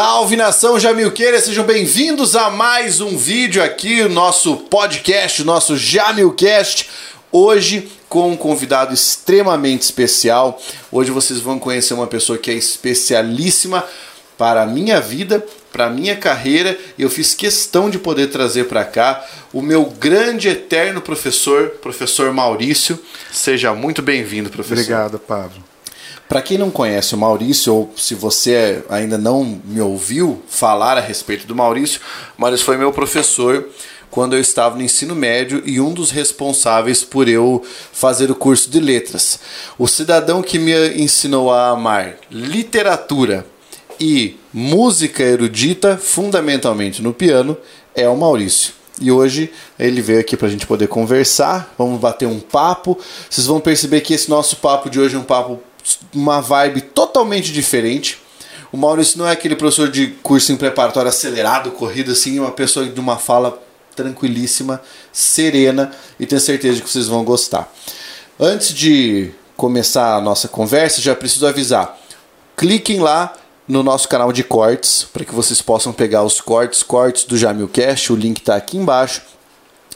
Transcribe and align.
Salve 0.00 0.36
nação 0.36 0.78
Jamilqueira, 0.78 1.40
sejam 1.40 1.64
bem-vindos 1.64 2.36
a 2.36 2.48
mais 2.48 3.00
um 3.00 3.18
vídeo 3.18 3.60
aqui, 3.60 4.00
o 4.02 4.08
nosso 4.08 4.56
podcast, 4.56 5.42
o 5.42 5.44
nosso 5.44 5.76
Jamilcast. 5.76 6.88
Hoje 7.32 7.90
com 8.08 8.30
um 8.30 8.36
convidado 8.36 8.94
extremamente 8.94 9.82
especial. 9.82 10.62
Hoje 10.92 11.10
vocês 11.10 11.40
vão 11.40 11.58
conhecer 11.58 11.94
uma 11.94 12.06
pessoa 12.06 12.38
que 12.38 12.48
é 12.48 12.54
especialíssima 12.54 13.84
para 14.38 14.62
a 14.62 14.66
minha 14.66 15.00
vida, 15.00 15.44
para 15.72 15.86
a 15.86 15.90
minha 15.90 16.14
carreira. 16.14 16.78
Eu 16.96 17.10
fiz 17.10 17.34
questão 17.34 17.90
de 17.90 17.98
poder 17.98 18.28
trazer 18.28 18.68
para 18.68 18.84
cá 18.84 19.26
o 19.52 19.60
meu 19.60 19.84
grande 19.84 20.46
eterno 20.48 21.00
professor, 21.00 21.70
professor 21.82 22.32
Maurício. 22.32 22.96
Seja 23.32 23.74
muito 23.74 24.00
bem-vindo, 24.00 24.48
professor. 24.48 24.80
Obrigado, 24.80 25.18
Pablo. 25.18 25.67
Para 26.28 26.42
quem 26.42 26.58
não 26.58 26.70
conhece 26.70 27.14
o 27.14 27.18
Maurício, 27.18 27.74
ou 27.74 27.92
se 27.96 28.14
você 28.14 28.84
ainda 28.90 29.16
não 29.16 29.60
me 29.64 29.80
ouviu 29.80 30.42
falar 30.46 30.98
a 30.98 31.00
respeito 31.00 31.46
do 31.46 31.56
Maurício, 31.56 32.02
Maurício 32.36 32.66
foi 32.66 32.76
meu 32.76 32.92
professor 32.92 33.66
quando 34.10 34.34
eu 34.34 34.40
estava 34.40 34.76
no 34.76 34.82
ensino 34.82 35.14
médio 35.14 35.62
e 35.64 35.80
um 35.80 35.92
dos 35.92 36.10
responsáveis 36.10 37.02
por 37.02 37.28
eu 37.28 37.64
fazer 37.92 38.30
o 38.30 38.34
curso 38.34 38.68
de 38.68 38.78
letras. 38.78 39.40
O 39.78 39.88
cidadão 39.88 40.42
que 40.42 40.58
me 40.58 40.72
ensinou 41.02 41.50
a 41.50 41.70
amar 41.70 42.16
literatura 42.30 43.46
e 43.98 44.36
música 44.52 45.22
erudita, 45.22 45.96
fundamentalmente 45.96 47.02
no 47.02 47.14
piano, 47.14 47.56
é 47.94 48.06
o 48.06 48.16
Maurício. 48.16 48.74
E 49.00 49.10
hoje 49.10 49.50
ele 49.78 50.02
veio 50.02 50.20
aqui 50.20 50.36
para 50.36 50.48
a 50.48 50.50
gente 50.50 50.66
poder 50.66 50.88
conversar, 50.88 51.72
vamos 51.78 51.98
bater 51.98 52.26
um 52.26 52.40
papo. 52.40 52.98
Vocês 53.30 53.46
vão 53.46 53.60
perceber 53.60 54.02
que 54.02 54.12
esse 54.12 54.28
nosso 54.28 54.56
papo 54.56 54.90
de 54.90 55.00
hoje 55.00 55.16
é 55.16 55.18
um 55.18 55.24
papo 55.24 55.62
uma 56.14 56.40
vibe 56.40 56.80
totalmente 56.80 57.52
diferente. 57.52 58.18
O 58.72 58.76
Maurício 58.76 59.18
não 59.18 59.26
é 59.26 59.32
aquele 59.32 59.56
professor 59.56 59.88
de 59.88 60.08
cursinho 60.22 60.58
preparatório 60.58 61.08
acelerado, 61.08 61.70
corrido 61.70 62.12
assim, 62.12 62.38
é 62.38 62.40
uma 62.40 62.50
pessoa 62.50 62.86
de 62.86 63.00
uma 63.00 63.16
fala 63.16 63.62
tranquilíssima, 63.96 64.80
serena 65.12 65.90
e 66.20 66.26
tenho 66.26 66.40
certeza 66.40 66.80
que 66.80 66.88
vocês 66.88 67.08
vão 67.08 67.24
gostar. 67.24 67.72
Antes 68.38 68.72
de 68.72 69.30
começar 69.56 70.14
a 70.14 70.20
nossa 70.20 70.46
conversa, 70.46 71.00
já 71.00 71.16
preciso 71.16 71.46
avisar. 71.46 71.98
Cliquem 72.56 73.00
lá 73.00 73.34
no 73.66 73.82
nosso 73.82 74.08
canal 74.08 74.32
de 74.32 74.44
cortes 74.44 75.06
para 75.12 75.24
que 75.24 75.34
vocês 75.34 75.60
possam 75.60 75.92
pegar 75.92 76.22
os 76.22 76.40
cortes, 76.40 76.82
cortes 76.82 77.24
do 77.24 77.36
Jamilcast, 77.36 78.12
o 78.12 78.16
link 78.16 78.38
está 78.38 78.56
aqui 78.56 78.76
embaixo. 78.76 79.22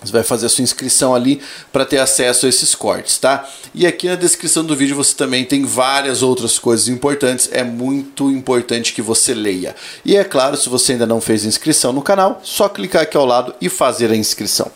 Você 0.05 0.12
vai 0.12 0.22
fazer 0.22 0.47
a 0.47 0.48
sua 0.48 0.62
inscrição 0.62 1.14
ali 1.14 1.41
para 1.72 1.84
ter 1.84 1.98
acesso 1.98 2.47
a 2.47 2.48
esses 2.48 2.75
cortes, 2.75 3.19
tá? 3.19 3.48
E 3.75 3.86
aqui 3.86 4.08
na 4.08 4.17
descrição 4.17 4.64
do 4.64 4.77
vídeo 4.77 4.97
você 4.97 5.14
também 5.14 5.45
tem 5.45 5.64
várias 5.64 6.22
outras 6.22 6.58
coisas 6.58 6.89
importantes. 6.89 7.48
É 7.53 7.62
muito 7.62 8.30
importante 8.30 8.92
que 8.92 9.03
você 9.03 9.33
leia. 9.34 9.75
E 10.05 10.17
é 10.17 10.25
claro, 10.25 10.56
se 10.56 10.69
você 10.69 10.92
ainda 10.92 11.06
não 11.06 11.20
fez 11.20 11.45
inscrição 11.45 11.92
no 11.92 12.03
canal, 12.03 12.41
só 12.42 12.69
clicar 12.69 13.03
aqui 13.03 13.17
ao 13.17 13.27
lado 13.27 13.55
e 13.61 13.69
fazer 13.69 14.11
a 14.11 14.17
inscrição. 14.17 14.70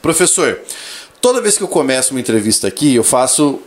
Professor, 0.00 0.60
toda 1.20 1.40
vez 1.40 1.56
que 1.56 1.62
eu 1.62 1.68
começo 1.68 2.12
uma 2.12 2.20
entrevista 2.20 2.66
aqui, 2.66 2.94
eu 2.94 3.04
faço 3.04 3.60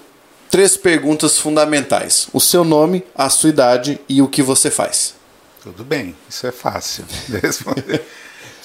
três 0.50 0.78
perguntas 0.78 1.38
fundamentais: 1.38 2.28
o 2.34 2.40
seu 2.40 2.64
nome, 2.64 3.04
a 3.16 3.30
sua 3.30 3.50
idade 3.50 4.00
e 4.08 4.22
o 4.22 4.28
que 4.28 4.44
você 4.44 4.70
faz. 4.70 5.16
Tudo 5.64 5.84
bem, 5.84 6.16
isso 6.30 6.46
é 6.46 6.52
fácil 6.52 7.06
de 7.28 7.38
responder. 7.42 8.06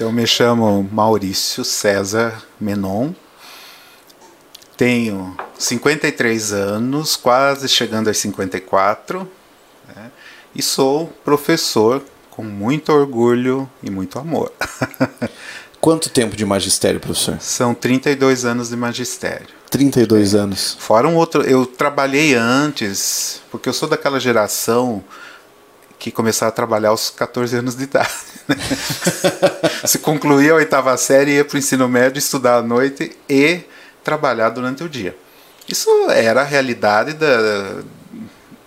Eu 0.01 0.11
me 0.11 0.27
chamo 0.27 0.89
Maurício 0.91 1.63
César 1.63 2.43
Menon, 2.59 3.13
tenho 4.75 5.37
53 5.59 6.55
anos, 6.55 7.17
quase 7.17 7.69
chegando 7.69 8.09
aos 8.09 8.17
54, 8.17 9.31
né? 9.95 10.11
e 10.55 10.63
sou 10.63 11.07
professor 11.23 12.03
com 12.31 12.43
muito 12.43 12.91
orgulho 12.91 13.69
e 13.83 13.91
muito 13.91 14.19
amor. 14.19 14.51
Quanto 15.83 16.09
tempo 16.09 16.35
de 16.35 16.47
magistério, 16.47 16.99
professor? 16.99 17.39
São 17.39 17.75
32 17.75 18.47
anos 18.47 18.71
de 18.71 18.77
magistério. 18.77 19.49
32 19.69 20.35
é. 20.35 20.39
anos. 20.39 20.79
Fora 20.81 21.07
um 21.07 21.17
outro, 21.17 21.43
eu 21.43 21.67
trabalhei 21.67 22.35
antes, 22.35 23.43
porque 23.51 23.69
eu 23.69 23.75
sou 23.75 23.87
daquela 23.87 24.19
geração 24.19 25.05
que 26.01 26.11
começaram 26.11 26.49
a 26.49 26.53
trabalhar 26.53 26.89
aos 26.89 27.11
14 27.11 27.59
anos 27.59 27.77
de 27.77 27.85
idade. 27.85 28.11
Né? 28.49 28.57
Se 29.87 29.99
concluía 29.99 30.53
a 30.53 30.57
oitava 30.57 30.97
série, 30.97 31.33
ia 31.33 31.45
para 31.45 31.57
o 31.57 31.59
ensino 31.59 31.87
médio, 31.87 32.19
estudar 32.19 32.57
à 32.57 32.63
noite 32.63 33.15
e 33.29 33.61
trabalhar 34.03 34.49
durante 34.49 34.83
o 34.83 34.89
dia. 34.89 35.15
Isso 35.69 35.91
era 36.11 36.41
a 36.41 36.45
realidade 36.45 37.13
da, 37.13 37.83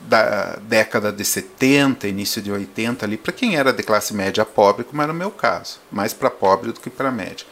da 0.02 0.58
década 0.62 1.12
de 1.12 1.26
70, 1.26 2.08
início 2.08 2.40
de 2.40 2.52
80 2.52 3.04
ali, 3.04 3.18
para 3.18 3.34
quem 3.34 3.56
era 3.56 3.74
de 3.74 3.82
classe 3.82 4.14
média 4.14 4.46
pobre, 4.46 4.84
como 4.84 5.02
era 5.02 5.12
o 5.12 5.16
meu 5.16 5.32
caso, 5.32 5.80
mais 5.92 6.14
para 6.14 6.30
pobre 6.30 6.72
do 6.72 6.80
que 6.80 6.90
para 6.90 7.12
média. 7.12 7.46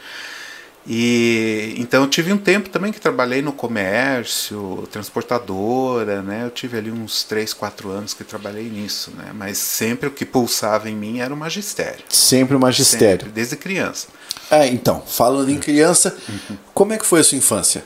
E 0.86 1.76
então 1.78 2.02
eu 2.02 2.08
tive 2.08 2.32
um 2.32 2.38
tempo 2.38 2.68
também 2.68 2.92
que 2.92 3.00
trabalhei 3.00 3.40
no 3.40 3.52
comércio, 3.52 4.86
transportadora, 4.90 6.22
né? 6.22 6.44
Eu 6.44 6.50
tive 6.50 6.76
ali 6.76 6.90
uns 6.90 7.22
3, 7.22 7.54
4 7.54 7.90
anos 7.90 8.14
que 8.14 8.24
trabalhei 8.24 8.68
nisso, 8.68 9.12
né? 9.16 9.30
Mas 9.32 9.58
sempre 9.58 10.08
o 10.08 10.10
que 10.10 10.24
pulsava 10.24 10.90
em 10.90 10.96
mim 10.96 11.20
era 11.20 11.32
o 11.32 11.36
magistério. 11.36 12.04
Sempre 12.08 12.56
o 12.56 12.60
magistério. 12.60 13.26
Sempre, 13.26 13.30
desde 13.30 13.56
criança. 13.56 14.08
É, 14.50 14.66
então, 14.66 15.02
falando 15.06 15.50
em 15.50 15.58
criança, 15.58 16.16
como 16.74 16.92
é 16.92 16.98
que 16.98 17.06
foi 17.06 17.20
a 17.20 17.24
sua 17.24 17.38
infância? 17.38 17.84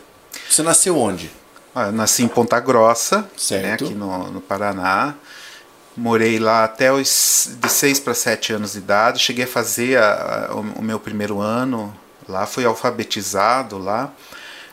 Você 0.49 0.63
nasceu 0.63 0.99
onde? 0.99 1.31
Ah, 1.75 1.93
nasci 1.93 2.23
em 2.23 2.29
Ponta 2.29 2.59
Grossa, 2.59 3.29
né, 3.51 3.75
aqui 3.75 3.93
no, 3.93 4.31
no 4.31 4.41
Paraná. 4.41 5.15
Morei 5.95 6.39
lá 6.39 6.65
até 6.65 6.91
os 6.91 7.51
de 7.61 7.69
6 7.69 8.01
para 8.01 8.15
7 8.15 8.55
anos 8.55 8.73
de 8.73 8.79
idade. 8.79 9.19
Cheguei 9.19 9.45
a 9.45 9.49
fazer 9.49 9.99
a, 9.99 10.49
a, 10.49 10.55
o, 10.55 10.61
o 10.61 10.83
meu 10.83 10.99
primeiro 10.99 11.41
ano 11.41 11.95
Lá 12.29 12.47
fui 12.47 12.65
alfabetizado 12.65 13.79
lá 13.79 14.13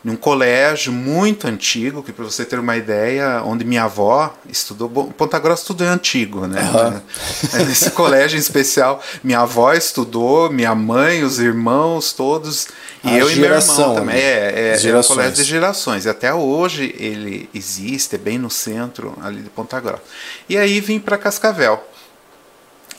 num 0.04 0.18
colégio 0.18 0.92
muito 0.92 1.48
antigo, 1.48 2.04
que 2.04 2.12
para 2.12 2.26
você 2.26 2.44
ter 2.44 2.60
uma 2.60 2.76
ideia, 2.76 3.42
onde 3.46 3.64
minha 3.64 3.84
avó 3.84 4.36
estudou, 4.50 4.90
Ponta 4.90 5.40
Grossa 5.40 5.66
tudo 5.66 5.86
é 5.86 5.88
antigo, 5.88 6.46
né? 6.46 6.60
Uhum. 6.62 7.66
Nesse 7.66 7.90
colégio 7.92 8.36
em 8.36 8.40
especial, 8.40 9.02
minha 9.24 9.40
avó 9.40 9.72
estudou, 9.72 10.52
minha 10.52 10.76
mãe, 10.76 11.24
os 11.24 11.40
irmãos, 11.40 12.12
todos, 12.12 12.68
e 13.02 13.12
A 13.12 13.18
eu 13.18 13.30
geração, 13.30 13.76
e 13.76 13.78
meu 13.78 13.86
irmão 13.86 13.96
também. 13.96 14.16
É, 14.18 14.76
é, 14.76 14.88
é 14.90 14.98
um 14.98 15.04
colégio 15.04 15.36
de 15.36 15.44
gerações. 15.44 16.04
E 16.04 16.10
até 16.10 16.34
hoje 16.34 16.94
ele 17.00 17.50
existe, 17.54 18.16
é 18.16 18.18
bem 18.18 18.38
no 18.38 18.50
centro 18.50 19.18
ali 19.24 19.42
de 19.42 19.50
Ponta 19.50 19.80
Grossa. 19.80 20.04
E 20.50 20.58
aí 20.58 20.82
vim 20.82 21.00
para 21.00 21.18
Cascavel 21.18 21.82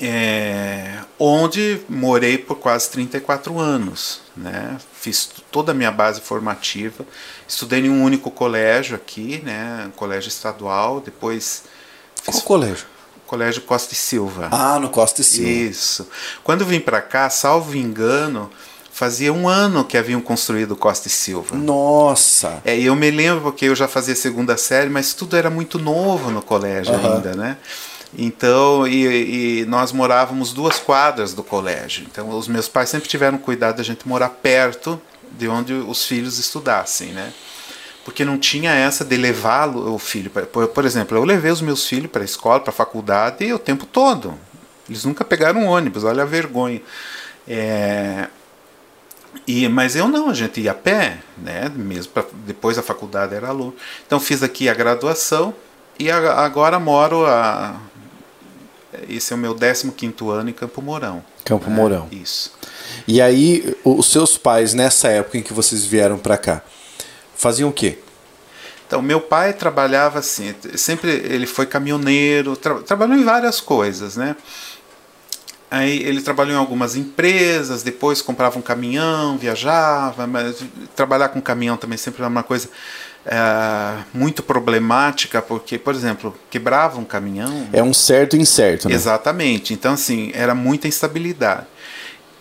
é, 0.01 0.99
onde 1.19 1.81
morei 1.89 2.39
por 2.39 2.57
quase 2.57 2.91
34 2.91 3.59
anos. 3.59 4.24
Né? 4.37 4.77
Fiz 4.93 5.31
toda 5.51 5.73
a 5.73 5.75
minha 5.75 5.93
base 5.93 6.21
formativa, 6.21 7.07
estudei 7.47 7.81
em 7.81 7.91
um 7.91 8.03
único 8.03 8.31
colégio 8.31 8.97
aqui, 8.97 9.41
né? 9.45 9.91
colégio 9.97 10.29
estadual, 10.29 11.01
depois... 11.01 11.65
Qual 12.25 12.41
colégio? 12.43 12.87
Colégio 13.27 13.63
Costa 13.63 13.95
e 13.95 13.97
Silva. 13.97 14.49
Ah, 14.51 14.79
no 14.79 14.91
Costa 14.91 15.21
e 15.21 15.25
Silva. 15.25 15.51
Isso. 15.51 16.09
Quando 16.43 16.65
vim 16.65 16.81
para 16.81 17.01
cá, 17.01 17.29
salvo 17.31 17.77
engano, 17.77 18.51
fazia 18.93 19.33
um 19.33 19.49
ano 19.49 19.85
que 19.85 19.97
haviam 19.97 20.21
construído 20.21 20.77
Costa 20.77 21.09
e 21.09 21.11
Silva. 21.11 21.57
Nossa! 21.57 22.63
É, 22.65 22.79
e 22.79 22.87
eu 22.87 22.95
me 22.95 23.11
lembro 23.11 23.43
porque 23.43 23.67
eu 23.67 23.75
já 23.75 23.89
fazia 23.89 24.15
segunda 24.15 24.57
série, 24.57 24.89
mas 24.89 25.15
tudo 25.15 25.37
era 25.37 25.51
muito 25.51 25.79
novo 25.79 26.31
no 26.31 26.41
colégio 26.41 26.95
uhum. 26.95 27.15
ainda, 27.15 27.35
né? 27.35 27.57
Então, 28.17 28.87
e, 28.87 29.61
e, 29.61 29.67
nós 29.67 29.93
morávamos 29.93 30.53
duas 30.53 30.79
quadras 30.79 31.35
do 31.35 31.43
colégio. 31.43 32.07
Então, 32.11 32.29
os 32.31 32.47
meus 32.47 32.69
pais 32.69 32.89
sempre 32.89 33.09
tiveram 33.09 33.39
cuidado 33.39 33.77
da 33.77 33.83
gente 33.83 34.07
morar 34.07 34.29
perto 34.29 35.01
de 35.33 35.49
onde 35.49 35.73
os 35.73 36.05
filhos 36.05 36.39
estudassem, 36.39 37.09
né? 37.09 37.33
Porque 38.05 38.25
não 38.25 38.39
tinha 38.39 38.73
essa 38.73 39.05
de 39.05 39.17
levar 39.17 39.69
o 39.69 39.99
filho. 39.99 40.31
Por, 40.31 40.69
por 40.69 40.85
exemplo, 40.85 41.17
eu 41.17 41.25
levei 41.25 41.51
os 41.51 41.61
meus 41.61 41.87
filhos 41.87 42.11
para 42.11 42.23
a 42.23 42.25
escola, 42.25 42.61
para 42.61 42.71
a 42.71 42.75
faculdade, 42.75 43.53
o 43.53 43.59
tempo 43.59 43.87
todo. 43.87 44.39
Eles 44.89 45.05
nunca 45.05 45.25
pegaram 45.25 45.63
um 45.63 45.67
ônibus, 45.67 46.05
olha 46.05 46.23
a 46.23 46.27
vergonha. 46.27 46.83
É, 47.49 48.29
e, 49.47 49.69
mas 49.69 49.97
eu 49.97 50.09
não, 50.09 50.31
a 50.31 50.35
gente 50.35 50.61
ia 50.61 50.71
a 50.71 50.75
pé, 50.75 51.19
né? 51.37 51.71
Mesmo 51.75 52.13
pra, 52.13 52.25
depois 52.47 52.77
da 52.77 52.83
faculdade 52.83 53.35
era 53.35 53.49
aluno. 53.49 53.75
Então 54.07 54.21
fiz 54.21 54.43
aqui 54.43 54.69
a 54.69 54.75
graduação 54.75 55.55
e 55.99 56.11
agora 56.11 56.79
moro 56.79 57.27
a 57.27 57.77
esse 59.09 59.33
é 59.33 59.37
o 59.37 59.39
meu 59.39 59.55
15 59.55 59.93
ano 60.31 60.51
em 60.51 60.53
Campo 60.53 60.81
Mourão. 60.83 61.25
Campo 61.45 61.69
né? 61.69 61.77
Mourão. 61.77 62.09
Isso. 62.11 62.53
E 63.07 63.21
aí, 63.21 63.77
os 63.85 64.11
seus 64.11 64.37
pais, 64.37 64.75
nessa 64.75 65.09
época 65.09 65.39
em 65.39 65.43
que 65.43 65.53
vocês 65.53 65.85
vieram 65.85 66.19
para 66.19 66.37
cá, 66.37 66.63
faziam 67.35 67.69
o 67.69 67.73
quê? 67.73 67.99
Então, 68.87 69.01
meu 69.03 69.21
pai 69.21 69.53
trabalhava 69.53 70.19
assim, 70.19 70.55
sempre 70.77 71.11
ele 71.11 71.47
foi 71.47 71.67
caminhoneiro, 71.67 72.55
tra 72.57 72.77
trabalhou 72.77 73.17
em 73.17 73.25
várias 73.25 73.61
coisas, 73.61 74.17
né? 74.17 74.37
Aí 75.71 76.03
ele 76.05 76.23
trabalhou 76.23 76.55
em 76.55 76.59
algumas 76.59 76.95
empresas, 76.95 77.83
depois 77.83 78.23
comprava 78.23 78.57
um 78.59 78.63
caminhão, 78.63 79.37
viajava, 79.37 80.27
mas 80.27 80.63
trabalhar 80.95 81.31
com 81.31 81.41
caminhão 81.41 81.77
também 81.77 81.99
sempre 81.99 82.23
era 82.23 82.29
uma 82.29 82.45
coisa 82.45 82.69
é, 83.27 84.03
muito 84.13 84.43
problemática, 84.43 85.41
porque, 85.41 85.79
por 85.79 85.95
exemplo, 85.95 86.35
quebrava 86.51 86.99
um 86.99 87.05
caminhão. 87.05 87.67
É 87.73 87.83
um 87.83 87.95
certo 87.95 88.37
e 88.37 88.41
incerto, 88.41 88.89
né? 88.89 88.95
Exatamente. 88.95 89.73
Então, 89.73 89.95
assim, 89.95 90.31
era 90.35 90.55
muita 90.55 90.87
instabilidade. 90.87 91.67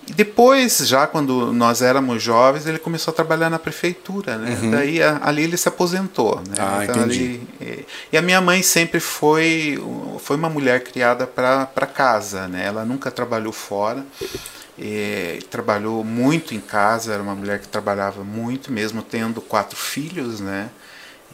E 0.07 0.11
depois, 0.11 0.79
já 0.79 1.07
quando 1.07 1.53
nós 1.53 1.81
éramos 1.81 2.21
jovens, 2.21 2.65
ele 2.67 2.77
começou 2.77 3.13
a 3.13 3.15
trabalhar 3.15 3.49
na 3.49 3.57
prefeitura, 3.57 4.37
né? 4.37 4.57
Uhum. 4.61 4.71
Daí 4.71 5.01
a, 5.01 5.21
ali 5.23 5.43
ele 5.43 5.55
se 5.55 5.69
aposentou, 5.69 6.41
né? 6.45 6.55
Ah, 6.59 6.81
então, 6.83 7.05
entendi. 7.05 7.41
Ali, 7.61 7.79
e, 7.79 7.85
e, 8.11 8.17
a 8.17 8.21
minha 8.21 8.41
mãe 8.41 8.61
sempre 8.61 8.99
foi 8.99 9.81
foi 10.19 10.35
uma 10.35 10.49
mulher 10.49 10.83
criada 10.83 11.25
para 11.25 11.87
casa, 11.87 12.49
né? 12.49 12.65
Ela 12.65 12.83
nunca 12.83 13.09
trabalhou 13.09 13.53
fora. 13.53 14.05
E, 14.77 15.39
trabalhou 15.49 16.03
muito 16.03 16.53
em 16.53 16.59
casa, 16.59 17.13
era 17.13 17.21
uma 17.21 17.35
mulher 17.35 17.59
que 17.59 17.67
trabalhava 17.67 18.23
muito, 18.23 18.71
mesmo 18.71 19.01
tendo 19.01 19.41
quatro 19.41 19.77
filhos, 19.77 20.39
né? 20.39 20.69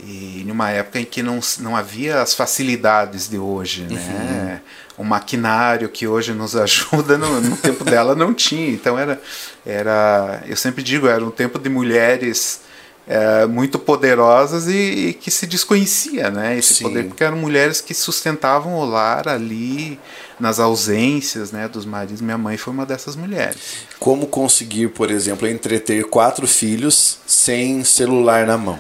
E 0.02 0.44
numa 0.48 0.70
época 0.70 1.00
em 1.00 1.06
que 1.06 1.22
não, 1.22 1.40
não 1.60 1.76
havia 1.76 2.22
as 2.22 2.34
facilidades 2.34 3.28
de 3.28 3.38
hoje, 3.38 3.84
né? 3.84 4.62
Uhum. 4.98 5.04
O 5.04 5.04
maquinário 5.04 5.90
que 5.90 6.08
hoje 6.08 6.34
nos 6.34 6.56
ajuda, 6.56 7.18
no, 7.18 7.42
no 7.42 7.58
tempo 7.58 7.84
dela 7.84 8.16
não 8.16 8.34
tinha. 8.34 8.70
Então 8.70 8.98
era, 8.98 9.22
era, 9.66 10.42
eu 10.46 10.56
sempre 10.56 10.84
digo, 10.84 11.08
era 11.08 11.24
um 11.24 11.32
tempo 11.32 11.60
de 11.60 11.70
mulheres 11.70 12.62
é, 13.10 13.48
muito 13.48 13.80
poderosas 13.80 14.68
e, 14.68 15.08
e, 15.08 15.14
que 15.14 15.32
se 15.32 15.48
desconhecia, 15.48 16.30
né? 16.30 16.56
Esse 16.56 16.76
Sim. 16.76 16.84
poder, 16.84 17.06
porque 17.06 17.24
eram 17.24 17.38
mulheres 17.38 17.82
que 17.82 17.92
sustentavam 17.92 18.76
o 18.76 18.86
lar 18.86 19.28
ali 19.28 20.00
nas 20.40 20.60
ausências, 20.60 21.52
né, 21.52 21.68
dos 21.68 21.86
maridos. 21.86 22.22
Minha 22.22 22.38
mãe 22.38 22.56
foi 22.56 22.72
uma 22.72 22.86
dessas 22.86 23.16
mulheres. 23.16 23.58
Como 24.00 24.28
conseguir, 24.28 24.90
por 24.90 25.10
exemplo, 25.10 25.48
entreter 25.48 26.04
quatro 26.06 26.48
filhos 26.48 27.18
sem 27.26 27.84
celular 27.84 28.46
na 28.46 28.60
mão? 28.60 28.80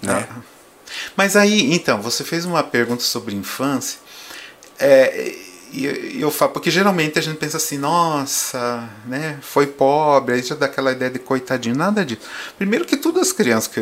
Né? 0.00 0.26
Ah. 0.30 0.40
Mas 1.14 1.36
aí, 1.36 1.74
então, 1.74 2.00
você 2.00 2.24
fez 2.24 2.46
uma 2.46 2.62
pergunta 2.62 3.02
sobre 3.02 3.34
infância. 3.34 3.98
É, 4.78 5.34
e 5.72 6.20
eu 6.20 6.30
falo, 6.30 6.52
porque 6.52 6.70
geralmente 6.70 7.18
a 7.18 7.22
gente 7.22 7.36
pensa 7.36 7.56
assim, 7.56 7.78
nossa, 7.78 8.88
né, 9.06 9.38
foi 9.42 9.66
pobre, 9.66 10.34
aí 10.34 10.42
já 10.42 10.54
dá 10.54 10.66
aquela 10.66 10.92
ideia 10.92 11.10
de 11.10 11.18
coitadinho, 11.18 11.76
nada 11.76 12.04
disso. 12.04 12.22
Primeiro 12.56 12.84
que 12.84 12.96
todas 12.96 13.28
as 13.28 13.32
crianças 13.32 13.66
que 13.66 13.80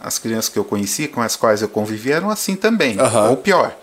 as 0.00 0.18
crianças 0.18 0.48
que 0.48 0.58
eu 0.58 0.64
conheci, 0.64 1.08
com 1.08 1.20
as 1.20 1.34
quais 1.34 1.62
eu 1.62 1.68
convivi, 1.68 2.12
eram 2.12 2.30
assim 2.30 2.54
também, 2.54 2.96
uhum. 3.00 3.30
ou 3.30 3.36
pior. 3.36 3.76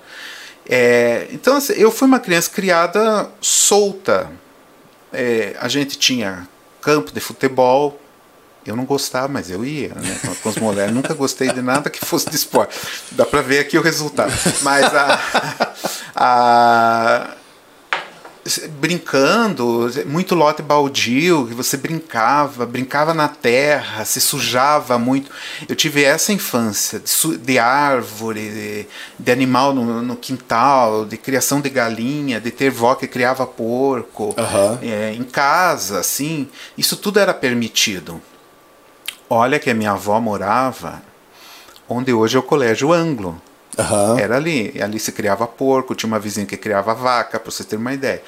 É, 0.68 1.28
então, 1.32 1.58
assim, 1.58 1.74
eu 1.74 1.92
fui 1.92 2.08
uma 2.08 2.20
criança 2.20 2.50
criada 2.50 3.30
solta. 3.42 4.32
É, 5.12 5.56
a 5.60 5.68
gente 5.68 5.98
tinha 5.98 6.48
campo 6.82 7.12
de 7.12 7.20
futebol, 7.20 8.00
eu 8.66 8.76
não 8.76 8.86
gostava, 8.86 9.28
mas 9.28 9.50
eu 9.50 9.66
ia, 9.66 9.90
né? 9.90 10.20
Com 10.42 10.50
as 10.50 10.56
mulheres. 10.56 10.94
Nunca 10.94 11.14
gostei 11.14 11.52
de 11.52 11.62
nada 11.62 11.90
que 11.90 12.04
fosse 12.04 12.30
de 12.30 12.36
esporte. 12.36 12.78
Dá 13.12 13.26
para 13.26 13.42
ver 13.42 13.60
aqui 13.60 13.78
o 13.78 13.82
resultado. 13.82 14.34
Mas 14.62 14.86
a, 14.94 15.74
a 16.16 17.36
brincando, 18.80 19.90
muito 20.06 20.36
lote 20.36 20.62
baldio, 20.62 21.48
que 21.48 21.54
você 21.54 21.78
brincava, 21.78 22.66
brincava 22.66 23.14
na 23.14 23.28
terra, 23.28 24.04
se 24.04 24.20
sujava 24.20 25.00
muito. 25.00 25.32
Eu 25.68 25.76
tive 25.76 26.04
essa 26.04 26.34
infância 26.34 27.00
de, 27.00 27.38
de 27.38 27.58
árvore, 27.58 28.50
de, 28.50 28.88
de 29.18 29.32
animal 29.32 29.74
no, 29.74 30.02
no, 30.02 30.16
quintal, 30.16 31.06
de 31.06 31.16
criação 31.18 31.62
de 31.62 31.70
galinha, 31.70 32.42
de 32.42 32.52
ter 32.52 32.70
vó 32.70 32.96
que 32.96 33.08
criava 33.08 33.48
porco, 33.48 34.36
uhum. 34.38 34.80
é, 34.82 35.14
em 35.14 35.24
casa, 35.24 36.00
assim. 36.00 36.50
Isso 36.78 36.98
tudo 36.98 37.20
era 37.20 37.34
permitido. 37.34 38.22
Olha 39.34 39.60
que 39.60 39.70
a 39.70 39.74
minha 39.74 39.92
avó 39.92 40.20
morava 40.20 41.02
onde 41.88 42.14
hoje 42.14 42.38
é 42.38 42.40
o 42.40 42.44
Colégio 42.44 42.94
Anglo. 42.94 43.42
Uhum. 43.78 44.20
Era 44.20 44.36
ali. 44.36 44.74
Ali 44.82 45.00
se 45.00 45.12
criava 45.12 45.48
porco, 45.48 45.96
tinha 45.96 46.08
uma 46.08 46.20
vizinha 46.20 46.46
que 46.46 46.56
criava 46.56 46.94
vaca, 46.94 47.40
para 47.40 47.52
você 47.52 47.64
ter 47.64 47.76
uma 47.76 47.94
ideia. 47.94 48.22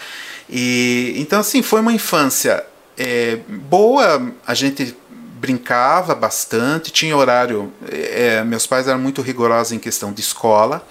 E 0.50 1.14
então 1.18 1.40
assim 1.40 1.62
foi 1.62 1.82
uma 1.82 1.94
infância 1.94 2.64
é, 2.98 3.38
boa. 3.48 4.32
A 4.46 4.54
gente 4.54 4.96
brincava 5.40 6.16
bastante, 6.16 6.92
tinha 6.92 7.16
horário. 7.16 7.72
É, 7.92 8.44
meus 8.44 8.66
pais 8.66 8.88
eram 8.88 9.00
muito 9.00 9.22
rigorosos 9.22 9.74
em 9.74 9.80
questão 9.80 10.12
de 10.12 10.22
escola, 10.22 10.86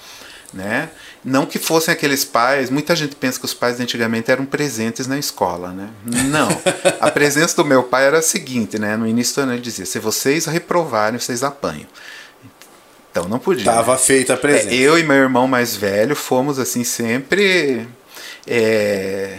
né? 0.53 0.91
Não 1.25 1.47
que 1.47 1.59
fossem 1.59 1.93
aqueles 1.93 2.23
pais, 2.25 2.69
muita 2.69 2.94
gente 2.94 3.17
pensa 3.17 3.38
que 3.38 3.47
os 3.47 3.55
pais 3.55 3.81
antigamente 3.81 4.31
eram 4.31 4.44
presentes 4.44 5.06
na 5.06 5.19
escola, 5.19 5.71
né? 5.71 5.88
Não. 6.05 6.49
A 7.00 7.11
presença 7.11 7.56
do 7.56 7.65
meu 7.65 7.82
pai 7.82 8.05
era 8.05 8.19
a 8.19 8.23
seguinte, 8.23 8.79
né? 8.79 8.94
No 8.94 9.06
início 9.06 9.37
do 9.37 9.41
ano 9.43 9.53
ele 9.55 9.62
dizia: 9.62 9.87
se 9.87 9.99
vocês 9.99 10.44
reprovarem, 10.44 11.19
vocês 11.19 11.43
apanham. 11.43 11.87
Então 13.11 13.26
não 13.26 13.38
podia. 13.38 13.65
Tava 13.65 13.93
né? 13.93 13.99
feita 13.99 14.35
a 14.35 14.37
presença. 14.37 14.69
É, 14.69 14.75
eu 14.75 14.99
e 14.99 15.03
meu 15.03 15.17
irmão 15.17 15.49
mais 15.49 15.75
velho 15.75 16.15
fomos 16.15 16.59
assim 16.59 16.85
sempre 16.85 17.88
é, 18.47 19.38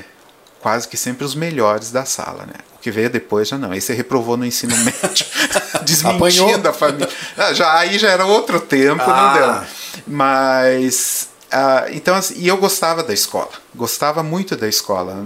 quase 0.62 0.88
que 0.88 0.98
sempre 0.98 1.24
os 1.24 1.36
melhores 1.36 1.92
da 1.92 2.04
sala, 2.06 2.48
né? 2.48 2.56
O 2.76 2.80
que 2.80 2.90
veio 2.90 3.10
depois 3.12 3.48
já 3.48 3.58
não. 3.58 3.72
Aí 3.72 3.80
você 3.80 3.94
reprovou 3.94 4.36
no 4.36 4.46
ensino 4.46 4.76
médio, 4.82 5.26
desmentindo 5.86 6.68
a 6.68 6.74
família. 6.74 7.08
Ah, 7.38 7.54
já, 7.54 7.78
aí 7.78 8.00
já 8.00 8.10
era 8.10 8.26
outro 8.26 8.60
tempo, 8.60 9.04
ah. 9.06 9.16
não 9.16 9.34
deu. 9.34 9.68
Mas 10.08 11.30
ah, 11.52 11.86
então, 11.92 12.16
assim, 12.16 12.36
e 12.38 12.48
eu 12.48 12.58
gostava 12.58 13.04
da 13.04 13.14
escola, 13.14 13.52
gostava 13.74 14.24
muito 14.24 14.56
da 14.56 14.68
escola. 14.68 15.26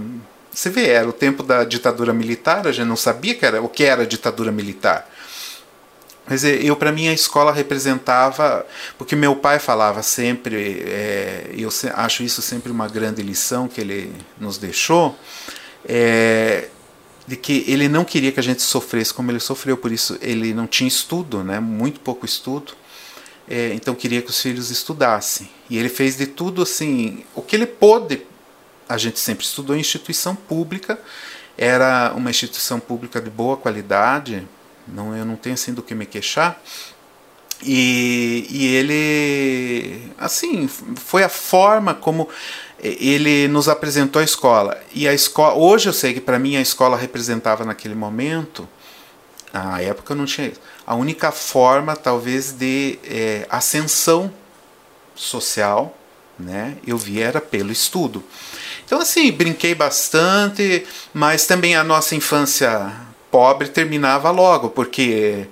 Você 0.52 0.68
vê, 0.68 0.88
era 0.88 1.08
o 1.08 1.12
tempo 1.12 1.42
da 1.42 1.64
ditadura 1.64 2.12
militar, 2.12 2.66
a 2.66 2.72
gente 2.72 2.86
não 2.86 2.96
sabia 2.96 3.34
que 3.34 3.46
era, 3.46 3.62
o 3.62 3.68
que 3.68 3.84
era 3.84 4.06
ditadura 4.06 4.52
militar. 4.52 5.08
Mas 6.28 6.44
eu, 6.44 6.76
para 6.76 6.92
mim, 6.92 7.08
a 7.08 7.12
escola 7.12 7.52
representava. 7.52 8.64
Porque 8.96 9.16
meu 9.16 9.34
pai 9.34 9.58
falava 9.58 10.02
sempre, 10.02 10.82
é, 10.86 11.50
eu 11.56 11.68
acho 11.94 12.22
isso 12.22 12.40
sempre 12.40 12.70
uma 12.70 12.86
grande 12.86 13.22
lição 13.22 13.66
que 13.66 13.80
ele 13.80 14.12
nos 14.38 14.56
deixou, 14.56 15.18
é, 15.84 16.68
de 17.26 17.36
que 17.36 17.64
ele 17.66 17.88
não 17.88 18.04
queria 18.04 18.30
que 18.30 18.38
a 18.38 18.42
gente 18.42 18.62
sofresse 18.62 19.12
como 19.12 19.30
ele 19.30 19.40
sofreu, 19.40 19.76
por 19.76 19.90
isso 19.90 20.18
ele 20.20 20.54
não 20.54 20.66
tinha 20.66 20.86
estudo, 20.86 21.42
né, 21.42 21.58
muito 21.58 21.98
pouco 22.00 22.24
estudo 22.26 22.74
é, 23.50 23.74
então 23.74 23.96
queria 23.96 24.22
que 24.22 24.30
os 24.30 24.40
filhos 24.40 24.70
estudassem. 24.70 25.50
E 25.68 25.76
ele 25.76 25.88
fez 25.88 26.16
de 26.16 26.26
tudo 26.26 26.62
assim, 26.62 27.24
o 27.34 27.42
que 27.42 27.56
ele 27.56 27.66
pôde. 27.66 28.22
A 28.88 28.96
gente 28.96 29.18
sempre 29.18 29.44
estudou 29.44 29.74
em 29.74 29.80
instituição 29.80 30.36
pública, 30.36 30.98
era 31.58 32.12
uma 32.14 32.30
instituição 32.30 32.78
pública 32.78 33.20
de 33.20 33.28
boa 33.28 33.56
qualidade, 33.56 34.46
não 34.86 35.16
eu 35.16 35.24
não 35.24 35.34
tenho 35.36 35.54
assim 35.54 35.74
do 35.74 35.82
que 35.82 35.94
me 35.96 36.06
queixar. 36.06 36.60
E, 37.62 38.46
e 38.48 38.66
ele, 38.74 40.12
assim, 40.16 40.66
foi 40.68 41.24
a 41.24 41.28
forma 41.28 41.92
como 41.92 42.28
ele 42.80 43.48
nos 43.48 43.68
apresentou 43.68 44.20
a 44.20 44.24
escola. 44.24 44.80
E 44.94 45.06
a 45.06 45.12
escola, 45.12 45.54
hoje 45.54 45.88
eu 45.88 45.92
sei 45.92 46.14
que 46.14 46.20
para 46.20 46.38
mim 46.38 46.56
a 46.56 46.60
escola 46.60 46.96
representava 46.96 47.64
naquele 47.64 47.94
momento, 47.94 48.66
na 49.52 49.80
época 49.80 50.14
não 50.14 50.24
tinha 50.24 50.48
isso 50.48 50.60
a 50.90 50.94
única 50.96 51.30
forma, 51.30 51.94
talvez, 51.94 52.50
de 52.50 52.98
é, 53.04 53.46
ascensão 53.48 54.28
social, 55.14 55.96
né, 56.36 56.78
eu 56.84 56.98
vi 56.98 57.22
era 57.22 57.40
pelo 57.40 57.70
estudo. 57.70 58.24
Então, 58.84 59.00
assim, 59.00 59.30
brinquei 59.30 59.72
bastante, 59.72 60.84
mas 61.14 61.46
também 61.46 61.76
a 61.76 61.84
nossa 61.84 62.16
infância 62.16 62.92
pobre 63.30 63.68
terminava 63.68 64.32
logo, 64.32 64.70
porque 64.70 65.46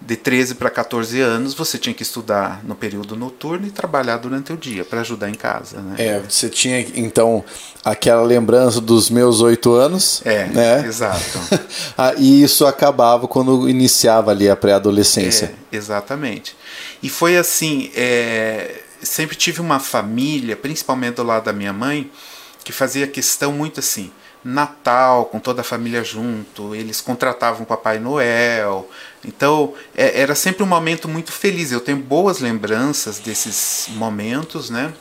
de 0.00 0.16
13 0.16 0.54
para 0.54 0.70
14 0.70 1.20
anos, 1.20 1.52
você 1.52 1.76
tinha 1.76 1.94
que 1.94 2.02
estudar 2.02 2.64
no 2.64 2.74
período 2.74 3.14
noturno 3.14 3.66
e 3.66 3.70
trabalhar 3.70 4.16
durante 4.16 4.52
o 4.52 4.56
dia 4.56 4.84
para 4.84 5.00
ajudar 5.00 5.28
em 5.28 5.34
casa. 5.34 5.80
Né? 5.80 5.94
É, 5.98 6.18
você 6.20 6.48
tinha 6.48 6.80
então 6.94 7.44
aquela 7.84 8.22
lembrança 8.22 8.80
dos 8.80 9.10
meus 9.10 9.40
oito 9.42 9.72
anos. 9.72 10.22
É, 10.24 10.46
né? 10.46 10.86
exato. 10.86 11.38
Ah, 11.96 12.14
e 12.16 12.42
isso 12.42 12.66
acabava 12.66 13.28
quando 13.28 13.68
iniciava 13.68 14.30
ali 14.30 14.48
a 14.48 14.56
pré-adolescência. 14.56 15.52
É, 15.70 15.76
exatamente. 15.76 16.56
E 17.02 17.10
foi 17.10 17.36
assim: 17.36 17.90
é, 17.94 18.82
sempre 19.02 19.36
tive 19.36 19.60
uma 19.60 19.78
família, 19.78 20.56
principalmente 20.56 21.16
do 21.16 21.22
lado 21.22 21.44
da 21.44 21.52
minha 21.52 21.72
mãe, 21.72 22.10
que 22.64 22.72
fazia 22.72 23.06
questão 23.06 23.52
muito 23.52 23.80
assim. 23.80 24.10
Natal, 24.44 25.26
com 25.26 25.38
toda 25.38 25.60
a 25.60 25.64
família 25.64 26.02
junto, 26.02 26.74
eles 26.74 27.00
contratavam 27.00 27.64
Papai 27.64 27.98
Noel. 27.98 28.88
Então, 29.24 29.74
é, 29.94 30.20
era 30.20 30.34
sempre 30.34 30.62
um 30.62 30.66
momento 30.66 31.08
muito 31.08 31.30
feliz. 31.30 31.72
Eu 31.72 31.80
tenho 31.80 31.98
boas 31.98 32.38
lembranças 32.40 33.18
desses 33.18 33.88
momentos, 33.90 34.70
né? 34.70 34.92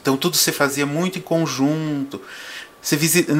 Então, 0.00 0.16
tudo 0.16 0.36
se 0.36 0.52
fazia 0.52 0.86
muito 0.86 1.18
em 1.18 1.22
conjunto. 1.22 2.20
Você 2.80 2.96
visita, 2.96 3.32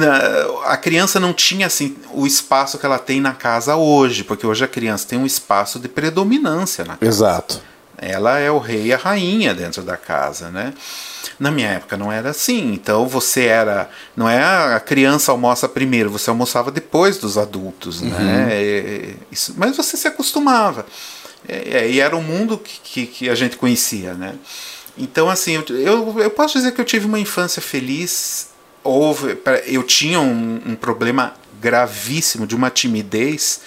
a 0.65 0.75
criança 0.75 1.19
não 1.19 1.31
tinha 1.31 1.67
assim 1.67 1.95
o 2.11 2.27
espaço 2.27 2.77
que 2.77 2.85
ela 2.85 2.99
tem 2.99 3.21
na 3.21 3.33
casa 3.33 3.77
hoje, 3.77 4.23
porque 4.23 4.45
hoje 4.45 4.65
a 4.65 4.67
criança 4.67 5.07
tem 5.07 5.17
um 5.17 5.25
espaço 5.25 5.79
de 5.79 5.87
predominância 5.87 6.83
na 6.83 6.97
casa. 6.97 7.09
Exato. 7.09 7.61
Ela 7.97 8.37
é 8.37 8.51
o 8.51 8.59
rei 8.59 8.87
e 8.87 8.93
a 8.93 8.97
rainha 8.97 9.53
dentro 9.55 9.81
da 9.81 9.97
casa, 9.97 10.49
né? 10.49 10.73
Na 11.39 11.49
minha 11.49 11.69
época 11.69 11.97
não 11.97 12.11
era 12.11 12.29
assim. 12.29 12.73
Então 12.73 13.07
você 13.07 13.45
era. 13.45 13.89
Não 14.15 14.29
é 14.29 14.43
a 14.75 14.79
criança 14.79 15.31
almoça 15.31 15.67
primeiro, 15.67 16.09
você 16.09 16.29
almoçava 16.29 16.71
depois 16.71 17.17
dos 17.17 17.37
adultos, 17.37 18.01
né? 18.01 18.15
uhum. 18.15 18.25
né? 18.25 19.15
Isso, 19.31 19.53
mas 19.57 19.75
você 19.75 19.97
se 19.97 20.07
acostumava. 20.07 20.85
É, 21.47 21.79
é, 21.79 21.89
e 21.89 21.99
era 21.99 22.15
o 22.15 22.21
mundo 22.21 22.57
que, 22.57 22.79
que, 22.83 23.07
que, 23.07 23.29
a 23.29 23.35
gente 23.35 23.57
conhecia, 23.57 24.13
né? 24.13 24.35
Então, 24.97 25.29
assim, 25.29 25.63
eu, 25.69 26.19
eu 26.19 26.29
posso 26.29 26.57
dizer 26.57 26.71
que 26.73 26.81
eu 26.81 26.85
tive 26.85 27.05
uma 27.05 27.19
infância 27.19 27.61
feliz. 27.61 28.49
Houve, 28.83 29.37
eu 29.65 29.83
tinha 29.83 30.19
um, 30.19 30.61
um 30.65 30.75
problema 30.75 31.33
gravíssimo 31.59 32.47
de 32.47 32.55
uma 32.55 32.69
timidez 32.69 33.61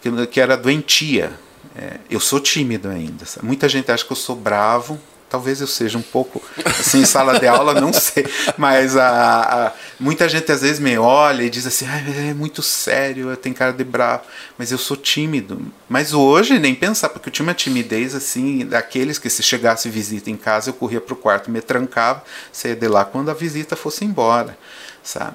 que, 0.00 0.26
que 0.26 0.40
era 0.40 0.56
doentia. 0.56 1.32
É, 1.78 1.98
eu 2.08 2.20
sou 2.20 2.40
tímido 2.40 2.88
ainda. 2.88 3.24
Muita 3.42 3.68
gente 3.68 3.90
acha 3.90 4.04
que 4.04 4.12
eu 4.12 4.16
sou 4.16 4.34
bravo, 4.34 4.98
Talvez 5.28 5.60
eu 5.60 5.66
seja 5.66 5.98
um 5.98 6.02
pouco 6.02 6.40
assim, 6.64 7.00
em 7.00 7.04
sala 7.04 7.38
de 7.40 7.48
aula, 7.48 7.74
não 7.80 7.92
sei. 7.92 8.24
Mas 8.56 8.96
a, 8.96 9.66
a, 9.66 9.72
muita 9.98 10.28
gente 10.28 10.50
às 10.52 10.60
vezes 10.60 10.78
me 10.78 10.96
olha 10.96 11.42
e 11.42 11.50
diz 11.50 11.66
assim: 11.66 11.84
ah, 11.86 11.98
é 12.28 12.32
muito 12.32 12.62
sério, 12.62 13.30
eu 13.30 13.36
tenho 13.36 13.54
cara 13.54 13.72
de 13.72 13.82
bravo. 13.82 14.22
Mas 14.56 14.70
eu 14.70 14.78
sou 14.78 14.96
tímido. 14.96 15.60
Mas 15.88 16.12
hoje 16.12 16.58
nem 16.60 16.76
pensar, 16.76 17.08
porque 17.08 17.28
eu 17.28 17.32
tinha 17.32 17.44
uma 17.44 17.54
timidez 17.54 18.14
assim, 18.14 18.64
daqueles 18.64 19.18
que 19.18 19.28
se 19.28 19.42
chegasse 19.42 19.88
visita 19.88 20.30
em 20.30 20.36
casa, 20.36 20.70
eu 20.70 20.74
corria 20.74 21.00
para 21.00 21.14
o 21.14 21.16
quarto, 21.16 21.50
me 21.50 21.60
trancava, 21.60 22.22
saía 22.52 22.76
de 22.76 22.86
lá 22.86 23.04
quando 23.04 23.28
a 23.28 23.34
visita 23.34 23.74
fosse 23.74 24.04
embora, 24.04 24.56
sabe? 25.02 25.34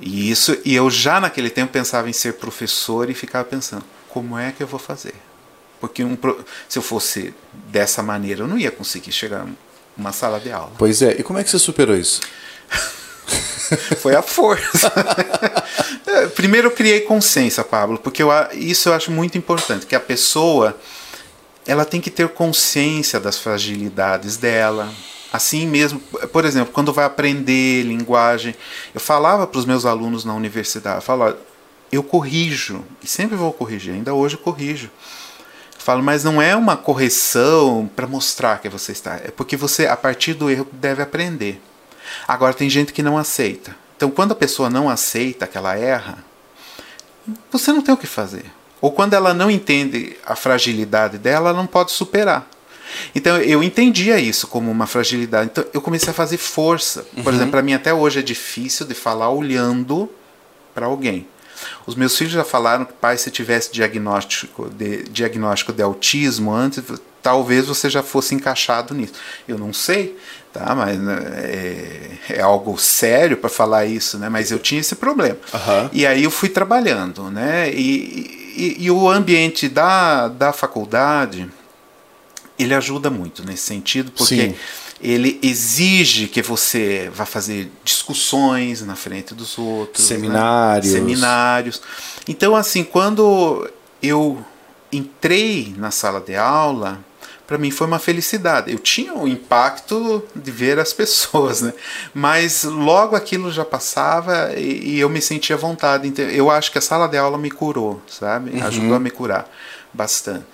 E 0.00 0.30
isso, 0.30 0.56
e 0.64 0.74
eu 0.74 0.88
já 0.88 1.20
naquele 1.20 1.50
tempo 1.50 1.72
pensava 1.72 2.08
em 2.08 2.14
ser 2.14 2.34
professor 2.34 3.10
e 3.10 3.14
ficava 3.14 3.44
pensando: 3.44 3.84
como 4.08 4.38
é 4.38 4.52
que 4.52 4.62
eu 4.62 4.66
vou 4.66 4.80
fazer? 4.80 5.27
Porque 5.80 6.04
um, 6.04 6.16
se 6.68 6.78
eu 6.78 6.82
fosse 6.82 7.34
dessa 7.52 8.02
maneira, 8.02 8.42
eu 8.42 8.48
não 8.48 8.58
ia 8.58 8.70
conseguir 8.70 9.12
chegar 9.12 9.46
numa 9.96 10.12
sala 10.12 10.38
de 10.38 10.50
aula. 10.50 10.72
Pois 10.78 11.02
é, 11.02 11.16
e 11.18 11.22
como 11.22 11.38
é 11.38 11.44
que 11.44 11.50
você 11.50 11.58
superou 11.58 11.96
isso? 11.96 12.20
Foi 14.00 14.14
a 14.14 14.22
força. 14.22 14.92
É, 16.06 16.26
primeiro 16.26 16.68
eu 16.68 16.70
criei 16.70 17.02
consciência, 17.02 17.62
Pablo, 17.62 17.98
porque 17.98 18.22
eu, 18.22 18.30
isso 18.54 18.88
eu 18.88 18.94
acho 18.94 19.10
muito 19.10 19.36
importante, 19.36 19.84
que 19.84 19.94
a 19.94 20.00
pessoa 20.00 20.74
ela 21.66 21.84
tem 21.84 22.00
que 22.00 22.10
ter 22.10 22.26
consciência 22.30 23.20
das 23.20 23.38
fragilidades 23.38 24.38
dela. 24.38 24.90
Assim 25.30 25.66
mesmo, 25.66 26.00
por 26.32 26.46
exemplo, 26.46 26.72
quando 26.72 26.94
vai 26.94 27.04
aprender 27.04 27.82
linguagem, 27.82 28.54
eu 28.94 29.00
falava 29.00 29.46
para 29.46 29.58
os 29.58 29.66
meus 29.66 29.84
alunos 29.84 30.24
na 30.24 30.34
universidade, 30.34 30.96
eu 30.96 31.02
falava, 31.02 31.38
eu 31.92 32.02
corrijo, 32.02 32.82
e 33.02 33.06
sempre 33.06 33.36
vou 33.36 33.52
corrigir, 33.52 33.92
ainda 33.92 34.14
hoje 34.14 34.36
eu 34.36 34.40
corrijo 34.40 34.90
falo, 35.88 36.02
mas 36.02 36.22
não 36.22 36.42
é 36.42 36.54
uma 36.54 36.76
correção 36.76 37.90
para 37.96 38.06
mostrar 38.06 38.60
que 38.60 38.68
você 38.68 38.92
está. 38.92 39.14
É 39.16 39.30
porque 39.34 39.56
você, 39.56 39.86
a 39.86 39.96
partir 39.96 40.34
do 40.34 40.50
erro, 40.50 40.68
deve 40.70 41.00
aprender. 41.02 41.62
Agora, 42.26 42.52
tem 42.52 42.68
gente 42.68 42.92
que 42.92 43.02
não 43.02 43.16
aceita. 43.16 43.74
Então, 43.96 44.10
quando 44.10 44.32
a 44.32 44.34
pessoa 44.34 44.68
não 44.68 44.90
aceita 44.90 45.46
que 45.46 45.56
ela 45.56 45.74
erra, 45.78 46.22
você 47.50 47.72
não 47.72 47.80
tem 47.80 47.94
o 47.94 47.96
que 47.96 48.06
fazer. 48.06 48.44
Ou 48.82 48.92
quando 48.92 49.14
ela 49.14 49.32
não 49.32 49.50
entende 49.50 50.14
a 50.26 50.36
fragilidade 50.36 51.16
dela, 51.16 51.48
ela 51.48 51.58
não 51.58 51.66
pode 51.66 51.90
superar. 51.90 52.46
Então 53.14 53.38
eu 53.38 53.62
entendia 53.62 54.18
isso 54.18 54.46
como 54.46 54.70
uma 54.70 54.86
fragilidade. 54.86 55.50
Então 55.50 55.64
eu 55.72 55.80
comecei 55.80 56.10
a 56.10 56.14
fazer 56.14 56.36
força. 56.36 57.02
Por 57.02 57.26
uhum. 57.26 57.32
exemplo, 57.32 57.50
para 57.50 57.62
mim 57.62 57.74
até 57.74 57.92
hoje 57.92 58.18
é 58.18 58.22
difícil 58.22 58.86
de 58.86 58.94
falar 58.94 59.30
olhando 59.30 60.08
para 60.74 60.86
alguém. 60.86 61.26
Os 61.86 61.94
meus 61.94 62.16
filhos 62.16 62.32
já 62.32 62.44
falaram 62.44 62.84
que, 62.84 62.92
pai, 62.92 63.16
se 63.16 63.30
tivesse 63.30 63.72
diagnóstico 63.72 64.68
de, 64.70 65.04
diagnóstico 65.04 65.72
de 65.72 65.82
autismo 65.82 66.52
antes, 66.52 66.82
talvez 67.22 67.66
você 67.66 67.90
já 67.90 68.02
fosse 68.02 68.34
encaixado 68.34 68.94
nisso. 68.94 69.14
Eu 69.46 69.58
não 69.58 69.72
sei, 69.72 70.16
tá? 70.52 70.74
Mas 70.74 70.98
né, 70.98 71.18
é, 71.36 72.10
é 72.36 72.40
algo 72.40 72.78
sério 72.78 73.36
para 73.36 73.50
falar 73.50 73.86
isso, 73.86 74.18
né? 74.18 74.28
Mas 74.28 74.50
eu 74.50 74.58
tinha 74.58 74.80
esse 74.80 74.94
problema. 74.96 75.38
Uhum. 75.52 75.90
E 75.92 76.06
aí 76.06 76.24
eu 76.24 76.30
fui 76.30 76.48
trabalhando, 76.48 77.30
né? 77.30 77.70
E, 77.70 78.38
e, 78.56 78.76
e 78.84 78.90
o 78.90 79.08
ambiente 79.08 79.68
da, 79.68 80.28
da 80.28 80.52
faculdade, 80.52 81.48
ele 82.58 82.74
ajuda 82.74 83.10
muito 83.10 83.44
nesse 83.44 83.64
sentido, 83.64 84.10
porque... 84.12 84.48
Sim 84.48 84.54
ele 85.00 85.38
exige 85.42 86.26
que 86.26 86.42
você 86.42 87.10
vá 87.14 87.24
fazer 87.24 87.70
discussões 87.84 88.82
na 88.82 88.96
frente 88.96 89.32
dos 89.32 89.56
outros, 89.56 90.10
né? 90.10 90.16
seminários, 90.16 90.92
né? 90.92 90.98
seminários. 90.98 91.82
Então, 92.26 92.56
assim, 92.56 92.82
quando 92.82 93.70
eu 94.02 94.44
entrei 94.92 95.74
na 95.76 95.90
sala 95.90 96.20
de 96.20 96.34
aula, 96.34 96.98
para 97.46 97.56
mim 97.58 97.70
foi 97.70 97.86
uma 97.86 97.98
felicidade. 97.98 98.72
Eu 98.72 98.78
tinha 98.78 99.14
o 99.14 99.28
impacto 99.28 100.22
de 100.34 100.50
ver 100.50 100.78
as 100.78 100.92
pessoas, 100.92 101.62
né? 101.62 101.72
Mas 102.12 102.64
logo 102.64 103.14
aquilo 103.14 103.52
já 103.52 103.64
passava 103.64 104.52
e, 104.56 104.96
e 104.96 105.00
eu 105.00 105.08
me 105.08 105.22
sentia 105.22 105.54
à 105.54 105.58
vontade. 105.58 106.12
Eu 106.32 106.50
acho 106.50 106.72
que 106.72 106.78
a 106.78 106.82
sala 106.82 107.06
de 107.06 107.16
aula 107.16 107.38
me 107.38 107.50
curou, 107.50 108.02
sabe? 108.08 108.50
Uhum. 108.50 108.66
Ajudou 108.66 108.96
a 108.96 109.00
me 109.00 109.10
curar 109.10 109.48
bastante. 109.94 110.44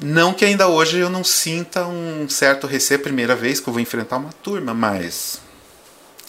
Não 0.00 0.32
que 0.32 0.44
ainda 0.44 0.68
hoje 0.68 0.98
eu 0.98 1.10
não 1.10 1.24
sinta 1.24 1.86
um 1.86 2.28
certo 2.28 2.66
receio, 2.66 3.00
primeira 3.00 3.34
vez 3.34 3.58
que 3.58 3.68
eu 3.68 3.72
vou 3.72 3.82
enfrentar 3.82 4.16
uma 4.16 4.32
turma, 4.42 4.72
mas 4.72 5.40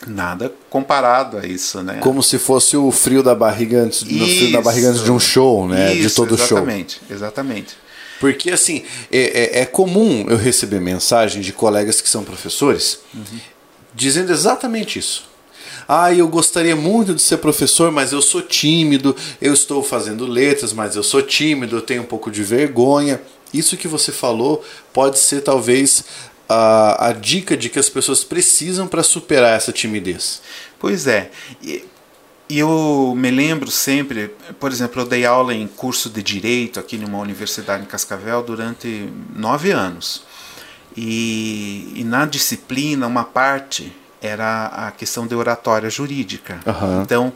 nada 0.07 0.51
comparado 0.69 1.38
a 1.38 1.45
isso, 1.45 1.83
né? 1.83 1.99
Como 2.01 2.23
se 2.23 2.39
fosse 2.39 2.75
o 2.77 2.91
frio 2.91 3.21
da 3.21 3.35
barriga 3.35 3.81
antes, 3.81 4.01
isso, 4.01 4.25
frio 4.25 4.51
da 4.53 4.61
barriga 4.61 4.89
antes 4.89 5.03
de 5.03 5.11
um 5.11 5.19
show, 5.19 5.67
né? 5.67 5.93
Isso, 5.93 6.09
de 6.09 6.15
todo 6.15 6.35
exatamente, 6.35 6.47
show. 6.47 6.57
Exatamente, 6.57 7.01
exatamente. 7.09 7.77
Porque 8.19 8.51
assim, 8.51 8.83
é, 9.11 9.59
é, 9.59 9.61
é, 9.61 9.65
comum 9.65 10.25
eu 10.29 10.38
receber 10.38 10.81
mensagens 10.81 11.45
de 11.45 11.53
colegas 11.53 12.01
que 12.01 12.09
são 12.09 12.23
professores 12.23 12.99
uhum. 13.13 13.39
dizendo 13.93 14.31
exatamente 14.31 14.99
isso. 14.99 15.29
Ah, 15.88 16.13
eu 16.13 16.27
gostaria 16.27 16.75
muito 16.75 17.15
de 17.15 17.21
ser 17.21 17.38
professor, 17.38 17.91
mas 17.91 18.11
eu 18.11 18.21
sou 18.21 18.43
tímido, 18.43 19.15
eu 19.41 19.53
estou 19.53 19.81
fazendo 19.81 20.27
letras, 20.27 20.71
mas 20.71 20.95
eu 20.95 21.01
sou 21.01 21.21
tímido, 21.21 21.77
eu 21.77 21.81
tenho 21.81 22.03
um 22.03 22.05
pouco 22.05 22.29
de 22.29 22.43
vergonha 22.43 23.19
isso 23.53 23.77
que 23.77 23.87
você 23.87 24.11
falou 24.11 24.63
pode 24.93 25.19
ser 25.19 25.41
talvez 25.41 26.03
a, 26.47 27.09
a 27.09 27.13
dica 27.13 27.55
de 27.55 27.69
que 27.69 27.79
as 27.79 27.89
pessoas 27.89 28.23
precisam 28.23 28.87
para 28.87 29.03
superar 29.03 29.55
essa 29.55 29.71
timidez. 29.71 30.41
Pois 30.79 31.07
é. 31.07 31.29
E, 31.61 31.85
eu 32.49 33.13
me 33.15 33.29
lembro 33.29 33.69
sempre, 33.69 34.33
por 34.59 34.71
exemplo, 34.71 35.03
eu 35.03 35.05
dei 35.05 35.23
aula 35.23 35.53
em 35.53 35.67
curso 35.67 36.09
de 36.09 36.23
direito 36.23 36.79
aqui 36.79 36.97
numa 36.97 37.19
universidade 37.19 37.83
em 37.83 37.85
Cascavel 37.85 38.41
durante 38.41 39.07
nove 39.35 39.69
anos. 39.69 40.23
E, 40.97 41.93
e 41.95 42.03
na 42.03 42.25
disciplina, 42.25 43.05
uma 43.05 43.23
parte 43.23 43.95
era 44.19 44.65
a 44.65 44.91
questão 44.91 45.27
de 45.27 45.35
oratória 45.35 45.89
jurídica. 45.89 46.59
Uhum. 46.65 47.03
Então, 47.03 47.33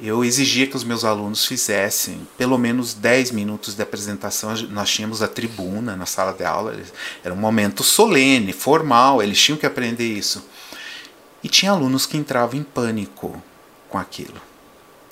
eu 0.00 0.24
exigia 0.24 0.66
que 0.66 0.76
os 0.76 0.84
meus 0.84 1.04
alunos 1.04 1.46
fizessem 1.46 2.26
pelo 2.36 2.58
menos 2.58 2.94
10 2.94 3.30
minutos 3.30 3.74
de 3.74 3.82
apresentação. 3.82 4.54
Nós 4.70 4.90
tínhamos 4.90 5.22
a 5.22 5.28
tribuna 5.28 5.96
na 5.96 6.06
sala 6.06 6.32
de 6.32 6.44
aula, 6.44 6.78
era 7.22 7.32
um 7.32 7.36
momento 7.36 7.82
solene, 7.82 8.52
formal, 8.52 9.22
eles 9.22 9.40
tinham 9.40 9.58
que 9.58 9.66
aprender 9.66 10.06
isso. 10.06 10.44
E 11.42 11.48
tinha 11.48 11.72
alunos 11.72 12.06
que 12.06 12.16
entravam 12.16 12.58
em 12.58 12.62
pânico 12.62 13.42
com 13.88 13.98
aquilo. 13.98 14.40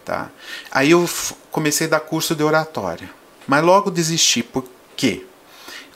Tá? 0.05 0.31
Aí 0.71 0.91
eu 0.91 1.09
comecei 1.51 1.87
a 1.87 1.91
dar 1.91 2.01
curso 2.01 2.35
de 2.35 2.43
oratória, 2.43 3.11
mas 3.47 3.63
logo 3.63 3.91
desisti. 3.91 4.43
Por 4.43 4.65
quê? 4.97 5.25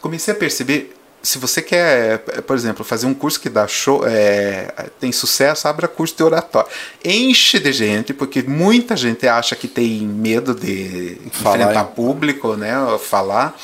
Comecei 0.00 0.34
a 0.34 0.36
perceber 0.36 0.94
se 1.24 1.38
você 1.38 1.62
quer, 1.62 2.18
por 2.18 2.54
exemplo, 2.54 2.84
fazer 2.84 3.06
um 3.06 3.14
curso 3.14 3.40
que 3.40 3.48
dá 3.48 3.66
show, 3.66 4.06
é, 4.06 4.90
tem 5.00 5.10
sucesso, 5.10 5.66
abra 5.66 5.88
curso 5.88 6.14
de 6.14 6.22
oratório. 6.22 6.68
Enche 7.02 7.58
de 7.58 7.72
gente, 7.72 8.12
porque 8.12 8.42
muita 8.42 8.94
gente 8.94 9.26
acha 9.26 9.56
que 9.56 9.66
tem 9.66 10.02
medo 10.02 10.54
de 10.54 11.18
falar 11.32 11.56
enfrentar 11.56 11.84
público, 11.84 12.56
né, 12.56 12.74
falar. 12.98 13.56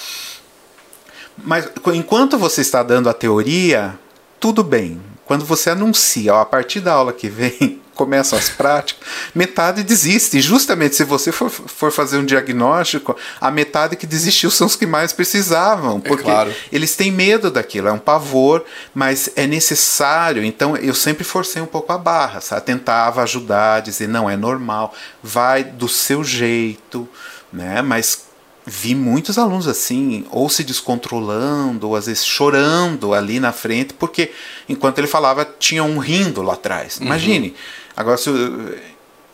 Mas 1.36 1.68
enquanto 1.92 2.38
você 2.38 2.62
está 2.62 2.82
dando 2.82 3.10
a 3.10 3.14
teoria, 3.14 3.98
tudo 4.40 4.64
bem. 4.64 5.00
Quando 5.26 5.44
você 5.44 5.68
anuncia, 5.70 6.34
ó, 6.34 6.40
a 6.40 6.46
partir 6.46 6.80
da 6.80 6.94
aula 6.94 7.12
que 7.12 7.28
vem, 7.28 7.80
começam 8.00 8.38
as 8.38 8.48
práticas, 8.48 9.06
metade 9.34 9.82
desiste. 9.82 10.38
E 10.38 10.40
justamente 10.40 10.96
se 10.96 11.04
você 11.04 11.30
for, 11.30 11.50
for 11.50 11.92
fazer 11.92 12.16
um 12.16 12.24
diagnóstico, 12.24 13.14
a 13.38 13.50
metade 13.50 13.94
que 13.94 14.06
desistiu 14.06 14.50
são 14.50 14.66
os 14.66 14.74
que 14.74 14.86
mais 14.86 15.12
precisavam. 15.12 15.98
É 16.02 16.08
porque 16.08 16.22
é 16.22 16.32
claro. 16.32 16.54
eles 16.72 16.96
têm 16.96 17.12
medo 17.12 17.50
daquilo, 17.50 17.88
é 17.88 17.92
um 17.92 17.98
pavor, 17.98 18.64
mas 18.94 19.28
é 19.36 19.46
necessário. 19.46 20.42
Então 20.42 20.74
eu 20.78 20.94
sempre 20.94 21.24
forcei 21.24 21.60
um 21.60 21.66
pouco 21.66 21.92
a 21.92 21.98
barra, 21.98 22.40
sabe? 22.40 22.62
tentava 22.62 23.22
ajudar, 23.22 23.80
dizer, 23.80 24.08
não, 24.08 24.30
é 24.30 24.36
normal, 24.36 24.94
vai 25.22 25.62
do 25.62 25.88
seu 25.88 26.24
jeito, 26.24 27.06
né? 27.52 27.82
Mas 27.82 28.30
vi 28.66 28.94
muitos 28.94 29.38
alunos 29.38 29.66
assim, 29.66 30.24
ou 30.30 30.48
se 30.48 30.62
descontrolando, 30.62 31.88
ou 31.88 31.96
às 31.96 32.06
vezes 32.06 32.24
chorando 32.24 33.12
ali 33.12 33.40
na 33.40 33.52
frente, 33.52 33.94
porque 33.94 34.30
enquanto 34.68 34.98
ele 34.98 35.06
falava, 35.06 35.44
tinha 35.58 35.82
um 35.82 35.98
rindo 35.98 36.42
lá 36.42 36.54
atrás. 36.54 36.98
Uhum. 36.98 37.06
Imagine, 37.06 37.48
uhum. 37.48 37.54
Agora, 38.00 38.16
se 38.16 38.28
eu, 38.30 38.78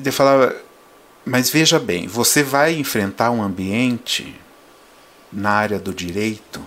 eu 0.05 0.13
falava, 0.13 0.55
mas 1.25 1.49
veja 1.51 1.79
bem, 1.79 2.07
você 2.07 2.43
vai 2.43 2.75
enfrentar 2.77 3.31
um 3.31 3.43
ambiente 3.43 4.35
na 5.33 5.51
área 5.51 5.79
do 5.79 5.93
direito 5.95 6.61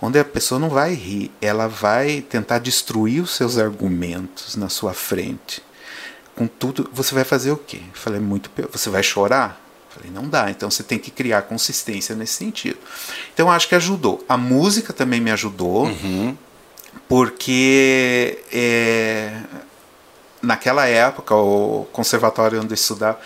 onde 0.00 0.18
a 0.18 0.24
pessoa 0.24 0.58
não 0.58 0.68
vai 0.68 0.94
rir, 0.94 1.30
ela 1.40 1.68
vai 1.68 2.20
tentar 2.22 2.58
destruir 2.58 3.22
os 3.22 3.30
seus 3.36 3.56
argumentos 3.56 4.56
na 4.56 4.68
sua 4.68 4.92
frente. 4.92 5.62
Com 6.34 6.48
tudo, 6.48 6.90
você 6.92 7.14
vai 7.14 7.22
fazer 7.22 7.52
o 7.52 7.56
quê? 7.56 7.76
Eu 7.78 7.94
falei, 8.00 8.18
muito 8.18 8.50
Você 8.72 8.90
vai 8.90 9.02
chorar? 9.02 9.60
Falei, 9.90 10.10
não 10.10 10.28
dá, 10.28 10.50
então 10.50 10.68
você 10.70 10.82
tem 10.82 10.98
que 10.98 11.10
criar 11.10 11.42
consistência 11.42 12.16
nesse 12.16 12.32
sentido. 12.34 12.78
Então 13.32 13.48
acho 13.50 13.68
que 13.68 13.74
ajudou. 13.76 14.24
A 14.28 14.36
música 14.36 14.92
também 14.92 15.20
me 15.20 15.30
ajudou, 15.30 15.84
Uhum. 15.86 16.36
porque 17.08 18.38
é, 18.52 19.36
naquela 20.42 20.86
época 20.86 21.34
o 21.34 21.86
conservatório 21.92 22.60
onde 22.60 22.72
eu 22.72 22.74
estudava 22.74 23.18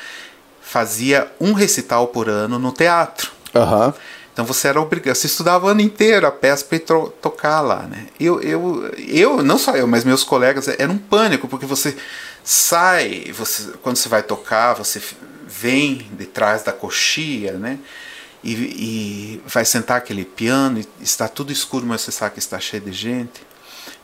fazia 0.61 1.31
um 1.41 1.53
recital 1.53 2.09
por 2.09 2.29
ano 2.29 2.59
no 2.59 2.73
teatro. 2.73 3.31
Aham. 3.55 3.95
Então 4.33 4.45
você 4.45 4.69
era 4.69 4.79
obrigado, 4.79 5.15
você 5.15 5.29
estudava 5.29 5.65
o 5.65 5.69
ano 5.71 5.81
inteiro 5.81 6.27
a 6.27 6.31
peça 6.31 6.63
para 6.63 6.79
tocar 7.23 7.63
lá, 7.63 7.85
né? 7.85 8.09
Eu, 8.21 8.39
eu, 8.43 8.93
eu, 8.99 9.43
não 9.43 9.57
só 9.57 9.75
eu, 9.75 9.87
mas 9.87 10.05
meus 10.05 10.23
colegas, 10.23 10.69
era 10.69 10.93
um 10.93 10.99
pânico, 10.99 11.49
porque 11.49 11.65
você 11.65 11.97
sai, 12.45 13.33
você, 13.33 13.73
quando 13.81 13.97
você 13.97 14.11
vai 14.11 14.23
tocar, 14.23 14.75
você 14.75 15.01
vem 15.47 16.07
de 16.19 16.27
trás 16.27 16.63
da 16.63 16.71
coxia, 16.71 17.53
né? 17.53 17.79
E, 18.45 18.53
e 18.53 19.43
vai 19.47 19.65
sentar 19.65 19.97
aquele 19.97 20.27
piano, 20.27 20.81
e 20.81 20.87
está 21.03 21.29
tudo 21.29 21.51
escuro, 21.51 21.87
mas 21.87 22.03
você 22.03 22.13
sabe 22.13 22.35
que 22.35 22.39
está 22.39 22.61
cheio 22.61 22.83
de 22.83 22.93
gente. 22.93 23.46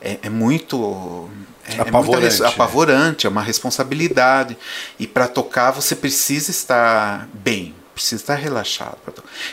É, 0.03 0.19
é 0.23 0.29
muito. 0.29 1.29
É, 1.65 1.77
é 1.77 1.81
Apavorante, 1.81 2.41
né? 2.41 2.47
apavorante, 2.47 3.25
é 3.25 3.29
uma 3.29 3.41
responsabilidade. 3.41 4.57
E 4.99 5.07
para 5.07 5.27
tocar 5.27 5.71
você 5.71 5.95
precisa 5.95 6.51
estar 6.51 7.29
bem, 7.33 7.73
precisa 7.93 8.21
estar 8.21 8.35
relaxado. 8.35 8.97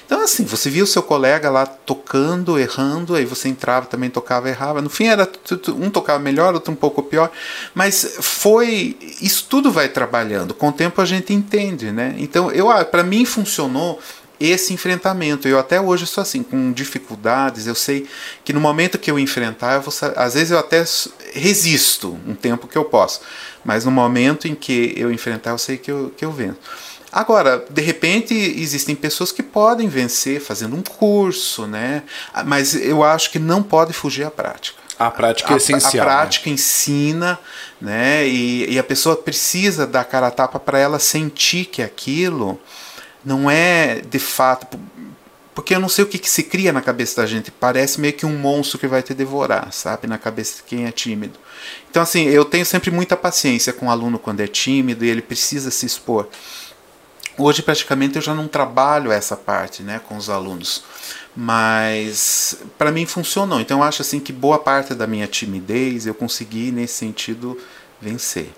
Então, 0.05 0.21
assim, 0.23 0.45
você 0.45 0.69
via 0.69 0.83
o 0.83 0.87
seu 0.89 1.05
colega 1.05 1.49
lá 1.51 1.67
tocando, 1.67 2.59
errando, 2.59 3.15
aí 3.15 3.25
você 3.25 3.49
entrava 3.49 3.87
também, 3.87 4.11
tocava, 4.11 4.49
errava. 4.49 4.83
No 4.83 4.91
fim, 4.91 5.07
era 5.07 5.31
um 5.69 5.89
tocava 5.89 6.19
melhor, 6.19 6.55
outro 6.55 6.73
um 6.73 6.77
pouco 6.77 7.01
pior. 7.01 7.31
Mas 7.73 8.17
foi. 8.21 8.97
Isso 9.21 9.47
tudo 9.49 9.71
vai 9.71 9.89
trabalhando. 9.89 10.53
Com 10.53 10.71
o 10.71 10.73
tempo 10.73 11.01
a 11.01 11.05
gente 11.05 11.33
entende, 11.33 11.93
né? 11.93 12.17
Então, 12.19 12.51
eu 12.51 12.67
para 12.87 13.05
mim 13.05 13.25
funcionou 13.25 14.01
esse 14.41 14.73
enfrentamento. 14.73 15.47
Eu 15.47 15.59
até 15.59 15.79
hoje 15.79 16.05
estou 16.05 16.23
assim, 16.23 16.43
com 16.43 16.73
dificuldades. 16.73 17.67
Eu 17.67 17.75
sei 17.75 18.09
que 18.43 18.53
no 18.53 18.61
momento 18.61 18.99
que 18.99 19.11
eu 19.11 19.19
enfrentar, 19.19 19.75
eu 19.75 19.83
vou, 19.83 19.93
às 20.17 20.35
vezes 20.35 20.51
eu 20.51 20.59
até 20.59 20.83
resisto 21.35 22.19
um 22.27 22.35
tempo 22.35 22.67
que 22.67 22.79
eu 22.79 22.85
posso, 22.87 23.21
mas 23.63 23.85
no 23.85 23.91
momento 23.91 24.49
em 24.49 24.55
que 24.55 24.95
eu 24.97 25.13
enfrentar, 25.13 25.51
eu 25.51 25.59
sei 25.59 25.77
que 25.77 25.91
eu, 25.91 26.13
que 26.17 26.25
eu 26.25 26.33
venço. 26.33 26.59
Agora, 27.13 27.65
de 27.69 27.83
repente, 27.83 28.35
existem 28.35 28.95
pessoas 28.95 29.33
que 29.33 29.43
podem 29.43 29.89
vencer 29.89 30.41
fazendo 30.41 30.77
um 30.77 30.83
curso, 30.83 31.67
né? 31.67 32.05
Ah, 32.33 32.45
Mas 32.45 32.75
eu 32.75 33.03
acho 33.03 33.31
que 33.31 33.39
não 33.39 33.63
pode 33.63 33.93
fugir 33.93 34.25
à 34.25 34.31
prática. 34.31 34.79
A 34.97 35.11
prática 35.11 35.55
é 35.55 35.57
essencial. 35.57 36.07
A 36.07 36.11
né? 36.11 36.17
prática 36.17 36.51
ensina, 36.51 37.39
né? 37.81 38.29
E, 38.29 38.75
e 38.75 38.79
a 38.79 38.85
pessoa 38.85 39.17
precisa 39.17 39.87
dar 39.87 40.05
cara 40.05 40.29
a 40.29 40.31
tapa 40.31 40.61
para 40.61 40.79
ela 40.79 40.99
sentir 40.99 41.65
que 41.65 41.83
aquilo 41.83 42.61
não 43.25 43.51
é 43.51 44.01
de 44.01 44.19
fato. 44.19 44.79
Porque 45.55 45.75
eu 45.75 45.81
não 45.81 45.89
sei 45.89 46.05
o 46.05 46.07
que, 46.07 46.19
que 46.19 46.31
se 46.31 46.45
cria 46.45 46.73
na 46.73 46.81
cabeça 46.81 47.21
da 47.21 47.27
gente. 47.27 47.51
Parece 47.51 48.01
meio 48.01 48.15
que 48.15 48.25
um 48.25 48.39
monstro 48.39 48.79
que 48.79 48.87
vai 48.87 49.03
te 49.03 49.13
devorar, 49.13 49.73
sabe? 49.73 50.07
Na 50.07 50.17
cabeça 50.17 50.57
de 50.57 50.63
quem 50.63 50.87
é 50.87 50.93
tímido. 50.93 51.39
Então, 51.91 52.03
assim, 52.03 52.25
eu 52.25 52.45
tenho 52.45 52.65
sempre 52.65 52.91
muita 52.91 53.17
paciência 53.17 53.73
com 53.73 53.87
o 53.87 53.91
aluno 53.91 54.19
quando 54.19 54.41
é 54.41 54.47
tímido 54.47 55.05
e 55.05 55.09
ele 55.09 55.21
precisa 55.21 55.71
se 55.71 55.85
expor. 55.85 56.29
Hoje, 57.37 57.63
praticamente, 57.63 58.17
eu 58.17 58.23
já 58.23 58.35
não 58.35 58.47
trabalho 58.47 59.11
essa 59.11 59.37
parte 59.37 59.83
né, 59.83 60.01
com 60.07 60.17
os 60.17 60.31
alunos. 60.31 60.85
Mas, 61.35 62.57
para 62.77 62.91
mim, 62.91 63.07
funcionou. 63.07 63.61
Então, 63.61 63.79
eu 63.79 63.85
acho 63.85 64.03
assim 64.03 64.21
que 64.21 64.33
boa 64.33 64.59
parte 64.59 64.95
da 64.95 65.07
minha 65.07 65.27
timidez 65.27 66.07
eu 66.07 66.15
consegui, 66.15 66.71
nesse 66.71 66.95
sentido, 66.95 67.59
vencer. 68.01 68.51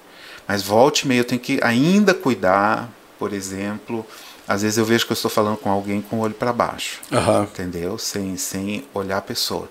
Mas, 0.46 0.62
volte 0.62 1.02
e 1.02 1.08
meia, 1.08 1.20
eu 1.20 1.24
tenho 1.24 1.40
que 1.40 1.58
ainda 1.62 2.12
cuidar, 2.12 2.90
por 3.18 3.32
exemplo. 3.32 4.06
Às 4.46 4.62
vezes 4.62 4.76
eu 4.78 4.84
vejo 4.84 5.06
que 5.06 5.12
eu 5.12 5.14
estou 5.14 5.30
falando 5.30 5.56
com 5.56 5.70
alguém 5.70 6.00
com 6.02 6.16
o 6.16 6.20
olho 6.20 6.34
para 6.34 6.52
baixo 6.52 6.98
Aham. 7.12 7.42
entendeu? 7.44 7.96
Sem, 7.98 8.36
sem 8.36 8.84
olhar 8.92 9.18
a 9.18 9.22
pessoa. 9.22 9.70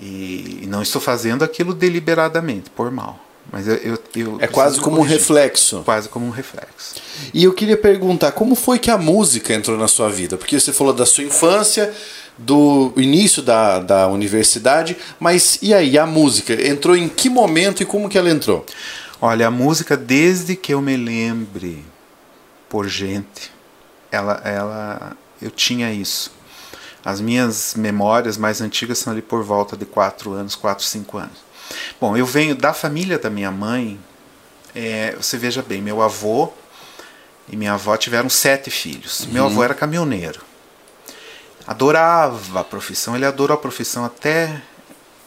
E, 0.00 0.60
e 0.62 0.66
não 0.66 0.82
estou 0.82 1.00
fazendo 1.00 1.42
aquilo 1.42 1.72
deliberadamente, 1.72 2.68
por 2.70 2.90
mal. 2.90 3.18
Mas 3.50 3.66
eu, 3.68 3.74
eu, 3.76 3.98
eu 4.16 4.38
É 4.40 4.46
quase 4.46 4.80
como 4.80 4.96
um 4.96 4.98
corrigir. 4.98 5.18
reflexo. 5.18 5.82
Quase 5.84 6.08
como 6.08 6.26
um 6.26 6.30
reflexo. 6.30 6.96
E 7.32 7.44
eu 7.44 7.52
queria 7.54 7.76
perguntar, 7.76 8.32
como 8.32 8.54
foi 8.54 8.78
que 8.78 8.90
a 8.90 8.98
música 8.98 9.54
entrou 9.54 9.78
na 9.78 9.88
sua 9.88 10.08
vida? 10.10 10.36
Porque 10.36 10.58
você 10.58 10.72
falou 10.72 10.92
da 10.92 11.06
sua 11.06 11.24
infância, 11.24 11.94
do 12.36 12.92
início 12.96 13.40
da, 13.42 13.78
da 13.78 14.08
universidade, 14.08 14.96
mas 15.18 15.58
e 15.62 15.72
aí, 15.72 15.96
a 15.96 16.04
música? 16.04 16.52
Entrou 16.68 16.94
em 16.96 17.08
que 17.08 17.30
momento 17.30 17.82
e 17.82 17.86
como 17.86 18.08
que 18.08 18.18
ela 18.18 18.28
entrou? 18.28 18.66
Olha, 19.22 19.46
a 19.46 19.50
música, 19.50 19.96
desde 19.96 20.54
que 20.56 20.74
eu 20.74 20.82
me 20.82 20.96
lembre 20.96 21.82
por 22.68 22.86
gente, 22.88 23.50
ela, 24.16 24.40
ela, 24.44 25.16
eu 25.40 25.50
tinha 25.50 25.92
isso. 25.92 26.32
As 27.04 27.20
minhas 27.20 27.74
memórias 27.76 28.36
mais 28.36 28.60
antigas 28.60 28.98
são 28.98 29.12
ali 29.12 29.22
por 29.22 29.42
volta 29.44 29.76
de 29.76 29.86
4 29.86 30.32
anos, 30.32 30.56
4, 30.56 30.84
5 30.84 31.18
anos. 31.18 31.46
Bom, 32.00 32.16
eu 32.16 32.26
venho 32.26 32.54
da 32.54 32.72
família 32.72 33.18
da 33.18 33.30
minha 33.30 33.50
mãe. 33.50 33.98
é, 34.74 35.14
você 35.16 35.38
veja 35.38 35.62
bem, 35.62 35.80
meu 35.80 36.02
avô 36.02 36.52
e 37.48 37.56
minha 37.56 37.74
avó 37.74 37.96
tiveram 37.96 38.28
sete 38.28 38.70
filhos. 38.70 39.26
Meu 39.26 39.46
avô 39.46 39.62
era 39.62 39.74
caminhoneiro. 39.74 40.40
Adorava 41.66 42.60
a 42.60 42.64
profissão, 42.64 43.16
ele 43.16 43.24
adorou 43.24 43.54
a 43.54 43.60
profissão 43.60 44.04
até 44.04 44.60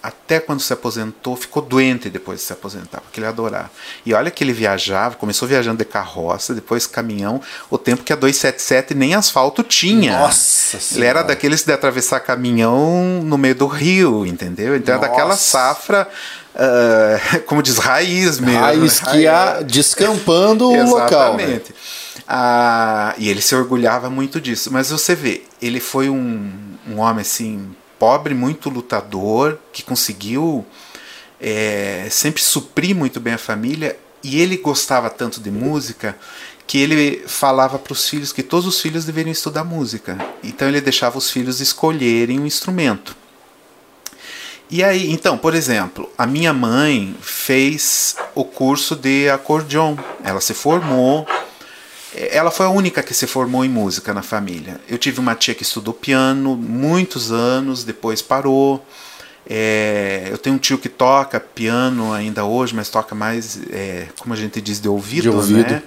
até 0.01 0.39
quando 0.39 0.61
se 0.61 0.71
aposentou, 0.71 1.35
ficou 1.35 1.61
doente 1.61 2.09
depois 2.09 2.39
de 2.39 2.45
se 2.45 2.53
aposentar, 2.53 3.01
porque 3.01 3.19
ele 3.19 3.27
adorava. 3.27 3.69
E 4.05 4.13
olha 4.13 4.31
que 4.31 4.43
ele 4.43 4.53
viajava, 4.53 5.15
começou 5.15 5.47
viajando 5.47 5.77
de 5.77 5.85
carroça, 5.85 6.53
depois 6.53 6.87
caminhão, 6.87 7.41
o 7.69 7.77
tempo 7.77 8.03
que 8.03 8.13
a 8.13 8.15
277 8.15 8.95
nem 8.95 9.13
asfalto 9.13 9.61
tinha. 9.61 10.19
Nossa 10.19 10.77
Ele 10.95 11.05
era 11.05 11.19
Senhora. 11.19 11.23
daqueles 11.23 11.63
de 11.63 11.73
atravessar 11.73 12.19
caminhão 12.21 13.21
no 13.23 13.37
meio 13.37 13.55
do 13.55 13.67
rio, 13.67 14.25
entendeu? 14.25 14.75
Então 14.75 14.95
era 14.95 15.01
daquela 15.01 15.29
Nossa. 15.29 15.43
safra, 15.43 16.07
ah, 16.55 17.39
como 17.45 17.61
diz, 17.61 17.77
raiz 17.77 18.39
mesmo. 18.39 18.59
Raiz 18.59 19.01
né? 19.01 19.11
que 19.11 19.17
ia 19.19 19.61
descampando 19.61 20.69
o 20.71 20.89
local. 20.89 21.37
né? 21.37 21.43
Exatamente. 21.43 21.75
Ah, 22.27 23.15
e 23.17 23.29
ele 23.29 23.41
se 23.41 23.55
orgulhava 23.55 24.09
muito 24.09 24.39
disso. 24.39 24.71
Mas 24.71 24.89
você 24.89 25.15
vê, 25.15 25.43
ele 25.61 25.79
foi 25.79 26.09
um, 26.09 26.51
um 26.87 26.99
homem 26.99 27.21
assim, 27.21 27.75
pobre, 27.99 28.33
muito 28.33 28.69
lutador, 28.69 29.59
que 29.71 29.83
conseguiu 29.83 30.65
é, 31.39 32.07
sempre 32.09 32.41
suprir 32.41 32.95
muito 32.95 33.19
bem 33.19 33.33
a 33.33 33.37
família. 33.37 33.99
E 34.23 34.39
ele 34.41 34.57
gostava 34.57 35.09
tanto 35.09 35.39
de 35.39 35.51
música 35.51 36.17
que 36.65 36.77
ele 36.77 37.23
falava 37.27 37.79
para 37.79 37.93
os 37.93 38.07
filhos 38.07 38.31
que 38.31 38.43
todos 38.43 38.67
os 38.67 38.79
filhos 38.79 39.05
deveriam 39.05 39.31
estudar 39.31 39.63
música. 39.63 40.17
Então 40.43 40.67
ele 40.67 40.79
deixava 40.79 41.17
os 41.17 41.29
filhos 41.29 41.59
escolherem 41.59 42.39
um 42.39 42.45
instrumento. 42.45 43.15
E 44.71 44.83
aí, 44.83 45.11
então, 45.11 45.35
por 45.35 45.55
exemplo, 45.55 46.07
a 46.15 46.27
minha 46.27 46.53
mãe 46.53 47.15
fez 47.21 48.15
o 48.35 48.45
curso 48.45 48.95
de 48.95 49.27
acordeon. 49.27 49.97
Ela 50.23 50.39
se 50.39 50.53
formou. 50.53 51.25
Ela 52.15 52.49
foi 52.49 52.65
a 52.65 52.69
única 52.69 53.03
que 53.03 53.13
se 53.13 53.27
formou 53.27 53.63
em 53.63 53.69
música 53.69 54.13
na 54.13 54.21
família. 54.23 54.79
Eu 54.87 54.97
tive 54.97 55.19
uma 55.19 55.35
tia 55.35 55.53
que 55.53 55.63
estudou 55.63 55.93
piano 55.93 56.55
muitos 56.55 57.31
anos, 57.31 57.83
depois 57.83 58.21
parou. 58.21 58.83
É, 59.47 60.27
eu 60.29 60.37
tenho 60.37 60.55
um 60.55 60.59
tio 60.59 60.77
que 60.77 60.89
toca 60.89 61.39
piano 61.39 62.13
ainda 62.13 62.45
hoje, 62.45 62.75
mas 62.75 62.89
toca 62.89 63.15
mais, 63.15 63.59
é, 63.71 64.07
como 64.19 64.33
a 64.33 64.37
gente 64.37 64.59
diz, 64.61 64.79
de 64.79 64.87
ouvido, 64.89 65.23
De 65.23 65.29
ouvido. 65.29 65.71
né? 65.71 65.83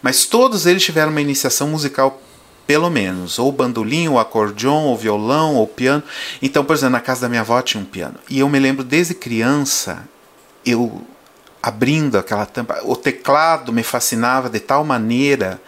Mas 0.00 0.24
todos 0.24 0.66
eles 0.66 0.82
tiveram 0.82 1.10
uma 1.10 1.20
iniciação 1.20 1.68
musical, 1.68 2.20
pelo 2.66 2.88
menos, 2.90 3.38
ou 3.38 3.50
bandolim, 3.52 4.08
ou 4.08 4.18
acordeon, 4.18 4.84
ou 4.84 4.96
violão, 4.96 5.56
ou 5.56 5.66
piano. 5.66 6.02
Então, 6.40 6.64
por 6.64 6.74
exemplo, 6.74 6.92
na 6.92 7.00
casa 7.00 7.22
da 7.22 7.28
minha 7.28 7.40
avó 7.42 7.60
tinha 7.62 7.82
um 7.82 7.86
piano. 7.86 8.14
E 8.28 8.40
eu 8.40 8.48
me 8.48 8.58
lembro 8.58 8.82
desde 8.84 9.14
criança, 9.14 10.08
eu 10.64 11.02
abrindo 11.62 12.18
aquela 12.18 12.44
tampa, 12.44 12.80
o 12.82 12.96
teclado 12.96 13.72
me 13.72 13.82
fascinava 13.82 14.50
de 14.50 14.58
tal 14.58 14.84
maneira, 14.84 15.60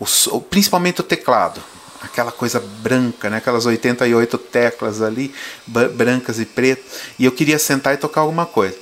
o 0.00 0.40
principalmente 0.40 1.00
o 1.00 1.04
teclado, 1.04 1.62
aquela 2.02 2.32
coisa 2.32 2.60
branca, 2.60 3.30
né? 3.30 3.36
aquelas 3.36 3.66
88 3.66 4.38
teclas 4.38 5.02
ali, 5.02 5.32
brancas 5.66 6.40
e 6.40 6.44
pretas, 6.46 6.84
e 7.18 7.24
eu 7.24 7.32
queria 7.32 7.58
sentar 7.58 7.94
e 7.94 7.96
tocar 7.96 8.22
alguma 8.22 8.46
coisa. 8.46 8.76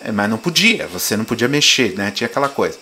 É, 0.00 0.12
Mas 0.12 0.28
não 0.28 0.36
podia, 0.36 0.86
você 0.86 1.16
não 1.16 1.24
podia 1.24 1.48
mexer, 1.48 1.94
né? 1.96 2.10
tinha 2.10 2.26
aquela 2.26 2.48
coisa. 2.48 2.78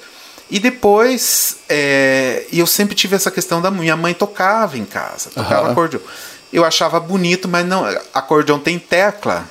E 0.50 0.58
depois, 0.58 1.58
é, 1.68 2.44
eu 2.52 2.66
sempre 2.66 2.94
tive 2.94 3.16
essa 3.16 3.30
questão 3.30 3.62
da 3.62 3.70
minha 3.70 3.96
mãe 3.96 4.12
tocava 4.12 4.76
em 4.76 4.84
casa, 4.84 5.30
tocava 5.30 5.62
Aham. 5.62 5.72
acordeon. 5.72 6.00
Eu 6.52 6.64
achava 6.64 7.00
bonito, 7.00 7.48
mas 7.48 7.66
não, 7.66 7.84
acordeon 8.12 8.58
tem 8.58 8.78
tecla, 8.78 9.48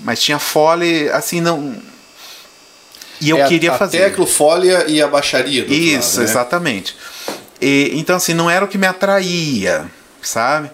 mas 0.00 0.20
tinha 0.20 0.38
fole, 0.38 1.08
assim, 1.10 1.40
não. 1.40 1.76
E 3.20 3.30
eu 3.30 3.36
É 3.38 3.42
a- 3.42 3.46
queria 3.48 3.72
a 3.72 3.78
fazer. 3.78 3.98
tecla, 3.98 4.26
folha 4.26 4.84
e 4.88 5.00
a 5.02 5.06
baixaria. 5.08 5.64
do 5.64 5.72
Isso, 5.72 6.10
lado, 6.16 6.18
né? 6.18 6.24
exatamente. 6.30 6.96
E, 7.60 7.92
então, 7.94 8.16
assim, 8.16 8.32
não 8.34 8.48
era 8.50 8.64
o 8.64 8.68
que 8.68 8.78
me 8.78 8.86
atraía, 8.86 9.86
sabe? 10.22 10.70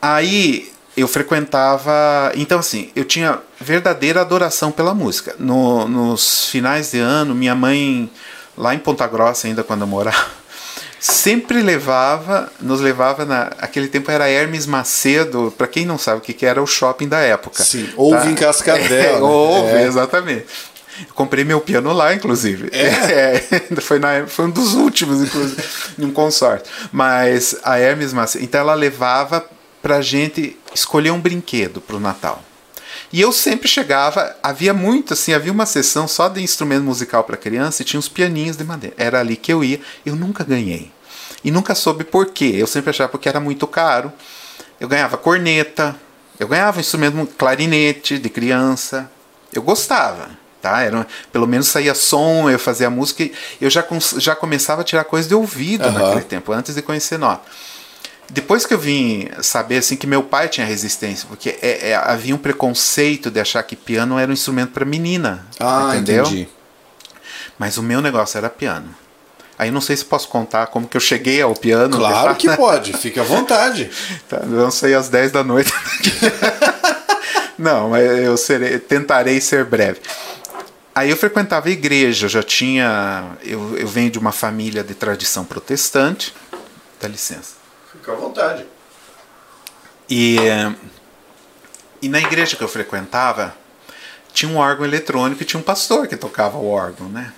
Aí 0.00 0.70
eu 0.96 1.08
frequentava. 1.08 2.32
Então, 2.34 2.58
assim, 2.58 2.90
eu 2.94 3.04
tinha 3.04 3.38
verdadeira 3.60 4.20
adoração 4.20 4.70
pela 4.70 4.94
música. 4.94 5.34
No- 5.38 5.88
nos 5.88 6.46
finais 6.48 6.90
de 6.90 6.98
ano, 6.98 7.34
minha 7.34 7.54
mãe, 7.54 8.10
lá 8.56 8.74
em 8.74 8.78
Ponta 8.78 9.06
Grossa, 9.06 9.46
ainda 9.46 9.62
quando 9.64 9.82
eu 9.82 9.86
morava, 9.86 10.26
sempre 11.00 11.62
levava, 11.62 12.50
nos 12.60 12.80
levava 12.80 13.24
na 13.24 13.50
aquele 13.58 13.88
tempo 13.88 14.10
era 14.10 14.28
Hermes 14.28 14.66
Macedo, 14.66 15.52
para 15.56 15.66
quem 15.66 15.86
não 15.86 15.98
sabe 15.98 16.18
o 16.18 16.20
que, 16.20 16.32
que 16.32 16.44
era 16.46 16.62
o 16.62 16.66
shopping 16.66 17.08
da 17.08 17.20
época. 17.20 17.62
Sim, 17.64 17.88
houve 17.96 18.18
tá? 18.24 18.30
em 18.30 18.34
Cascavel. 18.34 18.86
É, 18.96 19.12
né? 19.14 19.18
houve, 19.20 19.72
é. 19.76 19.82
exatamente. 19.84 20.46
Comprei 21.14 21.44
meu 21.44 21.60
piano 21.60 21.92
lá, 21.92 22.14
inclusive. 22.14 22.68
É? 22.72 22.86
é 23.76 23.80
foi, 23.80 23.98
na, 23.98 24.26
foi 24.26 24.46
um 24.46 24.50
dos 24.50 24.74
últimos, 24.74 25.20
inclusive, 25.22 25.62
num 25.98 26.12
consórcio. 26.12 26.66
Mas 26.92 27.56
a 27.62 27.78
Hermes 27.78 28.12
Macedo, 28.12 28.44
então 28.44 28.60
ela 28.60 28.74
levava 28.74 29.44
pra 29.82 30.00
gente 30.00 30.56
escolher 30.74 31.10
um 31.10 31.20
brinquedo 31.20 31.80
pro 31.80 32.00
Natal. 32.00 32.42
E 33.12 33.20
eu 33.20 33.30
sempre 33.32 33.68
chegava, 33.68 34.34
havia 34.42 34.74
muito 34.74 35.12
assim, 35.12 35.32
havia 35.32 35.52
uma 35.52 35.66
sessão 35.66 36.08
só 36.08 36.28
de 36.28 36.42
instrumento 36.42 36.82
musical 36.82 37.22
para 37.24 37.36
criança 37.36 37.82
e 37.82 37.84
tinha 37.84 37.98
uns 37.98 38.08
pianinhos 38.08 38.56
de 38.56 38.64
madeira. 38.64 38.96
Era 38.98 39.20
ali 39.20 39.36
que 39.36 39.52
eu 39.52 39.62
ia, 39.62 39.80
eu 40.04 40.16
nunca 40.16 40.42
ganhei. 40.42 40.90
E 41.44 41.50
nunca 41.50 41.74
soube 41.74 42.02
por 42.02 42.26
quê. 42.26 42.54
Eu 42.56 42.66
sempre 42.66 42.90
achava 42.90 43.08
porque 43.08 43.28
era 43.28 43.38
muito 43.38 43.66
caro. 43.66 44.12
Eu 44.80 44.88
ganhava 44.88 45.16
corneta, 45.16 45.94
eu 46.38 46.48
ganhava 46.48 46.80
instrumento 46.80 47.24
clarinete 47.36 48.18
de 48.18 48.28
criança. 48.28 49.10
Eu 49.52 49.62
gostava, 49.62 50.30
tá? 50.66 50.82
Era, 50.82 51.06
pelo 51.32 51.46
menos 51.46 51.68
saía 51.68 51.94
som, 51.94 52.50
eu 52.50 52.58
fazia 52.58 52.90
música, 52.90 53.28
eu 53.60 53.70
já, 53.70 53.84
já 54.18 54.34
começava 54.34 54.80
a 54.80 54.84
tirar 54.84 55.04
coisa 55.04 55.28
de 55.28 55.34
ouvido 55.34 55.86
uhum. 55.86 55.92
naquele 55.92 56.24
tempo, 56.24 56.52
antes 56.52 56.74
de 56.74 56.82
conhecer 56.82 57.18
nota. 57.18 57.42
Depois 58.28 58.66
que 58.66 58.74
eu 58.74 58.78
vim 58.78 59.28
saber 59.40 59.78
assim 59.78 59.96
que 59.96 60.06
meu 60.06 60.24
pai 60.24 60.48
tinha 60.48 60.66
resistência, 60.66 61.28
porque 61.28 61.56
é, 61.62 61.90
é, 61.90 61.94
havia 61.94 62.34
um 62.34 62.38
preconceito 62.38 63.30
de 63.30 63.38
achar 63.38 63.62
que 63.62 63.76
piano 63.76 64.18
era 64.18 64.28
um 64.28 64.34
instrumento 64.34 64.72
para 64.72 64.84
menina, 64.84 65.46
ah, 65.60 65.92
entendeu? 65.94 66.24
Entendi. 66.24 66.48
Mas 67.56 67.78
o 67.78 67.82
meu 67.82 68.00
negócio 68.00 68.36
era 68.36 68.50
piano. 68.50 68.92
Aí 69.58 69.70
não 69.70 69.80
sei 69.80 69.96
se 69.96 70.04
posso 70.04 70.28
contar 70.28 70.66
como 70.66 70.88
que 70.88 70.96
eu 70.96 71.00
cheguei 71.00 71.40
ao 71.40 71.54
piano. 71.54 71.96
Claro 71.96 72.34
que 72.34 72.50
pode, 72.56 72.92
fique 72.94 73.18
à 73.20 73.22
vontade. 73.22 73.90
tá, 74.28 74.40
não 74.40 74.70
sei 74.72 74.92
às 74.92 75.08
10 75.08 75.30
da 75.30 75.44
noite. 75.44 75.72
não, 77.56 77.90
mas 77.90 78.04
eu 78.18 78.36
serei, 78.36 78.78
tentarei 78.80 79.40
ser 79.40 79.64
breve. 79.64 80.00
Aí 80.96 81.10
eu 81.10 81.16
frequentava 81.18 81.68
a 81.68 81.70
igreja, 81.70 82.26
já 82.26 82.42
tinha. 82.42 83.36
Eu, 83.42 83.76
eu 83.76 83.86
venho 83.86 84.10
de 84.10 84.18
uma 84.18 84.32
família 84.32 84.82
de 84.82 84.94
tradição 84.94 85.44
protestante. 85.44 86.34
Dá 86.98 87.06
licença. 87.06 87.56
Fica 87.92 88.12
à 88.12 88.14
vontade. 88.14 88.64
E, 90.08 90.38
e 92.00 92.08
na 92.08 92.18
igreja 92.18 92.56
que 92.56 92.64
eu 92.64 92.68
frequentava, 92.68 93.54
tinha 94.32 94.50
um 94.50 94.56
órgão 94.56 94.86
eletrônico 94.86 95.42
e 95.42 95.44
tinha 95.44 95.60
um 95.60 95.62
pastor 95.62 96.08
que 96.08 96.16
tocava 96.16 96.56
o 96.56 96.66
órgão, 96.66 97.10
né? 97.10 97.30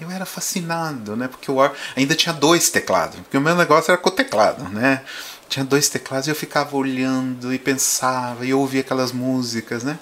Eu 0.00 0.10
era 0.10 0.26
fascinado, 0.26 1.14
né? 1.14 1.28
Porque 1.28 1.48
o 1.48 1.58
órgão 1.58 1.76
ainda 1.94 2.16
tinha 2.16 2.32
dois 2.32 2.68
teclados, 2.68 3.20
porque 3.20 3.38
o 3.38 3.40
meu 3.40 3.54
negócio 3.54 3.92
era 3.92 4.00
com 4.00 4.08
o 4.08 4.12
teclado, 4.12 4.68
né? 4.70 5.02
Tinha 5.48 5.64
dois 5.64 5.88
teclados 5.88 6.26
e 6.26 6.32
eu 6.32 6.34
ficava 6.34 6.76
olhando 6.76 7.54
e 7.54 7.60
pensava 7.60 8.44
e 8.44 8.52
ouvia 8.52 8.80
aquelas 8.80 9.12
músicas, 9.12 9.84
né? 9.84 10.00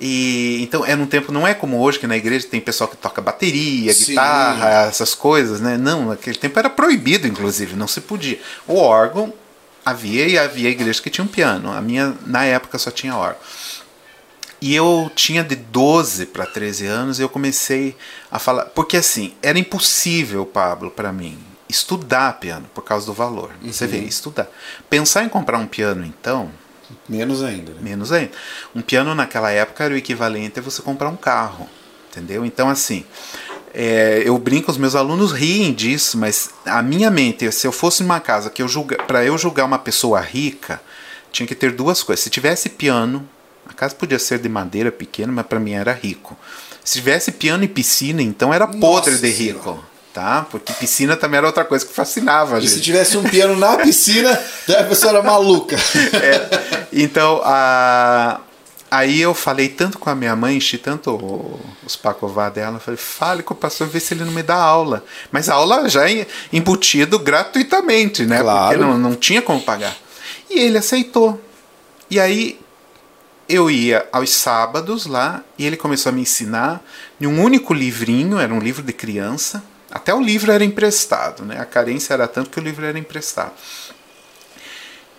E 0.00 0.62
então 0.62 0.84
era 0.84 1.00
um 1.00 1.06
tempo 1.06 1.32
não 1.32 1.46
é 1.46 1.54
como 1.54 1.80
hoje 1.80 1.98
que 1.98 2.06
na 2.06 2.16
igreja 2.16 2.46
tem 2.46 2.60
pessoal 2.60 2.88
que 2.88 2.96
toca 2.96 3.22
bateria, 3.22 3.92
Sim. 3.94 4.08
guitarra, 4.08 4.86
essas 4.88 5.14
coisas, 5.14 5.60
né? 5.60 5.78
Não, 5.78 6.06
naquele 6.08 6.36
tempo 6.36 6.58
era 6.58 6.68
proibido 6.68 7.26
inclusive, 7.26 7.74
não 7.74 7.88
se 7.88 8.00
podia. 8.00 8.38
O 8.66 8.76
órgão 8.76 9.32
havia 9.84 10.26
e 10.28 10.38
havia 10.38 10.68
igreja 10.68 11.00
que 11.00 11.08
tinha 11.08 11.24
um 11.24 11.28
piano. 11.28 11.72
A 11.72 11.80
minha 11.80 12.14
na 12.26 12.44
época 12.44 12.78
só 12.78 12.90
tinha 12.90 13.16
órgão. 13.16 13.40
E 14.60 14.74
eu 14.74 15.10
tinha 15.14 15.44
de 15.44 15.54
12 15.54 16.26
para 16.26 16.46
13 16.46 16.86
anos 16.86 17.18
e 17.18 17.22
eu 17.22 17.28
comecei 17.28 17.94
a 18.30 18.38
falar, 18.38 18.64
porque 18.66 18.96
assim, 18.96 19.34
era 19.42 19.58
impossível, 19.58 20.44
Pablo, 20.46 20.90
para 20.90 21.12
mim 21.12 21.38
estudar 21.68 22.38
piano 22.38 22.66
por 22.74 22.82
causa 22.82 23.06
do 23.06 23.12
valor. 23.12 23.50
Uhum. 23.62 23.72
Você 23.72 23.86
vê, 23.86 23.98
estudar. 23.98 24.48
Pensar 24.88 25.24
em 25.24 25.28
comprar 25.28 25.58
um 25.58 25.66
piano 25.66 26.04
então, 26.04 26.50
Menos 27.08 27.42
ainda. 27.42 27.72
Né? 27.72 27.78
Menos 27.80 28.12
ainda. 28.12 28.32
Um 28.74 28.82
piano 28.82 29.14
naquela 29.14 29.50
época 29.50 29.84
era 29.84 29.94
o 29.94 29.96
equivalente 29.96 30.58
a 30.58 30.62
você 30.62 30.82
comprar 30.82 31.08
um 31.08 31.16
carro. 31.16 31.68
Entendeu? 32.10 32.44
Então, 32.44 32.68
assim, 32.68 33.04
é, 33.74 34.22
eu 34.24 34.38
brinco, 34.38 34.70
os 34.70 34.78
meus 34.78 34.94
alunos 34.94 35.32
riem 35.32 35.72
disso, 35.72 36.16
mas 36.16 36.50
a 36.64 36.82
minha 36.82 37.10
mente, 37.10 37.50
se 37.52 37.66
eu 37.66 37.72
fosse 37.72 38.02
numa 38.02 38.20
casa 38.20 38.48
que 38.48 38.62
eu 38.62 38.68
julga, 38.68 38.96
para 39.02 39.24
eu 39.24 39.36
julgar 39.36 39.66
uma 39.66 39.78
pessoa 39.78 40.20
rica, 40.20 40.80
tinha 41.30 41.46
que 41.46 41.54
ter 41.54 41.72
duas 41.72 42.02
coisas. 42.02 42.22
Se 42.22 42.30
tivesse 42.30 42.70
piano, 42.70 43.28
a 43.68 43.74
casa 43.74 43.94
podia 43.94 44.18
ser 44.18 44.38
de 44.38 44.48
madeira 44.48 44.90
pequena, 44.90 45.30
mas 45.30 45.46
para 45.46 45.60
mim 45.60 45.72
era 45.72 45.92
rico. 45.92 46.36
Se 46.82 46.94
tivesse 46.94 47.32
piano 47.32 47.64
e 47.64 47.68
piscina, 47.68 48.22
então 48.22 48.54
era 48.54 48.66
podre 48.66 49.10
Nossa 49.10 49.18
de 49.18 49.28
rico. 49.28 49.60
Senhora 49.60 49.95
tá? 50.16 50.46
Porque 50.50 50.72
piscina 50.72 51.14
também 51.14 51.36
era 51.36 51.46
outra 51.46 51.62
coisa 51.62 51.84
que 51.84 51.92
fascinava 51.92 52.56
a 52.56 52.60
gente. 52.60 52.70
E 52.70 52.74
se 52.74 52.80
tivesse 52.80 53.18
um 53.18 53.22
piano 53.22 53.54
na 53.54 53.76
piscina, 53.84 54.32
a 54.66 54.84
pessoa 54.84 55.12
era 55.12 55.22
maluca. 55.22 55.76
É, 55.76 56.86
então, 56.90 57.42
a, 57.44 58.40
aí 58.90 59.20
eu 59.20 59.34
falei 59.34 59.68
tanto 59.68 59.98
com 59.98 60.08
a 60.08 60.14
minha 60.14 60.34
mãe, 60.34 60.56
enchi 60.56 60.78
tanto 60.78 61.60
os 61.84 61.96
pacová 61.96 62.48
dela, 62.48 62.80
falei, 62.80 62.96
fale 62.96 63.42
com 63.42 63.52
o 63.52 63.56
pastor, 63.56 63.86
vê 63.88 64.00
se 64.00 64.14
ele 64.14 64.24
não 64.24 64.32
me 64.32 64.42
dá 64.42 64.54
aula. 64.54 65.04
Mas 65.30 65.50
a 65.50 65.54
aula 65.54 65.86
já 65.86 66.04
embutido 66.50 67.18
gratuitamente, 67.18 68.24
né? 68.24 68.40
Claro. 68.40 68.78
Porque 68.78 68.90
não, 68.90 68.98
não 68.98 69.14
tinha 69.14 69.42
como 69.42 69.60
pagar. 69.60 69.94
E 70.48 70.60
ele 70.60 70.78
aceitou. 70.78 71.38
E 72.08 72.18
aí 72.18 72.58
eu 73.46 73.70
ia 73.70 74.08
aos 74.10 74.30
sábados 74.30 75.04
lá 75.04 75.42
e 75.58 75.66
ele 75.66 75.76
começou 75.76 76.08
a 76.08 76.12
me 76.14 76.22
ensinar 76.22 76.82
em 77.20 77.26
um 77.26 77.42
único 77.42 77.74
livrinho, 77.74 78.38
era 78.38 78.54
um 78.54 78.60
livro 78.60 78.82
de 78.82 78.94
criança, 78.94 79.62
até 79.90 80.14
o 80.14 80.20
livro 80.20 80.50
era 80.50 80.64
emprestado, 80.64 81.44
né? 81.44 81.60
A 81.60 81.64
carência 81.64 82.14
era 82.14 82.26
tanto 82.26 82.50
que 82.50 82.58
o 82.58 82.62
livro 82.62 82.84
era 82.84 82.98
emprestado. 82.98 83.52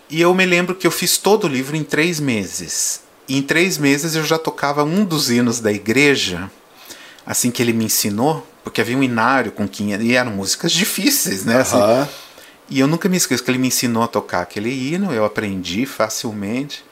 E 0.09 0.21
eu 0.21 0.33
me 0.33 0.45
lembro 0.45 0.75
que 0.75 0.87
eu 0.87 0.91
fiz 0.91 1.17
todo 1.17 1.45
o 1.45 1.47
livro 1.47 1.75
em 1.75 1.83
três 1.83 2.19
meses. 2.19 3.01
E 3.27 3.37
em 3.37 3.41
três 3.41 3.77
meses 3.77 4.15
eu 4.15 4.23
já 4.23 4.37
tocava 4.37 4.83
um 4.83 5.03
dos 5.03 5.29
hinos 5.29 5.59
da 5.59 5.71
igreja, 5.71 6.49
assim 7.25 7.51
que 7.51 7.61
ele 7.61 7.73
me 7.73 7.85
ensinou, 7.85 8.45
porque 8.63 8.79
havia 8.79 8.97
um 8.97 9.03
inário 9.03 9.51
com 9.51 9.67
500, 9.67 10.05
e 10.05 10.13
eram 10.13 10.31
músicas 10.31 10.71
difíceis, 10.71 11.43
né? 11.43 11.59
Assim, 11.59 11.77
e 12.69 12.79
eu 12.79 12.87
nunca 12.87 13.07
me 13.07 13.17
esqueço 13.17 13.43
que 13.43 13.51
ele 13.51 13.57
me 13.57 13.67
ensinou 13.67 14.03
a 14.03 14.07
tocar 14.07 14.41
aquele 14.41 14.69
hino, 14.69 15.13
eu 15.13 15.23
aprendi 15.23 15.85
facilmente. 15.85 16.83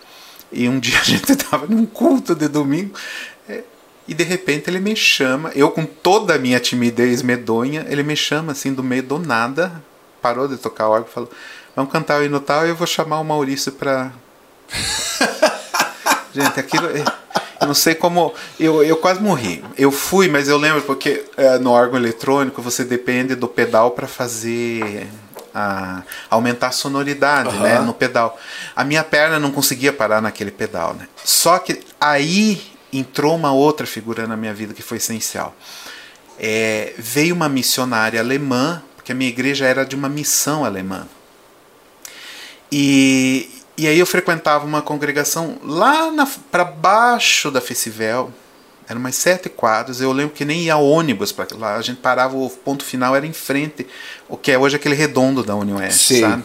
E 0.52 0.68
um 0.70 0.80
dia 0.80 1.00
a 1.00 1.04
gente 1.04 1.32
estava 1.32 1.68
num 1.68 1.86
culto 1.86 2.36
de 2.36 2.48
domingo, 2.48 2.98
e 4.08 4.14
de 4.14 4.24
repente 4.24 4.70
ele 4.70 4.80
me 4.80 4.96
chama, 4.96 5.52
eu 5.56 5.72
com 5.72 5.86
toda 5.86 6.36
a 6.36 6.38
minha 6.38 6.60
timidez 6.60 7.22
medonha, 7.22 7.86
ele 7.90 8.04
me 8.04 8.16
chama 8.16 8.52
assim 8.52 8.74
do 8.74 8.84
meio 8.84 9.04
do 9.04 9.18
nada, 9.18 9.84
parou 10.22 10.48
de 10.48 10.58
tocar 10.58 10.88
o 10.88 10.92
órgão 10.92 11.08
e 11.10 11.14
falou: 11.14 11.30
Vamos 11.76 11.92
cantar 11.92 12.22
o 12.22 12.24
hino 12.24 12.40
tal 12.40 12.66
e 12.66 12.70
eu 12.70 12.76
vou 12.76 12.88
chamar 12.88 13.20
o 13.20 13.24
Maurício 13.24 13.72
pra. 13.72 14.12
Gente, 16.34 16.60
aquilo. 16.60 16.88
É, 16.88 17.04
eu 17.62 17.68
não 17.68 17.74
sei 17.74 17.94
como. 17.94 18.34
Eu, 18.60 18.82
eu 18.84 18.96
quase 18.96 19.22
morri. 19.22 19.64
Eu 19.78 19.92
fui, 19.92 20.30
mas 20.30 20.48
eu 20.48 20.58
lembro 20.58 20.82
porque 20.84 21.26
é, 21.36 21.58
no 21.58 21.72
órgão 21.72 22.00
eletrônico 22.00 22.62
você 22.62 22.86
depende 22.86 23.36
do 23.36 23.48
pedal 23.48 23.92
para 23.92 24.08
fazer. 24.08 25.08
A, 25.58 26.04
aumentar 26.30 26.68
a 26.68 26.72
sonoridade 26.72 27.56
uhum. 27.56 27.62
né, 27.62 27.80
no 27.80 27.94
pedal. 27.94 28.38
A 28.76 28.84
minha 28.84 29.06
perna 29.06 29.40
não 29.40 29.52
conseguia 29.52 29.94
parar 29.94 30.22
naquele 30.22 30.52
pedal. 30.52 30.94
Né? 30.94 31.08
Só 31.24 31.60
que 31.60 31.82
aí 32.00 32.75
entrou 32.92 33.36
uma 33.36 33.52
outra 33.52 33.86
figura 33.86 34.28
na 34.28 34.38
minha 34.38 34.54
vida 34.54 34.74
que 34.74 34.82
foi 34.82 34.98
essencial. 34.98 35.56
É, 36.40 36.94
veio 36.98 37.34
uma 37.34 37.48
missionária 37.48 38.20
alemã, 38.20 38.82
porque 38.96 39.12
a 39.12 39.16
minha 39.16 39.30
igreja 39.30 39.66
era 39.66 39.86
de 39.86 39.96
uma 39.96 40.10
missão 40.10 40.66
alemã. 40.66 41.08
E, 42.72 43.50
e 43.78 43.88
aí 43.88 43.98
eu 43.98 44.06
frequentava 44.06 44.66
uma 44.66 44.82
congregação 44.82 45.58
lá 45.64 46.12
para 46.52 46.64
baixo 46.64 47.52
da 47.52 47.62
Festival, 47.62 48.32
eram 48.88 49.00
umas 49.00 49.16
sete 49.16 49.50
quadros. 49.50 50.02
Eu 50.02 50.12
lembro 50.12 50.34
que 50.34 50.46
nem 50.46 50.64
ia 50.64 50.78
ônibus 50.78 51.32
para 51.32 51.48
lá. 51.58 51.76
A 51.76 51.82
gente 51.82 51.98
parava, 51.98 52.36
o 52.36 52.50
ponto 52.50 52.84
final 52.84 53.16
era 53.16 53.26
em 53.26 53.34
frente, 53.34 53.88
o 54.28 54.38
que 54.38 54.52
é 54.52 54.58
hoje 54.58 54.76
aquele 54.76 54.96
redondo 54.96 55.44
da 55.44 55.56
União 55.56 55.78
Oeste, 55.78 56.20
sabe? 56.20 56.44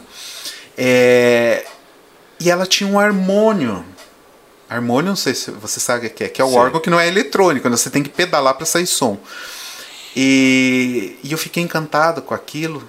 É, 0.77 1.67
e 2.39 2.51
ela 2.51 2.67
tinha 2.67 2.89
um 2.89 2.99
harmônio 2.99 3.85
Harmônio, 4.71 5.09
não 5.09 5.17
sei 5.17 5.35
se 5.35 5.51
você 5.51 5.81
sabe 5.81 6.07
o 6.07 6.11
que 6.11 6.23
é, 6.23 6.29
que 6.29 6.41
é 6.41 6.45
o 6.45 6.51
Sim. 6.51 6.57
órgão 6.57 6.81
que 6.81 6.89
não 6.89 7.01
é 7.01 7.09
eletrônico, 7.09 7.69
né? 7.69 7.77
você 7.77 7.91
tem 7.91 8.05
que 8.05 8.09
pedalar 8.09 8.55
para 8.55 8.65
sair 8.65 8.87
som. 8.87 9.19
E, 10.15 11.19
e, 11.25 11.33
eu 11.33 11.37
fiquei 11.39 11.61
encantado 11.61 12.23
com 12.23 12.33
aquilo. 12.33 12.89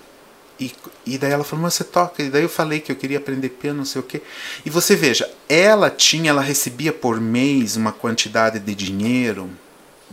E, 0.59 0.71
e 1.07 1.17
daí 1.17 1.31
ela 1.31 1.43
falou, 1.43 1.63
mas 1.63 1.73
você 1.73 1.83
toca. 1.83 2.21
E 2.21 2.29
daí 2.29 2.43
eu 2.43 2.49
falei 2.49 2.79
que 2.79 2.91
eu 2.91 2.95
queria 2.95 3.17
aprender 3.17 3.49
piano, 3.49 3.79
não 3.79 3.85
sei 3.85 3.99
o 3.99 4.03
quê. 4.03 4.21
E 4.63 4.69
você 4.69 4.95
veja, 4.95 5.27
ela 5.49 5.89
tinha, 5.89 6.29
ela 6.29 6.41
recebia 6.41 6.93
por 6.93 7.19
mês 7.19 7.75
uma 7.75 7.91
quantidade 7.91 8.59
de 8.59 8.75
dinheiro 8.75 9.49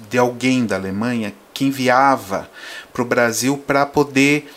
de 0.09 0.16
alguém 0.16 0.64
da 0.64 0.76
Alemanha 0.76 1.35
que 1.52 1.66
enviava 1.66 2.48
para 2.92 3.02
o 3.02 3.04
Brasil 3.04 3.59
para 3.59 3.85
poder 3.85 4.50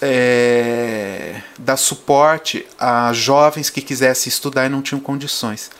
é, 0.00 1.42
dar 1.58 1.76
suporte 1.76 2.66
a 2.78 3.12
jovens 3.12 3.68
que 3.68 3.82
quisessem 3.82 4.30
estudar 4.30 4.66
e 4.66 4.68
não 4.70 4.80
tinham 4.80 5.00
condições. 5.00 5.70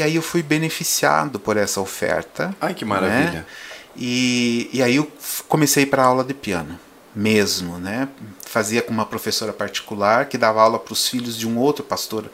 E 0.00 0.02
aí 0.02 0.16
eu 0.16 0.22
fui 0.22 0.42
beneficiado 0.42 1.38
por 1.38 1.58
essa 1.58 1.78
oferta. 1.78 2.56
Ai, 2.58 2.72
que 2.72 2.86
maravilha. 2.86 3.30
Né? 3.30 3.46
E, 3.94 4.70
e 4.72 4.82
aí 4.82 4.96
eu 4.96 5.06
comecei 5.46 5.84
para 5.84 6.02
aula 6.02 6.24
de 6.24 6.32
piano. 6.32 6.78
mesmo, 7.14 7.78
né? 7.78 8.08
Fazia 8.46 8.82
com 8.82 8.92
uma 8.92 9.06
professora 9.06 9.52
particular 9.52 10.26
que 10.26 10.38
dava 10.38 10.62
aula 10.62 10.78
para 10.78 10.92
os 10.92 11.08
filhos 11.08 11.36
de 11.36 11.46
um 11.46 11.58
outro 11.58 11.84
pastor 11.84 12.30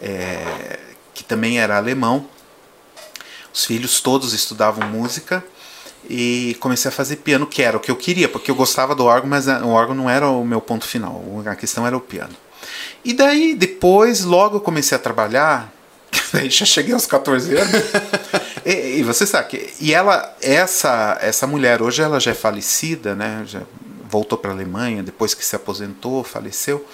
é, 0.00 0.78
que 1.14 1.24
também 1.24 1.58
era 1.58 1.76
alemão. 1.76 2.26
Os 3.52 3.64
filhos 3.64 4.00
todos 4.00 4.32
estudavam 4.32 4.88
música 4.88 5.44
e 6.08 6.56
comecei 6.60 6.88
a 6.88 6.92
fazer 6.92 7.16
piano, 7.16 7.46
que 7.46 7.62
era 7.62 7.76
o 7.76 7.80
que 7.80 7.90
eu 7.90 7.96
queria, 7.96 8.28
porque 8.28 8.50
eu 8.50 8.54
gostava 8.54 8.94
do 8.94 9.04
órgão, 9.04 9.28
mas 9.28 9.46
o 9.46 9.68
órgão 9.68 9.94
não 9.94 10.10
era 10.10 10.28
o 10.28 10.44
meu 10.44 10.60
ponto 10.60 10.86
final, 10.86 11.22
a 11.46 11.54
questão 11.56 11.86
era 11.86 11.96
o 11.96 12.00
piano. 12.00 12.34
E 13.04 13.12
daí, 13.12 13.54
depois, 13.54 14.24
logo 14.24 14.56
eu 14.56 14.60
comecei 14.60 14.96
a 14.96 15.00
trabalhar, 15.00 15.72
daí 16.32 16.50
já 16.50 16.64
cheguei 16.64 16.94
aos 16.94 17.06
14 17.06 17.56
anos, 17.56 17.82
e, 18.64 18.98
e, 18.98 19.02
você 19.02 19.26
sabe 19.26 19.48
que, 19.48 19.74
e 19.80 19.92
ela, 19.92 20.34
essa, 20.40 21.18
essa 21.20 21.46
mulher, 21.46 21.82
hoje 21.82 22.02
ela 22.02 22.18
já 22.18 22.30
é 22.30 22.34
falecida, 22.34 23.14
né, 23.14 23.42
já 23.46 23.62
voltou 24.08 24.38
para 24.38 24.50
a 24.50 24.54
Alemanha, 24.54 25.02
depois 25.02 25.34
que 25.34 25.44
se 25.44 25.56
aposentou, 25.56 26.22
faleceu, 26.24 26.86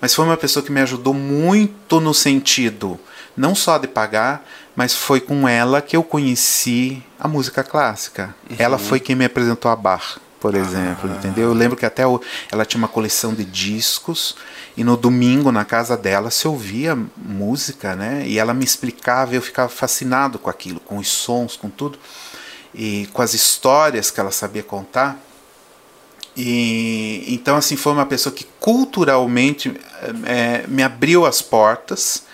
mas 0.00 0.14
foi 0.14 0.24
uma 0.24 0.36
pessoa 0.36 0.64
que 0.64 0.72
me 0.72 0.80
ajudou 0.80 1.14
muito 1.14 2.00
no 2.00 2.12
sentido, 2.12 2.98
não 3.36 3.54
só 3.54 3.78
de 3.78 3.88
pagar, 3.88 4.44
mas 4.74 4.94
foi 4.94 5.20
com 5.20 5.48
ela 5.48 5.80
que 5.80 5.96
eu 5.96 6.02
conheci 6.02 7.02
a 7.18 7.26
música 7.26 7.64
clássica. 7.64 8.34
Uhum. 8.50 8.56
Ela 8.58 8.76
foi 8.76 9.00
quem 9.00 9.16
me 9.16 9.24
apresentou 9.24 9.70
a 9.70 9.76
Bach, 9.76 10.18
por 10.40 10.54
exemplo, 10.54 11.10
entendeu? 11.10 11.48
Eu 11.48 11.54
lembro 11.54 11.76
que 11.76 11.86
até 11.86 12.02
ela 12.50 12.64
tinha 12.64 12.78
uma 12.78 12.88
coleção 12.88 13.34
de 13.34 13.44
discos 13.44 14.36
e 14.76 14.84
no 14.84 14.96
domingo 14.96 15.50
na 15.50 15.64
casa 15.64 15.96
dela 15.96 16.30
se 16.30 16.46
ouvia 16.46 16.96
música, 17.16 17.96
né? 17.96 18.24
E 18.26 18.38
ela 18.38 18.52
me 18.52 18.64
explicava, 18.64 19.34
eu 19.34 19.42
ficava 19.42 19.68
fascinado 19.68 20.38
com 20.38 20.50
aquilo, 20.50 20.80
com 20.80 20.98
os 20.98 21.08
sons, 21.08 21.56
com 21.56 21.70
tudo 21.70 21.98
e 22.74 23.08
com 23.12 23.22
as 23.22 23.34
histórias 23.34 24.10
que 24.10 24.20
ela 24.20 24.30
sabia 24.30 24.62
contar. 24.62 25.18
E 26.36 27.24
então 27.28 27.56
assim 27.56 27.76
foi 27.76 27.92
uma 27.92 28.06
pessoa 28.06 28.34
que 28.34 28.44
culturalmente 28.60 29.74
é, 30.24 30.66
me 30.68 30.82
abriu 30.82 31.24
as 31.24 31.40
portas 31.40 32.24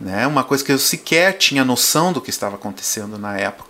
né? 0.00 0.26
Uma 0.26 0.42
coisa 0.42 0.64
que 0.64 0.72
eu 0.72 0.78
sequer 0.78 1.34
tinha 1.34 1.64
noção 1.64 2.12
do 2.12 2.20
que 2.20 2.30
estava 2.30 2.54
acontecendo 2.56 3.18
na 3.18 3.36
época. 3.36 3.69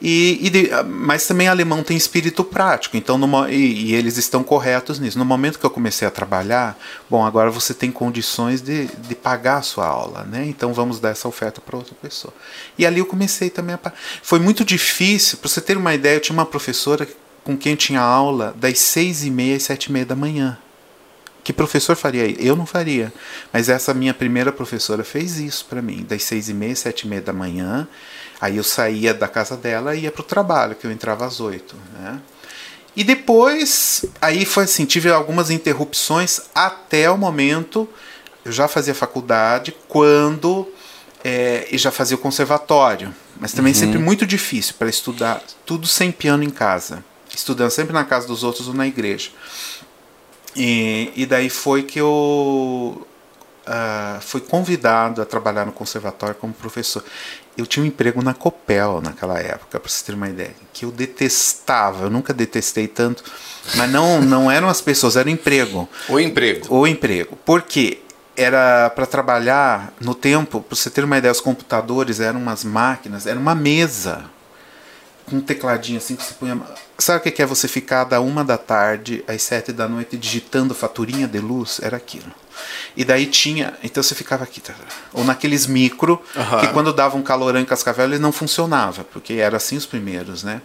E, 0.00 0.38
e 0.42 0.50
de, 0.50 0.70
mas 0.84 1.26
também 1.26 1.48
alemão 1.48 1.82
tem 1.82 1.96
espírito 1.96 2.44
prático, 2.44 2.96
então 2.96 3.18
no, 3.18 3.48
e, 3.48 3.86
e, 3.88 3.94
eles 3.94 4.16
estão 4.16 4.44
corretos 4.44 5.00
nisso. 5.00 5.18
No 5.18 5.24
momento 5.24 5.58
que 5.58 5.66
eu 5.66 5.70
comecei 5.70 6.06
a 6.06 6.10
trabalhar, 6.10 6.78
bom, 7.10 7.24
agora 7.24 7.50
você 7.50 7.74
tem 7.74 7.90
condições 7.90 8.62
de, 8.62 8.86
de 8.86 9.14
pagar 9.16 9.56
a 9.56 9.62
sua 9.62 9.86
aula, 9.86 10.22
né? 10.22 10.46
Então 10.46 10.72
vamos 10.72 11.00
dar 11.00 11.10
essa 11.10 11.26
oferta 11.26 11.60
para 11.60 11.76
outra 11.76 11.96
pessoa. 12.00 12.32
E 12.78 12.86
ali 12.86 13.00
eu 13.00 13.06
comecei 13.06 13.50
também 13.50 13.74
a. 13.74 13.92
Foi 14.22 14.38
muito 14.38 14.64
difícil, 14.64 15.38
para 15.38 15.48
você 15.48 15.60
ter 15.60 15.76
uma 15.76 15.92
ideia, 15.92 16.16
eu 16.16 16.20
tinha 16.20 16.34
uma 16.34 16.46
professora 16.46 17.08
com 17.42 17.56
quem 17.56 17.72
eu 17.72 17.76
tinha 17.76 18.00
aula 18.00 18.54
das 18.56 18.78
seis 18.78 19.24
e 19.24 19.30
meia 19.30 19.56
às 19.56 19.64
sete 19.64 19.86
e 19.86 19.92
meia 19.92 20.06
da 20.06 20.14
manhã. 20.14 20.58
Que 21.42 21.52
professor 21.52 21.96
faria 21.96 22.26
isso? 22.26 22.40
Eu 22.40 22.54
não 22.54 22.66
faria. 22.66 23.10
Mas 23.50 23.68
essa 23.70 23.94
minha 23.94 24.12
primeira 24.12 24.52
professora 24.52 25.02
fez 25.02 25.38
isso 25.38 25.64
para 25.64 25.80
mim, 25.80 26.04
das 26.06 26.22
seis 26.22 26.50
e 26.50 26.54
meia, 26.54 26.76
sete 26.76 27.02
e 27.02 27.08
meia 27.08 27.22
da 27.22 27.32
manhã. 27.32 27.88
Aí 28.40 28.56
eu 28.56 28.64
saía 28.64 29.12
da 29.12 29.26
casa 29.26 29.56
dela 29.56 29.94
e 29.94 30.02
ia 30.02 30.12
para 30.12 30.22
o 30.22 30.24
trabalho, 30.24 30.74
que 30.74 30.86
eu 30.86 30.92
entrava 30.92 31.26
às 31.26 31.40
oito. 31.40 31.74
Né? 31.94 32.20
E 32.96 33.02
depois, 33.02 34.04
aí 34.20 34.44
foi 34.44 34.64
assim, 34.64 34.84
tive 34.84 35.10
algumas 35.10 35.50
interrupções 35.50 36.42
até 36.54 37.10
o 37.10 37.16
momento. 37.16 37.88
Eu 38.44 38.52
já 38.52 38.68
fazia 38.68 38.94
faculdade 38.94 39.74
quando 39.88 40.68
é, 41.24 41.66
e 41.70 41.78
já 41.78 41.90
fazia 41.90 42.16
o 42.16 42.20
conservatório, 42.20 43.14
mas 43.40 43.52
também 43.52 43.72
uhum. 43.72 43.78
sempre 43.78 43.98
muito 43.98 44.26
difícil 44.26 44.74
para 44.78 44.88
estudar 44.88 45.42
tudo 45.66 45.86
sem 45.86 46.12
piano 46.12 46.44
em 46.44 46.50
casa, 46.50 47.04
estudando 47.34 47.70
sempre 47.70 47.92
na 47.92 48.04
casa 48.04 48.26
dos 48.26 48.44
outros 48.44 48.68
ou 48.68 48.74
na 48.74 48.86
igreja. 48.86 49.30
E, 50.54 51.12
e 51.14 51.26
daí 51.26 51.50
foi 51.50 51.82
que 51.82 52.00
eu 52.00 53.06
uh, 53.68 54.20
fui 54.20 54.40
convidado 54.40 55.22
a 55.22 55.24
trabalhar 55.24 55.64
no 55.64 55.72
conservatório 55.72 56.34
como 56.34 56.52
professor. 56.52 57.04
Eu 57.56 57.66
tinha 57.66 57.82
um 57.84 57.86
emprego 57.86 58.22
na 58.22 58.34
Copel 58.34 59.00
naquela 59.02 59.38
época, 59.38 59.78
para 59.78 59.88
você 59.88 60.04
ter 60.04 60.14
uma 60.14 60.28
ideia, 60.28 60.54
que 60.72 60.84
eu 60.84 60.90
detestava, 60.90 62.04
eu 62.04 62.10
nunca 62.10 62.32
detestei 62.32 62.88
tanto, 62.88 63.22
mas 63.76 63.90
não, 63.90 64.20
não 64.22 64.50
eram 64.50 64.68
as 64.68 64.80
pessoas, 64.80 65.16
era 65.16 65.28
o 65.28 65.32
emprego. 65.32 65.88
O 66.08 66.18
emprego. 66.18 66.74
O 66.74 66.86
emprego. 66.86 67.36
Por 67.44 67.62
quê? 67.62 68.00
era 68.40 68.88
para 68.90 69.04
trabalhar 69.04 69.92
no 70.00 70.14
tempo, 70.14 70.60
para 70.60 70.76
você 70.76 70.88
ter 70.88 71.02
uma 71.02 71.18
ideia, 71.18 71.32
os 71.32 71.40
computadores 71.40 72.20
eram 72.20 72.38
umas 72.38 72.62
máquinas, 72.62 73.26
era 73.26 73.36
uma 73.36 73.52
mesa 73.52 74.30
com 75.28 75.36
um 75.36 75.40
tecladinho 75.40 75.98
assim 75.98 76.16
que 76.16 76.24
você 76.24 76.34
punha. 76.34 76.60
Sabe 76.98 77.28
o 77.28 77.32
que 77.32 77.42
é 77.42 77.46
você 77.46 77.68
ficar 77.68 78.04
da 78.04 78.20
uma 78.20 78.44
da 78.44 78.58
tarde 78.58 79.24
às 79.28 79.42
sete 79.42 79.72
da 79.72 79.88
noite 79.88 80.16
digitando 80.16 80.74
faturinha 80.74 81.28
de 81.28 81.38
luz? 81.38 81.80
Era 81.82 81.96
aquilo. 81.96 82.32
E 82.96 83.04
daí 83.04 83.26
tinha. 83.26 83.74
Então 83.84 84.02
você 84.02 84.14
ficava 84.14 84.44
aqui. 84.44 84.60
Tá, 84.60 84.74
ou 85.12 85.24
naqueles 85.24 85.66
micro, 85.66 86.20
uhum. 86.34 86.60
que 86.60 86.68
quando 86.68 86.92
dava 86.92 87.16
um 87.16 87.22
calorão 87.22 87.60
em 87.60 87.64
Cascavel 87.64 88.06
ele 88.06 88.18
não 88.18 88.32
funcionava, 88.32 89.04
porque 89.04 89.34
eram 89.34 89.56
assim 89.56 89.76
os 89.76 89.86
primeiros, 89.86 90.42
né? 90.42 90.60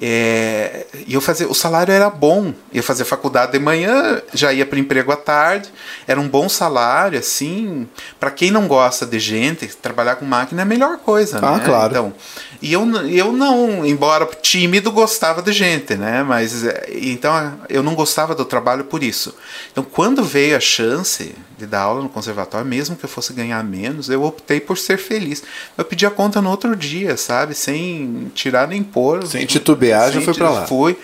É, 0.00 0.86
e 1.06 1.14
eu 1.14 1.20
fazia, 1.20 1.48
o 1.48 1.54
salário 1.54 1.92
era 1.92 2.08
bom. 2.08 2.54
Eu 2.72 2.82
fazia 2.82 3.04
faculdade 3.04 3.52
de 3.52 3.58
manhã, 3.58 4.22
já 4.32 4.52
ia 4.52 4.64
para 4.64 4.78
emprego 4.78 5.12
à 5.12 5.16
tarde. 5.16 5.68
Era 6.06 6.20
um 6.20 6.28
bom 6.28 6.48
salário, 6.48 7.18
assim. 7.18 7.88
Para 8.18 8.30
quem 8.30 8.50
não 8.50 8.66
gosta 8.66 9.04
de 9.04 9.18
gente, 9.18 9.66
trabalhar 9.76 10.16
com 10.16 10.24
máquina 10.24 10.62
é 10.62 10.64
a 10.64 10.66
melhor 10.66 10.98
coisa, 10.98 11.38
ah, 11.38 11.58
né? 11.58 11.64
claro. 11.64 11.90
Então, 11.90 12.14
e 12.62 12.74
eu, 12.74 12.84
eu 13.06 13.32
não, 13.32 13.86
embora 13.86 14.26
tímido, 14.26 14.92
gostava 14.92 15.40
de 15.40 15.50
gente, 15.50 15.94
né? 15.94 16.22
Mas 16.22 16.64
é, 16.64 16.90
então 16.92 17.58
eu 17.70 17.82
não 17.82 17.94
gostava 17.94 18.34
do 18.34 18.44
trabalho 18.44 18.84
por 18.84 19.02
isso. 19.02 19.34
Então, 19.72 19.82
quando 19.82 20.22
veio 20.22 20.56
a 20.56 20.60
chance 20.60 21.34
de 21.56 21.66
dar 21.66 21.80
aula 21.80 22.02
no 22.02 22.08
conservatório, 22.08 22.66
mesmo 22.66 22.96
que 22.96 23.04
eu 23.04 23.08
fosse 23.08 23.32
ganhar 23.32 23.64
menos, 23.64 24.10
eu 24.10 24.22
optei 24.22 24.60
por 24.60 24.76
ser 24.76 24.98
feliz. 24.98 25.42
Eu 25.76 25.84
pedi 25.86 26.04
a 26.04 26.10
conta 26.10 26.42
no 26.42 26.50
outro 26.50 26.76
dia, 26.76 27.16
sabe? 27.16 27.54
Sem 27.54 28.30
tirar 28.34 28.68
nem 28.68 28.82
pôr. 28.82 29.26
Sem 29.26 29.46
titubear, 29.46 30.12
já 30.12 30.20
foi 30.20 30.34
para 30.34 30.50
lá. 30.50 30.66
Fui. 30.66 30.98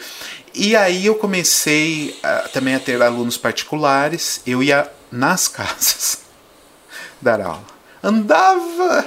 E 0.55 0.77
aí 0.77 1.07
eu 1.07 1.15
comecei 1.15 2.19
a, 2.23 2.49
também 2.53 2.75
a 2.75 2.81
ter 2.81 3.01
alunos 3.01 3.39
particulares. 3.39 4.43
Eu 4.47 4.63
ia 4.63 4.91
nas 5.11 5.49
casas 5.49 6.19
dar 7.21 7.41
aula. 7.41 7.65
Andava 8.03 9.07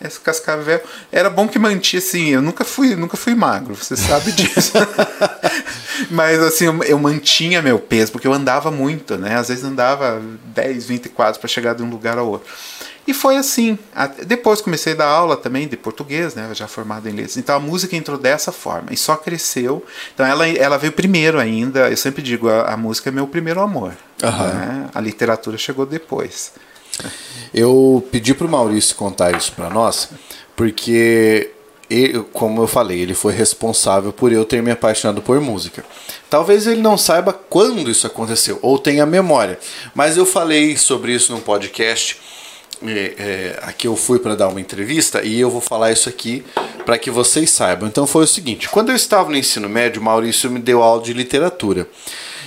esse 0.00 0.20
cascavel. 0.20 0.80
Era 1.10 1.30
bom 1.30 1.48
que 1.48 1.58
mantinha 1.58 1.98
assim 1.98 2.28
eu 2.30 2.42
nunca 2.42 2.64
fui 2.64 2.94
nunca 2.94 3.16
fui 3.16 3.34
magro 3.34 3.74
você 3.74 3.96
sabe 3.96 4.32
disso. 4.32 4.72
Mas 6.10 6.40
assim 6.40 6.66
eu, 6.86 6.98
mantinha 6.98 7.62
meu 7.62 7.78
peso 7.78 8.12
porque 8.12 8.26
eu 8.26 8.32
andava 8.32 8.70
muito 8.70 9.16
né? 9.16 9.36
Às 9.36 9.48
vezes 9.48 9.64
andava 9.64 10.20
10 10.46 10.86
20 10.86 11.08
quadros 11.10 11.38
para 11.38 11.48
chegar 11.48 11.74
de 11.74 11.82
um 11.82 11.90
lugar 11.90 12.18
ao 12.18 12.28
outro. 12.28 12.52
E 13.06 13.14
foi 13.14 13.36
assim. 13.36 13.78
Depois 14.26 14.60
comecei 14.60 14.92
a 14.92 14.96
dar 14.96 15.06
aula 15.06 15.36
também 15.36 15.68
de 15.68 15.76
português 15.76 16.34
né? 16.34 16.50
Já 16.52 16.66
formado 16.66 17.08
em 17.08 17.12
letras. 17.12 17.36
Então 17.36 17.54
a 17.54 17.60
música 17.60 17.94
entrou 17.94 18.18
dessa 18.18 18.50
forma 18.50 18.88
e 18.90 18.96
só 18.96 19.16
cresceu. 19.16 19.84
Então 20.12 20.26
ela 20.26 20.48
ela 20.48 20.76
veio 20.76 20.92
primeiro 20.92 21.38
ainda. 21.38 21.88
Eu 21.88 21.96
sempre 21.96 22.20
digo 22.20 22.48
a, 22.48 22.72
a 22.72 22.76
música 22.76 23.10
é 23.10 23.12
meu 23.12 23.28
primeiro 23.28 23.60
amor 23.60 23.92
uhum. 24.22 24.54
né? 24.54 24.88
a 24.94 25.00
literatura 25.00 25.58
chegou 25.58 25.86
depois 25.86 26.52
eu 27.52 28.06
pedi 28.10 28.34
para 28.34 28.46
o 28.46 28.50
Maurício 28.50 28.94
contar 28.96 29.36
isso 29.36 29.52
para 29.52 29.70
nós, 29.70 30.10
porque, 30.54 31.50
ele, 31.88 32.24
como 32.32 32.62
eu 32.62 32.66
falei, 32.66 33.00
ele 33.00 33.14
foi 33.14 33.32
responsável 33.32 34.12
por 34.12 34.32
eu 34.32 34.44
ter 34.44 34.62
me 34.62 34.70
apaixonado 34.70 35.22
por 35.22 35.40
música. 35.40 35.84
Talvez 36.28 36.66
ele 36.66 36.80
não 36.80 36.98
saiba 36.98 37.32
quando 37.32 37.90
isso 37.90 38.06
aconteceu, 38.06 38.58
ou 38.62 38.78
tenha 38.78 39.06
memória, 39.06 39.58
mas 39.94 40.16
eu 40.16 40.26
falei 40.26 40.76
sobre 40.76 41.12
isso 41.14 41.32
num 41.32 41.40
podcast. 41.40 42.20
É, 42.84 43.14
é, 43.18 43.58
aqui 43.62 43.86
eu 43.86 43.96
fui 43.96 44.18
para 44.18 44.34
dar 44.34 44.48
uma 44.48 44.60
entrevista 44.60 45.22
e 45.22 45.40
eu 45.40 45.48
vou 45.48 45.62
falar 45.62 45.92
isso 45.92 46.10
aqui 46.10 46.44
para 46.84 46.98
que 46.98 47.10
vocês 47.10 47.50
saibam. 47.50 47.88
Então 47.88 48.06
foi 48.06 48.24
o 48.24 48.26
seguinte: 48.26 48.68
quando 48.68 48.90
eu 48.90 48.96
estava 48.96 49.30
no 49.30 49.36
ensino 49.36 49.68
médio, 49.68 50.02
Maurício 50.02 50.50
me 50.50 50.58
deu 50.58 50.82
aula 50.82 51.02
de 51.02 51.14
literatura. 51.14 51.88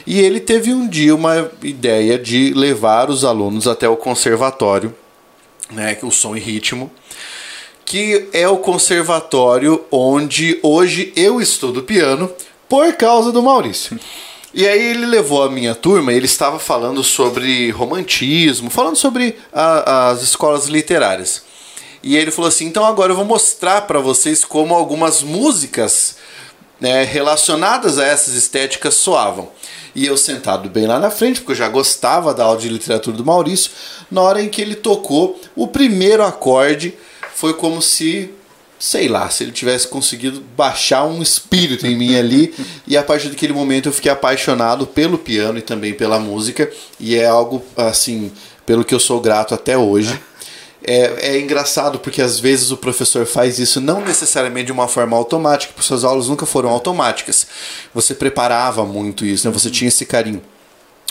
E 0.06 0.20
ele 0.20 0.40
teve 0.40 0.74
um 0.74 0.88
dia 0.88 1.14
uma 1.16 1.52
ideia 1.62 2.18
de 2.18 2.54
levar 2.54 3.10
os 3.10 3.24
alunos 3.24 3.68
até 3.68 3.88
o 3.88 3.98
conservatório, 3.98 4.96
né, 5.72 5.98
o 6.02 6.12
som 6.12 6.36
e 6.36 6.40
ritmo, 6.40 6.92
que 7.86 8.28
é 8.34 8.48
o 8.48 8.58
conservatório 8.58 9.84
onde 9.92 10.60
hoje 10.62 11.12
eu 11.16 11.42
estudo 11.42 11.84
piano 11.84 12.32
por 12.68 12.94
causa 12.94 13.32
do 13.32 13.42
Maurício. 13.42 14.00
E 14.54 14.68
aí 14.68 14.82
ele 14.82 15.06
levou 15.06 15.44
a 15.44 15.50
minha 15.50 15.76
turma, 15.76 16.12
ele 16.12 16.26
estava 16.26 16.58
falando 16.58 17.04
sobre 17.04 17.70
romantismo, 17.70 18.70
falando 18.70 18.96
sobre 18.96 19.38
a, 19.54 20.10
as 20.10 20.24
escolas 20.24 20.68
literárias. 20.68 21.44
E 22.02 22.16
ele 22.16 22.32
falou 22.32 22.48
assim: 22.48 22.66
então 22.66 22.86
agora 22.86 23.12
eu 23.12 23.16
vou 23.16 23.26
mostrar 23.26 23.82
para 23.82 24.00
vocês 24.00 24.44
como 24.44 24.74
algumas 24.74 25.22
músicas 25.22 26.16
né, 26.80 27.04
relacionadas 27.04 27.98
a 28.00 28.06
essas 28.06 28.36
estéticas 28.36 28.96
soavam. 28.96 29.50
E 29.96 30.06
eu 30.06 30.15
sentado 30.15 30.70
bem 30.70 30.86
lá 30.86 31.00
na 31.00 31.10
frente, 31.10 31.39
porque 31.39 31.54
eu 31.54 31.58
já 31.58 31.68
gostava 31.68 32.34
da 32.34 32.44
aula 32.44 32.60
de 32.60 32.70
literatura 32.70 33.18
do 33.18 33.26
Maurício, 33.26 33.72
na 34.10 34.22
hora 34.22 34.42
em 34.42 34.50
que 34.50 34.62
ele 34.62 34.76
tocou 34.76 35.39
o 35.56 35.68
primeiro 35.68 36.24
acorde, 36.24 36.94
foi 37.34 37.54
como 37.54 37.82
se 37.82 38.34
sei 38.80 39.10
lá, 39.10 39.30
se 39.30 39.44
ele 39.44 39.52
tivesse 39.52 39.89
conseguido 39.89 40.42
baixar 40.56 41.04
um 41.04 41.22
espírito 41.22 41.86
em 41.86 41.98
mim 41.98 42.15
ali. 42.15 42.56
e 42.88 42.96
a 42.96 43.04
partir 43.04 43.28
daquele 43.28 43.52
momento 43.52 43.89
eu 43.89 43.94
fiquei 43.94 44.10
apaixonado 44.10 44.88
pelo 44.88 45.18
piano 45.18 45.60
e 45.60 45.62
também 45.62 45.94
pela 45.94 46.18
música. 46.18 46.72
E 46.98 47.15
é 47.15 47.26
algo, 47.26 47.62
assim, 47.76 48.32
pelo 48.65 48.86
que 48.86 48.96
eu 48.96 49.00
sou 49.00 49.20
grato 49.20 49.54
até 49.54 49.78
hoje. 49.78 50.18
É, 50.91 51.36
é 51.36 51.39
engraçado 51.39 51.99
porque 51.99 52.19
às 52.19 52.39
vezes 52.39 52.71
o 52.71 52.78
professor 52.78 53.23
faz 53.23 53.60
isso 53.60 53.80
não 53.80 54.02
necessariamente 54.02 54.65
de 54.65 54.71
uma 54.71 54.88
forma 54.88 55.15
automática, 55.15 55.71
porque 55.71 55.86
suas 55.86 56.04
aulas 56.04 56.28
nunca 56.28 56.47
foram 56.47 56.67
automáticas. 56.67 57.45
Você 57.93 58.15
preparava 58.15 58.84
muito 58.84 59.23
isso, 59.23 59.47
né? 59.47 59.54
você 59.54 59.69
tinha 59.69 59.88
esse 59.88 60.04
carinho. 60.04 60.41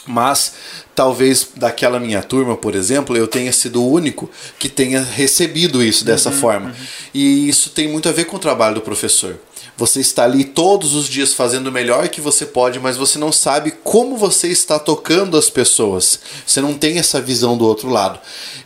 Mas 0.04 0.54
talvez 0.96 1.50
daquela 1.54 2.00
minha 2.00 2.20
turma, 2.24 2.56
por 2.56 2.74
exemplo, 2.74 3.16
eu 3.16 3.28
tenha 3.28 3.52
sido 3.52 3.80
o 3.80 3.88
único 3.88 4.28
que 4.58 4.68
tenha 4.68 5.00
recebido 5.00 5.80
isso 5.80 6.04
dessa 6.04 6.30
uhum, 6.30 6.36
forma. 6.36 6.70
Uhum. 6.70 6.86
E 7.14 7.48
isso 7.48 7.70
tem 7.70 7.86
muito 7.86 8.08
a 8.08 8.12
ver 8.12 8.24
com 8.24 8.36
o 8.36 8.40
trabalho 8.40 8.74
do 8.74 8.80
professor. 8.80 9.38
Você 9.78 10.00
está 10.00 10.24
ali 10.24 10.42
todos 10.42 10.92
os 10.92 11.08
dias 11.08 11.32
fazendo 11.32 11.68
o 11.68 11.72
melhor 11.72 12.08
que 12.08 12.20
você 12.20 12.44
pode, 12.44 12.80
mas 12.80 12.96
você 12.96 13.16
não 13.16 13.30
sabe 13.30 13.70
como 13.84 14.16
você 14.16 14.48
está 14.48 14.76
tocando 14.76 15.36
as 15.36 15.48
pessoas. 15.48 16.18
Você 16.44 16.60
não 16.60 16.74
tem 16.74 16.98
essa 16.98 17.20
visão 17.20 17.56
do 17.56 17.64
outro 17.64 17.88
lado. 17.88 18.18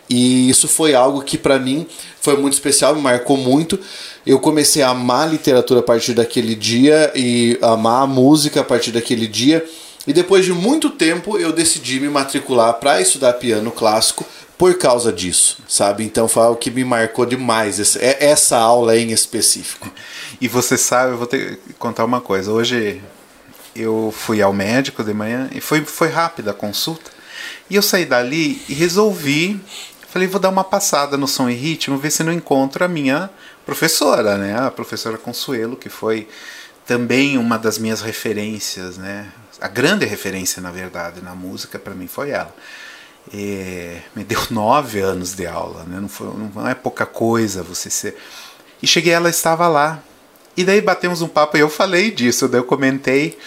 E 0.09 0.49
isso 0.49 0.67
foi 0.67 0.95
algo 0.95 1.21
que 1.21 1.37
para 1.37 1.59
mim 1.59 1.87
foi 2.19 2.39
muito 2.39 2.55
especial, 2.55 2.95
me 2.95 3.03
marcou 3.03 3.37
muito. 3.37 3.79
Eu 4.27 4.41
comecei 4.41 4.81
a 4.83 4.89
amar 4.89 5.29
a 5.29 5.31
literatura 5.33 5.81
a 5.81 5.83
partir 5.83 6.15
daquele 6.15 6.55
dia 6.55 7.13
e 7.15 7.59
amar 7.61 8.05
a 8.05 8.07
música 8.07 8.63
a 8.63 8.65
partir 8.65 8.91
daquele 8.91 9.27
dia. 9.27 9.63
E 10.07 10.15
depois 10.15 10.47
de 10.47 10.53
muito 10.55 10.89
tempo 10.89 11.37
eu 11.37 11.53
decidi 11.53 12.01
me 12.01 12.09
matricular 12.09 12.73
para 12.75 13.03
estudar 13.03 13.35
piano 13.35 13.71
clássico 13.71 14.25
por 14.63 14.79
causa 14.79 15.13
disso, 15.13 15.59
sabe? 15.67 16.05
Então 16.05 16.29
foi 16.29 16.45
algo 16.45 16.57
que 16.57 16.71
me 16.71 16.85
marcou 16.85 17.27
demais, 17.27 17.97
é, 17.97 18.25
essa 18.25 18.57
aula 18.57 18.97
em 18.97 19.11
específico. 19.11 19.91
E 20.43 20.49
você 20.49 20.77
sabe, 20.77 21.13
eu 21.13 21.19
vou 21.19 21.29
ter 21.29 21.59
que 21.59 21.73
contar 21.75 22.05
uma 22.05 22.21
coisa. 22.21 22.51
Hoje 22.51 23.01
eu 23.77 24.13
fui 24.15 24.43
ao 24.43 24.53
médico 24.53 25.05
de 25.05 25.15
manhã 25.15 25.49
e 25.55 25.61
foi, 25.61 25.85
foi 25.85 26.09
rápida 26.09 26.51
a 26.51 26.55
consulta. 26.55 27.13
E 27.71 27.77
eu 27.77 27.81
saí 27.81 28.05
dali 28.05 28.61
e 28.69 28.75
resolvi, 28.75 29.61
falei, 30.09 30.27
vou 30.27 30.41
dar 30.41 30.49
uma 30.49 30.65
passada 30.65 31.17
no 31.17 31.29
som 31.29 31.49
e 31.49 31.55
ritmo, 31.55 31.97
ver 31.97 32.11
se 32.11 32.25
não 32.25 32.33
encontro 32.33 32.85
a 32.85 32.89
minha 32.89 33.31
professora, 33.65 34.37
né? 34.37 34.59
A 34.59 34.69
professora 34.69 35.17
Consuelo, 35.17 35.77
que 35.77 35.89
foi 35.89 36.27
também 36.85 37.39
uma 37.39 37.57
das 37.57 37.79
minhas 37.79 38.01
referências, 38.01 38.99
né? 38.99 39.31
a 39.61 39.69
grande 39.69 40.05
referência, 40.05 40.61
na 40.61 40.73
verdade, 40.73 41.21
na 41.23 41.37
música 41.37 41.79
para 41.79 41.95
mim 41.95 42.09
foi 42.09 42.31
ela. 42.31 42.53
E 43.33 43.97
me 44.13 44.25
deu 44.25 44.41
nove 44.51 44.99
anos 44.99 45.35
de 45.35 45.47
aula, 45.47 45.85
né? 45.85 46.01
não, 46.01 46.09
foi, 46.09 46.27
não 46.27 46.69
é 46.69 46.75
pouca 46.75 47.07
coisa 47.07 47.63
você 47.63 47.89
ser. 47.89 48.19
E 48.83 48.89
cheguei, 48.89 49.13
ela 49.13 49.31
estava 49.31 49.69
lá. 49.69 50.03
E 50.57 50.65
daí 50.65 50.81
batemos 50.81 51.23
um 51.23 51.29
papo 51.29 51.57
e 51.57 51.61
eu 51.61 51.69
falei 51.69 52.11
disso, 52.11 52.49
daí 52.49 52.61
eu 52.61 52.65
comentei. 52.65 53.39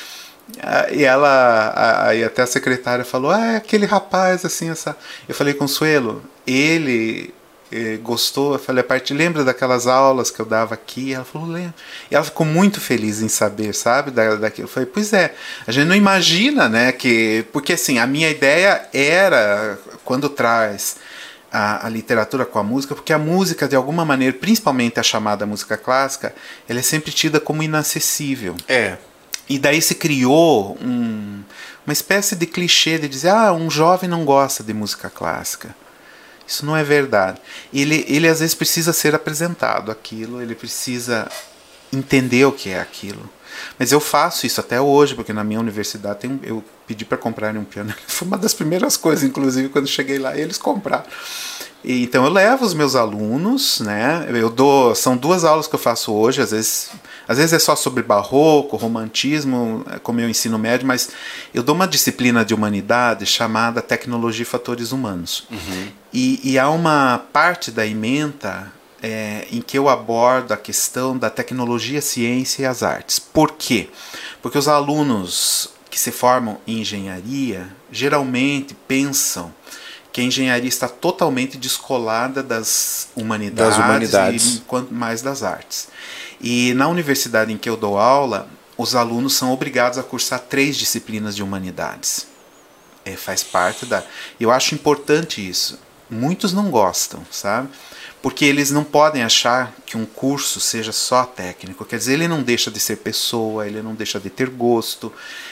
Ah, 0.61 0.87
e 0.91 1.03
ela, 1.03 2.07
aí 2.07 2.23
até 2.23 2.41
a 2.41 2.47
secretária 2.47 3.05
falou: 3.05 3.31
Ah, 3.31 3.53
é 3.53 3.55
aquele 3.57 3.85
rapaz 3.85 4.45
assim, 4.45 4.69
essa. 4.69 4.95
Eu 5.27 5.35
falei, 5.35 5.53
Consuelo, 5.53 6.23
ele 6.45 7.33
gostou. 8.01 8.53
Eu 8.53 8.59
falei, 8.59 8.81
a 8.81 8.83
parte 8.87 9.13
lembra 9.13 9.43
daquelas 9.43 9.87
aulas 9.87 10.31
que 10.31 10.39
eu 10.39 10.45
dava 10.45 10.73
aqui? 10.73 11.13
Ela 11.13 11.25
falou, 11.25 11.47
lembro. 11.47 11.73
E 12.09 12.15
ela 12.15 12.23
ficou 12.23 12.45
muito 12.45 12.79
feliz 12.79 13.21
em 13.21 13.27
saber, 13.27 13.73
sabe? 13.73 14.11
Da, 14.11 14.35
daquilo. 14.35 14.67
Eu 14.67 14.71
falei, 14.71 14.89
pois 14.91 15.13
é, 15.13 15.33
a 15.65 15.71
gente 15.71 15.87
não 15.87 15.95
imagina, 15.95 16.69
né? 16.69 16.91
Que, 16.91 17.45
porque 17.51 17.73
assim, 17.73 17.99
a 17.99 18.07
minha 18.07 18.29
ideia 18.29 18.87
era, 18.93 19.77
quando 20.03 20.29
traz 20.29 20.97
a, 21.55 21.87
a, 21.87 21.89
literatura 21.89 22.45
com 22.45 22.59
a 22.59 22.63
música, 22.63 22.93
porque 22.93 23.13
a 23.13 23.17
música, 23.17 23.65
de 23.65 23.77
alguma 23.77 24.03
maneira, 24.03 24.37
principalmente 24.37 24.99
a 24.99 25.03
chamada 25.03 25.45
música 25.45 25.77
clássica, 25.77 26.35
ela 26.67 26.79
é 26.79 26.83
sempre 26.83 27.13
tida 27.13 27.39
como 27.39 27.63
inacessível. 27.63 28.57
É. 28.67 28.97
E 29.47 29.57
daí 29.57 29.81
se 29.81 29.95
criou 29.95 30.77
um, 30.81 31.41
uma 31.85 31.93
espécie 31.93 32.35
de 32.35 32.45
clichê 32.45 32.97
de 32.97 33.07
dizer, 33.07 33.29
ah, 33.29 33.53
um 33.53 33.69
jovem 33.69 34.09
não 34.09 34.25
gosta 34.25 34.61
de 34.61 34.73
música 34.73 35.09
clássica. 35.09 35.73
Isso 36.45 36.65
não 36.65 36.75
é 36.75 36.83
verdade. 36.83 37.39
Ele, 37.73 38.05
ele 38.09 38.27
às 38.27 38.41
vezes 38.41 38.53
precisa 38.53 38.91
ser 38.91 39.15
apresentado 39.15 39.91
aquilo, 39.91 40.41
ele 40.41 40.55
precisa 40.55 41.25
entender 41.93 42.43
o 42.43 42.51
que 42.51 42.69
é 42.69 42.81
aquilo. 42.81 43.29
Mas 43.77 43.91
eu 43.91 43.99
faço 43.99 44.45
isso 44.45 44.59
até 44.59 44.79
hoje, 44.79 45.15
porque 45.15 45.33
na 45.33 45.43
minha 45.43 45.59
universidade 45.59 46.19
tem, 46.19 46.39
eu 46.43 46.63
pedi 46.87 47.05
para 47.05 47.17
comprarem 47.17 47.59
um 47.59 47.65
piano. 47.65 47.93
Foi 48.07 48.27
uma 48.27 48.37
das 48.37 48.53
primeiras 48.53 48.97
coisas, 48.97 49.23
inclusive, 49.23 49.69
quando 49.69 49.87
cheguei 49.87 50.19
lá, 50.19 50.37
eles 50.37 50.57
compraram. 50.57 51.05
E, 51.85 52.01
então 52.01 52.25
eu 52.25 52.31
levo 52.31 52.65
os 52.65 52.73
meus 52.73 52.95
alunos, 52.95 53.79
né? 53.79 54.27
Eu 54.33 54.49
dou, 54.49 54.95
são 54.95 55.15
duas 55.15 55.43
aulas 55.43 55.67
que 55.67 55.75
eu 55.75 55.79
faço 55.79 56.11
hoje, 56.11 56.41
às 56.41 56.49
vezes, 56.49 56.89
às 57.27 57.37
vezes 57.37 57.53
é 57.53 57.59
só 57.59 57.75
sobre 57.75 58.01
barroco, 58.01 58.75
romantismo, 58.75 59.85
é, 59.91 59.99
como 59.99 60.19
eu 60.19 60.27
ensino 60.27 60.57
médio, 60.57 60.87
mas 60.87 61.11
eu 61.53 61.61
dou 61.61 61.75
uma 61.75 61.87
disciplina 61.87 62.43
de 62.43 62.55
humanidade 62.55 63.23
chamada 63.27 63.83
Tecnologia 63.83 64.41
e 64.41 64.45
Fatores 64.45 64.91
Humanos. 64.91 65.47
Uhum. 65.51 65.87
E, 66.11 66.39
e, 66.43 66.57
há 66.57 66.69
uma 66.71 67.21
parte 67.31 67.69
da 67.69 67.85
ementa 67.85 68.71
é, 69.05 69.47
em 69.51 69.61
que 69.61 69.77
eu 69.77 69.87
abordo 69.87 70.51
a 70.51 70.57
questão 70.57 71.15
da 71.15 71.29
tecnologia, 71.29 72.01
ciência 72.01 72.63
e 72.63 72.65
as 72.65 72.81
artes. 72.81 73.19
Por 73.19 73.51
quê? 73.51 73.87
Porque 74.41 74.57
os 74.57 74.67
alunos 74.67 75.69
que 75.91 75.99
se 75.99 76.11
formam 76.11 76.57
em 76.65 76.79
engenharia 76.81 77.67
geralmente 77.91 78.75
pensam 78.87 79.53
que 80.11 80.21
a 80.21 80.23
engenharia 80.23 80.67
está 80.67 80.87
totalmente 80.87 81.55
descolada 81.55 82.41
das 82.41 83.09
humanidades, 83.15 83.77
das 83.77 83.85
humanidades. 83.85 84.55
e 84.55 84.59
quanto 84.61 84.91
mais 84.91 85.21
das 85.21 85.43
artes. 85.43 85.87
E 86.41 86.73
na 86.73 86.87
universidade 86.87 87.53
em 87.53 87.59
que 87.59 87.69
eu 87.69 87.77
dou 87.77 87.99
aula, 87.99 88.49
os 88.75 88.95
alunos 88.95 89.35
são 89.35 89.51
obrigados 89.51 89.99
a 89.99 90.03
cursar 90.03 90.39
três 90.39 90.77
disciplinas 90.77 91.35
de 91.35 91.43
humanidades. 91.43 92.25
É, 93.05 93.15
faz 93.15 93.43
parte 93.43 93.85
da. 93.85 94.03
Eu 94.39 94.49
acho 94.49 94.73
importante 94.73 95.47
isso. 95.47 95.77
Muitos 96.09 96.53
não 96.53 96.69
gostam, 96.69 97.25
sabe? 97.31 97.69
Porque 98.21 98.45
eles 98.45 98.71
não 98.71 98.83
podem 98.83 99.23
achar 99.23 99.73
que 99.85 99.97
um 99.97 100.05
curso 100.05 100.59
seja 100.59 100.91
só 100.91 101.25
técnico. 101.25 101.85
Quer 101.85 101.97
dizer, 101.97 102.13
ele 102.13 102.27
não 102.27 102.41
deixa 102.41 102.71
de 102.71 102.79
ser 102.79 102.97
pessoa, 102.97 103.67
ele 103.67 103.81
não 103.81 103.93
deixa 103.93 104.19
de 104.19 104.29
ter 104.29 104.49
gosto, 104.49 105.11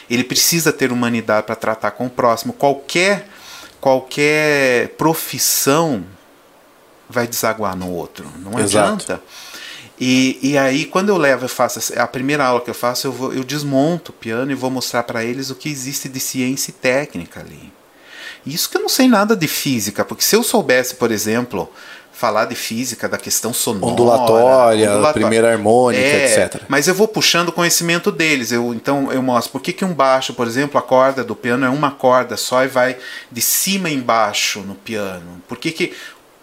ele 0.10 0.24
precisa 0.24 0.72
ter 0.72 0.92
humanidade 0.92 1.46
para 1.46 1.56
tratar 1.56 1.92
com 1.92 2.08
o 2.08 2.10
próximo. 2.10 2.54
Qualquer 2.54 3.28
qualquer 3.80 4.90
profissão 4.90 6.06
vai 7.10 7.28
desaguar 7.28 7.76
no 7.76 7.92
outro. 7.92 8.26
Não 8.40 8.58
Exato. 8.58 8.94
adianta. 8.94 9.22
E, 10.00 10.40
e 10.42 10.58
aí, 10.58 10.86
quando 10.86 11.10
eu 11.10 11.18
levo, 11.18 11.46
eu 11.46 11.50
faço 11.50 11.94
a 12.00 12.08
primeira 12.08 12.46
aula 12.46 12.62
que 12.62 12.70
eu 12.70 12.74
faço, 12.74 13.08
eu, 13.08 13.12
vou, 13.12 13.34
eu 13.34 13.44
desmonto 13.44 14.12
o 14.12 14.14
piano 14.14 14.52
e 14.52 14.56
vou 14.56 14.70
mostrar 14.70 15.04
para 15.04 15.24
eles 15.24 15.50
o 15.50 15.56
que 15.56 15.70
existe 15.70 16.10
de 16.10 16.20
ciência 16.20 16.72
e 16.72 16.74
técnica 16.74 17.42
ali. 17.42 17.72
Isso 18.46 18.70
que 18.70 18.78
eu 18.78 18.82
não 18.82 18.90
sei 18.90 19.08
nada 19.08 19.36
de 19.36 19.48
física, 19.48 20.04
porque 20.04 20.24
se 20.24 20.36
eu 20.36 20.44
soubesse, 20.44 20.96
por 20.96 21.12
exemplo, 21.12 21.70
falar 22.12 22.46
de 22.46 22.56
física, 22.56 23.10
da 23.10 23.18
questão 23.18 23.52
sonora. 23.52 23.92
Ondulatória, 23.92 24.90
ondulatória. 24.90 25.14
primeira 25.14 25.52
harmônica, 25.52 26.02
é, 26.02 26.46
etc. 26.46 26.62
Mas 26.68 26.88
eu 26.88 26.94
vou 26.94 27.08
puxando 27.08 27.50
o 27.50 27.52
conhecimento 27.52 28.12
deles. 28.12 28.52
Eu, 28.52 28.74
então 28.74 29.12
eu 29.12 29.22
mostro 29.22 29.52
por 29.52 29.62
que, 29.62 29.74
que 29.74 29.84
um 29.84 29.94
baixo, 29.94 30.34
por 30.34 30.48
exemplo, 30.48 30.78
a 30.78 30.82
corda 30.82 31.24
do 31.24 31.36
piano 31.36 31.66
é 31.66 31.70
uma 31.70 31.92
corda 31.92 32.38
só 32.38 32.64
e 32.64 32.68
vai 32.68 32.98
de 33.32 33.42
cima 33.42 33.90
embaixo 33.90 34.60
no 34.62 34.76
piano. 34.76 35.42
Por 35.48 35.58
que, 35.58 35.72
que 35.72 35.94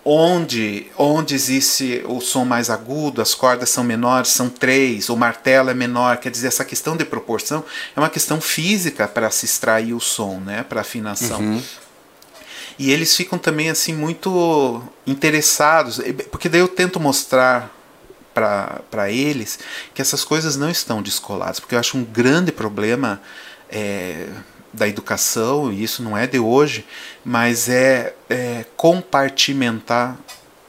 onde, 0.04 0.86
onde 0.96 1.34
existe 1.34 2.02
o 2.06 2.20
som 2.20 2.44
mais 2.44 2.70
agudo, 2.70 3.20
as 3.20 3.34
cordas 3.34 3.70
são 3.70 3.84
menores, 3.84 4.30
são 4.30 4.48
três, 4.48 5.08
o 5.08 5.16
martelo 5.16 5.70
é 5.70 5.74
menor. 5.74 6.16
Quer 6.16 6.30
dizer, 6.30 6.48
essa 6.48 6.64
questão 6.64 6.96
de 6.96 7.04
proporção 7.04 7.64
é 7.96 8.00
uma 8.00 8.10
questão 8.10 8.40
física 8.40 9.06
para 9.06 9.30
se 9.30 9.44
extrair 9.44 9.94
o 9.94 10.00
som, 10.00 10.40
né, 10.40 10.64
para 10.68 10.80
afinação. 10.80 11.40
Uhum. 11.40 11.62
E 12.80 12.90
eles 12.90 13.14
ficam 13.14 13.38
também 13.38 13.68
assim 13.68 13.94
muito 13.94 14.82
interessados, 15.06 16.00
porque 16.30 16.48
daí 16.48 16.62
eu 16.62 16.66
tento 16.66 16.98
mostrar 16.98 17.70
para 18.32 19.10
eles 19.10 19.58
que 19.92 20.00
essas 20.00 20.24
coisas 20.24 20.56
não 20.56 20.70
estão 20.70 21.02
descoladas, 21.02 21.60
porque 21.60 21.74
eu 21.74 21.78
acho 21.78 21.98
um 21.98 22.02
grande 22.02 22.50
problema 22.50 23.20
é, 23.68 24.28
da 24.72 24.88
educação, 24.88 25.70
e 25.70 25.82
isso 25.82 26.02
não 26.02 26.16
é 26.16 26.26
de 26.26 26.38
hoje, 26.38 26.86
mas 27.22 27.68
é, 27.68 28.14
é 28.30 28.64
compartimentar 28.78 30.16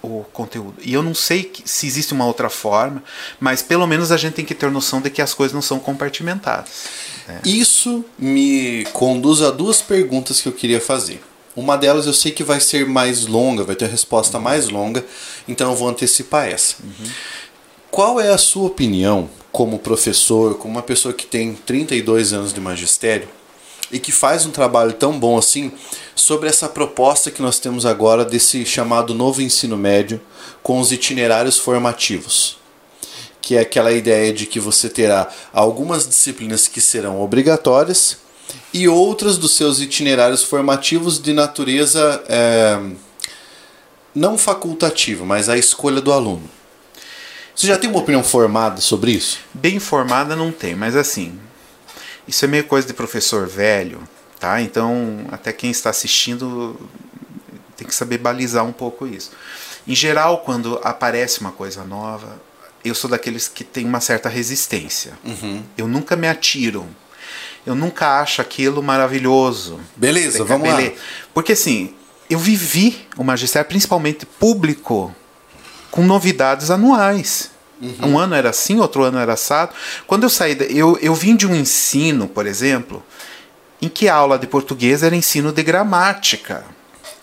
o 0.02 0.26
conteúdo. 0.34 0.82
E 0.82 0.93
eu 0.93 1.02
não 1.02 1.15
sei 1.15 1.50
se 1.63 1.88
existe 1.88 2.12
uma 2.12 2.26
outra 2.26 2.50
forma, 2.50 3.02
mas 3.39 3.62
pelo 3.62 3.88
menos 3.88 4.12
a 4.12 4.17
gente 4.17 4.33
tem 4.33 4.44
que 4.44 4.54
ter 4.54 4.69
noção 4.69 5.00
de 5.00 5.10
que 5.10 5.21
as 5.21 5.33
coisas 5.33 5.54
não 5.54 5.62
são 5.62 5.79
compartimentadas. 5.79 6.90
É. 7.25 7.40
Isso 7.48 8.04
me 8.19 8.83
conduz 8.92 9.42
a 9.42 9.50
duas 9.50 9.81
perguntas 9.81 10.42
que 10.42 10.50
eu 10.50 10.52
queria 10.52 10.81
fazer. 10.81 11.31
Uma 11.56 11.77
delas 11.77 12.06
eu 12.06 12.13
sei 12.13 12.31
que 12.31 12.43
vai 12.43 12.60
ser 12.60 12.85
mais 12.85 13.25
longa, 13.25 13.63
vai 13.63 13.75
ter 13.75 13.85
a 13.85 13.89
resposta 13.89 14.37
uhum. 14.37 14.43
mais 14.43 14.69
longa, 14.69 15.06
então 15.47 15.71
eu 15.71 15.75
vou 15.75 15.89
antecipar 15.89 16.47
essa. 16.47 16.75
Uhum. 16.81 17.10
Qual 17.89 18.21
é 18.21 18.29
a 18.29 18.37
sua 18.37 18.67
opinião 18.67 19.29
como 19.52 19.79
professor, 19.79 20.56
como 20.56 20.75
uma 20.75 20.81
pessoa 20.81 21.13
que 21.13 21.25
tem 21.25 21.54
32 21.54 22.31
anos 22.31 22.54
de 22.54 22.62
magistério 22.62 23.27
e 23.91 23.99
que 23.99 24.13
faz 24.13 24.45
um 24.45 24.52
trabalho 24.52 24.93
tão 24.93 25.19
bom 25.19 25.37
assim, 25.37 25.73
sobre 26.15 26.47
essa 26.47 26.69
proposta 26.69 27.29
que 27.29 27.41
nós 27.41 27.60
temos 27.60 27.85
agora 27.85 28.23
desse 28.23 28.65
chamado 28.65 29.13
novo 29.13 29.41
ensino 29.41 29.77
médio 29.77 30.21
com 30.63 30.79
os 30.79 30.93
itinerários 30.93 31.58
formativos? 31.58 32.62
que 33.41 33.56
é 33.56 33.62
aquela 33.62 33.91
ideia 33.91 34.31
de 34.31 34.45
que 34.45 34.60
você 34.60 34.87
terá 34.87 35.27
algumas 35.52 36.08
disciplinas 36.08 36.67
que 36.67 36.79
serão 36.79 37.19
obrigatórias 37.19 38.17
e 38.74 38.88
outras 38.88 39.38
dos 39.38 39.56
seus 39.56 39.80
itinerários 39.80 40.44
formativos 40.44 41.22
de 41.22 41.34
natureza 41.34 42.24
é, 42.28 42.80
não 44.15 44.38
facultativa, 44.38 45.26
mas 45.26 45.50
a 45.50 45.58
escolha 45.58 46.02
do 46.02 46.12
aluno. 46.12 46.50
Você 47.56 47.67
já 47.67 47.78
tem 47.78 47.90
uma 47.90 48.00
opinião 48.00 48.24
formada 48.24 48.80
sobre 48.82 49.12
isso? 49.12 49.40
Bem 49.54 49.80
formada 49.80 50.36
não 50.36 50.52
tem, 50.52 50.76
mas 50.76 50.96
assim, 50.96 51.38
isso 52.28 52.46
é 52.46 52.48
meio 52.48 52.63
coisa 52.63 52.88
de 52.88 52.94
professor 52.94 53.48
velho, 53.48 54.02
tá? 54.40 54.62
Então, 54.62 55.26
até 55.32 55.52
quem 55.52 55.69
está 55.69 55.90
assistindo 55.90 56.80
tem 57.76 57.88
que 57.88 57.94
saber 57.94 58.19
balizar 58.19 58.63
um 58.63 58.72
pouco 58.72 59.06
isso. 59.06 59.32
Em 59.88 59.96
geral, 59.96 60.40
quando 60.40 60.80
aparece 60.84 61.42
uma 61.42 61.52
coisa 61.52 61.84
nova, 61.84 62.42
eu 62.86 62.96
sou 62.96 63.10
daqueles 63.10 63.48
que 63.48 63.63
tem 63.63 63.86
uma 63.86 64.00
certa 64.00 64.30
resistência. 64.30 65.13
Uhum. 65.24 65.63
Eu 65.78 65.88
nunca 65.88 66.15
me 66.15 66.28
atiro. 66.28 66.88
Eu 67.65 67.75
nunca 67.75 68.19
acho 68.19 68.41
aquilo 68.41 68.81
maravilhoso. 68.81 69.79
Beleza, 69.95 70.43
vamos 70.43 70.67
lá. 70.69 70.91
Porque 71.33 71.51
assim, 71.53 71.93
eu 72.29 72.39
vivi 72.39 73.07
o 73.17 73.23
magistério, 73.23 73.67
principalmente 73.67 74.25
público, 74.25 75.13
com 75.91 76.03
novidades 76.03 76.71
anuais. 76.71 77.51
Uhum. 77.81 78.12
Um 78.12 78.19
ano 78.19 78.35
era 78.35 78.51
assim, 78.51 78.79
outro 78.79 79.03
ano 79.03 79.17
era 79.17 79.33
assado. 79.33 79.73
Quando 80.07 80.23
eu 80.23 80.29
saí, 80.29 80.57
eu, 80.69 80.97
eu 81.01 81.13
vim 81.13 81.35
de 81.35 81.47
um 81.47 81.55
ensino, 81.55 82.27
por 82.27 82.45
exemplo, 82.45 83.03
em 83.81 83.89
que 83.89 84.07
a 84.07 84.15
aula 84.15 84.37
de 84.37 84.47
português 84.47 85.03
era 85.03 85.15
ensino 85.15 85.51
de 85.51 85.63
gramática. 85.63 86.63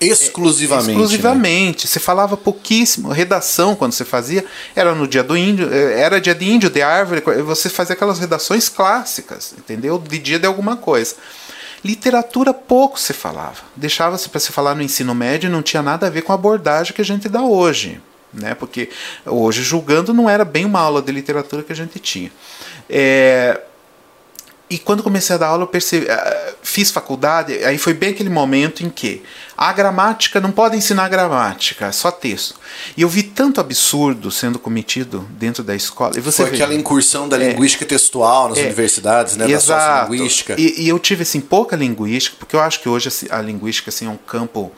Exclusivamente. 0.01 0.91
Exclusivamente. 0.91 1.85
Né? 1.85 1.91
Você 1.91 1.99
falava 2.01 2.37
pouquíssimo. 2.37 3.09
Redação, 3.11 3.75
quando 3.75 3.93
você 3.93 4.05
fazia, 4.05 4.45
era 4.75 4.95
no 4.95 5.07
dia 5.09 5.23
do 5.23 5.37
índio, 5.37 5.73
eh, 5.73 6.01
era 6.01 6.21
dia 6.21 6.35
de 6.35 6.49
índio, 6.49 6.71
de 6.71 6.83
árvore. 6.83 7.21
Você 7.43 7.69
fazia 7.69 7.95
aquelas 7.95 8.19
redações 8.19 8.69
clássicas, 8.69 9.55
entendeu? 9.57 9.99
De 9.99 10.19
dia 10.19 10.39
de 10.39 10.47
alguma 10.47 10.77
coisa. 10.77 11.17
Literatura 11.85 12.53
pouco 12.53 12.99
se 12.99 13.13
falava. 13.13 13.63
Deixava-se 13.75 14.29
para 14.29 14.41
se 14.41 14.53
falar 14.53 14.75
no 14.75 14.83
ensino 14.83 15.15
médio 15.15 15.51
não 15.51 15.63
tinha 15.63 15.83
nada 15.83 16.07
a 16.07 16.11
ver 16.11 16.23
com 16.23 16.33
a 16.33 16.35
abordagem 16.35 16.93
que 16.93 17.03
a 17.03 17.05
gente 17.05 17.29
dá 17.29 17.43
hoje. 17.43 18.01
Né? 18.33 18.55
Porque 18.55 18.91
hoje, 19.25 19.63
julgando, 19.63 20.13
não 20.13 20.29
era 20.29 20.45
bem 20.45 20.65
uma 20.65 20.81
aula 20.81 21.01
de 21.01 21.11
literatura 21.11 21.63
que 21.63 21.73
a 21.73 21.77
gente 21.77 21.99
tinha. 21.99 22.31
É, 22.91 23.61
e 24.71 24.79
quando 24.79 25.03
comecei 25.03 25.35
a 25.35 25.39
dar 25.39 25.47
aula, 25.49 25.63
eu 25.63 25.67
percebi, 25.67 26.07
uh, 26.07 26.55
fiz 26.63 26.91
faculdade, 26.91 27.65
aí 27.65 27.79
foi 27.79 27.95
bem 27.95 28.11
aquele 28.11 28.29
momento 28.29 28.85
em 28.85 28.91
que 28.91 29.23
a 29.61 29.73
gramática 29.73 30.41
não 30.41 30.53
pode 30.53 30.77
ensinar 30.77 31.09
gramática, 31.09 31.87
é 31.87 31.93
só 31.93 32.13
texto. 32.13 32.55
E 32.97 33.03
eu 33.03 33.09
vi 33.09 33.25
tanto 33.25 33.61
absurdo 33.61 34.31
sendo 34.31 34.57
cometido 34.57 35.27
dentro 35.33 35.65
da 35.65 35.75
escola. 35.75 36.13
E 36.17 36.21
você 36.21 36.43
foi 36.43 36.51
vê, 36.51 36.57
aquela 36.59 36.75
incursão 36.77 37.29
da 37.29 37.37
é, 37.37 37.49
linguística 37.49 37.85
textual 37.85 38.51
nas 38.51 38.59
é, 38.59 38.67
universidades, 38.67 39.37
né, 39.37 39.51
exato. 39.51 40.11
da 40.11 40.15
linguística. 40.15 40.55
E, 40.57 40.83
e, 40.83 40.89
eu 40.89 40.97
tive 41.01 41.23
assim 41.23 41.41
pouca 41.41 41.75
linguística, 41.75 42.37
porque 42.39 42.55
eu 42.55 42.61
acho 42.61 42.81
que 42.81 42.89
hoje 42.89 43.09
assim, 43.09 43.27
a 43.31 43.43
linguística 43.43 43.91
assim 43.91 44.07
é 44.07 44.11
um 44.11 44.17
campo 44.17 44.71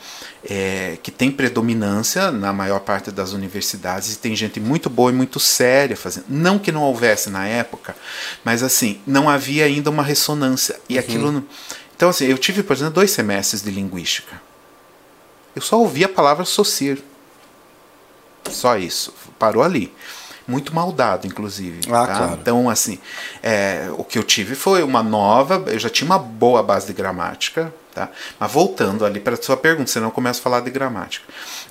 é, 0.43 0.97
que 1.03 1.11
tem 1.11 1.31
predominância 1.31 2.31
na 2.31 2.51
maior 2.51 2.81
parte 2.81 3.11
das 3.11 3.35
universidades 3.35 4.14
e 4.14 4.16
tem 4.16 4.35
gente 4.35 4.59
muito 4.59 4.89
boa 4.89 5.11
e 5.11 5.14
muito 5.14 5.39
séria 5.39 5.95
fazendo. 5.95 6.24
Não 6.26 6.59
que 6.59 6.72
não 6.72 6.81
houvesse 6.81 7.28
na 7.28 7.47
época, 7.47 7.95
mas 8.43 8.62
assim, 8.62 8.99
não 9.07 9.28
havia 9.28 9.66
ainda 9.66 9.91
uma 9.91 10.03
ressonância. 10.03 10.81
E 10.89 10.95
uhum. 10.95 11.01
aquilo. 11.01 11.47
Então, 11.95 12.09
assim, 12.09 12.24
eu 12.24 12.39
tive, 12.39 12.62
por 12.62 12.74
exemplo, 12.74 12.95
dois 12.95 13.11
semestres 13.11 13.61
de 13.61 13.70
linguística. 13.70 14.49
Eu 15.61 15.64
só 15.64 15.78
ouvi 15.78 16.02
a 16.02 16.08
palavra 16.08 16.46
socir. 16.46 17.04
Só 18.48 18.78
isso. 18.78 19.12
Parou 19.38 19.62
ali. 19.62 19.92
Muito 20.48 20.74
mal 20.74 20.90
dado, 20.90 21.26
inclusive. 21.26 21.80
Ah, 21.88 22.06
tá? 22.06 22.16
claro. 22.16 22.38
Então, 22.40 22.70
assim, 22.70 22.98
é, 23.42 23.90
o 23.98 24.02
que 24.02 24.18
eu 24.18 24.24
tive 24.24 24.54
foi 24.54 24.82
uma 24.82 25.02
nova. 25.02 25.62
Eu 25.66 25.78
já 25.78 25.90
tinha 25.90 26.06
uma 26.06 26.18
boa 26.18 26.62
base 26.62 26.86
de 26.86 26.94
gramática, 26.94 27.72
Tá? 27.92 28.08
Mas 28.38 28.52
voltando 28.52 29.04
ali 29.04 29.18
para 29.18 29.34
a 29.34 29.42
sua 29.42 29.56
pergunta, 29.56 29.90
senão 29.90 30.06
eu 30.06 30.12
começo 30.12 30.38
a 30.38 30.42
falar 30.42 30.61
de 30.61 30.70
gramática. 30.70 31.26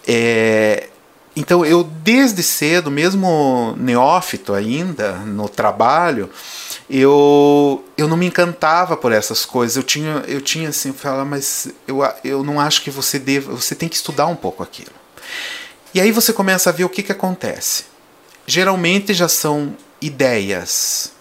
É, 0.05 0.89
então 1.33 1.65
eu 1.65 1.81
desde 1.81 2.43
cedo, 2.43 2.91
mesmo 2.91 3.73
neófito 3.77 4.53
ainda 4.53 5.13
no 5.13 5.47
trabalho, 5.47 6.29
eu, 6.89 7.85
eu 7.95 8.07
não 8.07 8.17
me 8.17 8.25
encantava 8.25 8.97
por 8.97 9.11
essas 9.11 9.45
coisas. 9.45 9.77
Eu 9.77 9.83
tinha, 9.83 10.23
eu 10.27 10.41
tinha 10.41 10.69
assim, 10.69 10.91
falar, 10.91 11.23
mas 11.23 11.67
eu, 11.87 11.99
eu 12.23 12.43
não 12.43 12.59
acho 12.59 12.81
que 12.81 12.89
você 12.89 13.19
deva, 13.19 13.53
você 13.53 13.75
tem 13.75 13.87
que 13.87 13.95
estudar 13.95 14.25
um 14.25 14.35
pouco 14.35 14.63
aquilo. 14.63 14.91
E 15.93 16.01
aí 16.01 16.11
você 16.11 16.33
começa 16.33 16.69
a 16.69 16.73
ver 16.73 16.83
o 16.83 16.89
que, 16.89 17.03
que 17.03 17.11
acontece. 17.11 17.85
Geralmente 18.47 19.13
já 19.13 19.27
são 19.27 19.75
ideias 20.01 21.11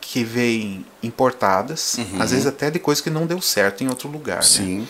que 0.00 0.24
vêm 0.24 0.84
importadas, 1.02 1.94
uhum. 1.98 2.22
às 2.22 2.30
vezes 2.30 2.46
até 2.46 2.70
de 2.70 2.78
coisa 2.78 3.02
que 3.02 3.10
não 3.10 3.26
deu 3.26 3.40
certo 3.40 3.84
em 3.84 3.88
outro 3.88 4.08
lugar. 4.08 4.36
Né? 4.36 4.42
Sim. 4.42 4.78
Né? 4.80 4.86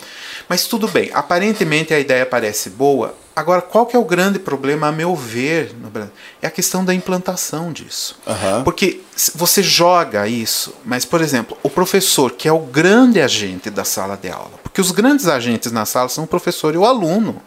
Mas 0.47 0.65
tudo 0.65 0.87
bem, 0.87 1.11
aparentemente 1.13 1.93
a 1.93 1.99
ideia 1.99 2.25
parece 2.25 2.69
boa. 2.69 3.15
Agora, 3.37 3.61
qual 3.61 3.85
que 3.85 3.95
é 3.95 3.99
o 3.99 4.03
grande 4.03 4.39
problema, 4.39 4.87
a 4.87 4.91
meu 4.91 5.15
ver, 5.15 5.75
no 5.79 5.91
Brasil? 5.91 6.11
É 6.41 6.47
a 6.47 6.49
questão 6.49 6.83
da 6.83 6.91
implantação 6.91 7.71
disso. 7.71 8.19
Uhum. 8.25 8.63
Porque 8.63 9.01
você 9.35 9.61
joga 9.61 10.27
isso, 10.27 10.73
mas, 10.83 11.05
por 11.05 11.21
exemplo, 11.21 11.55
o 11.61 11.69
professor, 11.69 12.31
que 12.31 12.47
é 12.47 12.51
o 12.51 12.57
grande 12.57 13.21
agente 13.21 13.69
da 13.69 13.83
sala 13.83 14.17
de 14.17 14.27
aula, 14.27 14.53
porque 14.63 14.81
os 14.81 14.89
grandes 14.89 15.27
agentes 15.27 15.71
na 15.71 15.85
sala 15.85 16.09
são 16.09 16.23
o 16.23 16.27
professor 16.27 16.73
e 16.73 16.79
o 16.79 16.85
aluno. 16.85 17.39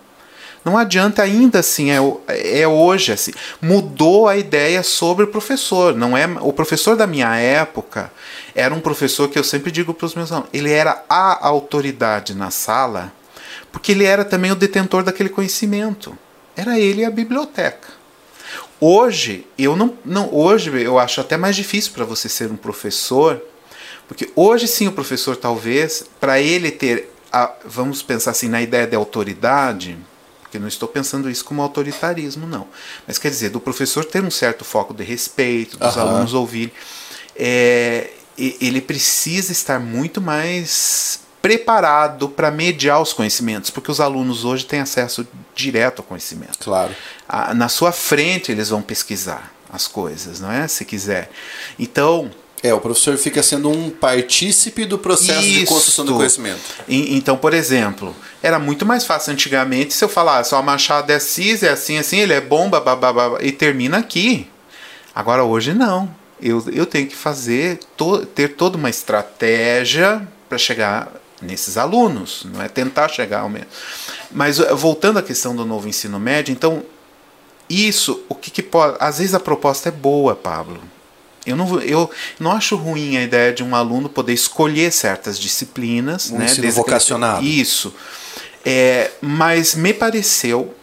Não 0.64 0.78
adianta 0.78 1.22
ainda 1.22 1.58
assim, 1.58 1.90
é, 1.90 2.60
é 2.60 2.68
hoje 2.68 3.10
assim. 3.10 3.32
Mudou 3.60 4.28
a 4.28 4.36
ideia 4.36 4.84
sobre 4.84 5.24
o 5.24 5.28
professor. 5.28 5.96
Não 5.96 6.16
é 6.16 6.24
O 6.40 6.52
professor 6.52 6.94
da 6.94 7.06
minha 7.06 7.34
época 7.34 8.12
era 8.54 8.72
um 8.72 8.80
professor 8.80 9.28
que 9.28 9.38
eu 9.38 9.42
sempre 9.42 9.72
digo 9.72 9.92
para 9.92 10.06
os 10.06 10.14
meus 10.14 10.30
alunos, 10.30 10.50
ele 10.52 10.70
era 10.70 11.02
a 11.08 11.48
autoridade 11.48 12.32
na 12.32 12.52
sala, 12.52 13.12
porque 13.72 13.92
ele 13.92 14.04
era 14.04 14.24
também 14.24 14.50
o 14.50 14.56
detentor 14.56 15.02
daquele 15.02 15.28
conhecimento. 15.28 16.16
Era 16.56 16.78
ele 16.78 17.04
a 17.04 17.10
biblioteca. 17.10 17.88
Hoje, 18.80 19.46
eu 19.58 19.76
não, 19.76 19.96
não 20.04 20.34
hoje 20.34 20.70
eu 20.82 20.98
acho 20.98 21.20
até 21.20 21.36
mais 21.36 21.54
difícil 21.54 21.92
para 21.92 22.04
você 22.04 22.28
ser 22.28 22.50
um 22.50 22.56
professor, 22.56 23.40
porque 24.08 24.30
hoje 24.34 24.66
sim 24.66 24.88
o 24.88 24.92
professor 24.92 25.36
talvez 25.36 26.04
para 26.18 26.40
ele 26.40 26.70
ter 26.70 27.12
a, 27.32 27.52
vamos 27.64 28.02
pensar 28.02 28.32
assim 28.32 28.48
na 28.48 28.60
ideia 28.60 28.86
de 28.86 28.96
autoridade, 28.96 29.98
porque 30.42 30.58
não 30.58 30.66
estou 30.66 30.88
pensando 30.88 31.30
isso 31.30 31.44
como 31.44 31.62
autoritarismo, 31.62 32.46
não. 32.46 32.66
Mas 33.06 33.18
quer 33.18 33.28
dizer, 33.28 33.50
do 33.50 33.60
professor 33.60 34.04
ter 34.04 34.24
um 34.24 34.30
certo 34.30 34.64
foco 34.64 34.92
de 34.92 35.04
respeito, 35.04 35.78
dos 35.78 35.96
alunos 35.96 36.34
ouvirem. 36.34 36.72
É, 37.36 38.10
ele 38.36 38.80
precisa 38.80 39.52
estar 39.52 39.78
muito 39.78 40.20
mais 40.20 41.19
preparado 41.40 42.28
para 42.28 42.50
mediar 42.50 43.00
os 43.00 43.12
conhecimentos, 43.12 43.70
porque 43.70 43.90
os 43.90 44.00
alunos 44.00 44.44
hoje 44.44 44.64
têm 44.66 44.80
acesso 44.80 45.26
direto 45.54 46.00
ao 46.00 46.04
conhecimento. 46.04 46.58
Claro. 46.60 46.94
na 47.54 47.68
sua 47.68 47.92
frente 47.92 48.52
eles 48.52 48.68
vão 48.68 48.82
pesquisar 48.82 49.52
as 49.72 49.86
coisas, 49.86 50.40
não 50.40 50.50
é? 50.50 50.66
Se 50.68 50.84
quiser. 50.84 51.30
Então, 51.78 52.30
é, 52.62 52.74
o 52.74 52.80
professor 52.80 53.16
fica 53.16 53.42
sendo 53.42 53.70
um 53.70 53.88
partícipe 53.88 54.84
do 54.84 54.98
processo 54.98 55.40
Isso. 55.40 55.60
de 55.60 55.66
construção 55.66 56.04
do 56.04 56.14
conhecimento. 56.14 56.60
E, 56.86 57.16
então, 57.16 57.36
por 57.36 57.54
exemplo, 57.54 58.14
era 58.42 58.58
muito 58.58 58.84
mais 58.84 59.06
fácil 59.06 59.32
antigamente 59.32 59.94
se 59.94 60.04
eu 60.04 60.08
falasse, 60.08 60.54
ó, 60.54 60.60
Machado 60.60 61.10
é 61.10 61.18
cis, 61.18 61.62
é 61.62 61.70
assim, 61.70 61.96
assim, 61.96 62.18
ele 62.18 62.34
é 62.34 62.40
bomba, 62.40 62.80
babá, 62.80 63.38
e 63.40 63.50
termina 63.50 63.98
aqui. 63.98 64.46
Agora, 65.14 65.42
hoje 65.44 65.72
não. 65.72 66.14
Eu, 66.40 66.64
eu 66.72 66.86
tenho 66.86 67.06
que 67.06 67.16
fazer, 67.16 67.78
to, 67.96 68.26
ter 68.26 68.48
toda 68.48 68.76
uma 68.76 68.90
estratégia 68.90 70.26
para 70.48 70.58
chegar 70.58 71.10
nesses 71.40 71.76
alunos, 71.76 72.46
não 72.52 72.62
é 72.62 72.68
tentar 72.68 73.08
chegar 73.08 73.40
ao 73.40 73.48
mesmo. 73.48 73.68
Mas 74.30 74.58
voltando 74.58 75.18
à 75.18 75.22
questão 75.22 75.54
do 75.54 75.64
novo 75.64 75.88
ensino 75.88 76.18
médio, 76.18 76.52
então, 76.52 76.82
isso, 77.68 78.22
o 78.28 78.34
que, 78.34 78.50
que 78.50 78.62
pode. 78.62 78.96
Às 79.00 79.18
vezes 79.18 79.34
a 79.34 79.40
proposta 79.40 79.88
é 79.88 79.92
boa, 79.92 80.34
Pablo 80.34 80.80
eu 81.46 81.56
não, 81.56 81.80
eu 81.80 82.10
não 82.38 82.52
acho 82.52 82.76
ruim 82.76 83.16
a 83.16 83.22
ideia 83.22 83.52
de 83.52 83.62
um 83.62 83.74
aluno 83.74 84.08
poder 84.08 84.32
escolher 84.32 84.92
certas 84.92 85.38
disciplinas. 85.38 86.30
Um 86.30 86.38
né, 86.38 86.44
ensino 86.44 86.70
vocacionado. 86.72 87.44
Isso. 87.44 87.94
É, 88.64 89.10
mas 89.20 89.74
me 89.74 89.94
pareceu, 89.94 90.74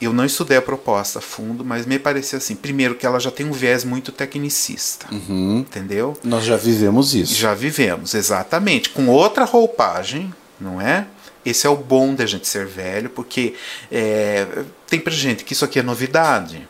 eu 0.00 0.12
não 0.12 0.24
estudei 0.24 0.56
a 0.56 0.62
proposta 0.62 1.18
a 1.18 1.22
fundo, 1.22 1.64
mas 1.64 1.84
me 1.84 1.98
pareceu 1.98 2.38
assim, 2.38 2.54
primeiro 2.54 2.94
que 2.94 3.04
ela 3.04 3.20
já 3.20 3.30
tem 3.30 3.46
um 3.46 3.52
viés 3.52 3.84
muito 3.84 4.10
tecnicista. 4.10 5.06
Uhum. 5.12 5.58
Entendeu? 5.58 6.16
Nós 6.24 6.44
já 6.44 6.56
vivemos 6.56 7.14
isso. 7.14 7.34
Já 7.34 7.54
vivemos, 7.54 8.14
exatamente. 8.14 8.90
Com 8.90 9.08
outra 9.08 9.44
roupagem, 9.44 10.32
não 10.58 10.80
é? 10.80 11.06
Esse 11.44 11.66
é 11.66 11.70
o 11.70 11.76
bom 11.76 12.14
da 12.14 12.26
gente 12.26 12.46
ser 12.46 12.66
velho, 12.66 13.10
porque 13.10 13.54
é, 13.90 14.46
tem 14.86 15.00
pra 15.00 15.12
gente 15.12 15.44
que 15.44 15.52
isso 15.52 15.64
aqui 15.64 15.78
é 15.78 15.82
novidade. 15.82 16.66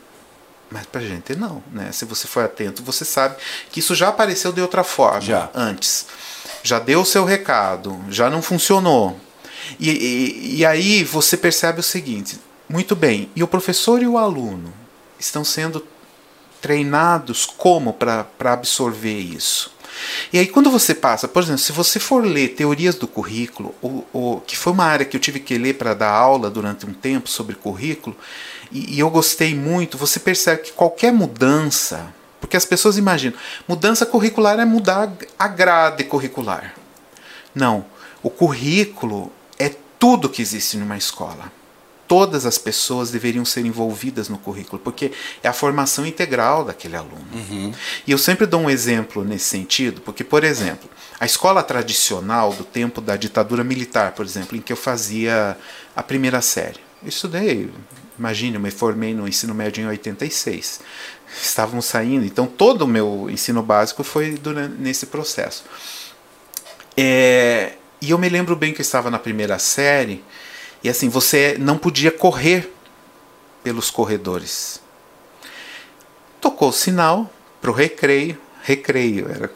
Mas 0.71 0.87
pra 0.87 1.01
gente 1.01 1.35
não, 1.35 1.63
né? 1.73 1.91
Se 1.91 2.05
você 2.05 2.29
for 2.29 2.45
atento, 2.45 2.83
você 2.83 3.05
sabe 3.05 3.37
que 3.71 3.81
isso 3.81 3.95
já 3.95 4.09
apareceu 4.09 4.53
de 4.53 4.61
outra 4.61 4.85
forma 4.85 5.21
já. 5.21 5.51
antes. 5.53 6.07
Já 6.63 6.79
deu 6.79 7.01
o 7.01 7.07
seu 7.07 7.25
recado, 7.25 7.99
já 8.09 8.31
não 8.31 8.41
funcionou. 8.41 9.19
E, 9.79 9.91
e, 9.91 10.57
e 10.59 10.67
aí 10.67 11.03
você 11.03 11.37
percebe 11.37 11.81
o 11.81 11.83
seguinte: 11.83 12.39
muito 12.71 12.95
bem, 12.95 13.29
e 13.35 13.43
o 13.43 13.49
professor 13.49 14.01
e 14.01 14.07
o 14.07 14.17
aluno 14.17 14.73
estão 15.19 15.43
sendo 15.43 15.85
treinados 16.61 17.45
como 17.45 17.93
para 17.93 18.29
absorver 18.45 19.19
isso. 19.19 19.75
E 20.33 20.39
aí, 20.39 20.47
quando 20.47 20.71
você 20.71 20.95
passa, 20.95 21.27
por 21.27 21.43
exemplo, 21.43 21.59
se 21.59 21.73
você 21.73 21.99
for 21.99 22.25
ler 22.25 22.51
teorias 22.51 22.95
do 22.95 23.09
currículo, 23.09 23.75
o, 23.83 24.05
o, 24.13 24.41
que 24.47 24.57
foi 24.57 24.73
uma 24.73 24.85
área 24.85 25.05
que 25.05 25.17
eu 25.17 25.21
tive 25.21 25.41
que 25.41 25.59
ler 25.59 25.75
para 25.75 25.95
dar 25.95 26.13
aula 26.13 26.49
durante 26.49 26.87
um 26.87 26.95
tempo 26.95 27.29
sobre 27.29 27.57
currículo, 27.57 28.17
e, 28.71 28.95
e 28.95 29.01
eu 29.01 29.11
gostei 29.11 29.53
muito, 29.53 29.99
você 29.99 30.21
percebe 30.21 30.63
que 30.63 30.73
qualquer 30.73 31.13
mudança, 31.13 32.15
porque 32.41 32.57
as 32.57 32.65
pessoas 32.65 32.97
imaginam, 32.97 33.37
mudança 33.67 34.07
curricular 34.07 34.61
é 34.61 34.65
mudar 34.65 35.13
a 35.37 35.49
grade 35.49 36.05
curricular. 36.05 36.73
Não, 37.53 37.85
o 38.23 38.31
currículo 38.31 39.33
é 39.59 39.75
tudo 39.99 40.29
que 40.29 40.41
existe 40.41 40.77
numa 40.77 40.97
escola 40.97 41.59
todas 42.11 42.45
as 42.45 42.59
pessoas 42.59 43.13
deveriam 43.13 43.45
ser 43.45 43.65
envolvidas 43.65 44.29
no 44.29 44.37
currículo, 44.37 44.83
porque 44.83 45.13
é 45.45 45.49
a 45.49 45.53
formação 45.53 46.05
integral 46.05 46.65
daquele 46.65 46.97
aluno. 46.97 47.25
Uhum. 47.33 47.73
E 48.05 48.11
eu 48.11 48.19
sempre 48.19 48.47
dou 48.47 48.63
um 48.63 48.69
exemplo 48.69 49.23
nesse 49.23 49.45
sentido, 49.45 50.01
porque, 50.01 50.25
por 50.25 50.43
exemplo, 50.43 50.91
a 51.21 51.25
escola 51.25 51.63
tradicional 51.63 52.53
do 52.53 52.65
tempo 52.65 53.01
da 53.01 53.15
ditadura 53.15 53.63
militar, 53.63 54.11
por 54.11 54.27
exemplo, 54.27 54.57
em 54.59 54.61
que 54.61 54.73
eu 54.73 54.77
fazia 54.77 55.57
a 55.95 56.03
primeira 56.03 56.41
série. 56.43 56.81
Eu 57.01 57.09
estudei, 57.09 57.71
imagine, 58.19 58.57
eu 58.57 58.61
me 58.61 58.73
formei 58.73 59.15
no 59.15 59.29
ensino 59.29 59.55
médio 59.55 59.81
em 59.81 59.87
86. 59.87 60.81
Estávamos 61.41 61.85
saindo, 61.85 62.27
então 62.27 62.45
todo 62.45 62.83
o 62.83 62.89
meu 62.89 63.29
ensino 63.31 63.63
básico 63.63 64.03
foi 64.03 64.33
durante, 64.33 64.75
nesse 64.81 65.07
processo. 65.07 65.63
É, 66.97 67.75
e 68.03 68.11
eu 68.11 68.19
me 68.19 68.29
lembro 68.29 68.57
bem 68.57 68.73
que 68.73 68.81
eu 68.81 68.83
estava 68.83 69.13
na 69.13 69.19
primeira 69.21 69.61
série 69.61 70.25
e 70.83 70.89
assim, 70.89 71.09
você 71.09 71.57
não 71.59 71.77
podia 71.77 72.11
correr 72.11 72.73
pelos 73.63 73.91
corredores. 73.91 74.81
Tocou 76.41 76.71
o 76.71 76.73
sinal 76.73 77.31
para 77.61 77.71
o 77.71 77.75
recreio. 77.75 78.39
Recreio, 78.63 79.27
era, 79.31 79.51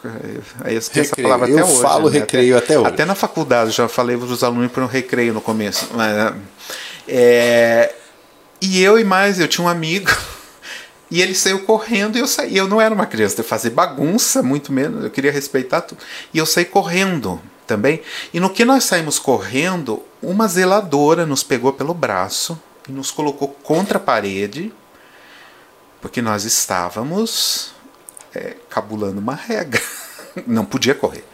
aí 0.65 0.77
eu 0.77 0.81
recreio. 0.81 1.05
essa 1.05 1.17
palavra 1.17 1.47
até 1.47 1.61
eu 1.61 1.65
hoje. 1.65 1.75
Eu 1.75 1.81
falo 1.81 2.11
né? 2.11 2.19
recreio 2.21 2.57
até, 2.57 2.65
até, 2.65 2.79
hoje. 2.79 2.89
Até 2.89 3.05
na 3.05 3.15
faculdade 3.15 3.71
já 3.71 3.87
falei 3.87 4.17
para 4.17 4.27
os 4.27 4.43
alunos 4.43 4.73
para 4.73 4.83
um 4.83 4.87
recreio 4.87 5.35
no 5.35 5.43
começo. 5.43 5.91
Mas, 5.93 6.35
é, 7.07 7.95
e 8.63 8.83
eu 8.83 8.99
e 8.99 9.05
mais, 9.05 9.39
eu 9.39 9.47
tinha 9.47 9.65
um 9.65 9.69
amigo 9.69 10.11
e 11.11 11.21
ele 11.21 11.35
saiu 11.35 11.61
correndo 11.65 12.17
e 12.17 12.21
eu 12.21 12.27
saí. 12.27 12.57
Eu 12.57 12.67
não 12.67 12.81
era 12.81 12.95
uma 12.95 13.05
criança 13.05 13.37
de 13.37 13.43
fazer 13.43 13.71
bagunça, 13.71 14.43
muito 14.43 14.73
menos, 14.73 15.05
eu 15.05 15.11
queria 15.11 15.31
respeitar 15.31 15.83
tudo. 15.83 16.01
E 16.33 16.39
eu 16.39 16.47
saí 16.47 16.65
correndo 16.65 17.41
também. 17.67 18.01
E 18.33 18.41
no 18.41 18.49
que 18.49 18.65
nós 18.65 18.85
saímos 18.85 19.19
correndo, 19.19 20.03
uma 20.25 20.49
zeladora 20.49 21.27
nos 21.27 21.43
pegou 21.43 21.73
pelo 21.73 21.95
braço 21.95 22.61
e 22.89 22.93
nos 22.93 23.11
colocou 23.11 23.49
contra 23.49 23.99
a 23.99 24.01
parede, 24.01 24.73
porque 26.01 26.21
nós 26.21 26.45
estávamos 26.45 27.73
é, 28.35 28.57
cabulando 28.69 29.21
uma 29.21 29.35
regra. 29.35 29.81
Não 30.47 30.65
podia 30.65 30.95
correr. 30.95 31.25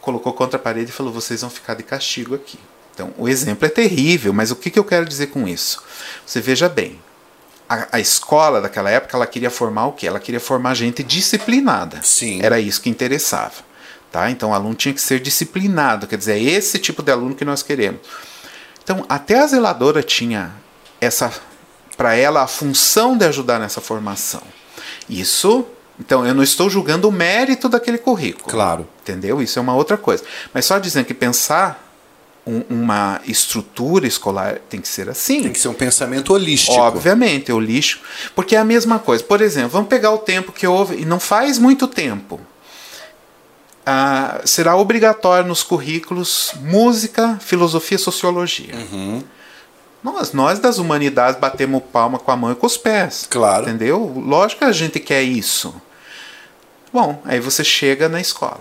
Colocou 0.00 0.32
contra 0.32 0.58
a 0.58 0.62
parede 0.62 0.90
e 0.90 0.94
falou: 0.94 1.12
vocês 1.12 1.40
vão 1.40 1.50
ficar 1.50 1.74
de 1.74 1.82
castigo 1.82 2.34
aqui. 2.34 2.58
Então, 2.92 3.12
o 3.18 3.28
exemplo 3.28 3.66
é 3.66 3.68
terrível, 3.68 4.32
mas 4.32 4.50
o 4.50 4.56
que, 4.56 4.70
que 4.70 4.78
eu 4.78 4.84
quero 4.84 5.04
dizer 5.04 5.28
com 5.28 5.48
isso? 5.48 5.82
Você 6.24 6.40
veja 6.40 6.68
bem, 6.68 7.00
a, 7.68 7.88
a, 7.92 8.00
escola 8.00 8.60
daquela 8.60 8.88
época 8.88 9.16
ela 9.16 9.26
queria 9.26 9.50
formar 9.50 9.86
o 9.86 9.92
quê? 9.92 10.06
Ela 10.06 10.20
queria 10.20 10.38
formar 10.38 10.74
gente 10.74 11.02
disciplinada. 11.02 12.00
Sim. 12.02 12.40
Era 12.42 12.60
isso 12.60 12.80
que 12.80 12.88
interessava. 12.88 13.54
Tá? 14.14 14.30
Então 14.30 14.50
o 14.50 14.54
aluno 14.54 14.76
tinha 14.76 14.94
que 14.94 15.02
ser 15.02 15.18
disciplinado, 15.18 16.06
quer 16.06 16.16
dizer, 16.16 16.34
é 16.34 16.40
esse 16.40 16.78
tipo 16.78 17.02
de 17.02 17.10
aluno 17.10 17.34
que 17.34 17.44
nós 17.44 17.64
queremos. 17.64 17.98
Então, 18.80 19.04
até 19.08 19.40
a 19.40 19.46
zeladora 19.48 20.04
tinha 20.04 20.52
essa 21.00 21.32
para 21.96 22.14
ela 22.14 22.42
a 22.42 22.46
função 22.46 23.18
de 23.18 23.24
ajudar 23.24 23.58
nessa 23.58 23.80
formação. 23.80 24.42
Isso, 25.10 25.66
então 25.98 26.24
eu 26.24 26.32
não 26.32 26.44
estou 26.44 26.70
julgando 26.70 27.08
o 27.08 27.12
mérito 27.12 27.68
daquele 27.68 27.98
currículo. 27.98 28.48
Claro. 28.48 28.86
Entendeu? 29.02 29.42
Isso 29.42 29.58
é 29.58 29.62
uma 29.62 29.74
outra 29.74 29.96
coisa. 29.96 30.22
Mas 30.52 30.64
só 30.64 30.78
dizendo 30.78 31.06
que 31.06 31.14
pensar 31.14 31.84
um, 32.46 32.62
uma 32.70 33.20
estrutura 33.26 34.06
escolar 34.06 34.60
tem 34.70 34.80
que 34.80 34.86
ser 34.86 35.10
assim. 35.10 35.42
Tem 35.42 35.52
que 35.52 35.58
ser 35.58 35.66
um 35.66 35.74
pensamento 35.74 36.32
holístico. 36.32 36.78
Obviamente, 36.78 37.50
holístico. 37.50 38.04
Porque 38.32 38.54
é 38.54 38.60
a 38.60 38.64
mesma 38.64 39.00
coisa. 39.00 39.24
Por 39.24 39.40
exemplo, 39.40 39.70
vamos 39.70 39.88
pegar 39.88 40.12
o 40.12 40.18
tempo 40.18 40.52
que 40.52 40.68
houve, 40.68 41.00
e 41.00 41.04
não 41.04 41.18
faz 41.18 41.58
muito 41.58 41.88
tempo, 41.88 42.40
ah, 43.86 44.40
será 44.44 44.76
obrigatório 44.76 45.46
nos 45.46 45.62
currículos 45.62 46.52
música, 46.60 47.38
filosofia, 47.40 47.98
sociologia. 47.98 48.74
Uhum. 48.74 49.22
Nós, 50.02 50.32
nós 50.32 50.58
das 50.58 50.78
humanidades 50.78 51.40
batemos 51.40 51.82
palma 51.92 52.18
com 52.18 52.30
a 52.30 52.36
mão 52.36 52.52
e 52.52 52.54
com 52.54 52.66
os 52.66 52.76
pés. 52.76 53.26
Claro. 53.28 53.64
Entendeu? 53.64 54.12
Lógico 54.16 54.60
que 54.60 54.64
a 54.64 54.72
gente 54.72 55.00
quer 55.00 55.22
isso. 55.22 55.74
Bom, 56.92 57.20
aí 57.24 57.40
você 57.40 57.64
chega 57.64 58.08
na 58.08 58.20
escola. 58.20 58.60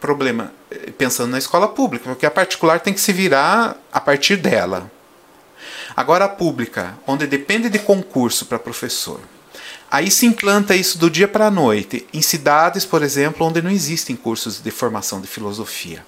Problema, 0.00 0.52
eh, 0.70 0.92
pensando 0.96 1.30
na 1.30 1.38
escola 1.38 1.68
pública, 1.68 2.04
porque 2.06 2.24
a 2.24 2.30
particular 2.30 2.80
tem 2.80 2.94
que 2.94 3.00
se 3.00 3.12
virar 3.12 3.76
a 3.92 4.00
partir 4.00 4.36
dela. 4.36 4.90
Agora 5.96 6.26
a 6.26 6.28
pública, 6.28 6.94
onde 7.06 7.26
depende 7.26 7.68
de 7.68 7.78
concurso 7.78 8.46
para 8.46 8.58
professor, 8.58 9.20
Aí 9.90 10.10
se 10.10 10.26
implanta 10.26 10.74
isso 10.74 10.98
do 10.98 11.08
dia 11.08 11.28
para 11.28 11.46
a 11.46 11.50
noite, 11.50 12.06
em 12.12 12.20
cidades, 12.20 12.84
por 12.84 13.02
exemplo, 13.02 13.46
onde 13.46 13.62
não 13.62 13.70
existem 13.70 14.16
cursos 14.16 14.60
de 14.60 14.70
formação 14.70 15.20
de 15.20 15.26
filosofia. 15.26 16.04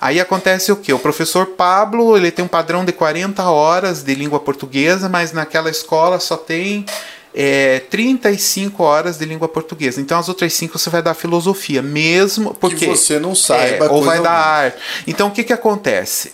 Aí 0.00 0.20
acontece 0.20 0.70
o 0.70 0.76
que? 0.76 0.92
O 0.92 0.98
professor 0.98 1.46
Pablo 1.46 2.16
ele 2.16 2.30
tem 2.30 2.44
um 2.44 2.48
padrão 2.48 2.84
de 2.84 2.92
40 2.92 3.42
horas 3.50 4.02
de 4.02 4.14
língua 4.14 4.38
portuguesa, 4.38 5.08
mas 5.08 5.32
naquela 5.32 5.68
escola 5.68 6.20
só 6.20 6.36
tem 6.36 6.86
é, 7.34 7.80
35 7.90 8.82
horas 8.82 9.18
de 9.18 9.24
língua 9.24 9.48
portuguesa. 9.48 10.00
Então 10.00 10.18
as 10.18 10.28
outras 10.28 10.52
5 10.54 10.78
você 10.78 10.88
vai 10.88 11.02
dar 11.02 11.14
filosofia, 11.14 11.82
mesmo 11.82 12.54
porque. 12.54 12.76
Que 12.76 12.86
você 12.86 13.18
não 13.18 13.34
saiba. 13.34 13.86
É, 13.86 13.88
ou 13.88 14.02
vai 14.02 14.22
dar 14.22 14.32
arte. 14.32 14.78
Então 15.06 15.28
o 15.28 15.30
que, 15.32 15.42
que 15.42 15.52
acontece? 15.52 16.32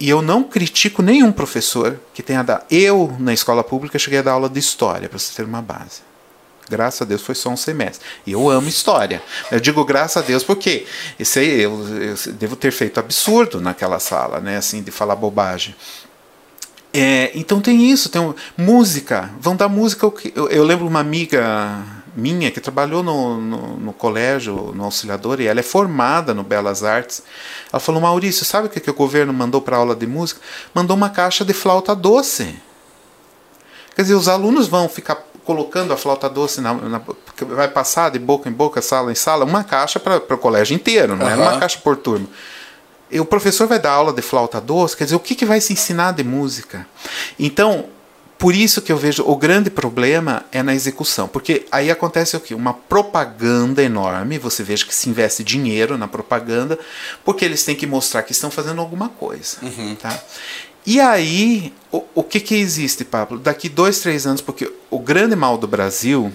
E 0.00 0.08
eu 0.08 0.22
não 0.22 0.44
critico 0.44 1.02
nenhum 1.02 1.32
professor 1.32 1.98
que 2.14 2.22
tenha 2.22 2.42
dado. 2.42 2.64
Eu, 2.70 3.14
na 3.18 3.32
escola 3.32 3.64
pública, 3.64 3.98
cheguei 3.98 4.20
a 4.20 4.22
dar 4.22 4.32
aula 4.32 4.48
de 4.48 4.60
história, 4.60 5.08
para 5.08 5.18
você 5.18 5.34
ter 5.34 5.44
uma 5.44 5.60
base. 5.60 6.07
Graças 6.68 7.02
a 7.02 7.04
Deus 7.04 7.22
foi 7.22 7.34
só 7.34 7.50
um 7.50 7.56
semestre. 7.56 8.06
E 8.26 8.32
eu 8.32 8.48
amo 8.48 8.68
história. 8.68 9.22
Eu 9.50 9.60
digo 9.60 9.84
graças 9.84 10.22
a 10.22 10.26
Deus 10.26 10.44
porque 10.44 10.86
esse 11.18 11.40
eu, 11.40 11.72
eu 11.98 12.32
devo 12.34 12.56
ter 12.56 12.70
feito 12.70 13.00
absurdo 13.00 13.60
naquela 13.60 13.98
sala, 13.98 14.40
né? 14.40 14.56
Assim, 14.56 14.82
de 14.82 14.90
falar 14.90 15.16
bobagem. 15.16 15.74
É, 16.92 17.30
então 17.34 17.60
tem 17.60 17.90
isso, 17.90 18.08
tem 18.08 18.20
um, 18.20 18.34
música. 18.56 19.30
Vão 19.40 19.54
dar 19.54 19.68
música. 19.68 20.10
Eu, 20.34 20.48
eu, 20.48 20.64
lembro 20.64 20.86
uma 20.86 21.00
amiga 21.00 21.84
minha 22.16 22.50
que 22.50 22.60
trabalhou 22.60 23.02
no, 23.02 23.40
no, 23.40 23.76
no, 23.76 23.92
colégio, 23.92 24.72
no 24.74 24.84
auxiliador, 24.84 25.40
e 25.40 25.46
ela 25.46 25.60
é 25.60 25.62
formada 25.62 26.32
no 26.32 26.42
Belas 26.42 26.82
Artes. 26.82 27.22
Ela 27.72 27.80
falou: 27.80 28.00
Maurício, 28.00 28.44
sabe 28.44 28.66
o 28.66 28.70
que, 28.70 28.80
que 28.80 28.90
o 28.90 28.94
governo 28.94 29.32
mandou 29.32 29.60
para 29.60 29.76
aula 29.76 29.94
de 29.94 30.06
música? 30.06 30.40
Mandou 30.74 30.96
uma 30.96 31.10
caixa 31.10 31.44
de 31.44 31.52
flauta 31.52 31.94
doce. 31.94 32.56
Quer 33.94 34.02
dizer, 34.02 34.14
os 34.14 34.28
alunos 34.28 34.68
vão 34.68 34.88
ficar 34.88 35.16
colocando 35.48 35.94
a 35.94 35.96
flauta 35.96 36.28
doce 36.28 36.60
na, 36.60 36.74
na, 36.74 37.00
vai 37.40 37.68
passar 37.68 38.10
de 38.10 38.18
boca 38.18 38.50
em 38.50 38.52
boca, 38.52 38.82
sala 38.82 39.10
em 39.10 39.14
sala, 39.14 39.46
uma 39.46 39.64
caixa 39.64 39.98
para 39.98 40.18
o 40.18 40.36
colégio 40.36 40.74
inteiro, 40.74 41.16
não 41.16 41.24
uhum. 41.24 41.32
é 41.32 41.36
uma 41.36 41.58
caixa 41.58 41.78
por 41.82 41.96
turma. 41.96 42.28
E 43.10 43.18
o 43.18 43.24
professor 43.24 43.66
vai 43.66 43.78
dar 43.78 43.92
aula 43.92 44.12
de 44.12 44.20
flauta 44.20 44.60
doce, 44.60 44.94
quer 44.94 45.04
dizer, 45.04 45.16
o 45.16 45.20
que, 45.20 45.34
que 45.34 45.46
vai 45.46 45.58
se 45.58 45.72
ensinar 45.72 46.12
de 46.12 46.22
música? 46.22 46.86
Então, 47.38 47.86
por 48.36 48.54
isso 48.54 48.82
que 48.82 48.92
eu 48.92 48.98
vejo 48.98 49.24
o 49.26 49.34
grande 49.34 49.70
problema 49.70 50.44
é 50.52 50.62
na 50.62 50.74
execução, 50.74 51.26
porque 51.26 51.66
aí 51.72 51.90
acontece 51.90 52.36
o 52.36 52.40
que? 52.40 52.54
Uma 52.54 52.74
propaganda 52.74 53.82
enorme, 53.82 54.38
você 54.38 54.62
veja 54.62 54.84
que 54.84 54.94
se 54.94 55.08
investe 55.08 55.42
dinheiro 55.42 55.96
na 55.96 56.06
propaganda, 56.06 56.78
porque 57.24 57.42
eles 57.42 57.64
têm 57.64 57.74
que 57.74 57.86
mostrar 57.86 58.22
que 58.22 58.32
estão 58.32 58.50
fazendo 58.50 58.82
alguma 58.82 59.08
coisa. 59.08 59.56
Uhum. 59.62 59.94
Tá? 59.94 60.14
E 60.88 61.02
aí, 61.02 61.70
o, 61.92 62.02
o 62.14 62.22
que, 62.22 62.40
que 62.40 62.54
existe, 62.54 63.04
Pablo? 63.04 63.38
Daqui 63.38 63.68
dois, 63.68 63.98
três 63.98 64.26
anos, 64.26 64.40
porque 64.40 64.72
o 64.88 64.98
grande 64.98 65.36
mal 65.36 65.58
do 65.58 65.68
Brasil, 65.68 66.32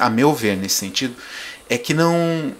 a 0.00 0.10
meu 0.10 0.34
ver, 0.34 0.56
nesse 0.56 0.74
sentido, 0.74 1.14
é 1.70 1.78
que 1.78 1.94
não. 1.94 2.52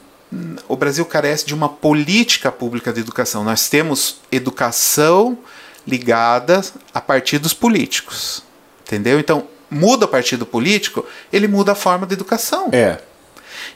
O 0.68 0.76
Brasil 0.76 1.04
carece 1.04 1.44
de 1.44 1.52
uma 1.52 1.68
política 1.68 2.52
pública 2.52 2.92
de 2.92 3.00
educação. 3.00 3.42
Nós 3.42 3.68
temos 3.68 4.18
educação 4.30 5.36
ligada 5.84 6.62
a 6.94 7.00
partidos 7.00 7.52
políticos. 7.52 8.44
Entendeu? 8.86 9.18
Então, 9.18 9.48
muda 9.68 10.04
o 10.04 10.08
partido 10.08 10.46
político, 10.46 11.04
ele 11.32 11.48
muda 11.48 11.72
a 11.72 11.74
forma 11.74 12.06
de 12.06 12.14
educação. 12.14 12.68
É. 12.70 13.00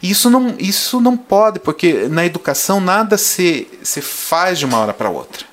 Isso 0.00 0.30
não, 0.30 0.54
isso 0.60 1.00
não 1.00 1.16
pode, 1.16 1.58
porque 1.58 2.06
na 2.08 2.24
educação 2.24 2.80
nada 2.80 3.18
se, 3.18 3.66
se 3.82 4.00
faz 4.00 4.60
de 4.60 4.64
uma 4.64 4.78
hora 4.78 4.94
para 4.94 5.10
outra. 5.10 5.44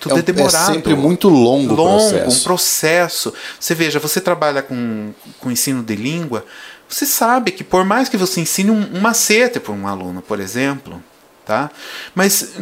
Tudo 0.00 0.16
é, 0.16 0.18
é 0.18 0.22
demorado. 0.22 0.70
É 0.70 0.74
sempre 0.74 0.94
muito 0.94 1.28
longo, 1.28 1.74
longo 1.74 1.96
o 1.96 2.10
processo. 2.10 2.40
um 2.40 2.44
processo. 2.44 3.34
Você 3.58 3.74
veja, 3.74 3.98
você 3.98 4.20
trabalha 4.20 4.62
com, 4.62 5.12
com 5.40 5.50
ensino 5.50 5.82
de 5.82 5.96
língua, 5.96 6.44
você 6.88 7.04
sabe 7.04 7.52
que 7.52 7.62
por 7.62 7.84
mais 7.84 8.08
que 8.08 8.16
você 8.16 8.40
ensine 8.40 8.70
um, 8.70 8.96
um 8.96 9.00
macete 9.00 9.60
para 9.60 9.72
um 9.72 9.86
aluno, 9.86 10.22
por 10.22 10.40
exemplo, 10.40 11.02
tá? 11.44 11.70
mas 12.14 12.54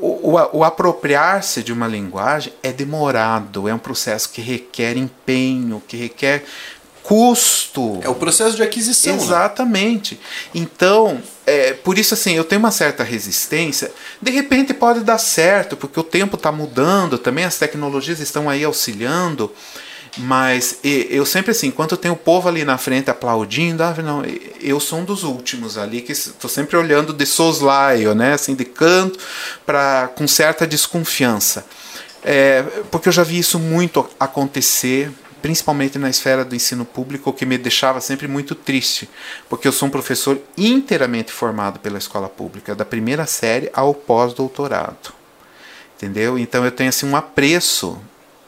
o, 0.00 0.30
o, 0.30 0.58
o 0.58 0.64
apropriar-se 0.64 1.62
de 1.62 1.72
uma 1.72 1.86
linguagem 1.86 2.52
é 2.62 2.72
demorado, 2.72 3.68
é 3.68 3.74
um 3.74 3.78
processo 3.78 4.30
que 4.30 4.40
requer 4.40 4.96
empenho, 4.96 5.82
que 5.86 5.96
requer 5.96 6.44
custo. 7.02 7.98
É 8.02 8.08
o 8.08 8.14
processo 8.14 8.56
de 8.56 8.62
aquisição. 8.62 9.16
Né? 9.16 9.22
Exatamente. 9.22 10.14
Né? 10.14 10.20
Então, 10.54 11.20
é, 11.46 11.72
por 11.72 11.98
isso 11.98 12.14
assim, 12.14 12.34
eu 12.34 12.44
tenho 12.44 12.60
uma 12.60 12.70
certa 12.70 13.02
resistência. 13.02 13.92
De 14.20 14.30
repente 14.30 14.72
pode 14.72 15.00
dar 15.00 15.18
certo, 15.18 15.76
porque 15.76 15.98
o 15.98 16.04
tempo 16.04 16.36
está 16.36 16.52
mudando, 16.52 17.18
também 17.18 17.44
as 17.44 17.58
tecnologias 17.58 18.20
estão 18.20 18.48
aí 18.48 18.64
auxiliando. 18.64 19.52
Mas 20.18 20.78
eu 20.82 21.24
sempre 21.24 21.52
assim, 21.52 21.68
enquanto 21.68 21.96
tem 21.96 22.10
o 22.10 22.16
povo 22.16 22.46
ali 22.46 22.66
na 22.66 22.76
frente 22.76 23.10
aplaudindo, 23.10 23.82
ah, 23.82 23.94
não, 24.04 24.22
eu 24.60 24.78
sou 24.78 24.98
um 24.98 25.04
dos 25.04 25.24
últimos 25.24 25.78
ali 25.78 26.02
que 26.02 26.12
estou 26.12 26.50
sempre 26.50 26.76
olhando 26.76 27.14
de 27.14 27.24
soslaio, 27.24 28.14
né, 28.14 28.34
assim 28.34 28.54
de 28.54 28.66
canto, 28.66 29.18
para 29.64 30.08
com 30.08 30.28
certa 30.28 30.66
desconfiança, 30.66 31.64
é, 32.22 32.62
porque 32.90 33.08
eu 33.08 33.12
já 33.12 33.22
vi 33.22 33.38
isso 33.38 33.58
muito 33.58 34.06
acontecer, 34.20 35.10
principalmente 35.42 35.98
na 35.98 36.08
esfera 36.08 36.44
do 36.44 36.54
ensino 36.54 36.84
público, 36.84 37.28
o 37.28 37.32
que 37.32 37.44
me 37.44 37.58
deixava 37.58 38.00
sempre 38.00 38.28
muito 38.28 38.54
triste, 38.54 39.08
porque 39.48 39.66
eu 39.68 39.72
sou 39.72 39.88
um 39.88 39.90
professor 39.90 40.40
inteiramente 40.56 41.32
formado 41.32 41.80
pela 41.80 41.98
escola 41.98 42.28
pública, 42.28 42.74
da 42.74 42.84
primeira 42.84 43.26
série 43.26 43.68
ao 43.74 43.92
pós-doutorado, 43.92 45.12
entendeu? 45.96 46.38
Então 46.38 46.64
eu 46.64 46.70
tenho 46.70 46.88
assim 46.88 47.06
um 47.06 47.16
apreço 47.16 47.98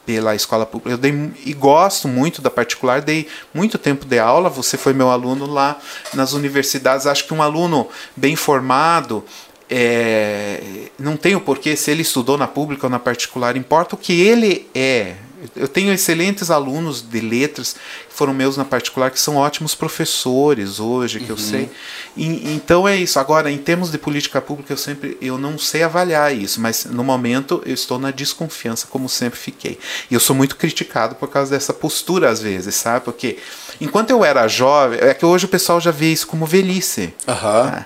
pela 0.05 0.35
escola 0.35 0.65
pública. 0.65 0.91
Eu 0.91 0.97
dei 0.97 1.31
e 1.45 1.53
gosto 1.53 2.07
muito 2.07 2.41
da 2.41 2.49
particular, 2.49 3.01
dei 3.01 3.27
muito 3.53 3.77
tempo 3.77 4.05
de 4.05 4.19
aula. 4.19 4.49
Você 4.49 4.77
foi 4.77 4.93
meu 4.93 5.09
aluno 5.09 5.47
lá 5.47 5.79
nas 6.13 6.33
universidades. 6.33 7.07
Acho 7.07 7.25
que 7.25 7.33
um 7.33 7.41
aluno 7.41 7.89
bem 8.15 8.35
formado 8.35 9.25
é, 9.69 10.89
não 10.99 11.17
tem 11.17 11.35
o 11.35 11.41
porquê 11.41 11.75
se 11.75 11.89
ele 11.89 12.03
estudou 12.03 12.37
na 12.37 12.47
pública 12.47 12.85
ou 12.85 12.89
na 12.89 12.99
particular, 12.99 13.57
importa 13.57 13.95
o 13.95 13.97
que 13.97 14.21
ele 14.21 14.69
é, 14.75 15.15
eu 15.55 15.67
tenho 15.67 15.91
excelentes 15.93 16.49
alunos 16.49 17.01
de 17.01 17.19
letras 17.19 17.73
que 18.07 18.13
foram 18.13 18.33
meus 18.33 18.57
na 18.57 18.65
particular, 18.65 19.11
que 19.11 19.19
são 19.19 19.35
ótimos 19.35 19.75
professores 19.75 20.79
hoje, 20.79 21.19
que 21.19 21.25
uhum. 21.25 21.31
eu 21.31 21.37
sei. 21.37 21.69
E, 22.15 22.53
então 22.53 22.87
é 22.87 22.95
isso. 22.95 23.19
Agora, 23.19 23.51
em 23.51 23.57
termos 23.57 23.91
de 23.91 23.97
política 23.97 24.41
pública, 24.41 24.73
eu 24.73 24.77
sempre 24.77 25.17
eu 25.21 25.37
não 25.37 25.57
sei 25.57 25.83
avaliar 25.83 26.35
isso, 26.35 26.59
mas 26.61 26.85
no 26.85 27.03
momento 27.03 27.61
eu 27.65 27.73
estou 27.73 27.99
na 27.99 28.11
desconfiança, 28.11 28.87
como 28.89 29.09
sempre 29.09 29.39
fiquei. 29.39 29.77
E 30.09 30.13
eu 30.13 30.19
sou 30.19 30.35
muito 30.35 30.55
criticado 30.55 31.15
por 31.15 31.29
causa 31.29 31.51
dessa 31.51 31.73
postura, 31.73 32.29
às 32.29 32.41
vezes, 32.41 32.75
sabe? 32.75 33.05
Porque 33.05 33.37
enquanto 33.79 34.11
eu 34.11 34.23
era 34.23 34.47
jovem, 34.47 34.99
é 35.01 35.13
que 35.13 35.25
hoje 35.25 35.45
o 35.45 35.49
pessoal 35.49 35.79
já 35.79 35.91
vê 35.91 36.11
isso 36.11 36.27
como 36.27 36.45
velhice. 36.45 37.13
Uhum. 37.27 37.83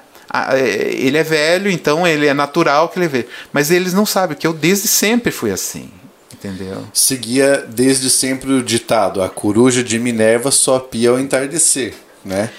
ele 0.53 1.17
é 1.17 1.23
velho, 1.23 1.71
então 1.71 2.07
ele 2.07 2.27
é 2.27 2.33
natural 2.33 2.89
que 2.89 2.99
ele 2.99 3.07
vê. 3.07 3.27
Mas 3.51 3.71
eles 3.71 3.93
não 3.93 4.05
sabem 4.05 4.37
que 4.37 4.45
eu 4.45 4.53
desde 4.53 4.87
sempre 4.87 5.31
fui 5.31 5.51
assim. 5.51 5.91
Entendeu? 6.39 6.85
Seguia 6.93 7.65
desde 7.67 8.09
sempre 8.09 8.53
o 8.53 8.63
ditado: 8.63 9.21
a 9.21 9.29
coruja 9.29 9.83
de 9.83 9.99
Minerva 9.99 10.51
só 10.51 10.79
pia 10.79 11.09
ao 11.09 11.19
entardecer, 11.19 11.93
né? 12.23 12.49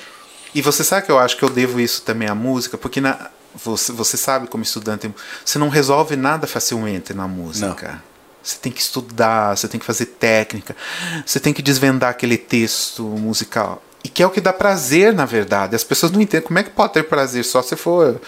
E 0.54 0.60
você 0.60 0.84
sabe 0.84 1.06
que 1.06 1.12
eu 1.12 1.18
acho 1.18 1.36
que 1.36 1.42
eu 1.42 1.50
devo 1.50 1.80
isso 1.80 2.02
também 2.02 2.28
à 2.28 2.34
música, 2.34 2.76
porque 2.76 3.00
na, 3.00 3.30
você, 3.54 3.92
você 3.92 4.16
sabe, 4.16 4.48
como 4.48 4.62
estudante, 4.62 5.10
você 5.44 5.58
não 5.58 5.68
resolve 5.68 6.16
nada 6.16 6.46
facilmente 6.46 7.14
na 7.14 7.26
música. 7.26 7.92
Não. 7.92 8.10
Você 8.42 8.56
tem 8.58 8.72
que 8.72 8.80
estudar, 8.80 9.56
você 9.56 9.68
tem 9.68 9.78
que 9.78 9.86
fazer 9.86 10.06
técnica, 10.06 10.74
você 11.24 11.38
tem 11.38 11.52
que 11.52 11.62
desvendar 11.62 12.10
aquele 12.10 12.38
texto 12.38 13.02
musical. 13.02 13.82
E 14.02 14.08
que 14.08 14.22
é 14.22 14.26
o 14.26 14.30
que 14.30 14.40
dá 14.40 14.52
prazer, 14.52 15.12
na 15.12 15.26
verdade. 15.26 15.76
As 15.76 15.84
pessoas 15.84 16.10
não 16.10 16.20
entendem 16.20 16.46
como 16.46 16.58
é 16.58 16.62
que 16.62 16.70
pode 16.70 16.94
ter 16.94 17.02
prazer 17.02 17.44
só 17.44 17.62
se 17.62 17.76
for 17.76 18.18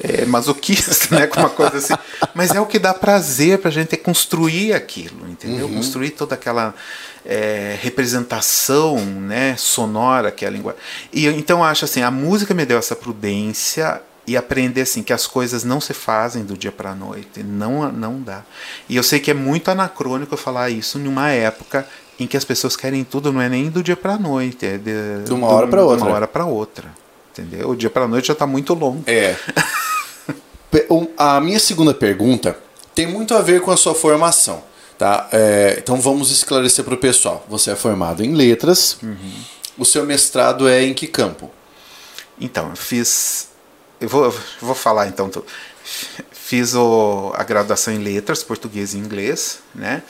é, 0.00 0.24
masoquista, 0.24 1.14
né? 1.14 1.26
Com 1.26 1.40
uma 1.40 1.50
coisa 1.50 1.76
assim. 1.78 1.94
Mas 2.34 2.54
é 2.54 2.60
o 2.60 2.66
que 2.66 2.78
dá 2.78 2.94
prazer 2.94 3.58
pra 3.58 3.70
gente 3.70 3.94
é 3.94 3.96
construir 3.96 4.72
aquilo, 4.72 5.28
entendeu? 5.28 5.66
Uhum. 5.66 5.76
Construir 5.76 6.10
toda 6.10 6.34
aquela 6.34 6.74
é, 7.24 7.76
representação 7.80 8.98
né, 8.98 9.54
sonora 9.56 10.30
que 10.30 10.44
é 10.44 10.48
a 10.48 10.50
linguagem. 10.50 10.80
E 11.12 11.26
então 11.26 11.58
eu 11.58 11.64
acho 11.64 11.84
assim, 11.84 12.02
a 12.02 12.10
música 12.10 12.54
me 12.54 12.64
deu 12.64 12.78
essa 12.78 12.94
prudência 12.94 14.00
e 14.26 14.36
aprender 14.36 14.82
assim 14.82 15.02
que 15.02 15.12
as 15.12 15.26
coisas 15.26 15.64
não 15.64 15.80
se 15.80 15.94
fazem 15.94 16.44
do 16.44 16.56
dia 16.56 16.70
para 16.70 16.90
a 16.90 16.94
noite, 16.94 17.42
não 17.42 17.90
não 17.90 18.20
dá. 18.20 18.42
E 18.88 18.96
eu 18.96 19.02
sei 19.02 19.18
que 19.18 19.30
é 19.30 19.34
muito 19.34 19.70
anacrônico 19.70 20.36
falar 20.36 20.70
isso 20.70 20.98
numa 20.98 21.30
época 21.30 21.86
em 22.20 22.26
que 22.26 22.36
as 22.36 22.44
pessoas 22.44 22.76
querem 22.76 23.04
tudo, 23.04 23.32
não 23.32 23.40
é 23.40 23.48
nem 23.48 23.70
do 23.70 23.82
dia 23.82 23.96
para 23.96 24.14
a 24.14 24.18
noite, 24.18 24.66
é 24.66 24.76
de, 24.76 25.24
de 25.24 25.32
uma 25.32 25.46
hora 25.46 25.68
para 25.68 25.82
outra. 25.82 25.96
De 25.96 26.02
uma 26.02 26.14
hora 26.14 26.26
para 26.26 26.44
outra. 26.46 27.07
Entendeu? 27.38 27.70
O 27.70 27.76
dia 27.76 27.88
para 27.88 28.04
a 28.04 28.08
noite 28.08 28.26
já 28.26 28.32
está 28.32 28.46
muito 28.46 28.74
longo. 28.74 29.02
É. 29.06 29.36
A 31.16 31.40
minha 31.40 31.58
segunda 31.58 31.94
pergunta 31.94 32.58
tem 32.94 33.06
muito 33.06 33.34
a 33.34 33.40
ver 33.40 33.60
com 33.60 33.70
a 33.70 33.76
sua 33.76 33.94
formação. 33.94 34.62
Tá? 34.98 35.28
É, 35.30 35.76
então 35.78 36.00
vamos 36.00 36.30
esclarecer 36.30 36.84
para 36.84 36.94
o 36.94 36.98
pessoal. 36.98 37.46
Você 37.48 37.70
é 37.70 37.76
formado 37.76 38.24
em 38.24 38.34
letras. 38.34 38.98
Uhum. 39.02 39.32
O 39.78 39.84
seu 39.84 40.04
mestrado 40.04 40.68
é 40.68 40.82
em 40.82 40.92
que 40.92 41.06
campo? 41.06 41.50
Então, 42.40 42.70
eu 42.70 42.76
fiz. 42.76 43.48
Eu 44.00 44.08
vou, 44.08 44.24
eu 44.24 44.34
vou 44.60 44.74
falar 44.74 45.06
então. 45.06 45.30
Fiz 46.32 46.74
o, 46.74 47.32
a 47.34 47.44
graduação 47.44 47.94
em 47.94 47.98
letras, 47.98 48.42
português 48.42 48.94
e 48.94 48.98
inglês, 48.98 49.60
né? 49.74 50.02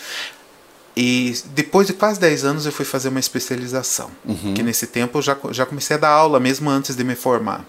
E 1.01 1.33
depois 1.55 1.87
de 1.87 1.93
quase 1.93 2.19
10 2.19 2.45
anos 2.45 2.67
eu 2.67 2.73
fui 2.73 2.85
fazer 2.85 3.09
uma 3.09 3.21
especialização. 3.21 4.11
Uhum. 4.25 4.53
Que 4.53 4.65
nesse 4.65 4.89
tempo 4.89 5.19
eu 5.19 5.23
já, 5.23 5.37
já 5.53 5.65
comecei 5.65 5.95
a 5.95 5.99
dar 6.01 6.09
aula, 6.09 6.41
mesmo 6.41 6.69
antes 6.69 6.97
de 6.97 7.05
me 7.05 7.15
formar 7.15 7.65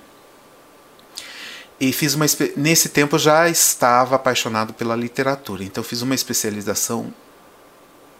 e 1.79 1.93
fiz 1.93 2.13
uma 2.13 2.25
nesse 2.57 2.89
tempo 2.89 3.15
eu 3.15 3.19
já 3.19 3.47
estava 3.47 4.17
apaixonado 4.17 4.73
pela 4.73 4.95
literatura 4.97 5.63
então 5.63 5.81
fiz 5.81 6.01
uma 6.01 6.13
especialização 6.13 7.13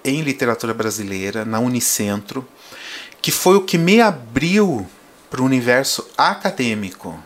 em 0.01 0.21
literatura 0.21 0.73
brasileira 0.73 1.43
na 1.43 1.59
Unicentro 1.59 2.47
que 3.21 3.31
foi 3.31 3.57
o 3.57 3.61
que 3.61 3.77
me 3.77 3.99
abriu 3.99 4.87
para 5.29 5.41
o 5.41 5.45
universo 5.45 6.07
acadêmico 6.17 7.21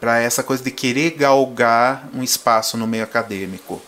para 0.00 0.18
essa 0.18 0.42
coisa 0.42 0.64
de 0.64 0.72
querer 0.72 1.12
galgar 1.12 2.08
um 2.12 2.24
espaço 2.24 2.76
no 2.76 2.88
meio 2.88 3.04
acadêmico 3.04 3.80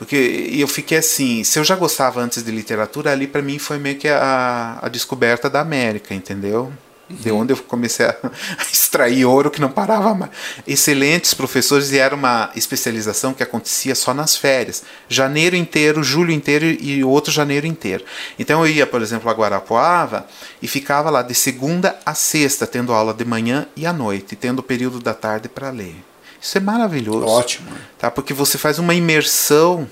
porque 0.00 0.48
eu 0.56 0.66
fiquei 0.66 0.96
assim 0.96 1.44
se 1.44 1.58
eu 1.58 1.64
já 1.64 1.76
gostava 1.76 2.22
antes 2.22 2.42
de 2.42 2.50
literatura 2.50 3.12
ali 3.12 3.26
para 3.26 3.42
mim 3.42 3.58
foi 3.58 3.76
meio 3.76 3.98
que 3.98 4.08
a, 4.08 4.78
a 4.80 4.88
descoberta 4.88 5.50
da 5.50 5.60
América 5.60 6.14
entendeu 6.14 6.72
de 7.10 7.30
onde 7.30 7.52
eu 7.52 7.56
comecei 7.56 8.06
a 8.06 8.16
extrair 8.72 9.24
ouro 9.24 9.50
que 9.50 9.60
não 9.60 9.70
parava 9.70 10.14
mais. 10.14 10.30
Excelentes 10.66 11.34
professores 11.34 11.90
e 11.90 11.98
era 11.98 12.14
uma 12.14 12.50
especialização 12.54 13.34
que 13.34 13.42
acontecia 13.42 13.94
só 13.94 14.14
nas 14.14 14.36
férias. 14.36 14.84
Janeiro 15.08 15.56
inteiro, 15.56 16.04
julho 16.04 16.30
inteiro 16.30 16.64
e 16.66 17.02
outro 17.02 17.32
janeiro 17.32 17.66
inteiro. 17.66 18.04
Então 18.38 18.64
eu 18.64 18.72
ia, 18.72 18.86
por 18.86 19.02
exemplo, 19.02 19.28
a 19.28 19.34
Guarapuava 19.34 20.26
e 20.62 20.68
ficava 20.68 21.10
lá 21.10 21.22
de 21.22 21.34
segunda 21.34 21.98
a 22.06 22.14
sexta, 22.14 22.66
tendo 22.66 22.92
aula 22.92 23.12
de 23.12 23.24
manhã 23.24 23.66
e 23.74 23.86
à 23.86 23.92
noite, 23.92 24.36
tendo 24.36 24.60
o 24.60 24.62
período 24.62 25.00
da 25.00 25.14
tarde 25.14 25.48
para 25.48 25.70
ler. 25.70 25.96
Isso 26.40 26.56
é 26.56 26.60
maravilhoso. 26.60 27.26
Ótimo. 27.26 27.70
Tá? 27.98 28.10
Porque 28.10 28.32
você 28.32 28.56
faz 28.56 28.78
uma 28.78 28.94
imersão 28.94 29.88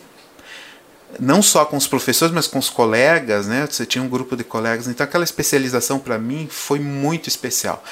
não 1.19 1.43
só 1.43 1.65
com 1.65 1.77
os 1.77 1.87
professores, 1.87 2.35
mas 2.35 2.47
com 2.47 2.59
os 2.59 2.69
colegas, 2.69 3.47
né? 3.47 3.67
Você 3.69 3.87
tinha 3.87 4.03
um 4.03 4.09
grupo 4.09 4.37
de 4.37 4.45
colegas, 4.45 4.87
então 4.89 5.05
aquela 5.05 5.25
especialização 5.25 5.99
para 5.99 6.19
mim 6.19 6.49
foi 6.51 6.79
muito 6.79 7.29
especial. 7.29 7.83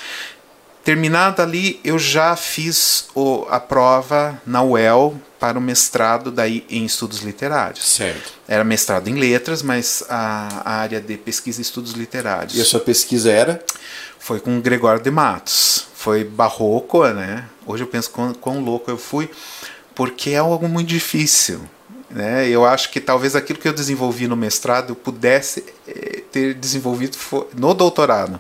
Terminada 0.84 1.42
ali, 1.42 1.80
eu 1.82 1.98
já 1.98 2.36
fiz 2.36 3.08
o, 3.12 3.44
a 3.50 3.58
prova 3.58 4.40
na 4.46 4.62
UEL 4.62 5.20
para 5.40 5.58
o 5.58 5.60
mestrado 5.60 6.30
daí 6.30 6.64
em 6.70 6.84
estudos 6.84 7.22
literários. 7.22 7.84
Certo. 7.84 8.32
Era 8.46 8.62
mestrado 8.62 9.08
em 9.08 9.14
letras, 9.14 9.62
mas 9.62 10.04
a, 10.08 10.62
a 10.64 10.72
área 10.76 11.00
de 11.00 11.16
pesquisa 11.16 11.60
e 11.60 11.62
estudos 11.62 11.92
literários. 11.92 12.56
E 12.56 12.60
a 12.60 12.64
sua 12.64 12.78
pesquisa 12.78 13.32
era? 13.32 13.64
Foi 14.18 14.38
com 14.38 14.60
Gregório 14.60 15.02
de 15.02 15.10
Matos. 15.10 15.88
Foi 15.94 16.22
barroco, 16.22 17.04
né? 17.08 17.44
Hoje 17.66 17.82
eu 17.82 17.88
penso 17.88 18.10
quão, 18.10 18.32
quão 18.32 18.60
louco 18.60 18.90
eu 18.90 18.96
fui, 18.96 19.28
porque 19.94 20.30
é 20.30 20.38
algo 20.38 20.68
muito 20.68 20.88
difícil 20.88 21.60
né? 22.10 22.48
Eu 22.48 22.64
acho 22.64 22.90
que 22.90 23.00
talvez 23.00 23.34
aquilo 23.34 23.58
que 23.58 23.68
eu 23.68 23.72
desenvolvi 23.72 24.28
no 24.28 24.36
mestrado 24.36 24.90
eu 24.90 24.96
pudesse 24.96 25.64
eh, 25.86 26.22
ter 26.30 26.54
desenvolvido 26.54 27.16
no 27.56 27.74
doutorado, 27.74 28.38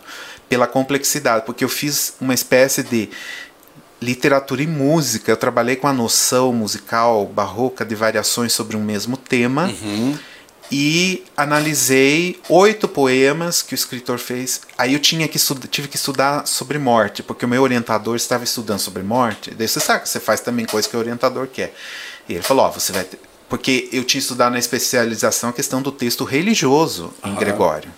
pela 0.48 0.66
complexidade, 0.66 1.44
porque 1.44 1.64
eu 1.64 1.68
fiz 1.68 2.14
uma 2.20 2.32
espécie 2.32 2.82
de 2.82 3.10
literatura 4.00 4.62
e 4.62 4.66
música. 4.66 5.30
Eu 5.30 5.36
trabalhei 5.36 5.76
com 5.76 5.88
a 5.88 5.92
noção 5.92 6.52
musical 6.52 7.26
barroca 7.26 7.84
de 7.84 7.94
variações 7.94 8.52
sobre 8.52 8.76
um 8.76 8.82
mesmo 8.82 9.16
tema. 9.16 9.66
Uhum. 9.66 10.16
E 10.70 11.24
analisei 11.36 12.40
oito 12.48 12.88
poemas 12.88 13.62
que 13.62 13.72
o 13.72 13.76
escritor 13.76 14.18
fez. 14.18 14.62
Aí 14.76 14.94
eu 14.94 14.98
tinha 14.98 15.28
que 15.28 15.38
tive 15.70 15.86
que 15.86 15.96
estudar 15.96 16.46
sobre 16.46 16.78
morte, 16.78 17.22
porque 17.22 17.44
o 17.44 17.48
meu 17.48 17.62
orientador 17.62 18.16
estava 18.16 18.42
estudando 18.42 18.80
sobre 18.80 19.02
morte. 19.02 19.52
Daí 19.52 19.68
você 19.68 19.78
sabe 19.78 20.02
que 20.02 20.08
você 20.08 20.18
faz 20.18 20.40
também 20.40 20.66
coisa 20.66 20.88
que 20.88 20.96
o 20.96 20.98
orientador 20.98 21.46
quer. 21.46 21.72
E 22.28 22.34
ele 22.34 22.42
falou: 22.42 22.64
Ó, 22.64 22.68
oh, 22.68 22.72
você 22.72 22.92
vai 22.92 23.04
ter, 23.04 23.20
porque 23.48 23.88
eu 23.92 24.02
tinha 24.02 24.18
estudado 24.18 24.52
na 24.52 24.58
especialização 24.58 25.50
a 25.50 25.52
questão 25.52 25.80
do 25.80 25.92
texto 25.92 26.24
religioso 26.24 27.14
em 27.24 27.30
uhum. 27.30 27.36
Gregório. 27.36 27.92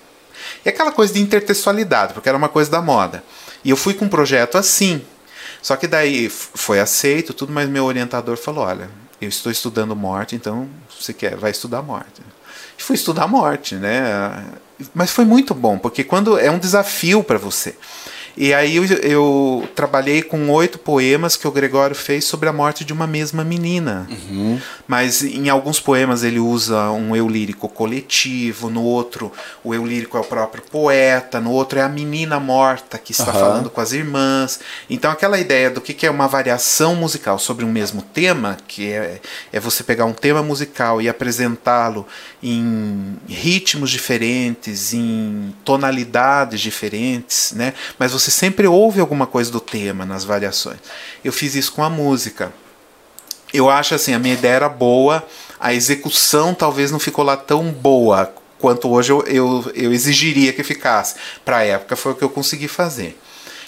E 0.64 0.68
aquela 0.68 0.92
coisa 0.92 1.12
de 1.14 1.20
intertextualidade, 1.20 2.12
porque 2.12 2.28
era 2.28 2.36
uma 2.36 2.48
coisa 2.48 2.70
da 2.70 2.82
moda. 2.82 3.24
E 3.64 3.70
eu 3.70 3.76
fui 3.76 3.94
com 3.94 4.04
um 4.04 4.08
projeto 4.08 4.58
assim. 4.58 5.02
Só 5.62 5.74
que 5.74 5.86
daí 5.86 6.28
foi 6.28 6.78
aceito 6.78 7.32
tudo, 7.32 7.52
mas 7.52 7.68
meu 7.68 7.84
orientador 7.86 8.36
falou: 8.36 8.64
olha, 8.64 8.90
eu 9.20 9.28
estou 9.28 9.50
estudando 9.50 9.96
morte, 9.96 10.36
então 10.36 10.68
você 10.98 11.12
quer, 11.12 11.36
vai 11.36 11.50
estudar 11.50 11.82
morte. 11.82 12.22
E 12.78 12.82
fui 12.82 12.94
estudar 12.94 13.26
morte, 13.26 13.74
né? 13.74 14.44
mas 14.94 15.10
foi 15.10 15.24
muito 15.24 15.54
bom, 15.54 15.78
porque 15.78 16.04
quando 16.04 16.38
é 16.38 16.50
um 16.50 16.58
desafio 16.58 17.22
para 17.22 17.38
você. 17.38 17.76
E 18.40 18.54
aí 18.54 18.76
eu, 18.76 18.84
eu, 18.84 19.68
trabalhei 19.74 20.22
com 20.22 20.48
oito 20.50 20.78
poemas 20.78 21.34
que 21.34 21.48
o 21.48 21.50
Gregório 21.50 21.96
fez 21.96 22.24
sobre 22.24 22.48
a 22.48 22.52
morte 22.52 22.84
de 22.84 22.92
uma 22.92 23.04
mesma 23.04 23.42
menina. 23.42 24.06
Uhum. 24.08 24.60
Mas 24.86 25.24
em 25.24 25.48
alguns 25.48 25.80
poemas 25.80 26.22
ele 26.22 26.38
usa 26.38 26.88
um 26.92 27.16
eu 27.16 27.28
lírico 27.28 27.68
coletivo, 27.68 28.70
no 28.70 28.84
outro 28.84 29.32
o 29.64 29.74
eu 29.74 29.84
lírico 29.84 30.16
é 30.16 30.20
o 30.20 30.24
próprio 30.24 30.62
poeta, 30.70 31.40
no 31.40 31.50
outro 31.50 31.80
é 31.80 31.82
a 31.82 31.88
menina 31.88 32.38
morta 32.38 32.96
que 32.96 33.10
está 33.10 33.32
uhum. 33.32 33.40
falando 33.40 33.70
com 33.70 33.80
as 33.80 33.90
irmãs. 33.90 34.60
Então 34.88 35.10
aquela 35.10 35.40
ideia 35.40 35.68
do 35.68 35.80
que 35.80 36.06
é 36.06 36.10
uma 36.10 36.28
variação 36.28 36.94
musical 36.94 37.40
sobre 37.40 37.64
um 37.64 37.72
mesmo 37.72 38.02
tema, 38.02 38.56
que 38.68 38.92
é, 38.92 39.20
é 39.52 39.58
você 39.58 39.82
pegar 39.82 40.04
um 40.04 40.12
tema 40.12 40.44
musical 40.44 41.02
e 41.02 41.08
apresentá-lo 41.08 42.06
em 42.40 43.16
ritmos 43.28 43.90
diferentes, 43.90 44.94
em 44.94 45.52
tonalidades 45.64 46.60
diferentes, 46.60 47.52
né? 47.56 47.74
Mas 47.98 48.12
você 48.12 48.27
sempre 48.30 48.66
ouve 48.66 49.00
alguma 49.00 49.26
coisa 49.26 49.50
do 49.50 49.60
tema 49.60 50.04
nas 50.04 50.24
variações. 50.24 50.78
Eu 51.24 51.32
fiz 51.32 51.54
isso 51.54 51.72
com 51.72 51.82
a 51.82 51.90
música. 51.90 52.52
Eu 53.52 53.70
acho 53.70 53.94
assim, 53.94 54.12
a 54.12 54.18
minha 54.18 54.34
ideia 54.34 54.54
era 54.54 54.68
boa, 54.68 55.26
a 55.58 55.72
execução 55.72 56.54
talvez 56.54 56.90
não 56.90 56.98
ficou 56.98 57.24
lá 57.24 57.36
tão 57.36 57.70
boa 57.72 58.32
quanto 58.58 58.90
hoje 58.90 59.10
eu, 59.10 59.22
eu, 59.22 59.72
eu 59.74 59.92
exigiria 59.92 60.52
que 60.52 60.62
ficasse. 60.62 61.14
Para 61.44 61.58
a 61.58 61.64
época 61.64 61.96
foi 61.96 62.12
o 62.12 62.14
que 62.14 62.24
eu 62.24 62.30
consegui 62.30 62.68
fazer. 62.68 63.18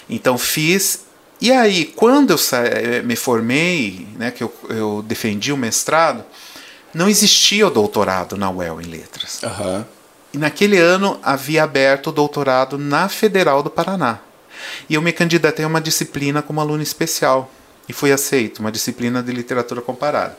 Então 0.09 0.37
fiz 0.37 1.05
e 1.41 1.51
aí, 1.51 1.85
quando 1.85 2.31
eu 2.31 2.37
me 3.03 3.15
formei, 3.15 4.07
né, 4.15 4.29
que 4.29 4.43
eu, 4.43 4.53
eu 4.69 5.01
defendi 5.01 5.51
o 5.51 5.57
mestrado, 5.57 6.23
não 6.93 7.09
existia 7.09 7.65
o 7.65 7.71
doutorado 7.71 8.37
na 8.37 8.51
UEL 8.51 8.79
em 8.79 8.85
letras. 8.85 9.41
Uhum. 9.41 9.83
E 10.33 10.37
naquele 10.37 10.77
ano 10.77 11.19
havia 11.23 11.63
aberto 11.63 12.07
o 12.07 12.11
doutorado 12.11 12.77
na 12.77 13.09
Federal 13.09 13.63
do 13.63 13.71
Paraná. 13.71 14.19
E 14.89 14.95
eu 14.95 15.01
me 15.01 15.11
candidatei 15.11 15.65
a 15.65 15.67
uma 15.67 15.81
disciplina 15.81 16.41
como 16.41 16.61
aluno 16.61 16.81
especial. 16.81 17.51
E 17.87 17.93
fui 17.93 18.11
aceito, 18.11 18.59
uma 18.59 18.71
disciplina 18.71 19.21
de 19.21 19.31
literatura 19.31 19.81
comparada. 19.81 20.37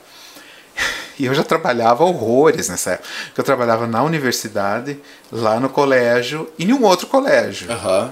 E 1.18 1.26
eu 1.26 1.34
já 1.34 1.44
trabalhava 1.44 2.02
horrores 2.02 2.70
nessa 2.70 2.92
época. 2.92 3.08
Eu 3.36 3.44
trabalhava 3.44 3.86
na 3.86 4.02
universidade, 4.02 4.98
lá 5.30 5.60
no 5.60 5.68
colégio 5.68 6.50
e 6.58 6.64
em 6.64 6.72
um 6.72 6.82
outro 6.82 7.06
colégio. 7.06 7.68
Uhum. 7.70 8.10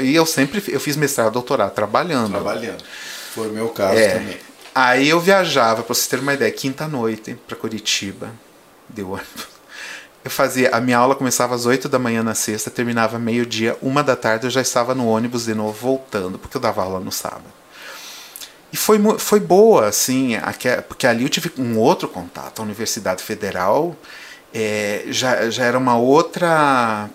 E 0.00 0.14
eu 0.14 0.24
sempre 0.24 0.64
eu 0.68 0.80
fiz 0.80 0.96
mestrado, 0.96 1.34
doutorado, 1.34 1.72
trabalhando. 1.72 2.30
Trabalhando. 2.30 2.82
Foi 3.34 3.48
o 3.48 3.52
meu 3.52 3.68
caso 3.68 3.98
é. 3.98 4.14
também. 4.14 4.38
Aí 4.74 5.08
eu 5.08 5.20
viajava, 5.20 5.82
para 5.82 5.94
vocês 5.94 6.06
terem 6.06 6.22
uma 6.22 6.34
ideia, 6.34 6.50
quinta-noite 6.50 7.36
para 7.46 7.56
Curitiba. 7.56 8.30
Deu 8.88 9.18
Eu 10.28 10.30
fazia, 10.30 10.68
a 10.74 10.78
minha 10.78 10.98
aula 10.98 11.14
começava 11.14 11.54
às 11.54 11.64
8 11.64 11.88
da 11.88 11.98
manhã 11.98 12.22
na 12.22 12.34
sexta, 12.34 12.70
terminava 12.70 13.18
meio-dia, 13.18 13.78
uma 13.80 14.02
da 14.02 14.14
tarde 14.14 14.46
eu 14.46 14.50
já 14.50 14.60
estava 14.60 14.94
no 14.94 15.08
ônibus 15.08 15.46
de 15.46 15.54
novo 15.54 15.72
voltando, 15.72 16.38
porque 16.38 16.54
eu 16.58 16.60
dava 16.60 16.82
aula 16.82 17.00
no 17.00 17.10
sábado. 17.10 17.46
E 18.70 18.76
foi, 18.76 18.98
foi 19.18 19.40
boa, 19.40 19.86
assim, 19.86 20.32
porque 20.86 21.06
ali 21.06 21.22
eu 21.22 21.30
tive 21.30 21.50
um 21.56 21.78
outro 21.78 22.06
contato. 22.06 22.60
A 22.60 22.62
Universidade 22.62 23.22
Federal 23.22 23.96
é, 24.52 25.04
já, 25.08 25.50
já 25.50 25.64
era 25.64 25.76
uma 25.76 25.96
outra. 25.96 27.08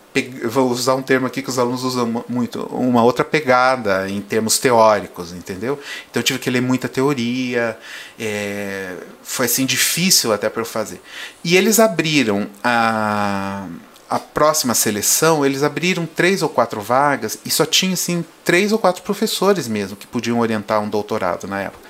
Vou 0.46 0.70
usar 0.70 0.96
um 0.96 1.02
termo 1.02 1.26
aqui 1.26 1.42
que 1.42 1.50
os 1.50 1.58
alunos 1.58 1.84
usam 1.84 2.24
muito, 2.30 2.62
uma 2.72 3.04
outra 3.04 3.26
pegada 3.26 4.08
em 4.08 4.22
termos 4.22 4.60
teóricos, 4.60 5.34
entendeu? 5.34 5.80
Então 6.10 6.20
eu 6.20 6.24
tive 6.24 6.38
que 6.38 6.50
ler 6.50 6.62
muita 6.62 6.88
teoria, 6.88 7.78
é, 8.20 8.94
foi 9.24 9.48
assim 9.48 9.66
difícil 9.66 10.32
até 10.32 10.50
para 10.50 10.62
eu 10.62 10.66
fazer. 10.66 11.02
E 11.44 11.58
eles 11.58 11.80
abriram 11.80 12.48
a, 12.64 13.66
a 14.08 14.20
próxima 14.20 14.76
seleção, 14.76 15.44
eles 15.44 15.64
abriram 15.64 16.06
três 16.06 16.44
ou 16.44 16.50
quatro 16.50 16.80
vagas 16.80 17.40
e 17.44 17.50
só 17.50 17.66
tinha 17.66 17.94
assim 17.94 18.24
três 18.46 18.72
ou 18.72 18.78
quatro 18.78 19.02
professores 19.02 19.68
mesmo 19.68 19.98
que 19.98 20.06
podiam 20.06 20.40
orientar 20.40 20.80
um 20.80 20.88
doutorado 20.88 21.48
na 21.48 21.62
época. 21.62 21.84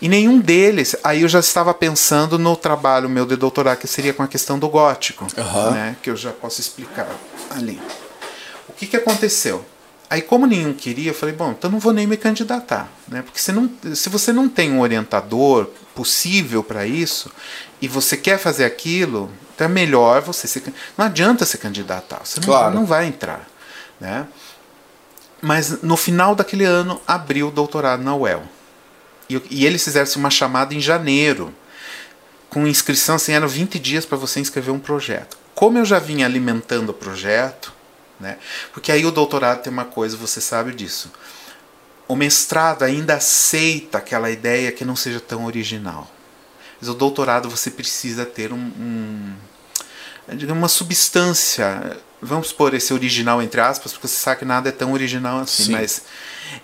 E 0.00 0.08
nenhum 0.08 0.38
deles, 0.38 0.94
aí 1.02 1.22
eu 1.22 1.28
já 1.28 1.40
estava 1.40 1.72
pensando 1.72 2.38
no 2.38 2.54
trabalho 2.54 3.08
meu 3.08 3.24
de 3.24 3.34
doutorado, 3.34 3.78
que 3.78 3.86
seria 3.86 4.12
com 4.12 4.22
a 4.22 4.28
questão 4.28 4.58
do 4.58 4.68
gótico, 4.68 5.26
uhum. 5.36 5.70
né, 5.70 5.96
que 6.02 6.10
eu 6.10 6.16
já 6.16 6.32
posso 6.32 6.60
explicar 6.60 7.08
ali. 7.50 7.80
O 8.68 8.72
que, 8.74 8.86
que 8.86 8.96
aconteceu? 8.96 9.64
Aí, 10.08 10.22
como 10.22 10.46
nenhum 10.46 10.72
queria, 10.72 11.10
eu 11.10 11.14
falei, 11.14 11.34
bom, 11.34 11.50
então 11.50 11.70
não 11.70 11.80
vou 11.80 11.92
nem 11.92 12.06
me 12.06 12.16
candidatar, 12.16 12.88
né? 13.08 13.22
Porque 13.22 13.40
se, 13.40 13.50
não, 13.50 13.68
se 13.94 14.08
você 14.08 14.32
não 14.32 14.48
tem 14.48 14.70
um 14.70 14.80
orientador 14.80 15.68
possível 15.96 16.62
para 16.62 16.86
isso 16.86 17.32
e 17.80 17.88
você 17.88 18.16
quer 18.16 18.38
fazer 18.38 18.64
aquilo, 18.64 19.30
então 19.54 19.64
é 19.64 19.68
melhor 19.68 20.20
você 20.20 20.46
se. 20.46 20.62
Não 20.96 21.06
adianta 21.06 21.44
se 21.44 21.58
candidatar, 21.58 22.20
você 22.22 22.38
não, 22.38 22.46
claro. 22.46 22.74
não 22.74 22.86
vai 22.86 23.06
entrar, 23.06 23.48
né? 24.00 24.28
Mas 25.42 25.82
no 25.82 25.96
final 25.96 26.36
daquele 26.36 26.64
ano 26.64 27.00
abriu 27.06 27.48
o 27.48 27.50
doutorado 27.50 28.02
na 28.02 28.14
UEL. 28.14 28.44
E, 29.28 29.40
e 29.50 29.66
eles 29.66 29.82
fizeram 29.82 30.08
uma 30.16 30.30
chamada 30.30 30.74
em 30.74 30.80
janeiro, 30.80 31.54
com 32.48 32.66
inscrição, 32.66 33.16
assim, 33.16 33.32
eram 33.32 33.48
20 33.48 33.78
dias 33.78 34.06
para 34.06 34.16
você 34.16 34.40
inscrever 34.40 34.72
um 34.72 34.78
projeto. 34.78 35.36
Como 35.54 35.78
eu 35.78 35.84
já 35.84 35.98
vinha 35.98 36.26
alimentando 36.26 36.90
o 36.90 36.94
projeto, 36.94 37.72
né, 38.20 38.38
porque 38.72 38.90
aí 38.92 39.04
o 39.04 39.10
doutorado 39.10 39.62
tem 39.62 39.72
uma 39.72 39.84
coisa, 39.84 40.16
você 40.16 40.40
sabe 40.40 40.72
disso. 40.72 41.10
O 42.08 42.14
mestrado 42.14 42.82
ainda 42.82 43.16
aceita 43.16 43.98
aquela 43.98 44.30
ideia 44.30 44.70
que 44.70 44.84
não 44.84 44.94
seja 44.94 45.20
tão 45.20 45.44
original. 45.44 46.10
Mas 46.80 46.88
o 46.88 46.94
doutorado 46.94 47.50
você 47.50 47.70
precisa 47.70 48.24
ter 48.24 48.52
um, 48.52 48.56
um 48.56 49.34
uma 50.52 50.68
substância 50.68 51.96
vamos 52.20 52.52
pôr 52.52 52.74
esse 52.74 52.92
original 52.92 53.42
entre 53.42 53.60
aspas, 53.60 53.92
porque 53.92 54.08
você 54.08 54.16
sabe 54.16 54.40
que 54.40 54.44
nada 54.44 54.68
é 54.68 54.72
tão 54.72 54.92
original 54.92 55.40
assim, 55.40 55.64
Sim. 55.64 55.72
mas 55.72 56.02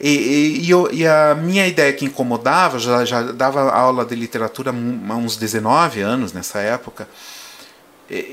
e, 0.01 0.61
e, 0.63 0.71
eu, 0.71 0.89
e, 0.93 1.07
a 1.07 1.35
minha 1.35 1.67
ideia 1.67 1.93
que 1.93 2.05
incomodava, 2.05 2.79
já, 2.79 3.05
já 3.05 3.23
dava 3.33 3.71
aula 3.71 4.05
de 4.05 4.15
literatura 4.15 4.71
há 4.71 5.15
uns 5.15 5.37
19 5.37 6.01
anos 6.01 6.33
nessa 6.33 6.61
época, 6.61 7.09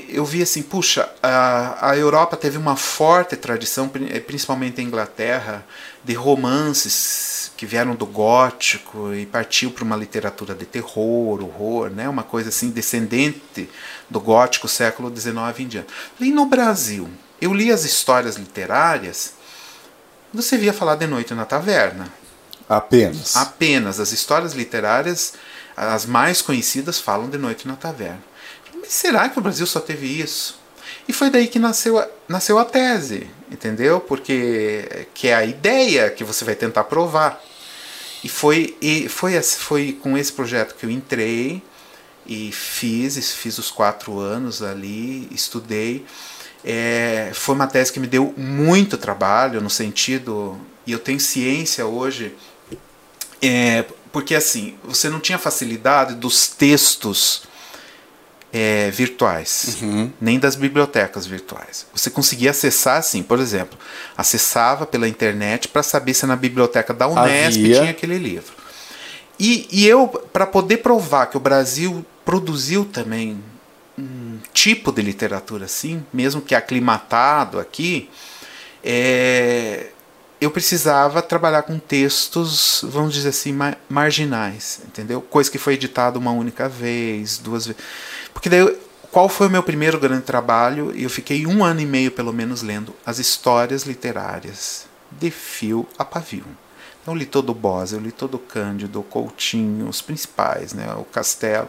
eu 0.08 0.24
vi 0.26 0.42
assim, 0.42 0.62
puxa, 0.62 1.08
a, 1.22 1.90
a 1.90 1.96
Europa 1.96 2.36
teve 2.36 2.58
uma 2.58 2.76
forte 2.76 3.34
tradição, 3.34 3.90
eh, 4.10 4.20
principalmente 4.20 4.80
a 4.80 4.84
Inglaterra, 4.84 5.66
de 6.04 6.12
romances 6.12 7.50
que 7.56 7.64
vieram 7.64 7.94
do 7.94 8.04
gótico 8.04 9.14
e 9.14 9.24
partiu 9.24 9.70
para 9.70 9.84
uma 9.84 9.96
literatura 9.96 10.54
de 10.54 10.66
terror, 10.66 11.42
horror, 11.42 11.90
né? 11.90 12.08
uma 12.08 12.22
coisa 12.22 12.50
assim 12.50 12.70
descendente 12.70 13.70
do 14.08 14.20
gótico 14.20 14.68
século 14.68 15.14
XIX 15.14 15.60
em 15.60 15.66
diante. 15.66 15.88
E 16.20 16.30
no 16.30 16.44
Brasil, 16.46 17.08
eu 17.40 17.54
li 17.54 17.72
as 17.72 17.84
histórias 17.84 18.36
literárias, 18.36 19.34
você 20.32 20.56
via 20.56 20.72
falar 20.72 20.96
de 20.96 21.06
noite 21.06 21.34
na 21.34 21.44
taverna. 21.44 22.12
Apenas. 22.68 23.36
Apenas. 23.36 23.98
As 23.98 24.12
histórias 24.12 24.52
literárias, 24.52 25.34
as 25.76 26.06
mais 26.06 26.40
conhecidas, 26.40 27.00
falam 27.00 27.28
de 27.28 27.36
noite 27.36 27.66
na 27.66 27.74
taverna. 27.74 28.22
Mas 28.74 28.92
será 28.92 29.28
que 29.28 29.38
o 29.38 29.42
Brasil 29.42 29.66
só 29.66 29.80
teve 29.80 30.06
isso? 30.06 30.58
E 31.08 31.12
foi 31.12 31.30
daí 31.30 31.48
que 31.48 31.58
nasceu 31.58 31.98
a, 31.98 32.08
nasceu 32.28 32.58
a 32.58 32.64
tese, 32.64 33.28
entendeu? 33.50 34.00
Porque 34.00 35.08
que 35.12 35.28
é 35.28 35.34
a 35.34 35.44
ideia 35.44 36.10
que 36.10 36.22
você 36.22 36.44
vai 36.44 36.54
tentar 36.54 36.84
provar. 36.84 37.42
E 38.22 38.28
foi, 38.28 38.76
e 38.80 39.08
foi, 39.08 39.40
foi 39.42 39.98
com 40.00 40.16
esse 40.16 40.32
projeto 40.32 40.74
que 40.74 40.84
eu 40.84 40.90
entrei 40.90 41.62
e 42.26 42.52
fiz, 42.52 43.32
fiz 43.32 43.58
os 43.58 43.70
quatro 43.70 44.20
anos 44.20 44.62
ali, 44.62 45.26
estudei. 45.32 46.04
É, 46.64 47.30
foi 47.32 47.54
uma 47.54 47.66
tese 47.66 47.92
que 47.92 48.00
me 48.00 48.06
deu 48.06 48.34
muito 48.36 48.98
trabalho 48.98 49.60
no 49.60 49.70
sentido, 49.70 50.58
e 50.86 50.92
eu 50.92 50.98
tenho 50.98 51.18
ciência 51.18 51.86
hoje, 51.86 52.34
é, 53.40 53.84
porque 54.12 54.34
assim, 54.34 54.74
você 54.84 55.08
não 55.08 55.20
tinha 55.20 55.38
facilidade 55.38 56.14
dos 56.14 56.48
textos 56.48 57.42
é, 58.52 58.90
virtuais, 58.90 59.78
uhum. 59.80 60.10
nem 60.20 60.38
das 60.38 60.56
bibliotecas 60.56 61.26
virtuais. 61.26 61.86
Você 61.94 62.10
conseguia 62.10 62.50
acessar, 62.50 62.98
assim, 62.98 63.22
por 63.22 63.38
exemplo, 63.38 63.78
acessava 64.16 64.84
pela 64.84 65.08
internet 65.08 65.68
para 65.68 65.82
saber 65.82 66.14
se 66.14 66.26
na 66.26 66.36
biblioteca 66.36 66.92
da 66.92 67.06
Unesp 67.06 67.60
Havia. 67.60 67.80
tinha 67.80 67.90
aquele 67.90 68.18
livro. 68.18 68.52
E, 69.38 69.66
e 69.70 69.86
eu, 69.86 70.08
para 70.08 70.46
poder 70.46 70.78
provar 70.78 71.26
que 71.26 71.36
o 71.36 71.40
Brasil 71.40 72.04
produziu 72.24 72.84
também 72.84 73.42
tipo 74.52 74.92
de 74.92 75.02
literatura 75.02 75.64
assim, 75.64 76.04
mesmo 76.12 76.40
que 76.40 76.54
aclimatado 76.54 77.58
aqui, 77.58 78.10
é, 78.82 79.88
eu 80.40 80.50
precisava 80.50 81.20
trabalhar 81.20 81.62
com 81.62 81.78
textos, 81.78 82.84
vamos 82.88 83.12
dizer 83.12 83.28
assim, 83.28 83.56
marginais, 83.88 84.80
entendeu? 84.86 85.20
Coisa 85.20 85.50
que 85.50 85.58
foi 85.58 85.74
editada 85.74 86.18
uma 86.18 86.30
única 86.30 86.68
vez, 86.68 87.36
duas 87.36 87.66
vezes. 87.66 87.82
Porque 88.32 88.48
daí, 88.48 88.76
qual 89.10 89.28
foi 89.28 89.48
o 89.48 89.50
meu 89.50 89.62
primeiro 89.62 90.00
grande 90.00 90.22
trabalho? 90.22 90.92
Eu 90.96 91.10
fiquei 91.10 91.46
um 91.46 91.62
ano 91.62 91.80
e 91.80 91.86
meio, 91.86 92.10
pelo 92.10 92.32
menos, 92.32 92.62
lendo 92.62 92.94
as 93.04 93.18
histórias 93.18 93.82
literárias 93.82 94.86
de 95.10 95.30
fio 95.30 95.86
a 95.98 96.04
pavio. 96.04 96.44
Então, 97.02 97.14
eu 97.14 97.18
li 97.18 97.26
todo 97.26 97.50
o 97.50 97.54
Bose, 97.54 97.94
eu 97.94 98.00
li 98.00 98.12
todo 98.12 98.34
o 98.34 98.38
Cândido, 98.38 99.00
o 99.00 99.02
Coutinho, 99.02 99.88
os 99.88 100.00
principais, 100.00 100.72
né? 100.72 100.94
o 100.94 101.04
Castelo, 101.04 101.68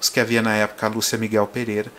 os 0.00 0.08
que 0.08 0.18
havia 0.18 0.42
na 0.42 0.54
época, 0.54 0.86
a 0.86 0.88
Lúcia 0.88 1.18
Miguel 1.18 1.46
Pereira, 1.46 1.92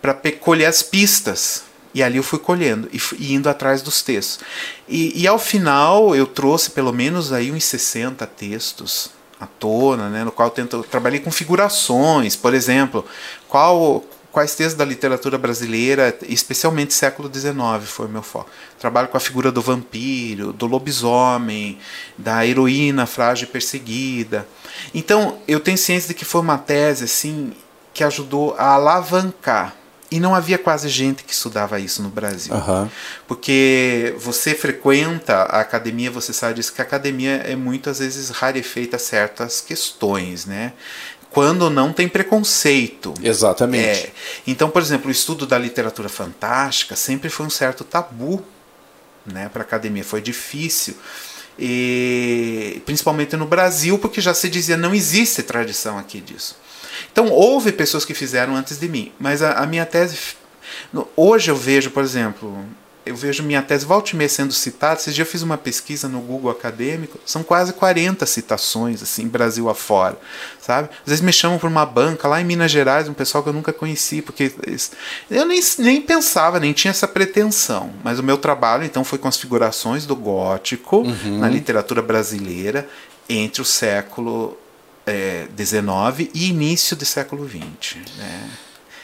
para 0.00 0.14
colher 0.40 0.66
as 0.66 0.82
pistas 0.82 1.64
E 1.94 2.02
ali 2.02 2.18
eu 2.18 2.22
fui 2.22 2.38
colhendo 2.38 2.88
e, 2.92 2.98
fui, 2.98 3.32
indo 3.32 3.48
atrás 3.48 3.82
dos 3.82 4.02
textos. 4.02 4.40
E, 4.86 5.20
e, 5.20 5.26
ao 5.26 5.38
final 5.38 6.14
eu 6.14 6.26
trouxe 6.26 6.70
pelo 6.70 6.92
menos 6.92 7.32
aí 7.32 7.50
uns 7.50 7.64
60 7.64 8.26
textos 8.26 9.10
à 9.40 9.46
tona, 9.46 10.08
né, 10.08 10.24
no 10.24 10.30
qual 10.30 10.48
eu, 10.48 10.52
tento, 10.52 10.82
trabalhei 10.82 11.20
com 11.20 11.30
figurações, 11.30 12.36
por 12.36 12.54
exemplo, 12.54 13.04
qual 13.48 14.04
quais 14.30 14.54
textos 14.54 14.74
da 14.76 14.84
literatura 14.84 15.38
brasileira, 15.38 16.16
especialmente 16.28 16.94
século 16.94 17.28
XIX, 17.32 17.88
foi 17.88 18.06
o 18.06 18.08
meu 18.08 18.22
foco. 18.22 18.48
Trabalho 18.78 19.08
com 19.08 19.16
a 19.16 19.20
figura 19.20 19.50
do 19.50 19.60
vampiro, 19.60 20.52
do 20.52 20.66
lobisomem, 20.66 21.78
da 22.16 22.46
heroína 22.46 23.06
frágil 23.06 23.48
perseguida. 23.48 24.46
Então, 24.94 25.38
eu 25.46 25.60
tenho 25.60 25.78
ciência 25.78 26.08
de 26.08 26.14
que 26.14 26.24
foi 26.24 26.40
uma 26.40 26.58
tese 26.58 27.04
assim 27.04 27.52
que 27.92 28.04
ajudou 28.04 28.54
a 28.58 28.74
alavancar. 28.74 29.74
E 30.10 30.18
não 30.18 30.34
havia 30.34 30.56
quase 30.56 30.88
gente 30.88 31.22
que 31.22 31.32
estudava 31.32 31.78
isso 31.78 32.02
no 32.02 32.08
Brasil. 32.08 32.54
Uhum. 32.54 32.88
Porque 33.26 34.14
você 34.18 34.54
frequenta 34.54 35.34
a 35.42 35.60
academia, 35.60 36.10
você 36.10 36.32
sabe 36.32 36.54
disso, 36.54 36.72
que 36.72 36.80
a 36.80 36.84
academia 36.84 37.42
é 37.44 37.54
muitas 37.54 37.98
vezes 37.98 38.30
rarefeita 38.30 38.98
certas 38.98 39.60
questões, 39.60 40.46
né? 40.46 40.72
quando 41.30 41.68
não 41.68 41.92
tem 41.92 42.08
preconceito. 42.08 43.12
Exatamente. 43.22 44.06
É. 44.06 44.12
Então, 44.46 44.70
por 44.70 44.80
exemplo, 44.80 45.08
o 45.08 45.10
estudo 45.10 45.46
da 45.46 45.58
literatura 45.58 46.08
fantástica 46.08 46.96
sempre 46.96 47.28
foi 47.28 47.46
um 47.46 47.50
certo 47.50 47.84
tabu 47.84 48.42
né, 49.26 49.48
para 49.52 49.62
a 49.62 49.64
academia. 49.64 50.04
Foi 50.04 50.20
difícil. 50.20 50.96
E, 51.58 52.80
principalmente 52.86 53.36
no 53.36 53.46
Brasil, 53.46 53.98
porque 53.98 54.20
já 54.20 54.32
se 54.32 54.48
dizia 54.48 54.76
não 54.76 54.94
existe 54.94 55.42
tradição 55.42 55.98
aqui 55.98 56.20
disso. 56.20 56.56
Então, 57.10 57.28
houve 57.30 57.72
pessoas 57.72 58.04
que 58.04 58.14
fizeram 58.14 58.54
antes 58.54 58.78
de 58.78 58.88
mim, 58.88 59.12
mas 59.18 59.42
a, 59.42 59.52
a 59.52 59.66
minha 59.66 59.84
tese. 59.84 60.16
Hoje 61.16 61.50
eu 61.50 61.56
vejo, 61.56 61.90
por 61.90 62.02
exemplo, 62.04 62.64
eu 63.08 63.16
vejo 63.16 63.42
minha 63.42 63.62
tese 63.62 63.84
volta 63.84 64.10
e 64.12 64.16
meia 64.16 64.28
sendo 64.28 64.52
citada. 64.52 65.00
Esses 65.00 65.14
dias 65.14 65.26
eu 65.26 65.30
fiz 65.30 65.42
uma 65.42 65.56
pesquisa 65.56 66.08
no 66.08 66.20
Google 66.20 66.50
Acadêmico, 66.50 67.18
são 67.24 67.42
quase 67.42 67.72
40 67.72 68.24
citações, 68.26 69.02
assim, 69.02 69.26
Brasil 69.26 69.68
afora, 69.68 70.18
sabe? 70.60 70.90
Às 71.00 71.06
vezes 71.06 71.20
me 71.20 71.32
chamam 71.32 71.58
para 71.58 71.68
uma 71.68 71.86
banca 71.86 72.28
lá 72.28 72.40
em 72.40 72.44
Minas 72.44 72.70
Gerais, 72.70 73.08
um 73.08 73.14
pessoal 73.14 73.42
que 73.42 73.48
eu 73.48 73.52
nunca 73.52 73.72
conheci, 73.72 74.20
porque 74.20 74.52
eu 75.30 75.46
nem, 75.46 75.60
nem 75.78 76.00
pensava, 76.00 76.60
nem 76.60 76.72
tinha 76.72 76.90
essa 76.90 77.08
pretensão. 77.08 77.92
Mas 78.04 78.18
o 78.18 78.22
meu 78.22 78.36
trabalho, 78.36 78.84
então, 78.84 79.04
foi 79.04 79.18
com 79.18 79.28
as 79.28 79.36
figurações 79.36 80.06
do 80.06 80.14
gótico 80.14 80.98
uhum. 80.98 81.38
na 81.38 81.48
literatura 81.48 82.02
brasileira 82.02 82.88
entre 83.28 83.62
o 83.62 83.64
século 83.64 84.56
XIX 85.56 86.28
é, 86.28 86.30
e 86.34 86.48
início 86.48 86.96
do 86.96 87.04
século 87.04 87.48
XX. 87.48 87.96
Né? 88.16 88.50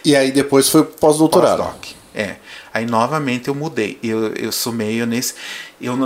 E 0.04 0.14
aí 0.14 0.30
depois 0.30 0.68
foi 0.68 0.84
pós-doutorado. 0.84 1.62
Pós 1.62 2.04
é. 2.14 2.36
Aí 2.74 2.84
novamente 2.84 3.46
eu 3.46 3.54
mudei. 3.54 4.00
Eu, 4.02 4.34
eu 4.34 4.50
sou 4.50 4.72
meio 4.72 5.06
nesse. 5.06 5.34
Eu, 5.80 5.96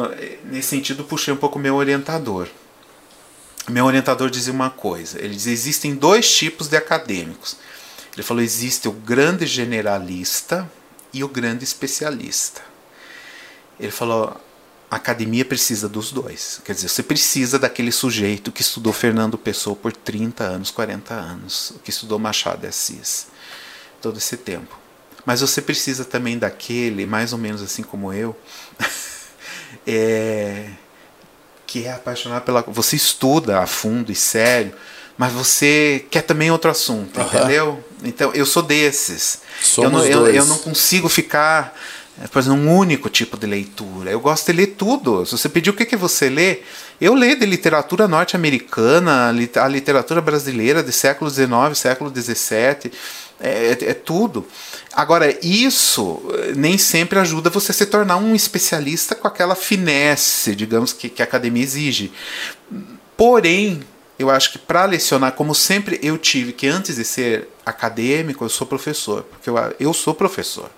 nesse 0.45 0.69
sentido, 0.69 1.03
puxei 1.03 1.33
um 1.33 1.37
pouco 1.39 1.59
meu 1.59 1.75
orientador. 1.75 2.47
Meu 3.71 3.87
orientador 3.87 4.29
dizia 4.29 4.53
uma 4.53 4.69
coisa: 4.69 5.19
ele 5.19 5.35
dizia, 5.35 5.55
existem 5.55 5.95
dois 5.95 6.31
tipos 6.31 6.69
de 6.69 6.77
acadêmicos. 6.77 7.57
Ele 8.15 8.23
falou: 8.23 8.43
existe 8.43 8.87
o 8.87 8.93
grande 8.93 9.47
generalista 9.47 10.71
e 11.11 11.25
o 11.25 11.29
grande 11.29 11.65
especialista. 11.65 12.61
Ele 13.81 13.91
falou: 13.91 14.39
a 14.91 14.97
academia 14.97 15.47
precisa 15.47 15.89
dos 15.89 16.13
dois. 16.13 16.61
Quer 16.67 16.75
dizer, 16.75 16.91
você 16.91 17.03
precisa 17.03 17.59
daquele 17.59 17.91
sujeito 17.91 18.53
que 18.53 18.61
estudou 18.61 18.93
Fernando 18.93 19.39
Pessoa 19.39 19.75
por 19.75 19.91
30 19.91 20.45
anos, 20.45 20.71
40 20.71 21.15
anos, 21.15 21.73
que 21.83 21.89
estudou 21.89 22.19
Machado 22.19 22.61
de 22.61 22.67
Assis 22.67 23.29
todo 24.03 24.19
esse 24.19 24.37
tempo. 24.37 24.88
Mas 25.29 25.43
você 25.43 25.61
precisa 25.61 26.07
também 26.07 26.39
daquele, 26.39 27.05
mais 27.05 27.35
ou 27.35 27.39
menos 27.39 27.61
assim 27.61 27.83
como 27.83 28.15
eu, 28.15 28.35
é, 29.87 30.71
que 31.67 31.85
é 31.85 31.93
apaixonado 31.93 32.45
pela. 32.45 32.63
Você 32.63 32.97
estuda 32.97 33.61
a 33.61 33.67
fundo 33.67 34.11
e 34.11 34.15
sério, 34.15 34.73
mas 35.19 35.31
você 35.31 36.07
quer 36.11 36.23
também 36.23 36.51
outro 36.51 36.71
assunto, 36.71 37.21
entendeu? 37.21 37.85
Então 38.03 38.33
eu 38.33 38.47
sou 38.47 38.63
desses. 38.63 39.43
Somos 39.61 40.07
eu, 40.07 40.13
não, 40.13 40.23
dois. 40.23 40.35
Eu, 40.35 40.41
eu 40.45 40.47
não 40.47 40.57
consigo 40.57 41.11
ficar 41.11 41.79
é, 42.23 42.27
por 42.27 42.39
exemplo, 42.39 42.59
um 42.59 42.77
único 42.77 43.09
tipo 43.09 43.37
de 43.37 43.47
leitura. 43.47 44.11
Eu 44.11 44.21
gosto 44.21 44.47
de 44.47 44.53
ler 44.53 44.69
tudo. 44.79 45.25
Se 45.25 45.33
você 45.33 45.49
pedir 45.49 45.71
o 45.71 45.75
que, 45.75 45.85
que 45.85 45.97
você 45.97 46.29
lê, 46.29 46.63
eu 47.01 47.15
leio 47.15 47.39
de 47.39 47.47
literatura 47.47 48.09
norte-americana, 48.09 49.29
a 49.29 49.69
literatura 49.69 50.21
brasileira 50.21 50.83
de 50.83 50.91
século 50.91 51.31
XIX, 51.31 51.49
século 51.75 52.11
XVII, 52.11 52.91
é, 53.39 53.67
é, 53.71 53.91
é 53.91 53.95
tudo. 53.95 54.47
Agora, 54.99 55.39
isso 55.47 56.21
eh, 56.35 56.55
nem 56.57 56.77
sempre 56.77 57.21
ajuda 57.21 57.49
você 57.49 57.71
a 57.71 57.75
se 57.75 57.87
tornar 57.87 58.17
um 58.17 58.35
especialista 58.35 59.15
com 59.15 59.29
aquela 59.29 59.55
finesse, 59.55 60.57
digamos, 60.57 60.93
que, 60.93 61.09
que 61.09 61.23
a 61.23 61.25
academia 61.25 61.63
exige. 61.63 62.11
Porém, 63.17 63.81
eu 64.19 64.29
acho 64.29 64.51
que 64.51 64.59
para 64.59 64.85
lecionar, 64.87 65.31
como 65.35 65.55
sempre 65.55 66.01
eu 66.03 66.19
tive, 66.19 66.53
que 66.53 66.67
antes 66.67 66.97
de 66.97 67.05
ser 67.05 67.49
acadêmico, 67.65 68.45
eu 68.45 68.49
sou 68.49 68.67
professor, 68.67 69.23
porque 69.23 69.49
eu, 69.49 69.55
eu 69.79 69.95
sou 69.95 70.17
professor, 70.17 70.69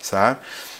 sabe? 0.00 0.38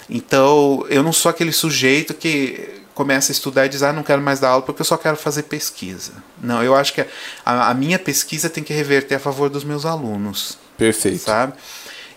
Então, 0.09 0.87
eu 0.89 1.03
não 1.03 1.13
sou 1.13 1.31
aquele 1.31 1.51
sujeito 1.51 2.15
que 2.15 2.81
começa 2.95 3.33
a 3.33 3.35
estudar 3.35 3.67
e 3.67 3.71
diz, 3.71 3.83
ah, 3.83 3.93
não 3.93 4.05
quero 4.05 4.23
mais 4.23 4.39
dar 4.39 4.51
aula 4.51 4.63
porque 4.63 4.83
eu 4.83 4.87
só 4.87 4.97
quero 4.97 5.17
fazer 5.17 5.43
pesquisa. 5.43 6.13
Não, 6.41 6.63
eu 6.63 6.77
acho 6.77 6.93
que 6.93 7.05
a, 7.45 7.71
a 7.71 7.75
minha 7.75 7.99
pesquisa 7.99 8.49
tem 8.49 8.63
que 8.63 8.73
reverter 8.73 9.17
a 9.17 9.19
favor 9.19 9.51
dos 9.51 9.65
meus 9.65 9.85
alunos. 9.85 10.57
Perfeito. 10.77 11.25
Sabe? 11.25 11.55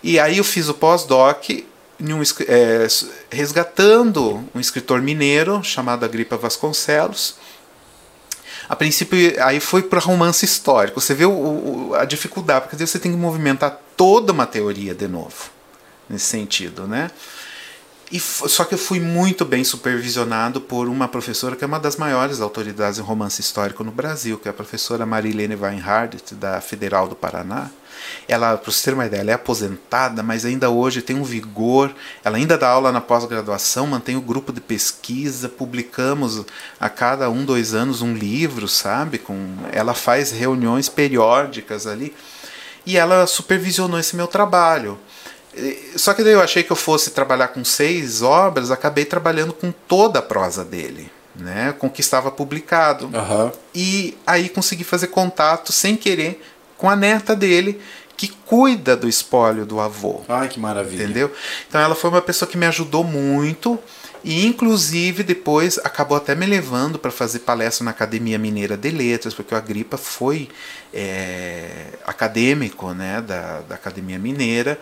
E 0.02 0.18
aí 0.18 0.38
eu 0.38 0.44
fiz 0.44 0.68
o 0.68 0.74
pós-doc 0.74 1.48
um, 2.00 2.22
é, 2.48 2.86
resgatando 3.30 4.44
um 4.54 4.58
escritor 4.58 5.00
mineiro 5.00 5.62
chamado 5.62 6.04
Agripa 6.04 6.36
Vasconcelos. 6.36 7.36
A 8.68 8.74
princípio, 8.74 9.18
aí 9.44 9.60
foi 9.60 9.82
para 9.82 10.00
romance 10.00 10.44
histórico. 10.44 11.00
Você 11.00 11.14
vê 11.14 11.24
o, 11.24 11.30
o, 11.30 11.94
a 11.94 12.04
dificuldade, 12.04 12.66
porque 12.66 12.86
você 12.86 12.98
tem 12.98 13.12
que 13.12 13.18
movimentar 13.18 13.80
toda 13.96 14.32
uma 14.32 14.46
teoria 14.46 14.94
de 14.94 15.06
novo, 15.06 15.50
nesse 16.08 16.24
sentido, 16.24 16.86
né? 16.86 17.10
E, 18.12 18.20
só 18.20 18.64
que 18.64 18.74
eu 18.74 18.78
fui 18.78 19.00
muito 19.00 19.42
bem 19.42 19.64
supervisionado 19.64 20.60
por 20.60 20.86
uma 20.86 21.08
professora 21.08 21.56
que 21.56 21.64
é 21.64 21.66
uma 21.66 21.80
das 21.80 21.96
maiores 21.96 22.42
autoridades 22.42 22.98
em 22.98 23.02
romance 23.02 23.40
histórico 23.40 23.82
no 23.82 23.90
Brasil, 23.90 24.38
que 24.38 24.48
é 24.48 24.50
a 24.50 24.54
professora 24.54 25.06
Marilene 25.06 25.56
Weinhardt, 25.56 26.34
da 26.34 26.60
Federal 26.60 27.08
do 27.08 27.16
Paraná. 27.16 27.70
Ela, 28.28 28.58
para 28.58 28.70
você 28.70 28.84
ter 28.84 28.94
uma 28.94 29.06
ideia, 29.06 29.22
ela 29.22 29.30
é 29.30 29.34
aposentada, 29.34 30.22
mas 30.22 30.44
ainda 30.44 30.68
hoje 30.68 31.00
tem 31.00 31.16
um 31.16 31.24
vigor. 31.24 31.94
Ela 32.22 32.36
ainda 32.36 32.58
dá 32.58 32.68
aula 32.68 32.92
na 32.92 33.00
pós-graduação, 33.00 33.86
mantém 33.86 34.14
o 34.14 34.20
grupo 34.20 34.52
de 34.52 34.60
pesquisa, 34.60 35.48
publicamos 35.48 36.44
a 36.78 36.90
cada 36.90 37.30
um, 37.30 37.46
dois 37.46 37.72
anos 37.72 38.02
um 38.02 38.12
livro, 38.12 38.68
sabe? 38.68 39.16
Com, 39.16 39.56
ela 39.72 39.94
faz 39.94 40.30
reuniões 40.30 40.86
periódicas 40.86 41.86
ali. 41.86 42.14
E 42.84 42.98
ela 42.98 43.26
supervisionou 43.26 43.98
esse 43.98 44.14
meu 44.14 44.26
trabalho. 44.26 44.98
Só 45.96 46.14
que 46.14 46.22
daí 46.22 46.32
eu 46.32 46.40
achei 46.40 46.62
que 46.62 46.72
eu 46.72 46.76
fosse 46.76 47.10
trabalhar 47.10 47.48
com 47.48 47.64
seis 47.64 48.22
obras, 48.22 48.70
acabei 48.70 49.04
trabalhando 49.04 49.52
com 49.52 49.70
toda 49.70 50.18
a 50.18 50.22
prosa 50.22 50.64
dele. 50.64 51.10
Né, 51.34 51.74
com 51.78 51.86
o 51.86 51.90
que 51.90 52.02
estava 52.02 52.30
publicado. 52.30 53.06
Uhum. 53.06 53.50
E 53.74 54.18
aí 54.26 54.50
consegui 54.50 54.84
fazer 54.84 55.06
contato 55.06 55.72
sem 55.72 55.96
querer 55.96 56.44
com 56.76 56.90
a 56.90 56.94
neta 56.94 57.34
dele, 57.34 57.80
que 58.18 58.28
cuida 58.28 58.94
do 58.94 59.08
espólio 59.08 59.64
do 59.64 59.80
avô. 59.80 60.20
Ai, 60.28 60.48
que 60.48 60.60
maravilha. 60.60 61.04
Entendeu? 61.04 61.32
Então 61.66 61.80
ela 61.80 61.94
foi 61.94 62.10
uma 62.10 62.20
pessoa 62.20 62.46
que 62.46 62.58
me 62.58 62.66
ajudou 62.66 63.02
muito 63.02 63.78
e 64.24 64.46
inclusive 64.46 65.22
depois 65.22 65.78
acabou 65.78 66.16
até 66.16 66.34
me 66.34 66.46
levando 66.46 66.98
para 66.98 67.10
fazer 67.10 67.40
palestra 67.40 67.84
na 67.84 67.90
Academia 67.90 68.38
Mineira 68.38 68.76
de 68.76 68.90
Letras, 68.90 69.34
porque 69.34 69.54
o 69.54 69.58
Agripa 69.58 69.96
foi 69.96 70.48
é, 70.94 71.86
acadêmico 72.06 72.92
né, 72.92 73.20
da, 73.20 73.60
da 73.62 73.74
Academia 73.74 74.18
Mineira. 74.18 74.78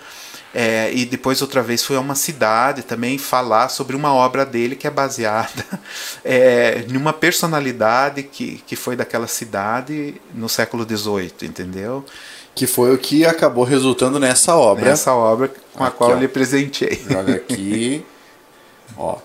É, 0.52 0.92
e 0.92 1.04
depois 1.04 1.40
outra 1.42 1.62
vez 1.62 1.84
foi 1.84 1.96
a 1.96 2.00
uma 2.00 2.16
cidade 2.16 2.82
também 2.82 3.16
falar 3.18 3.68
sobre 3.68 3.94
uma 3.94 4.12
obra 4.12 4.44
dele 4.44 4.74
que 4.74 4.86
é 4.86 4.90
baseada 4.90 5.64
é, 6.24 6.84
em 6.88 6.96
uma 6.96 7.12
personalidade 7.12 8.24
que, 8.24 8.60
que 8.66 8.74
foi 8.74 8.96
daquela 8.96 9.28
cidade 9.28 10.20
no 10.34 10.48
século 10.48 10.84
XVIII, 10.84 11.32
entendeu? 11.42 12.04
Que 12.52 12.66
foi 12.66 12.92
o 12.92 12.98
que 12.98 13.24
acabou 13.24 13.62
resultando 13.62 14.18
nessa 14.18 14.56
obra. 14.56 14.86
Nessa 14.86 15.14
obra 15.14 15.52
com 15.72 15.84
a 15.84 15.86
aqui, 15.86 15.96
qual 15.96 16.10
ó, 16.10 16.12
eu 16.14 16.18
lhe 16.18 16.28
presentei. 16.28 17.00
Joga 17.08 17.34
aqui. 17.36 18.04
ó. 18.98 19.18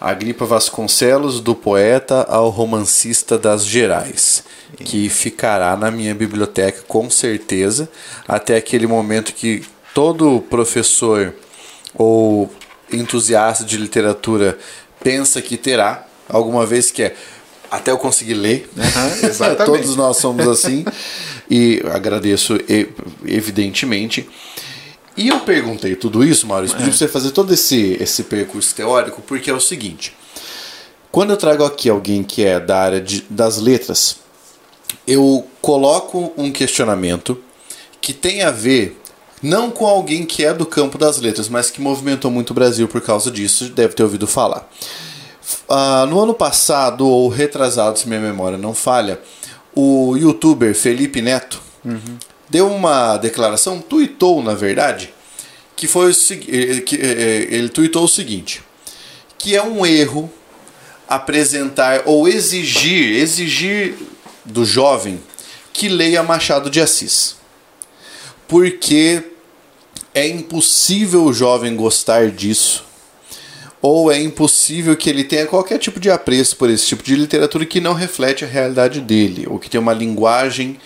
Agripa 0.00 0.44
Vasconcelos, 0.44 1.40
do 1.40 1.54
poeta 1.54 2.24
ao 2.28 2.50
romancista 2.50 3.38
das 3.38 3.64
Gerais, 3.64 4.42
que 4.76 5.08
ficará 5.08 5.76
na 5.76 5.92
minha 5.92 6.12
biblioteca 6.12 6.82
com 6.88 7.08
certeza, 7.08 7.88
até 8.26 8.56
aquele 8.56 8.86
momento 8.88 9.32
que 9.32 9.64
todo 9.94 10.40
professor 10.48 11.34
ou 11.94 12.50
entusiasta 12.92 13.64
de 13.64 13.76
literatura 13.76 14.58
pensa 15.02 15.40
que 15.42 15.56
terá 15.56 16.06
alguma 16.28 16.64
vez 16.64 16.90
que 16.90 17.02
é 17.02 17.16
até 17.70 17.90
eu 17.90 17.98
conseguir 17.98 18.34
ler. 18.34 18.70
Uhum, 18.76 19.56
Todos 19.64 19.96
nós 19.96 20.18
somos 20.18 20.46
assim. 20.46 20.84
e 21.50 21.82
agradeço 21.90 22.58
evidentemente. 23.24 24.28
E 25.16 25.28
eu 25.28 25.40
perguntei 25.40 25.94
tudo 25.94 26.24
isso, 26.24 26.46
Maurício, 26.46 26.76
pedi 26.76 26.88
é. 26.88 26.90
pra 26.90 26.98
você 26.98 27.08
fazer 27.08 27.30
todo 27.32 27.52
esse, 27.52 27.98
esse 28.00 28.22
percurso 28.24 28.74
teórico, 28.74 29.20
porque 29.22 29.50
é 29.50 29.54
o 29.54 29.60
seguinte. 29.60 30.14
Quando 31.10 31.30
eu 31.30 31.36
trago 31.36 31.64
aqui 31.64 31.90
alguém 31.90 32.22
que 32.22 32.42
é 32.42 32.58
da 32.58 32.78
área 32.78 33.00
de, 33.00 33.22
das 33.28 33.58
letras, 33.58 34.16
eu 35.06 35.46
coloco 35.60 36.32
um 36.36 36.50
questionamento 36.50 37.38
que 38.00 38.14
tem 38.14 38.42
a 38.42 38.50
ver 38.50 38.98
não 39.42 39.70
com 39.70 39.86
alguém 39.86 40.24
que 40.24 40.44
é 40.44 40.54
do 40.54 40.64
campo 40.64 40.96
das 40.96 41.18
letras, 41.18 41.48
mas 41.48 41.70
que 41.70 41.80
movimentou 41.80 42.30
muito 42.30 42.50
o 42.50 42.54
Brasil 42.54 42.86
por 42.86 43.00
causa 43.00 43.30
disso, 43.30 43.70
deve 43.70 43.94
ter 43.94 44.02
ouvido 44.02 44.26
falar. 44.26 44.70
Uh, 45.68 46.06
no 46.06 46.20
ano 46.20 46.34
passado, 46.34 47.06
ou 47.06 47.28
retrasado, 47.28 47.98
se 47.98 48.08
minha 48.08 48.20
memória 48.20 48.56
não 48.56 48.74
falha, 48.74 49.20
o 49.74 50.16
youtuber 50.16 50.74
Felipe 50.74 51.20
Neto 51.20 51.60
uhum. 51.84 52.18
deu 52.48 52.70
uma 52.70 53.16
declaração, 53.16 53.80
tweetou 53.80 54.42
na 54.42 54.54
verdade, 54.54 55.12
que 55.74 55.88
foi 55.88 56.12
o 56.12 56.14
que 56.14 56.94
ele 57.50 57.68
tweetou 57.68 58.04
o 58.04 58.08
seguinte: 58.08 58.62
que 59.36 59.56
é 59.56 59.62
um 59.62 59.84
erro 59.84 60.30
apresentar 61.08 62.02
ou 62.06 62.28
exigir, 62.28 63.16
exigir 63.16 63.94
do 64.44 64.64
jovem 64.64 65.20
que 65.72 65.88
leia 65.88 66.22
Machado 66.22 66.70
de 66.70 66.80
Assis. 66.80 67.36
Porque 68.46 69.31
é 70.14 70.26
impossível 70.26 71.24
o 71.24 71.32
jovem 71.32 71.74
gostar 71.74 72.30
disso, 72.30 72.84
ou 73.80 74.12
é 74.12 74.20
impossível 74.20 74.96
que 74.96 75.10
ele 75.10 75.24
tenha 75.24 75.46
qualquer 75.46 75.78
tipo 75.78 75.98
de 75.98 76.10
apreço 76.10 76.56
por 76.56 76.70
esse 76.70 76.86
tipo 76.86 77.02
de 77.02 77.16
literatura 77.16 77.66
que 77.66 77.80
não 77.80 77.94
reflete 77.94 78.44
a 78.44 78.48
realidade 78.48 79.00
dele, 79.00 79.46
ou 79.48 79.58
que 79.58 79.68
tem 79.68 79.80
uma 79.80 79.92
linguagem 79.92 80.78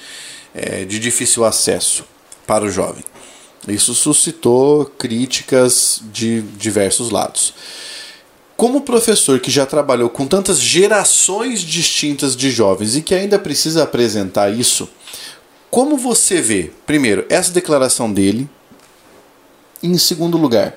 é, 0.54 0.84
de 0.84 0.98
difícil 0.98 1.44
acesso 1.44 2.04
para 2.46 2.64
o 2.64 2.70
jovem. 2.70 3.04
Isso 3.68 3.94
suscitou 3.94 4.86
críticas 4.86 6.00
de 6.12 6.40
diversos 6.40 7.10
lados. 7.10 7.52
Como 8.56 8.80
professor 8.80 9.38
que 9.40 9.50
já 9.50 9.66
trabalhou 9.66 10.08
com 10.08 10.26
tantas 10.26 10.58
gerações 10.60 11.60
distintas 11.60 12.34
de 12.34 12.50
jovens 12.50 12.96
e 12.96 13.02
que 13.02 13.14
ainda 13.14 13.38
precisa 13.38 13.82
apresentar 13.82 14.50
isso, 14.50 14.88
como 15.70 15.98
você 15.98 16.40
vê, 16.40 16.70
primeiro, 16.86 17.26
essa 17.28 17.52
declaração 17.52 18.10
dele, 18.10 18.48
e 19.82 19.88
em 19.88 19.98
segundo 19.98 20.36
lugar, 20.36 20.74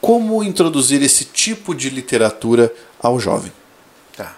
como 0.00 0.42
introduzir 0.42 1.02
esse 1.02 1.24
tipo 1.24 1.74
de 1.74 1.90
literatura 1.90 2.72
ao 3.00 3.18
jovem? 3.20 3.52
Tá. 4.16 4.34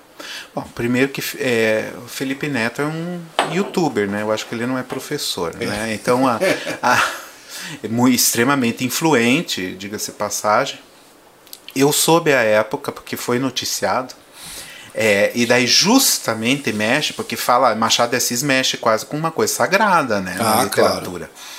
Bom, 0.54 0.62
primeiro 0.74 1.10
que 1.10 1.22
é, 1.38 1.92
o 2.04 2.08
Felipe 2.08 2.48
Neto 2.48 2.82
é 2.82 2.86
um 2.86 3.20
youtuber, 3.52 4.08
né? 4.08 4.22
Eu 4.22 4.32
acho 4.32 4.46
que 4.46 4.54
ele 4.54 4.66
não 4.66 4.76
é 4.76 4.82
professor, 4.82 5.54
né? 5.54 5.94
Então, 5.94 6.26
a, 6.26 6.38
a, 6.82 7.10
é 7.82 7.88
muito, 7.88 8.14
extremamente 8.14 8.84
influente, 8.84 9.74
diga-se 9.76 10.12
passagem 10.12 10.78
eu 11.74 11.92
soube 11.92 12.32
a 12.32 12.42
época, 12.42 12.92
porque 12.92 13.16
foi 13.16 13.38
noticiado, 13.38 14.14
é, 14.94 15.32
e 15.34 15.46
daí 15.46 15.66
justamente 15.66 16.72
mexe, 16.72 17.12
porque 17.14 17.34
fala, 17.34 17.74
Machado 17.74 18.10
de 18.10 18.16
Assis 18.16 18.42
mexe 18.42 18.76
quase 18.76 19.06
com 19.06 19.16
uma 19.16 19.30
coisa 19.30 19.52
sagrada, 19.52 20.20
né, 20.20 20.34
na 20.34 20.60
ah, 20.60 20.64
literatura. 20.64 21.26
Claro. 21.26 21.51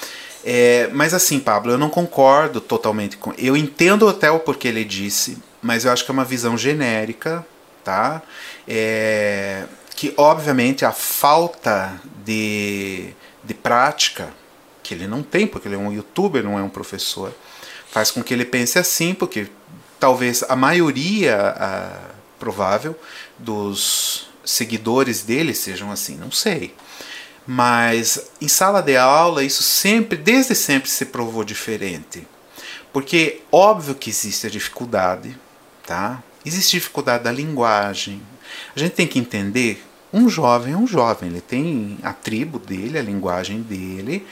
É, 0.43 0.89
mas 0.91 1.13
assim, 1.13 1.39
Pablo, 1.39 1.71
eu 1.71 1.77
não 1.77 1.89
concordo 1.89 2.59
totalmente 2.59 3.17
com. 3.17 3.33
Eu 3.37 3.55
entendo 3.55 4.07
até 4.07 4.29
o 4.29 4.39
porquê 4.39 4.67
ele 4.67 4.83
disse, 4.83 5.37
mas 5.61 5.85
eu 5.85 5.91
acho 5.91 6.03
que 6.03 6.11
é 6.11 6.13
uma 6.13 6.25
visão 6.25 6.57
genérica, 6.57 7.45
tá? 7.83 8.21
É, 8.67 9.63
que 9.95 10.13
obviamente 10.17 10.83
a 10.83 10.91
falta 10.91 11.93
de, 12.25 13.13
de 13.43 13.53
prática 13.53 14.33
que 14.81 14.93
ele 14.93 15.07
não 15.07 15.23
tem, 15.23 15.47
porque 15.47 15.67
ele 15.67 15.75
é 15.75 15.77
um 15.77 15.93
youtuber, 15.93 16.43
não 16.43 16.59
é 16.59 16.61
um 16.61 16.69
professor, 16.69 17.33
faz 17.89 18.11
com 18.11 18.21
que 18.21 18.33
ele 18.33 18.43
pense 18.43 18.77
assim, 18.77 19.13
porque 19.13 19.47
talvez 19.97 20.43
a 20.49 20.55
maioria 20.55 21.55
a, 21.55 21.91
provável 22.37 22.99
dos 23.39 24.27
seguidores 24.43 25.23
dele 25.23 25.53
sejam 25.53 25.89
assim, 25.89 26.17
não 26.17 26.31
sei. 26.31 26.75
Mas 27.45 28.31
em 28.41 28.47
sala 28.47 28.81
de 28.81 28.95
aula 28.95 29.43
isso 29.43 29.63
sempre, 29.63 30.17
desde 30.17 30.55
sempre 30.55 30.89
se 30.89 31.05
provou 31.05 31.43
diferente. 31.43 32.25
Porque 32.91 33.41
óbvio 33.51 33.95
que 33.95 34.09
existe 34.09 34.47
a 34.47 34.49
dificuldade, 34.49 35.37
tá? 35.85 36.23
Existe 36.45 36.77
dificuldade 36.77 37.23
da 37.23 37.31
linguagem. 37.31 38.21
A 38.75 38.79
gente 38.79 38.93
tem 38.93 39.07
que 39.07 39.19
entender, 39.19 39.83
um 40.11 40.29
jovem 40.29 40.73
é 40.73 40.77
um 40.77 40.87
jovem, 40.87 41.29
ele 41.29 41.41
tem 41.41 41.97
a 42.03 42.13
tribo 42.13 42.59
dele, 42.59 42.99
a 42.99 43.01
linguagem 43.01 43.61
dele. 43.61 44.25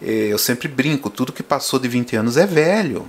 Eu 0.00 0.38
sempre 0.38 0.68
brinco, 0.68 1.10
tudo 1.10 1.32
que 1.32 1.42
passou 1.42 1.78
de 1.78 1.88
20 1.88 2.16
anos 2.16 2.36
é 2.36 2.46
velho 2.46 3.08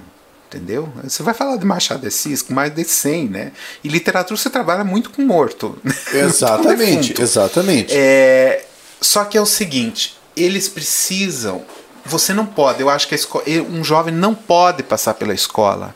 entendeu? 0.50 0.92
Você 1.04 1.22
vai 1.22 1.34
falar 1.34 1.58
de 1.58 1.66
Machado 1.66 2.02
de 2.02 2.08
Assis 2.08 2.42
com 2.42 2.54
mais 2.54 2.74
de 2.74 2.84
100, 2.84 3.30
né? 3.30 3.52
E 3.84 3.88
literatura 3.88 4.36
você 4.36 4.50
trabalha 4.50 4.84
muito 4.84 5.12
com 5.12 5.22
morto. 5.22 5.78
Exatamente, 6.12 7.22
exatamente. 7.22 7.94
É, 7.96 8.66
só 9.02 9.26
que 9.26 9.38
é 9.38 9.42
o 9.42 9.46
seguinte, 9.46 10.18
eles 10.36 10.68
precisam, 10.68 11.64
você 12.06 12.34
não 12.34 12.46
pode, 12.46 12.82
eu 12.82 12.90
acho 12.90 13.08
que 13.08 13.16
escola, 13.16 13.44
um 13.70 13.84
jovem 13.84 14.14
não 14.14 14.34
pode 14.34 14.84
passar 14.84 15.14
pela 15.14 15.34
escola 15.34 15.96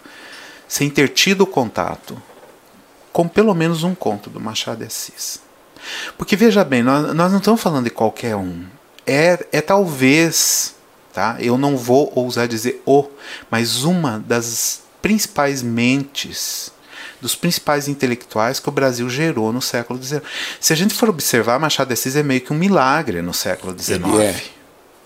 sem 0.68 0.90
ter 0.90 1.10
tido 1.10 1.46
contato 1.46 2.22
com 3.12 3.28
pelo 3.28 3.54
menos 3.54 3.84
um 3.84 3.94
conto 3.94 4.30
do 4.30 4.40
Machado 4.40 4.80
de 4.80 4.86
Assis. 4.86 5.40
Porque 6.18 6.36
veja 6.36 6.64
bem, 6.64 6.82
nós, 6.82 7.14
nós 7.14 7.32
não 7.32 7.40
estamos 7.40 7.62
falando 7.62 7.84
de 7.84 7.90
qualquer 7.90 8.36
um. 8.36 8.66
É, 9.06 9.46
é 9.52 9.62
talvez 9.62 10.74
tá? 11.14 11.38
Eu 11.40 11.58
não 11.58 11.78
vou 11.78 12.12
ousar 12.16 12.48
dizer 12.48 12.82
o, 12.86 13.08
mas 13.50 13.84
uma 13.84 14.20
das 14.20 14.82
principais 15.02 15.62
mentes 15.62 16.72
dos 17.22 17.36
principais 17.36 17.88
intelectuais 17.88 18.60
que 18.60 18.70
o 18.70 18.72
Brasil 18.72 19.10
gerou 19.10 19.54
no 19.54 19.62
século 19.62 20.02
XIX. 20.02 20.22
Se 20.60 20.74
a 20.74 20.76
gente 20.76 20.94
for 20.94 21.10
observar, 21.10 21.60
Machado 21.60 21.88
de 21.88 21.94
Assis 21.94 22.16
é 22.16 22.24
meio 22.24 22.42
que 22.42 22.54
um 22.54 22.58
milagre 22.58 23.22
no 23.22 23.34
século 23.34 23.78
XIX. 23.78 24.04
É. 24.20 24.42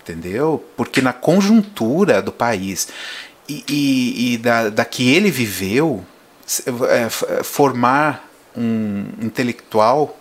Entendeu? 0.02 0.64
Porque 0.76 1.02
na 1.02 1.12
conjuntura 1.12 2.22
do 2.22 2.32
país 2.32 2.88
e, 3.48 3.64
e, 3.68 4.34
e 4.34 4.38
da, 4.38 4.68
da 4.68 4.84
que 4.84 5.08
ele 5.10 5.30
viveu, 5.30 6.04
é, 6.88 7.08
formar 7.42 8.28
um 8.56 9.06
intelectual 9.20 10.18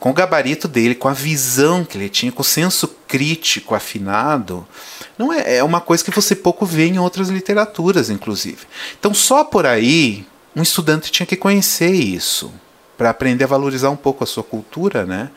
com 0.00 0.10
o 0.10 0.14
gabarito 0.14 0.66
dele, 0.66 0.94
com 0.94 1.08
a 1.08 1.12
visão 1.12 1.84
que 1.84 1.98
ele 1.98 2.08
tinha, 2.08 2.32
com 2.32 2.40
o 2.40 2.44
senso 2.44 2.88
crítico 3.06 3.74
afinado, 3.74 4.66
não 5.18 5.30
é, 5.30 5.56
é 5.56 5.62
uma 5.62 5.80
coisa 5.80 6.02
que 6.02 6.10
você 6.10 6.34
pouco 6.34 6.64
vê 6.64 6.86
em 6.86 6.98
outras 6.98 7.28
literaturas, 7.28 8.08
inclusive. 8.08 8.60
Então, 8.98 9.12
só 9.12 9.44
por 9.44 9.66
aí, 9.66 10.26
um 10.54 10.62
estudante 10.62 11.12
tinha 11.12 11.26
que 11.26 11.36
conhecer 11.36 11.92
isso, 11.92 12.52
para 12.96 13.10
aprender 13.10 13.44
a 13.44 13.46
valorizar 13.46 13.90
um 13.90 13.96
pouco 13.96 14.24
a 14.24 14.26
sua 14.26 14.44
cultura, 14.44 15.06
né? 15.06 15.30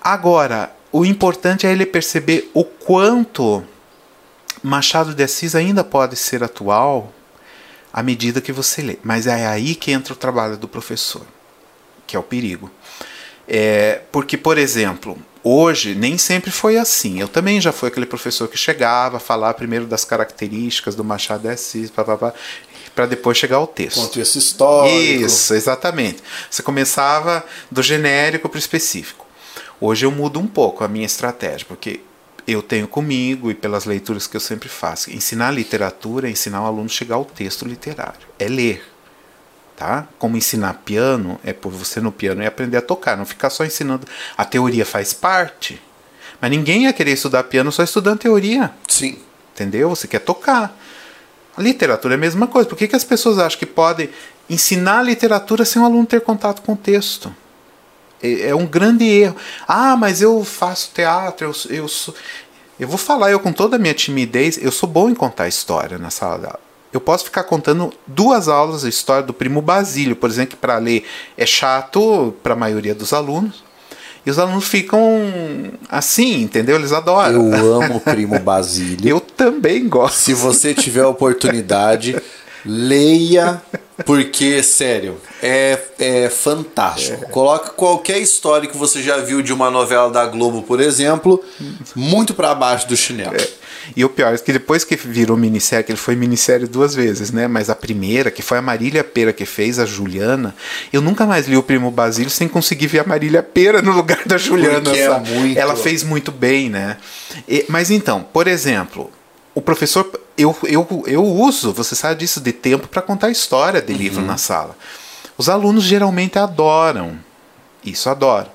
Agora, 0.00 0.74
o 0.90 1.04
importante 1.04 1.66
é 1.66 1.72
ele 1.72 1.86
perceber 1.86 2.50
o 2.52 2.64
quanto 2.64 3.64
Machado 4.62 5.14
de 5.14 5.22
Assis 5.22 5.54
ainda 5.54 5.82
pode 5.82 6.16
ser 6.16 6.44
atual 6.44 7.12
à 7.92 8.02
medida 8.02 8.40
que 8.40 8.52
você 8.52 8.82
lê. 8.82 8.98
Mas 9.02 9.26
é 9.26 9.46
aí 9.46 9.74
que 9.74 9.90
entra 9.90 10.12
o 10.12 10.16
trabalho 10.16 10.56
do 10.56 10.68
professor, 10.68 11.22
que 12.06 12.16
é 12.16 12.18
o 12.18 12.22
perigo. 12.22 12.70
É, 13.48 14.02
porque, 14.12 14.36
por 14.36 14.58
exemplo, 14.58 15.18
hoje 15.42 15.94
nem 15.94 16.16
sempre 16.16 16.50
foi 16.50 16.76
assim. 16.76 17.20
Eu 17.20 17.28
também 17.28 17.60
já 17.60 17.72
fui 17.72 17.88
aquele 17.88 18.06
professor 18.06 18.46
que 18.48 18.56
chegava 18.56 19.16
a 19.16 19.20
falar 19.20 19.54
primeiro 19.54 19.86
das 19.86 20.04
características 20.04 20.94
do 20.94 21.02
Machado 21.02 21.42
de 21.42 21.48
Assis, 21.48 21.90
para 22.94 23.06
depois 23.06 23.38
chegar 23.38 23.56
ao 23.56 23.66
texto. 23.66 24.00
Contexto 24.00 24.36
histórico. 24.36 25.24
Isso, 25.24 25.54
exatamente. 25.54 26.22
Você 26.50 26.62
começava 26.62 27.44
do 27.70 27.82
genérico 27.82 28.48
para 28.48 28.56
o 28.56 28.58
específico. 28.58 29.26
Hoje 29.80 30.06
eu 30.06 30.10
mudo 30.10 30.38
um 30.38 30.46
pouco 30.46 30.84
a 30.84 30.88
minha 30.88 31.06
estratégia, 31.06 31.66
porque 31.66 32.00
eu 32.46 32.62
tenho 32.62 32.86
comigo 32.86 33.50
e 33.50 33.54
pelas 33.54 33.84
leituras 33.84 34.26
que 34.26 34.36
eu 34.36 34.40
sempre 34.40 34.68
faço, 34.68 35.10
ensinar 35.10 35.50
literatura 35.50 36.28
é 36.28 36.30
ensinar 36.30 36.62
o 36.62 36.66
aluno 36.66 36.86
a 36.86 36.88
chegar 36.88 37.16
ao 37.16 37.24
texto 37.24 37.66
literário, 37.66 38.26
é 38.38 38.48
ler 38.48 38.92
tá? 39.82 40.06
Como 40.16 40.36
ensinar 40.36 40.74
piano 40.84 41.40
é 41.42 41.52
por 41.52 41.72
você 41.72 42.00
no 42.00 42.12
piano 42.12 42.40
e 42.40 42.46
aprender 42.46 42.76
a 42.76 42.82
tocar, 42.82 43.16
não 43.16 43.26
ficar 43.26 43.50
só 43.50 43.64
ensinando. 43.64 44.06
A 44.36 44.44
teoria 44.44 44.86
faz 44.86 45.12
parte, 45.12 45.80
mas 46.40 46.50
ninguém 46.50 46.84
ia 46.84 46.92
querer 46.92 47.12
estudar 47.12 47.42
piano 47.44 47.72
só 47.72 47.82
estudando 47.82 48.20
teoria. 48.20 48.70
Sim. 48.86 49.18
Entendeu? 49.52 49.88
Você 49.88 50.06
quer 50.06 50.20
tocar. 50.20 50.78
Literatura 51.58 52.14
é 52.14 52.16
a 52.16 52.20
mesma 52.20 52.46
coisa. 52.46 52.68
Por 52.68 52.76
que, 52.76 52.88
que 52.88 52.96
as 52.96 53.04
pessoas 53.04 53.38
acham 53.38 53.58
que 53.58 53.66
podem 53.66 54.08
ensinar 54.48 55.02
literatura 55.02 55.64
sem 55.64 55.80
o 55.80 55.84
aluno 55.84 56.06
ter 56.06 56.20
contato 56.20 56.62
com 56.62 56.72
o 56.72 56.76
texto? 56.76 57.34
É, 58.22 58.48
é 58.48 58.54
um 58.54 58.66
grande 58.66 59.04
erro. 59.04 59.36
Ah, 59.66 59.96
mas 59.96 60.22
eu 60.22 60.44
faço 60.44 60.90
teatro, 60.94 61.46
eu, 61.46 61.76
eu 61.76 61.88
sou. 61.88 62.14
Eu 62.80 62.88
vou 62.88 62.98
falar, 62.98 63.30
eu 63.30 63.38
com 63.38 63.52
toda 63.52 63.76
a 63.76 63.78
minha 63.78 63.94
timidez, 63.94 64.58
eu 64.60 64.72
sou 64.72 64.88
bom 64.88 65.08
em 65.08 65.14
contar 65.14 65.46
história 65.46 65.98
na 65.98 66.10
sala 66.10 66.38
de 66.38 66.46
aula 66.46 66.72
eu 66.92 67.00
posso 67.00 67.24
ficar 67.24 67.44
contando 67.44 67.92
duas 68.06 68.48
aulas 68.48 68.84
a 68.84 68.88
história 68.88 69.22
do 69.22 69.32
primo 69.32 69.62
Basílio, 69.62 70.14
por 70.14 70.28
exemplo, 70.28 70.50
que 70.50 70.56
para 70.56 70.76
ler 70.76 71.06
é 71.36 71.46
chato 71.46 72.34
para 72.42 72.52
a 72.52 72.56
maioria 72.56 72.94
dos 72.94 73.12
alunos. 73.12 73.64
E 74.24 74.30
os 74.30 74.38
alunos 74.38 74.68
ficam 74.68 75.00
assim, 75.88 76.42
entendeu? 76.42 76.76
Eles 76.76 76.92
adoram. 76.92 77.52
Eu 77.52 77.82
amo 77.82 77.96
o 77.96 78.00
Primo 78.00 78.38
Basílio. 78.38 79.08
Eu 79.08 79.20
também 79.20 79.88
gosto. 79.88 80.16
Se 80.16 80.32
você 80.34 80.72
tiver 80.72 81.02
a 81.02 81.08
oportunidade, 81.08 82.16
leia, 82.64 83.60
porque, 84.06 84.62
sério, 84.62 85.20
é, 85.42 85.78
é 85.98 86.28
fantástico. 86.28 87.24
É. 87.24 87.28
Coloca 87.28 87.70
qualquer 87.70 88.18
história 88.20 88.68
que 88.68 88.76
você 88.76 89.02
já 89.02 89.18
viu 89.18 89.42
de 89.42 89.52
uma 89.52 89.70
novela 89.70 90.10
da 90.10 90.24
Globo, 90.26 90.62
por 90.62 90.80
exemplo, 90.80 91.42
muito 91.94 92.32
para 92.32 92.54
baixo 92.54 92.88
do 92.88 92.96
chinelo. 92.96 93.34
É. 93.34 93.48
E 93.96 94.04
o 94.04 94.08
pior 94.08 94.34
é 94.34 94.38
que 94.38 94.52
depois 94.52 94.84
que 94.84 94.96
virou 94.96 95.36
minissérie, 95.36 95.84
que 95.84 95.92
ele 95.92 95.98
foi 95.98 96.14
minissérie 96.14 96.66
duas 96.66 96.94
vezes, 96.94 97.30
né? 97.30 97.48
Mas 97.48 97.70
a 97.70 97.74
primeira, 97.74 98.30
que 98.30 98.42
foi 98.42 98.58
a 98.58 98.62
Marília 98.62 99.02
Pera 99.04 99.32
que 99.32 99.44
fez, 99.44 99.78
a 99.78 99.86
Juliana, 99.86 100.54
eu 100.92 101.00
nunca 101.00 101.26
mais 101.26 101.46
li 101.46 101.56
o 101.56 101.62
Primo 101.62 101.90
Basílio 101.90 102.30
sem 102.30 102.48
conseguir 102.48 102.86
ver 102.86 103.00
a 103.00 103.04
Marília 103.04 103.42
Pera 103.42 103.82
no 103.82 103.92
lugar 103.92 104.22
da 104.26 104.38
Juliana. 104.38 104.90
É. 104.94 105.58
Ela 105.58 105.76
fez 105.76 106.02
muito 106.02 106.30
bem, 106.30 106.70
né? 106.70 106.96
E, 107.48 107.64
mas 107.68 107.90
então, 107.90 108.24
por 108.32 108.46
exemplo, 108.46 109.10
o 109.54 109.60
professor, 109.60 110.10
eu, 110.36 110.56
eu, 110.64 111.04
eu 111.06 111.24
uso, 111.24 111.72
você 111.72 111.94
sabe 111.94 112.20
disso, 112.20 112.40
de 112.40 112.52
tempo 112.52 112.88
para 112.88 113.02
contar 113.02 113.26
a 113.28 113.30
história 113.30 113.82
de 113.82 113.92
uhum. 113.92 113.98
livro 113.98 114.22
na 114.22 114.36
sala. 114.36 114.76
Os 115.36 115.48
alunos 115.48 115.84
geralmente 115.84 116.38
adoram. 116.38 117.18
Isso 117.84 118.08
adoram. 118.08 118.50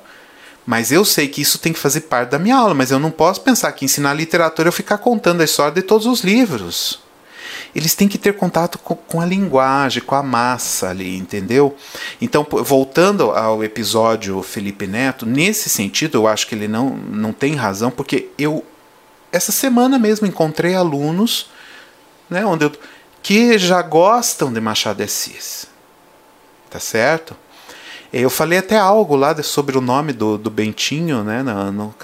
Mas 0.68 0.92
eu 0.92 1.06
sei 1.06 1.30
que 1.30 1.42
isso 1.42 1.58
tem 1.58 1.72
que 1.72 1.80
fazer 1.80 2.02
parte 2.02 2.32
da 2.32 2.38
minha 2.38 2.58
aula, 2.58 2.74
mas 2.74 2.92
eu 2.92 3.00
não 3.00 3.10
posso 3.10 3.40
pensar 3.40 3.72
que 3.72 3.86
ensinar 3.86 4.14
literatura 4.14 4.68
é 4.68 4.70
eu 4.70 4.74
ficar 4.74 4.98
contando 4.98 5.40
a 5.40 5.46
história 5.46 5.72
de 5.72 5.82
todos 5.82 6.06
os 6.06 6.26
livros. 6.26 7.00
Eles 7.74 7.96
têm 7.96 8.06
que 8.06 8.18
ter 8.18 8.36
contato 8.36 8.78
com, 8.78 8.94
com 8.94 9.22
a 9.22 9.26
linguagem, 9.26 10.04
com 10.04 10.14
a 10.14 10.22
massa 10.22 10.90
ali, 10.90 11.16
entendeu? 11.16 11.74
Então, 12.20 12.46
voltando 12.50 13.32
ao 13.32 13.64
episódio 13.64 14.42
Felipe 14.42 14.86
Neto, 14.86 15.26
nesse 15.26 15.70
sentido 15.70 16.18
eu 16.18 16.28
acho 16.28 16.46
que 16.46 16.54
ele 16.54 16.68
não, 16.68 16.90
não 16.90 17.32
tem 17.32 17.56
razão, 17.56 17.90
porque 17.90 18.28
eu, 18.38 18.62
essa 19.32 19.54
semana 19.54 19.98
mesmo, 19.98 20.28
encontrei 20.28 20.76
alunos 20.76 21.50
né, 22.30 22.46
onde 22.46 22.66
eu, 22.66 22.72
que 23.24 23.58
já 23.58 23.82
gostam 23.82 24.52
de 24.52 24.60
Machado 24.60 24.98
de 24.98 25.04
Assis. 25.04 25.66
Tá 26.70 26.80
certo? 26.82 27.38
Eu 28.20 28.30
falei 28.30 28.58
até 28.58 28.78
algo 28.78 29.16
lá 29.16 29.36
sobre 29.44 29.78
o 29.78 29.82
nome 29.82 30.12
do, 30.12 30.38
do 30.38 30.50
Bentinho, 30.50 31.24
né? 31.24 31.44
No, 31.44 31.72
no, 31.72 31.96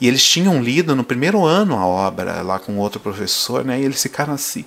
e 0.00 0.06
eles 0.06 0.22
tinham 0.22 0.62
lido 0.62 0.94
no 0.94 1.02
primeiro 1.02 1.44
ano 1.44 1.76
a 1.76 1.84
obra 1.84 2.42
lá 2.42 2.58
com 2.58 2.78
outro 2.78 3.00
professor, 3.00 3.64
né? 3.64 3.80
E 3.80 3.84
eles 3.84 4.00
ficaram 4.00 4.34
assim. 4.34 4.64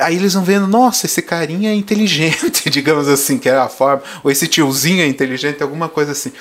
Aí 0.00 0.16
eles 0.16 0.34
vão 0.34 0.42
vendo, 0.42 0.66
nossa, 0.66 1.06
esse 1.06 1.22
carinha 1.22 1.70
é 1.70 1.74
inteligente, 1.74 2.68
digamos 2.70 3.06
assim, 3.08 3.38
que 3.38 3.48
era 3.48 3.62
a 3.62 3.68
forma, 3.68 4.02
ou 4.24 4.30
esse 4.30 4.48
tiozinho 4.48 5.02
é 5.02 5.06
inteligente, 5.06 5.62
alguma 5.62 5.88
coisa 5.88 6.12
assim. 6.12 6.32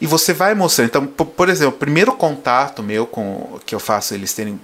E 0.00 0.06
você 0.06 0.32
vai 0.32 0.54
mostrando. 0.54 0.88
Então, 0.88 1.06
por, 1.06 1.26
por 1.26 1.48
exemplo, 1.48 1.74
o 1.74 1.78
primeiro 1.78 2.12
contato 2.12 2.82
meu 2.82 3.06
com 3.06 3.58
que 3.64 3.74
eu 3.74 3.80
faço 3.80 4.12
eles 4.12 4.32
terem 4.32 4.58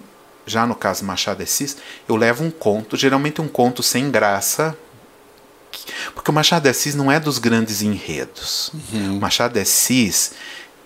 já 0.47 0.65
no 0.65 0.75
caso 0.75 1.05
Machado 1.05 1.39
de 1.39 1.43
Assis, 1.43 1.77
eu 2.09 2.15
levo 2.15 2.45
um 2.45 2.51
conto, 2.51 2.97
geralmente 2.97 3.41
um 3.41 3.49
conto 3.49 3.83
sem 3.83 4.11
graça, 4.11 4.77
porque 6.15 6.31
o 6.31 6.35
Machado 6.35 6.65
de 6.65 6.69
Assis 6.69 6.95
não 6.95 7.11
é 7.11 7.19
dos 7.19 7.39
grandes 7.39 7.83
enredos. 7.83 8.71
Uhum. 8.93 9.17
O 9.17 9.21
Machado 9.21 9.55
de 9.55 9.61
Assis 9.61 10.33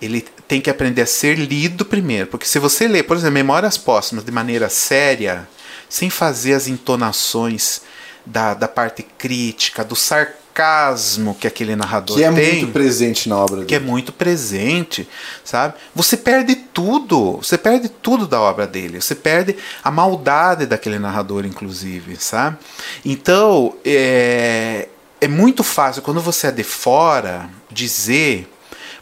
ele 0.01 0.22
tem 0.49 0.61
que 0.61 0.70
aprender 0.70 1.03
a 1.03 1.07
ser 1.07 1.38
lido 1.38 1.84
primeiro. 1.84 2.26
Porque 2.26 2.47
se 2.47 2.59
você 2.59 2.88
lê, 2.88 3.03
por 3.03 3.16
exemplo, 3.16 3.34
Memórias 3.34 3.76
Póstumas 3.76 4.24
de 4.24 4.32
maneira 4.32 4.68
séria, 4.68 5.49
sem 5.88 6.09
fazer 6.09 6.55
as 6.55 6.66
entonações 6.66 7.82
da, 8.24 8.55
da 8.55 8.66
parte 8.66 9.03
crítica, 9.03 9.84
do 9.84 9.95
sarcasmo, 9.95 10.39
sarcasmo 10.51 11.34
que 11.34 11.46
aquele 11.46 11.74
narrador 11.76 12.16
que 12.16 12.24
é 12.24 12.32
tem, 12.32 12.55
muito 12.57 12.72
presente 12.72 13.28
na 13.28 13.36
obra 13.36 13.57
dele. 13.57 13.66
que 13.66 13.74
é 13.74 13.80
muito 13.80 14.12
presente, 14.12 15.09
sabe? 15.44 15.74
Você 15.94 16.16
perde 16.16 16.55
tudo, 16.55 17.36
você 17.36 17.57
perde 17.57 17.88
tudo 17.88 18.26
da 18.26 18.40
obra 18.40 18.66
dele, 18.66 19.01
você 19.01 19.14
perde 19.14 19.57
a 19.82 19.90
maldade 19.90 20.66
daquele 20.66 20.98
narrador, 20.98 21.46
inclusive, 21.46 22.16
sabe? 22.16 22.59
Então 23.05 23.74
é, 23.84 24.88
é 25.20 25.28
muito 25.28 25.62
fácil 25.62 26.03
quando 26.03 26.20
você 26.20 26.48
é 26.48 26.53
de 26.53 26.64
fora 26.64 27.48
dizer 27.70 28.48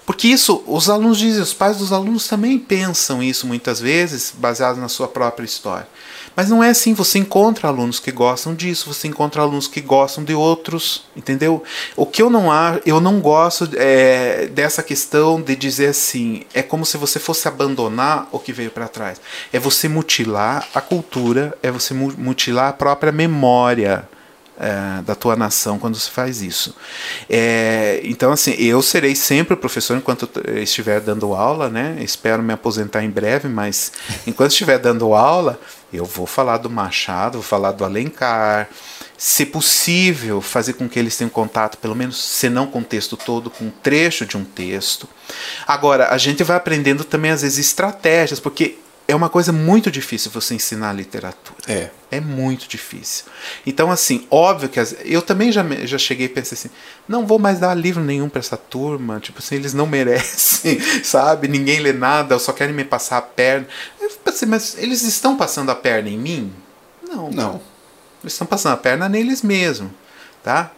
porque 0.09 0.26
isso, 0.26 0.64
os 0.66 0.88
alunos 0.88 1.18
dizem, 1.18 1.42
os 1.42 1.53
pais 1.53 1.76
dos 1.76 1.92
alunos 1.92 2.26
também 2.26 2.59
pensam 2.59 3.22
isso 3.22 3.46
muitas 3.46 3.78
vezes, 3.78 4.32
baseado 4.34 4.78
na 4.78 4.88
sua 4.88 5.07
própria 5.07 5.44
história. 5.44 5.86
Mas 6.39 6.51
não 6.51 6.62
é 6.62 6.68
assim, 6.68 6.95
você 6.95 7.18
encontra 7.18 7.66
alunos 7.66 7.99
que 7.99 8.12
gostam 8.12 8.55
disso, 8.55 8.95
você 8.95 9.09
encontra 9.09 9.43
alunos 9.43 9.66
que 9.66 9.80
gostam 9.80 10.22
de 10.22 10.34
outros, 10.34 11.05
entendeu? 11.16 11.64
O 11.97 12.07
que 12.07 12.22
eu 12.22 12.30
não 12.30 12.47
eu 12.86 13.01
não 13.01 13.18
gosto 13.18 13.68
é, 13.74 14.47
dessa 14.47 14.80
questão 14.80 15.43
de 15.43 15.57
dizer 15.57 15.89
assim, 15.89 16.45
é 16.55 16.62
como 16.62 16.86
se 16.86 16.97
você 16.97 17.18
fosse 17.18 17.49
abandonar 17.49 18.28
o 18.30 18.39
que 18.39 18.53
veio 18.53 18.70
para 18.70 18.86
trás. 18.86 19.20
É 19.53 19.59
você 19.59 19.89
mutilar 19.89 20.64
a 20.72 20.80
cultura, 20.80 21.59
é 21.61 21.72
você 21.72 21.93
mutilar 21.93 22.68
a 22.68 22.72
própria 22.72 23.11
memória. 23.11 24.09
É, 24.61 25.03
da 25.03 25.15
tua 25.15 25.37
nação 25.37 25.79
quando 25.79 25.97
se 25.97 26.11
faz 26.11 26.43
isso. 26.43 26.75
É, 27.31 28.01
então, 28.03 28.33
assim, 28.33 28.51
eu 28.59 28.83
serei 28.83 29.15
sempre 29.15 29.55
o 29.55 29.57
professor 29.57 29.97
enquanto 29.97 30.29
estiver 30.57 31.01
dando 31.01 31.33
aula, 31.33 31.69
né? 31.69 31.97
Espero 32.01 32.43
me 32.43 32.53
aposentar 32.53 33.05
em 33.05 33.09
breve, 33.09 33.47
mas 33.47 33.93
enquanto 34.27 34.51
estiver 34.51 34.81
dando 34.81 35.15
aula, 35.15 35.61
eu 35.93 36.05
vou 36.05 36.27
falar 36.27 36.59
do 36.59 36.69
Machado, 36.69 37.35
vou 37.35 37.43
falar 37.43 37.71
do 37.71 37.85
Alencar. 37.85 38.69
Se 39.17 39.47
possível, 39.47 40.41
fazer 40.41 40.73
com 40.73 40.89
que 40.89 40.99
eles 40.99 41.17
tenham 41.17 41.31
contato, 41.31 41.79
pelo 41.79 41.95
menos, 41.95 42.21
se 42.21 42.49
não 42.49 42.67
com 42.67 42.81
o 42.81 42.85
texto 42.85 43.17
todo, 43.17 43.51
com 43.51 43.67
um 43.67 43.71
trecho 43.71 44.27
de 44.27 44.37
um 44.37 44.45
texto. 44.45 45.09
Agora, 45.69 46.09
a 46.09 46.19
gente 46.19 46.43
vai 46.43 46.57
aprendendo 46.57 47.05
também, 47.05 47.31
às 47.31 47.43
vezes, 47.43 47.59
estratégias, 47.59 48.41
porque 48.41 48.77
é 49.11 49.15
uma 49.15 49.31
coisa 49.31 49.51
muito 49.53 49.91
difícil 49.91 50.31
você 50.31 50.55
ensinar 50.55 50.93
literatura. 50.93 51.57
É. 51.67 51.91
É 52.11 52.21
muito 52.21 52.69
difícil. 52.69 53.25
Então, 53.67 53.91
assim, 53.91 54.27
óbvio 54.31 54.69
que 54.69 54.79
as, 54.79 54.95
eu 55.03 55.23
também 55.23 55.51
já, 55.51 55.65
já 55.85 55.97
cheguei 55.97 56.27
e 56.27 56.29
pensei 56.29 56.57
assim: 56.57 56.71
não 57.09 57.27
vou 57.27 57.39
mais 57.39 57.59
dar 57.59 57.75
livro 57.75 58.05
nenhum 58.05 58.29
para 58.29 58.41
essa 58.41 58.57
turma. 58.59 59.19
Tipo 59.19 59.39
assim, 59.39 59.55
eles 59.55 59.73
não 59.73 59.87
merecem, 59.89 60.79
sabe? 61.03 61.49
Ninguém 61.49 61.81
lê 61.81 61.95
nada, 61.95 62.39
só 62.39 62.53
querem 62.53 62.75
me 62.75 62.85
passar 62.85 63.17
a 63.17 63.23
perna. 63.23 63.67
Eu 63.99 64.11
pensei, 64.23 64.47
mas 64.47 64.77
eles 64.77 65.03
estão 65.03 65.39
passando 65.39 65.71
a 65.71 65.75
perna 65.75 66.11
em 66.11 66.19
mim? 66.19 66.53
Não. 67.09 67.31
Não. 67.31 67.63
Eles 68.23 68.35
estão 68.35 68.47
passando 68.47 68.75
a 68.75 68.77
perna 68.77 69.09
neles 69.09 69.41
mesmos. 69.41 69.91
Tá? 70.45 70.71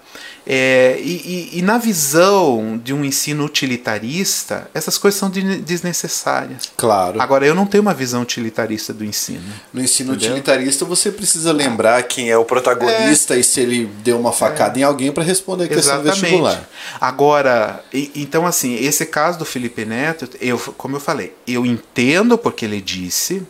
É, 0.47 0.99
e, 1.01 1.51
e, 1.55 1.59
e, 1.59 1.63
na 1.63 1.79
visão 1.79 2.81
de 2.83 2.95
um 2.95 3.05
ensino 3.05 3.45
utilitarista, 3.45 4.69
essas 4.73 4.97
coisas 4.97 5.19
são 5.19 5.31
desnecessárias. 5.31 6.71
Claro. 6.77 7.21
Agora, 7.21 7.47
eu 7.47 7.55
não 7.55 7.67
tenho 7.67 7.83
uma 7.83 7.95
visão 7.95 8.23
utilitarista 8.23 8.93
do 8.93 9.05
ensino. 9.05 9.43
No 9.73 9.83
ensino 9.83 10.15
entendeu? 10.15 10.37
utilitarista, 10.37 10.85
você 10.85 11.11
precisa 11.11 11.53
lembrar 11.53 12.03
quem 12.05 12.31
é 12.31 12.37
o 12.37 12.45
protagonista 12.45 13.37
é. 13.37 13.41
e 13.41 13.45
se 13.45 13.61
ele 13.61 13.87
deu 14.03 14.19
uma 14.19 14.33
facada 14.33 14.79
é. 14.79 14.81
em 14.81 14.85
alguém 14.85 15.13
para 15.13 15.23
responder 15.23 15.65
a 15.65 15.69
questão 15.69 16.01
Exatamente. 16.01 16.21
vestibular. 16.21 16.69
Agora, 17.01 17.85
e, 17.93 18.11
então, 18.17 18.47
assim, 18.47 18.75
esse 18.75 19.07
caso 19.07 19.39
do 19.39 19.45
Felipe 19.45 19.85
Neto, 19.85 20.29
eu, 20.41 20.59
como 20.77 20.97
eu 20.97 21.01
falei, 21.01 21.35
eu 21.47 21.67
entendo 21.67 22.39
porque 22.39 22.65
ele 22.65 22.81
disse, 22.81 23.43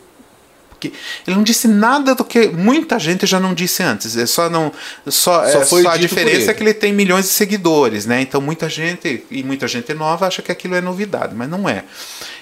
porque 0.81 0.91
ele 1.27 1.35
não 1.35 1.43
disse 1.43 1.67
nada 1.67 2.15
do 2.15 2.25
que 2.25 2.47
muita 2.47 2.97
gente 2.97 3.27
já 3.27 3.39
não 3.39 3.53
disse 3.53 3.83
antes. 3.83 4.17
É 4.17 4.25
só 4.25 4.49
não 4.49 4.73
só, 5.05 5.45
só, 5.47 5.61
é, 5.61 5.65
só 5.65 5.89
a 5.89 5.97
diferença 5.97 6.49
é 6.49 6.53
que 6.53 6.63
ele 6.63 6.73
tem 6.73 6.91
milhões 6.91 7.25
de 7.25 7.31
seguidores, 7.31 8.07
né? 8.07 8.21
Então 8.21 8.41
muita 8.41 8.67
gente 8.67 9.23
e 9.29 9.43
muita 9.43 9.67
gente 9.67 9.93
nova 9.93 10.25
acha 10.25 10.41
que 10.41 10.51
aquilo 10.51 10.73
é 10.73 10.81
novidade, 10.81 11.35
mas 11.35 11.47
não 11.47 11.69
é. 11.69 11.83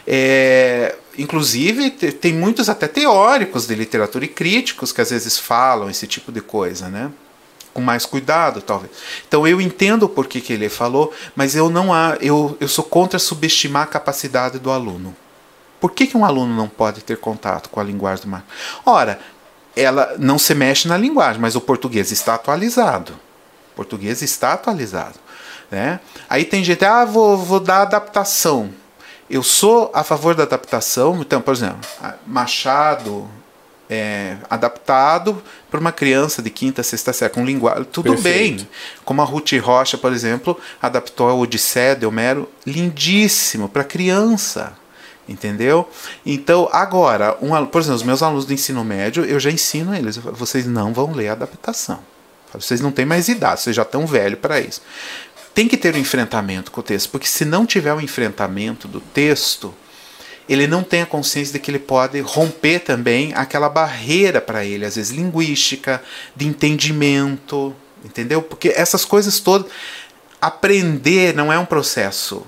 é 0.07 0.95
inclusive 1.17 1.91
tem 1.91 2.33
muitos 2.33 2.69
até 2.69 2.87
teóricos 2.87 3.67
de 3.67 3.75
literatura 3.75 4.23
e 4.23 4.29
críticos 4.29 4.93
que 4.93 5.01
às 5.01 5.09
vezes 5.09 5.37
falam 5.37 5.89
esse 5.89 6.07
tipo 6.07 6.31
de 6.31 6.39
coisa, 6.39 6.87
né? 6.87 7.11
com 7.71 7.81
mais 7.81 8.03
cuidado, 8.05 8.61
talvez. 8.61 8.91
Então 9.27 9.47
eu 9.47 9.61
entendo 9.61 10.03
o 10.03 10.09
porquê 10.09 10.41
que 10.41 10.51
ele 10.51 10.69
falou, 10.69 11.13
mas 11.35 11.55
eu 11.55 11.69
não 11.69 11.93
há, 11.93 12.17
eu, 12.19 12.57
eu 12.59 12.67
sou 12.67 12.83
contra 12.83 13.19
subestimar 13.19 13.83
a 13.83 13.87
capacidade 13.87 14.57
do 14.57 14.71
aluno. 14.71 15.15
Por 15.79 15.91
que, 15.91 16.07
que 16.07 16.17
um 16.17 16.25
aluno 16.25 16.55
não 16.55 16.67
pode 16.67 17.01
ter 17.03 17.17
contato 17.17 17.69
com 17.69 17.79
a 17.79 17.83
linguagem 17.83 18.25
do 18.25 18.29
marketing? 18.29 18.53
Ora, 18.85 19.19
ela 19.75 20.15
não 20.17 20.37
se 20.37 20.53
mexe 20.53 20.87
na 20.87 20.97
linguagem, 20.97 21.41
mas 21.41 21.55
o 21.55 21.61
português 21.61 22.11
está 22.11 22.35
atualizado. 22.35 23.13
O 23.73 23.75
português 23.75 24.21
está 24.21 24.53
atualizado. 24.53 25.15
Né? 25.71 25.99
Aí 26.29 26.43
tem 26.43 26.63
gente, 26.63 26.83
ah, 26.83 27.05
vou, 27.05 27.37
vou 27.37 27.59
dar 27.59 27.83
adaptação. 27.83 28.69
Eu 29.29 29.43
sou 29.43 29.91
a 29.93 30.03
favor 30.03 30.35
da 30.35 30.43
adaptação. 30.43 31.21
Então, 31.21 31.39
por 31.39 31.53
exemplo, 31.53 31.79
Machado 32.25 33.29
é, 33.89 34.37
adaptado 34.49 35.41
para 35.69 35.79
uma 35.79 35.91
criança 35.91 36.41
de 36.41 36.49
quinta, 36.49 36.83
sexta 36.83 37.11
série, 37.11 37.33
com 37.33 37.43
linguagem. 37.43 37.85
Tudo 37.85 38.13
Perfeito. 38.13 38.63
bem. 38.63 38.69
Como 39.03 39.21
a 39.21 39.25
Ruth 39.25 39.53
Rocha, 39.61 39.97
por 39.97 40.13
exemplo, 40.13 40.59
adaptou 40.81 41.27
a 41.27 41.33
Odisseia 41.33 41.95
de 41.95 42.05
Homero, 42.05 42.47
lindíssimo, 42.65 43.67
para 43.67 43.83
criança. 43.83 44.73
Entendeu? 45.29 45.87
Então, 46.25 46.67
agora, 46.71 47.37
um, 47.39 47.63
por 47.67 47.81
exemplo, 47.81 47.97
os 47.97 48.03
meus 48.03 48.23
alunos 48.23 48.45
do 48.45 48.53
ensino 48.53 48.83
médio, 48.83 49.23
eu 49.23 49.39
já 49.39 49.51
ensino 49.51 49.93
eles, 49.93 50.17
vocês 50.17 50.65
não 50.65 50.91
vão 50.91 51.11
ler 51.11 51.29
a 51.29 51.33
adaptação. 51.33 51.99
Vocês 52.51 52.81
não 52.81 52.91
têm 52.91 53.05
mais 53.05 53.27
idade, 53.27 53.61
vocês 53.61 53.75
já 53.75 53.83
estão 53.83 54.07
velhos 54.07 54.39
para 54.39 54.59
isso. 54.59 54.81
tem 55.53 55.67
que 55.67 55.77
ter 55.77 55.93
um 55.93 55.99
enfrentamento 55.99 56.71
com 56.71 56.81
o 56.81 56.83
texto, 56.83 57.11
porque 57.11 57.27
se 57.27 57.45
não 57.45 57.63
tiver 57.63 57.93
o 57.93 57.97
um 57.97 58.01
enfrentamento 58.01 58.87
do 58.87 58.99
texto, 58.99 59.71
ele 60.47 60.65
não 60.65 60.81
tem 60.81 61.03
a 61.03 61.05
consciência 61.05 61.53
de 61.53 61.59
que 61.59 61.69
ele 61.69 61.77
pode 61.77 62.19
romper 62.21 62.79
também 62.79 63.31
aquela 63.35 63.69
barreira 63.69 64.41
para 64.41 64.65
ele, 64.65 64.83
às 64.83 64.95
vezes 64.95 65.15
linguística, 65.15 66.01
de 66.35 66.47
entendimento, 66.47 67.75
entendeu? 68.03 68.41
Porque 68.41 68.69
essas 68.69 69.05
coisas 69.05 69.39
todas, 69.39 69.71
aprender 70.41 71.35
não 71.35 71.53
é 71.53 71.59
um 71.59 71.65
processo 71.65 72.47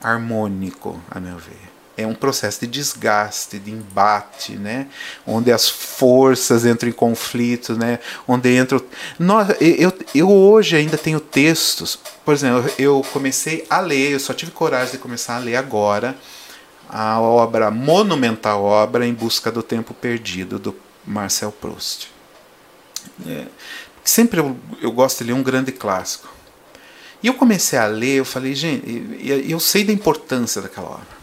harmônico, 0.00 0.98
a 1.10 1.20
meu 1.20 1.36
ver 1.36 1.63
é 1.96 2.06
um 2.06 2.14
processo 2.14 2.60
de 2.60 2.66
desgaste, 2.66 3.58
de 3.58 3.70
embate, 3.70 4.56
né? 4.56 4.88
onde 5.26 5.52
as 5.52 5.68
forças 5.68 6.64
entram 6.66 6.88
em 6.88 6.92
conflito, 6.92 7.74
né? 7.76 7.98
onde 8.26 8.56
entram. 8.56 8.82
Nós, 9.18 9.48
eu, 9.60 9.92
eu 10.14 10.30
hoje 10.30 10.76
ainda 10.76 10.98
tenho 10.98 11.20
textos, 11.20 11.98
por 12.24 12.34
exemplo, 12.34 12.70
eu 12.78 13.04
comecei 13.12 13.64
a 13.70 13.80
ler, 13.80 14.12
eu 14.12 14.20
só 14.20 14.32
tive 14.32 14.50
coragem 14.50 14.92
de 14.92 14.98
começar 14.98 15.36
a 15.36 15.38
ler 15.38 15.56
agora 15.56 16.16
a 16.88 17.20
obra, 17.20 17.66
a 17.66 17.70
monumental 17.70 18.62
obra 18.62 19.06
Em 19.06 19.12
Busca 19.12 19.50
do 19.50 19.62
Tempo 19.62 19.94
Perdido, 19.94 20.58
do 20.58 20.76
Marcel 21.04 21.50
Proust. 21.50 22.08
É, 23.26 23.46
sempre 24.02 24.40
eu, 24.40 24.56
eu 24.80 24.92
gosto 24.92 25.18
de 25.18 25.24
ler 25.24 25.32
um 25.32 25.42
grande 25.42 25.72
clássico. 25.72 26.32
E 27.22 27.26
eu 27.26 27.34
comecei 27.34 27.78
a 27.78 27.86
ler, 27.86 28.18
eu 28.18 28.24
falei, 28.24 28.54
gente, 28.54 28.84
eu 29.48 29.58
sei 29.58 29.82
da 29.82 29.92
importância 29.92 30.60
daquela 30.60 30.90
obra. 30.90 31.13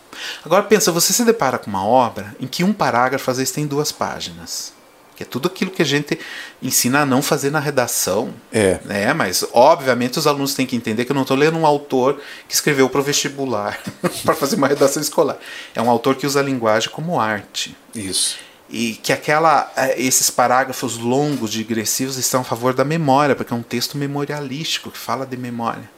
Agora 0.43 0.63
pensa, 0.63 0.91
você 0.91 1.13
se 1.13 1.23
depara 1.23 1.57
com 1.57 1.69
uma 1.69 1.85
obra 1.85 2.35
em 2.39 2.47
que 2.47 2.63
um 2.63 2.73
parágrafo 2.73 3.29
às 3.29 3.37
vezes 3.37 3.51
tem 3.51 3.65
duas 3.65 3.91
páginas. 3.91 4.73
Que 5.15 5.23
é 5.23 5.25
tudo 5.25 5.47
aquilo 5.47 5.69
que 5.69 5.81
a 5.81 5.85
gente 5.85 6.17
ensina 6.63 7.01
a 7.01 7.05
não 7.05 7.21
fazer 7.21 7.51
na 7.51 7.59
redação. 7.59 8.33
É. 8.51 8.79
Né? 8.85 9.13
Mas, 9.13 9.45
obviamente, 9.53 10.17
os 10.17 10.25
alunos 10.25 10.53
têm 10.53 10.65
que 10.65 10.75
entender 10.75 11.05
que 11.05 11.11
eu 11.11 11.15
não 11.15 11.21
estou 11.23 11.37
lendo 11.37 11.57
um 11.57 11.65
autor 11.65 12.19
que 12.47 12.53
escreveu 12.53 12.89
para 12.89 13.01
o 13.01 13.03
vestibular 13.03 13.79
para 14.25 14.33
fazer 14.33 14.55
uma 14.55 14.67
redação 14.67 15.01
escolar. 15.01 15.37
É 15.75 15.81
um 15.81 15.89
autor 15.89 16.15
que 16.15 16.25
usa 16.25 16.39
a 16.39 16.43
linguagem 16.43 16.89
como 16.89 17.19
arte. 17.19 17.75
Isso 17.93 18.51
e 18.71 18.93
que 18.93 19.11
aquela 19.11 19.69
é, 19.75 20.01
esses 20.01 20.29
parágrafos 20.29 20.97
longos 20.97 21.51
digressivos 21.51 22.17
estão 22.17 22.41
a 22.41 22.43
favor 22.43 22.73
da 22.73 22.85
memória, 22.85 23.35
porque 23.35 23.53
é 23.53 23.55
um 23.55 23.61
texto 23.61 23.97
memorialístico 23.97 24.89
que 24.89 24.97
fala 24.97 25.25
de 25.25 25.35
memória. 25.35 25.89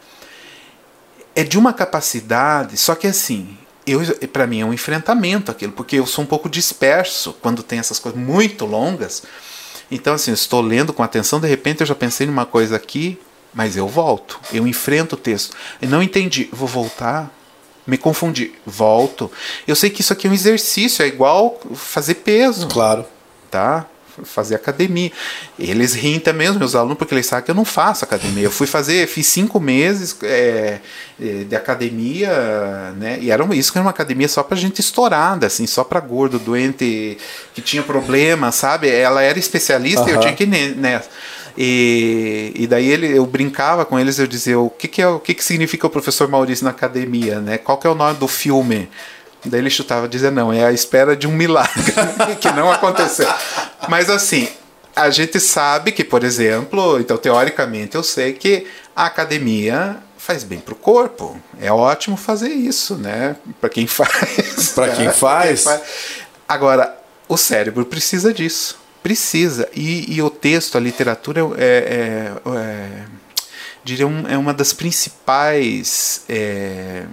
É 1.36 1.44
de 1.44 1.58
uma 1.58 1.72
capacidade, 1.72 2.76
só 2.78 2.96
que 2.96 3.08
assim, 3.08 3.58
eu 3.86 4.02
para 4.30 4.48
mim 4.48 4.62
é 4.62 4.66
um 4.66 4.74
enfrentamento 4.74 5.52
aquilo, 5.52 5.72
porque 5.72 5.98
eu 5.98 6.06
sou 6.06 6.24
um 6.24 6.28
pouco 6.28 6.50
disperso 6.50 7.36
quando 7.42 7.64
tem 7.64 7.80
essas 7.80 8.00
coisas 8.00 8.20
muito 8.20 8.66
longas. 8.66 9.24
Então 9.92 10.14
assim, 10.14 10.32
eu 10.32 10.36
estou 10.36 10.62
lendo 10.62 10.94
com 10.94 11.04
atenção, 11.04 11.40
de 11.40 11.48
repente 11.48 11.82
eu 11.82 11.88
já 11.88 11.96
pensei 11.96 12.26
numa 12.26 12.46
coisa 12.46 12.76
aqui, 12.76 13.20
mas 13.54 13.78
eu 13.78 13.88
volto, 13.88 14.40
eu 14.52 14.68
enfrento 14.68 15.16
o 15.16 15.18
texto. 15.18 15.56
E 15.82 15.86
não 15.86 16.02
entendi, 16.02 16.50
vou 16.52 16.68
voltar, 16.68 17.32
me 17.86 17.98
confundi, 17.98 18.54
volto. 18.66 19.32
Eu 19.68 19.76
sei 19.76 19.90
que 19.90 20.02
isso 20.02 20.14
aqui 20.14 20.28
é 20.28 20.30
um 20.30 20.34
exercício, 20.34 21.04
é 21.04 21.08
igual 21.08 21.60
fazer 21.76 22.16
peso. 22.16 22.68
Claro. 22.68 23.06
Tá? 23.52 23.86
Fazer 24.24 24.56
academia. 24.56 25.12
Eles 25.58 25.94
riem 25.94 26.20
também, 26.20 26.50
os 26.50 26.58
meus 26.58 26.76
alunos, 26.76 26.98
porque 26.98 27.14
eles 27.14 27.26
sabem 27.26 27.46
que 27.46 27.52
eu 27.52 27.56
não 27.56 27.66
faço 27.66 28.04
academia. 28.04 28.44
Eu 28.44 28.52
fui 28.52 28.68
fazer, 28.68 29.08
fiz 29.08 29.28
cinco 29.28 29.60
meses 29.60 30.16
é, 30.24 30.80
é 31.22 31.44
de 31.44 31.56
academia, 31.56 32.94
né? 32.98 33.18
E 33.22 33.32
era 33.32 33.44
isso 33.56 33.72
que 33.72 33.78
era 33.78 33.86
uma 33.86 33.92
academia 33.92 34.28
só 34.28 34.44
para 34.44 34.56
gente 34.58 34.80
estourada, 34.80 35.48
assim, 35.48 35.66
só 35.66 35.84
para 35.84 36.00
gordo, 36.00 36.38
doente, 36.40 37.18
que 37.54 37.62
tinha 37.62 37.84
problema, 37.84 38.52
sabe? 38.52 38.90
Ela 38.90 39.22
era 39.22 39.40
especialista 39.40 40.10
e 40.10 40.14
eu 40.14 40.20
tinha 40.20 40.34
que 40.34 40.44
ir 40.44 40.76
nessa. 40.76 41.10
E, 41.58 42.52
e 42.56 42.68
daí 42.68 42.88
ele, 42.90 43.16
eu 43.16 43.26
brincava 43.26 43.86
com 43.86 44.00
eles, 44.00 44.18
eu 44.18 44.26
dizia 44.26 44.60
o 44.60 44.70
que, 44.70 44.88
que, 44.88 45.02
é, 45.02 45.08
o 45.08 45.20
que, 45.20 45.34
que 45.34 45.44
significa 45.44 45.86
o 45.86 45.90
professor 45.90 46.28
Maurício 46.28 46.64
na 46.64 46.72
academia, 46.72 47.40
né? 47.40 47.58
Qual 47.58 47.78
que 47.78 47.86
é 47.86 47.90
o 47.90 47.96
nome 47.96 48.18
do 48.18 48.28
filme? 48.28 48.90
Daí 49.46 49.60
ele 49.60 49.70
chutava 49.70 50.08
dizia 50.08 50.32
não, 50.32 50.54
é 50.54 50.66
a 50.66 50.72
espera 50.72 51.16
de 51.16 51.28
um 51.28 51.32
milagre 51.32 51.94
que 52.40 52.50
não 52.52 52.72
aconteceu. 52.72 53.28
Mas 53.90 54.10
assim, 54.10 54.48
a 54.96 55.10
gente 55.10 55.40
sabe 55.40 55.92
que, 55.92 56.04
por 56.04 56.24
exemplo, 56.24 57.00
então 57.00 57.18
teoricamente 57.18 57.96
eu 57.96 58.04
sei 58.04 58.34
que 58.34 58.68
a 58.96 59.06
academia 59.06 59.98
faz 60.18 60.44
bem 60.44 60.60
para 60.60 60.74
o 60.74 60.78
corpo. 60.78 61.40
É 61.60 61.72
ótimo 61.72 62.16
fazer 62.16 62.50
isso, 62.50 62.96
né? 62.96 63.36
Para 63.60 63.70
quem 63.70 63.88
faz. 63.88 64.70
Para 64.74 64.96
quem, 64.96 65.12
faz. 65.12 65.66
Agora, 66.48 66.98
o 67.28 67.38
cérebro 67.38 67.86
precisa 67.86 68.34
disso. 68.34 68.80
Precisa. 69.02 69.68
E, 69.74 70.14
e 70.16 70.22
o 70.22 70.30
texto, 70.30 70.78
a 70.78 70.82
literatura 70.82 71.42
é, 71.58 72.32
é, 72.46 72.50
é 72.58 73.06
diria 73.84 74.08
um, 74.08 74.26
é 74.28 74.38
uma 74.38 74.54
das 74.54 74.72
principais 74.72 76.24
é, 76.30 77.04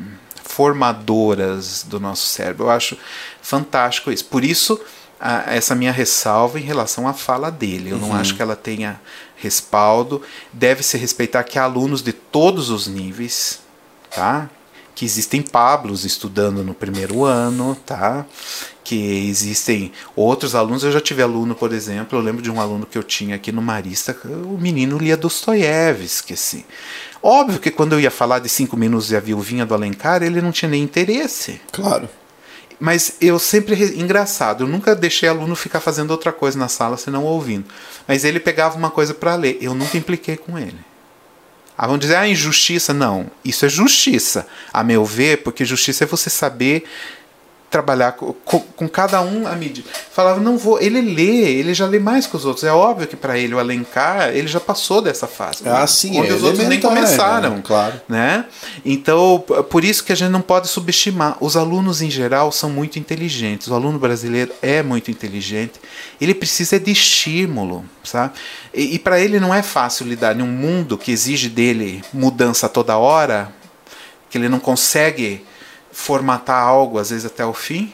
formadoras 0.44 1.82
do 1.82 1.98
nosso 1.98 2.26
cérebro. 2.26 2.66
Eu 2.66 2.70
acho 2.70 2.96
fantástico 3.42 4.12
isso. 4.12 4.24
Por 4.26 4.44
isso, 4.44 4.80
a, 5.20 5.54
essa 5.54 5.74
minha 5.74 5.92
ressalva 5.92 6.58
em 6.58 6.62
relação 6.62 7.06
à 7.06 7.12
fala 7.12 7.50
dele. 7.50 7.90
Eu 7.90 7.96
uhum. 7.96 8.08
não 8.08 8.16
acho 8.16 8.34
que 8.34 8.40
ela 8.40 8.56
tenha 8.56 9.00
respaldo. 9.36 10.22
Deve-se 10.52 10.96
respeitar 10.96 11.44
que 11.44 11.58
há 11.58 11.64
alunos 11.64 12.02
de 12.02 12.12
todos 12.12 12.70
os 12.70 12.86
níveis, 12.86 13.60
tá? 14.10 14.48
Que 14.94 15.04
existem 15.04 15.42
Pablos 15.42 16.04
estudando 16.04 16.64
no 16.64 16.74
primeiro 16.74 17.24
ano, 17.24 17.76
tá? 17.86 18.24
Que 18.82 19.28
existem 19.28 19.92
outros 20.16 20.54
alunos. 20.54 20.82
Eu 20.82 20.92
já 20.92 21.00
tive 21.00 21.22
aluno, 21.22 21.54
por 21.54 21.72
exemplo, 21.72 22.18
eu 22.18 22.22
lembro 22.22 22.42
de 22.42 22.50
um 22.50 22.60
aluno 22.60 22.86
que 22.86 22.96
eu 22.96 23.02
tinha 23.02 23.36
aqui 23.36 23.52
no 23.52 23.62
Marista, 23.62 24.16
o 24.24 24.58
menino 24.58 24.98
lia 24.98 25.16
Dostoiévski, 25.16 26.34
assim. 26.34 26.64
Óbvio 27.22 27.60
que 27.60 27.70
quando 27.70 27.92
eu 27.92 28.00
ia 28.00 28.10
falar 28.10 28.38
de 28.38 28.48
cinco 28.48 28.76
minutos 28.76 29.12
e 29.12 29.16
a 29.16 29.20
viuvinha 29.20 29.66
do 29.66 29.74
Alencar, 29.74 30.22
ele 30.22 30.40
não 30.40 30.50
tinha 30.50 30.70
nem 30.70 30.82
interesse. 30.82 31.60
Claro. 31.70 32.08
Mas 32.80 33.16
eu 33.20 33.38
sempre. 33.38 34.00
Engraçado, 34.00 34.64
eu 34.64 34.68
nunca 34.68 34.96
deixei 34.96 35.28
aluno 35.28 35.54
ficar 35.54 35.80
fazendo 35.80 36.10
outra 36.10 36.32
coisa 36.32 36.58
na 36.58 36.66
sala 36.66 36.96
senão 36.96 37.24
ouvindo. 37.24 37.66
Mas 38.08 38.24
ele 38.24 38.40
pegava 38.40 38.78
uma 38.78 38.90
coisa 38.90 39.12
para 39.12 39.34
ler. 39.34 39.58
Eu 39.60 39.74
nunca 39.74 39.98
impliquei 39.98 40.38
com 40.38 40.58
ele. 40.58 40.78
Ah, 41.76 41.86
vão 41.86 41.98
dizer, 41.98 42.16
ah, 42.16 42.26
injustiça. 42.26 42.94
Não, 42.94 43.30
isso 43.44 43.66
é 43.66 43.68
justiça, 43.68 44.46
a 44.72 44.82
meu 44.82 45.04
ver, 45.04 45.42
porque 45.42 45.64
justiça 45.64 46.04
é 46.04 46.06
você 46.06 46.30
saber 46.30 46.84
trabalhar 47.70 48.12
com, 48.12 48.34
com, 48.34 48.88
cada 48.88 49.22
um 49.22 49.46
à 49.46 49.54
medida. 49.54 49.88
Falava, 50.10 50.40
não 50.40 50.58
vou. 50.58 50.80
Ele 50.80 51.00
lê, 51.00 51.54
ele 51.54 51.72
já 51.72 51.86
lê 51.86 52.00
mais 52.00 52.26
que 52.26 52.36
os 52.36 52.44
outros. 52.44 52.64
É 52.64 52.72
óbvio 52.72 53.06
que 53.06 53.14
para 53.14 53.38
ele 53.38 53.54
o 53.54 53.60
Alencar, 53.60 54.30
ele 54.30 54.48
já 54.48 54.58
passou 54.58 55.00
dessa 55.00 55.28
fase. 55.28 55.62
Ah, 55.64 55.86
sim, 55.86 56.18
onde 56.18 56.30
é 56.30 56.34
os 56.34 56.42
outros 56.42 56.66
nem 56.66 56.80
começaram. 56.80 57.56
Né? 57.56 57.62
Claro. 57.64 58.00
Né? 58.08 58.44
Então, 58.84 59.44
por 59.70 59.84
isso 59.84 60.02
que 60.02 60.12
a 60.12 60.16
gente 60.16 60.30
não 60.30 60.40
pode 60.40 60.66
subestimar. 60.66 61.36
Os 61.40 61.56
alunos 61.56 62.02
em 62.02 62.10
geral 62.10 62.50
são 62.50 62.68
muito 62.68 62.98
inteligentes. 62.98 63.68
O 63.68 63.74
aluno 63.74 64.00
brasileiro 64.00 64.52
é 64.60 64.82
muito 64.82 65.08
inteligente. 65.12 65.80
Ele 66.20 66.34
precisa 66.34 66.80
de 66.80 66.90
estímulo, 66.90 67.84
sabe? 68.02 68.34
E, 68.74 68.96
e 68.96 68.98
para 68.98 69.20
ele 69.20 69.38
não 69.38 69.54
é 69.54 69.62
fácil 69.62 70.06
lidar 70.06 70.36
em 70.36 70.42
um 70.42 70.46
mundo 70.46 70.98
que 70.98 71.12
exige 71.12 71.48
dele 71.48 72.02
mudança 72.12 72.68
toda 72.68 72.98
hora, 72.98 73.52
que 74.28 74.36
ele 74.36 74.48
não 74.48 74.58
consegue 74.58 75.44
formatar 75.92 76.62
algo, 76.62 76.98
às 76.98 77.10
vezes 77.10 77.26
até 77.26 77.44
o 77.44 77.52
fim, 77.52 77.92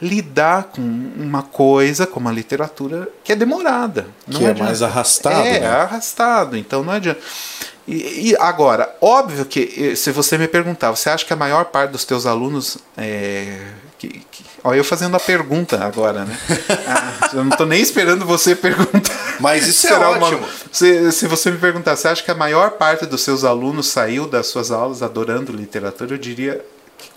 lidar 0.00 0.64
com 0.64 0.80
uma 0.80 1.42
coisa 1.42 2.06
como 2.06 2.28
a 2.28 2.32
literatura 2.32 3.08
que 3.22 3.32
é 3.32 3.36
demorada. 3.36 4.06
Não 4.26 4.38
que 4.38 4.44
é 4.46 4.54
mais 4.54 4.82
arrastado. 4.82 5.46
É, 5.46 5.60
né? 5.60 5.66
é 5.66 5.68
arrastado. 5.68 6.56
Então 6.56 6.82
não 6.82 6.92
adianta. 6.92 7.20
E, 7.86 8.30
e, 8.30 8.36
agora, 8.38 8.94
óbvio 9.00 9.44
que 9.44 9.96
se 9.96 10.12
você 10.12 10.38
me 10.38 10.46
perguntar, 10.46 10.90
você 10.90 11.10
acha 11.10 11.24
que 11.24 11.32
a 11.32 11.36
maior 11.36 11.66
parte 11.66 11.90
dos 11.90 12.04
teus 12.04 12.24
alunos 12.24 12.78
é, 12.96 13.58
que, 13.98 14.08
que, 14.30 14.44
Olha, 14.62 14.76
eu 14.76 14.84
fazendo 14.84 15.16
a 15.16 15.20
pergunta 15.20 15.82
agora, 15.82 16.24
né? 16.24 16.38
Ah, 16.86 17.30
eu 17.32 17.44
não 17.44 17.50
estou 17.50 17.66
nem 17.66 17.80
esperando 17.80 18.26
você 18.26 18.54
perguntar. 18.54 19.14
Mas 19.38 19.66
isso 19.66 19.86
é 19.86 19.98
ótimo. 19.98 20.38
Uma, 20.38 20.48
se, 20.70 21.12
se 21.12 21.26
você 21.26 21.50
me 21.50 21.58
perguntar, 21.58 21.96
você 21.96 22.08
acha 22.08 22.22
que 22.22 22.30
a 22.30 22.34
maior 22.34 22.72
parte 22.72 23.06
dos 23.06 23.22
seus 23.22 23.44
alunos 23.44 23.88
saiu 23.88 24.26
das 24.26 24.48
suas 24.48 24.70
aulas 24.70 25.02
adorando 25.02 25.52
literatura? 25.52 26.14
Eu 26.14 26.18
diria 26.18 26.64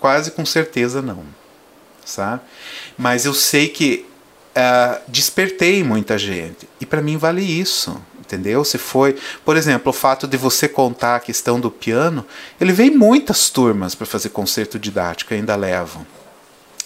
quase 0.00 0.30
com 0.30 0.44
certeza 0.44 1.00
não, 1.00 1.24
sabe? 2.04 2.42
Mas 2.96 3.24
eu 3.24 3.34
sei 3.34 3.68
que 3.68 4.06
uh, 4.56 5.00
despertei 5.08 5.82
muita 5.82 6.18
gente 6.18 6.68
e 6.80 6.86
para 6.86 7.02
mim 7.02 7.16
vale 7.16 7.42
isso, 7.42 8.00
entendeu? 8.18 8.64
Se 8.64 8.78
foi, 8.78 9.16
por 9.44 9.56
exemplo, 9.56 9.90
o 9.90 9.92
fato 9.92 10.26
de 10.26 10.36
você 10.36 10.68
contar 10.68 11.16
a 11.16 11.20
questão 11.20 11.60
do 11.60 11.70
piano, 11.70 12.26
ele 12.60 12.72
vem 12.72 12.90
muitas 12.90 13.50
turmas 13.50 13.94
para 13.94 14.06
fazer 14.06 14.30
concerto 14.30 14.78
didático, 14.78 15.34
ainda 15.34 15.56
levam 15.56 16.06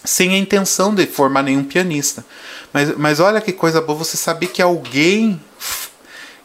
sem 0.05 0.33
a 0.35 0.39
intenção 0.39 0.95
de 0.95 1.07
formar 1.07 1.43
nenhum 1.43 1.65
pianista. 1.65 2.25
Mas, 2.73 2.97
mas 2.97 3.21
olha 3.21 3.41
que 3.41 3.53
coisa 3.53 3.81
boa 3.81 3.99
você 3.99 4.17
saber 4.17 4.47
que 4.47 4.63
alguém 4.63 5.41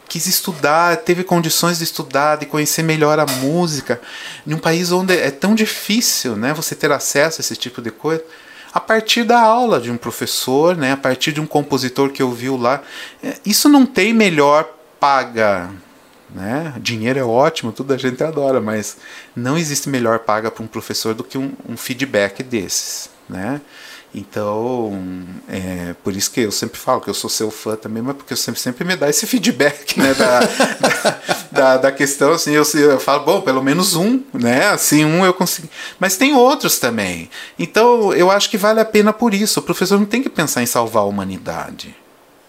quis 0.08 0.26
estudar, 0.26 0.96
teve 0.98 1.24
condições 1.24 1.78
de 1.78 1.84
estudar, 1.84 2.36
de 2.36 2.46
conhecer 2.46 2.82
melhor 2.82 3.18
a 3.18 3.26
música, 3.26 4.00
em 4.46 4.54
um 4.54 4.58
país 4.58 4.92
onde 4.92 5.16
é 5.16 5.30
tão 5.30 5.54
difícil, 5.54 6.36
né, 6.36 6.52
você 6.52 6.74
ter 6.74 6.92
acesso 6.92 7.40
a 7.40 7.42
esse 7.42 7.56
tipo 7.56 7.80
de 7.82 7.90
coisa, 7.90 8.22
a 8.72 8.80
partir 8.80 9.24
da 9.24 9.40
aula 9.40 9.80
de 9.80 9.90
um 9.90 9.96
professor, 9.96 10.76
né, 10.76 10.92
a 10.92 10.96
partir 10.96 11.32
de 11.32 11.40
um 11.40 11.46
compositor 11.46 12.10
que 12.10 12.22
ouviu 12.22 12.56
lá, 12.56 12.82
é, 13.22 13.34
isso 13.46 13.68
não 13.68 13.86
tem 13.86 14.12
melhor 14.12 14.68
paga, 14.98 15.70
Né? 16.34 16.74
Dinheiro 16.80 17.18
é 17.18 17.22
ótimo, 17.22 17.70
tudo 17.70 17.94
a 17.94 17.96
gente 17.96 18.24
adora, 18.24 18.60
mas 18.60 18.96
não 19.36 19.56
existe 19.56 19.88
melhor 19.88 20.18
paga 20.20 20.50
para 20.50 20.64
um 20.64 20.66
professor 20.66 21.14
do 21.14 21.22
que 21.22 21.38
um, 21.38 21.52
um 21.68 21.76
feedback 21.76 22.42
desses. 22.42 23.08
Né? 23.28 23.60
Então, 24.14 24.96
é, 25.48 25.94
por 26.04 26.14
isso 26.14 26.30
que 26.30 26.40
eu 26.40 26.52
sempre 26.52 26.78
falo 26.78 27.00
que 27.00 27.10
eu 27.10 27.14
sou 27.14 27.28
seu 27.28 27.50
fã 27.50 27.74
também, 27.74 28.00
mas 28.00 28.16
porque 28.16 28.32
eu 28.32 28.36
sempre, 28.36 28.60
sempre 28.60 28.84
me 28.84 28.94
dá 28.94 29.10
esse 29.10 29.26
feedback 29.26 29.98
né, 29.98 30.14
da, 30.14 30.40
da, 30.40 31.20
da, 31.50 31.76
da, 31.78 31.92
questão. 31.92 32.32
Assim, 32.32 32.52
eu, 32.52 32.64
eu 32.74 33.00
falo, 33.00 33.24
bom, 33.24 33.40
pelo 33.40 33.62
menos 33.62 33.96
um, 33.96 34.22
né? 34.32 34.68
Assim, 34.68 35.04
um 35.04 35.24
eu 35.24 35.34
consigo. 35.34 35.68
Mas 35.98 36.16
tem 36.16 36.32
outros 36.32 36.78
também. 36.78 37.28
Então, 37.58 38.12
eu 38.12 38.30
acho 38.30 38.48
que 38.48 38.56
vale 38.56 38.78
a 38.78 38.84
pena 38.84 39.12
por 39.12 39.34
isso. 39.34 39.58
O 39.58 39.62
professor 39.62 39.98
não 39.98 40.06
tem 40.06 40.22
que 40.22 40.30
pensar 40.30 40.62
em 40.62 40.66
salvar 40.66 41.02
a 41.02 41.06
humanidade 41.06 41.96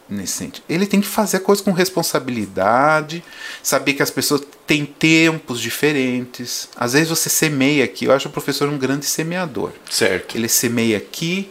nesse 0.08 0.34
sentido. 0.34 0.64
Ele 0.70 0.86
tem 0.86 1.02
que 1.02 1.08
fazer 1.08 1.38
a 1.38 1.40
coisa 1.40 1.64
com 1.64 1.72
responsabilidade, 1.72 3.24
saber 3.62 3.94
que 3.94 4.04
as 4.04 4.12
pessoas 4.12 4.42
têm 4.66 4.86
tempos 4.86 5.60
diferentes. 5.60 6.70
Às 6.76 6.94
vezes 6.94 7.10
você 7.10 7.30
semeia 7.30 7.84
aqui, 7.84 8.06
eu 8.06 8.14
acho 8.14 8.28
o 8.28 8.32
professor 8.32 8.70
um 8.70 8.78
grande 8.78 9.06
semeador. 9.06 9.72
Certo. 9.90 10.38
Ele 10.38 10.48
semeia 10.48 10.98
aqui, 10.98 11.50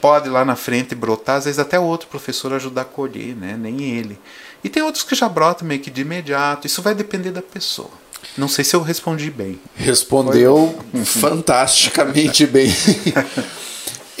pode 0.00 0.28
lá 0.28 0.44
na 0.44 0.56
frente 0.56 0.94
brotar, 0.94 1.36
às 1.36 1.44
vezes 1.44 1.58
até 1.58 1.78
outro 1.78 2.08
professor 2.08 2.52
ajudar 2.54 2.82
a 2.82 2.84
colher, 2.84 3.36
né? 3.36 3.56
Nem 3.58 3.82
ele. 3.82 4.18
E 4.62 4.68
tem 4.68 4.82
outros 4.82 5.04
que 5.04 5.14
já 5.14 5.28
brotam 5.28 5.66
meio 5.66 5.80
que 5.80 5.90
de 5.90 6.02
imediato. 6.02 6.66
Isso 6.66 6.82
vai 6.82 6.94
depender 6.94 7.30
da 7.30 7.42
pessoa. 7.42 7.90
Não 8.36 8.48
sei 8.48 8.64
se 8.64 8.76
eu 8.76 8.82
respondi 8.82 9.30
bem. 9.30 9.58
Respondeu 9.74 10.78
Foi? 10.92 11.04
fantasticamente 11.04 12.46
bem. 12.46 12.70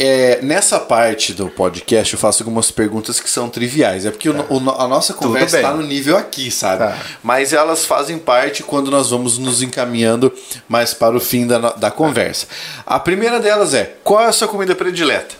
É, 0.02 0.40
nessa 0.40 0.80
parte 0.80 1.34
do 1.34 1.50
podcast 1.50 2.14
eu 2.14 2.18
faço 2.18 2.42
algumas 2.42 2.70
perguntas 2.70 3.20
que 3.20 3.28
são 3.28 3.50
triviais. 3.50 4.06
É 4.06 4.10
porque 4.10 4.32
tá. 4.32 4.46
o, 4.48 4.56
o, 4.56 4.70
a 4.70 4.88
nossa 4.88 5.12
conversa 5.12 5.56
está 5.58 5.74
no 5.74 5.82
nível 5.82 6.16
aqui, 6.16 6.50
sabe? 6.50 6.84
Tá. 6.84 6.98
Mas 7.22 7.52
elas 7.52 7.84
fazem 7.84 8.18
parte 8.18 8.62
quando 8.62 8.90
nós 8.90 9.10
vamos 9.10 9.36
nos 9.36 9.60
encaminhando 9.60 10.32
mais 10.66 10.94
para 10.94 11.14
o 11.14 11.20
fim 11.20 11.46
da, 11.46 11.72
da 11.72 11.90
conversa. 11.90 12.46
A 12.86 12.98
primeira 12.98 13.38
delas 13.38 13.74
é: 13.74 13.94
qual 14.02 14.22
é 14.22 14.28
a 14.28 14.32
sua 14.32 14.48
comida 14.48 14.74
predileta? 14.74 15.34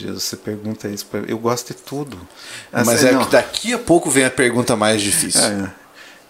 Jesus, 0.00 0.24
você 0.24 0.36
pergunta 0.36 0.88
isso. 0.88 1.06
Pra... 1.06 1.20
Eu 1.20 1.38
gosto 1.38 1.68
de 1.68 1.74
tudo. 1.74 2.18
Mas 2.72 2.88
assim, 2.88 3.08
é 3.08 3.12
não. 3.12 3.24
que 3.24 3.32
daqui 3.32 3.72
a 3.72 3.78
pouco 3.78 4.10
vem 4.10 4.24
a 4.24 4.30
pergunta 4.30 4.76
mais 4.76 5.00
difícil. 5.02 5.42
É. 5.42 5.70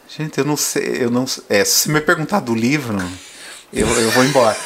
Gente, 0.08 0.38
eu 0.38 0.44
não 0.44 0.56
sei. 0.56 0.98
Eu 1.00 1.10
não, 1.10 1.24
é, 1.48 1.64
se 1.64 1.80
você 1.80 1.92
me 1.92 2.00
perguntar 2.00 2.40
do 2.40 2.54
livro 2.54 2.96
eu, 3.72 3.86
eu 3.86 4.10
vou 4.10 4.24
embora. 4.24 4.56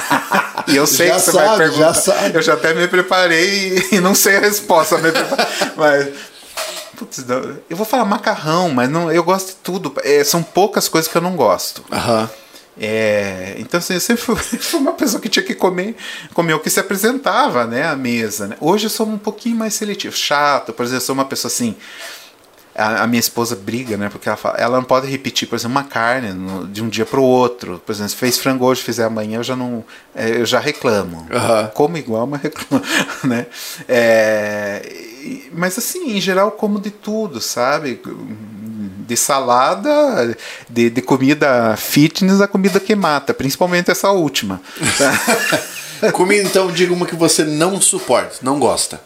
e 0.68 0.76
eu 0.76 0.86
sei 0.86 1.08
já 1.08 1.14
que 1.14 1.20
você 1.20 1.32
sabe, 1.32 1.46
vai 1.46 1.58
perguntar. 1.58 1.92
Já. 1.92 2.28
Eu 2.28 2.42
já 2.42 2.54
até 2.54 2.72
me 2.74 2.88
preparei 2.88 3.88
e 3.92 4.00
não 4.00 4.14
sei 4.14 4.36
a 4.36 4.40
resposta. 4.40 4.96
mas. 5.76 6.08
Putz, 6.96 7.24
eu 7.68 7.76
vou 7.76 7.84
falar 7.84 8.06
macarrão, 8.06 8.70
mas 8.70 8.88
não, 8.88 9.12
eu 9.12 9.22
gosto 9.22 9.48
de 9.48 9.56
tudo. 9.56 9.92
É, 10.02 10.24
são 10.24 10.42
poucas 10.42 10.88
coisas 10.88 11.10
que 11.10 11.18
eu 11.18 11.20
não 11.20 11.36
gosto. 11.36 11.84
Uhum. 11.90 12.28
É, 12.78 13.54
então 13.58 13.78
assim, 13.78 13.94
eu 13.94 14.00
sempre 14.00 14.22
fui, 14.22 14.36
fui, 14.60 14.80
uma 14.80 14.92
pessoa 14.92 15.20
que 15.20 15.28
tinha 15.28 15.44
que 15.44 15.54
comer, 15.54 15.96
comer 16.34 16.54
o 16.54 16.60
que 16.60 16.68
se 16.68 16.78
apresentava, 16.78 17.66
né, 17.66 17.86
à 17.86 17.96
mesa. 17.96 18.48
Né? 18.48 18.56
Hoje 18.60 18.86
eu 18.86 18.90
sou 18.90 19.06
um 19.06 19.18
pouquinho 19.18 19.56
mais 19.56 19.74
seletivo, 19.74 20.14
chato, 20.14 20.72
por 20.72 20.82
exemplo, 20.82 21.02
eu 21.02 21.06
sou 21.06 21.14
uma 21.14 21.24
pessoa 21.24 21.50
assim, 21.50 21.74
a, 22.76 23.04
a, 23.04 23.06
minha 23.06 23.20
esposa 23.20 23.56
briga, 23.56 23.96
né? 23.96 24.10
Porque 24.10 24.28
ela, 24.28 24.36
fala, 24.36 24.56
ela 24.58 24.76
não 24.76 24.84
pode 24.84 25.06
repetir, 25.06 25.48
por 25.48 25.56
exemplo, 25.56 25.72
uma 25.72 25.84
carne 25.84 26.32
no, 26.32 26.68
de 26.68 26.82
um 26.82 26.88
dia 26.88 27.06
para 27.06 27.18
o 27.18 27.22
outro. 27.22 27.80
Por 27.84 27.92
exemplo, 27.92 28.10
se 28.10 28.16
fez 28.16 28.38
frango 28.38 28.66
hoje, 28.66 28.82
fizer 28.82 29.04
amanhã, 29.04 29.38
eu 29.38 29.42
já 29.42 29.56
não, 29.56 29.82
é, 30.14 30.28
eu 30.40 30.44
já 30.44 30.60
reclamo. 30.60 31.20
Uhum. 31.20 31.68
Como 31.72 31.96
igual, 31.96 32.26
mas 32.26 32.42
reclamo, 32.42 32.84
né? 33.24 33.46
É, 33.88 35.15
mas 35.52 35.78
assim, 35.78 36.16
em 36.16 36.20
geral, 36.20 36.52
como 36.52 36.80
de 36.80 36.90
tudo, 36.90 37.40
sabe? 37.40 38.00
De 39.06 39.16
salada, 39.16 40.36
de, 40.68 40.90
de 40.90 41.02
comida 41.02 41.76
fitness 41.76 42.40
a 42.40 42.48
comida 42.48 42.80
que 42.80 42.94
mata, 42.94 43.32
principalmente 43.32 43.90
essa 43.90 44.10
última. 44.10 44.60
comida, 46.12 46.42
então, 46.42 46.70
diga 46.70 46.92
uma 46.92 47.06
que 47.06 47.16
você 47.16 47.44
não 47.44 47.80
suporta, 47.80 48.36
não 48.42 48.58
gosta. 48.58 49.00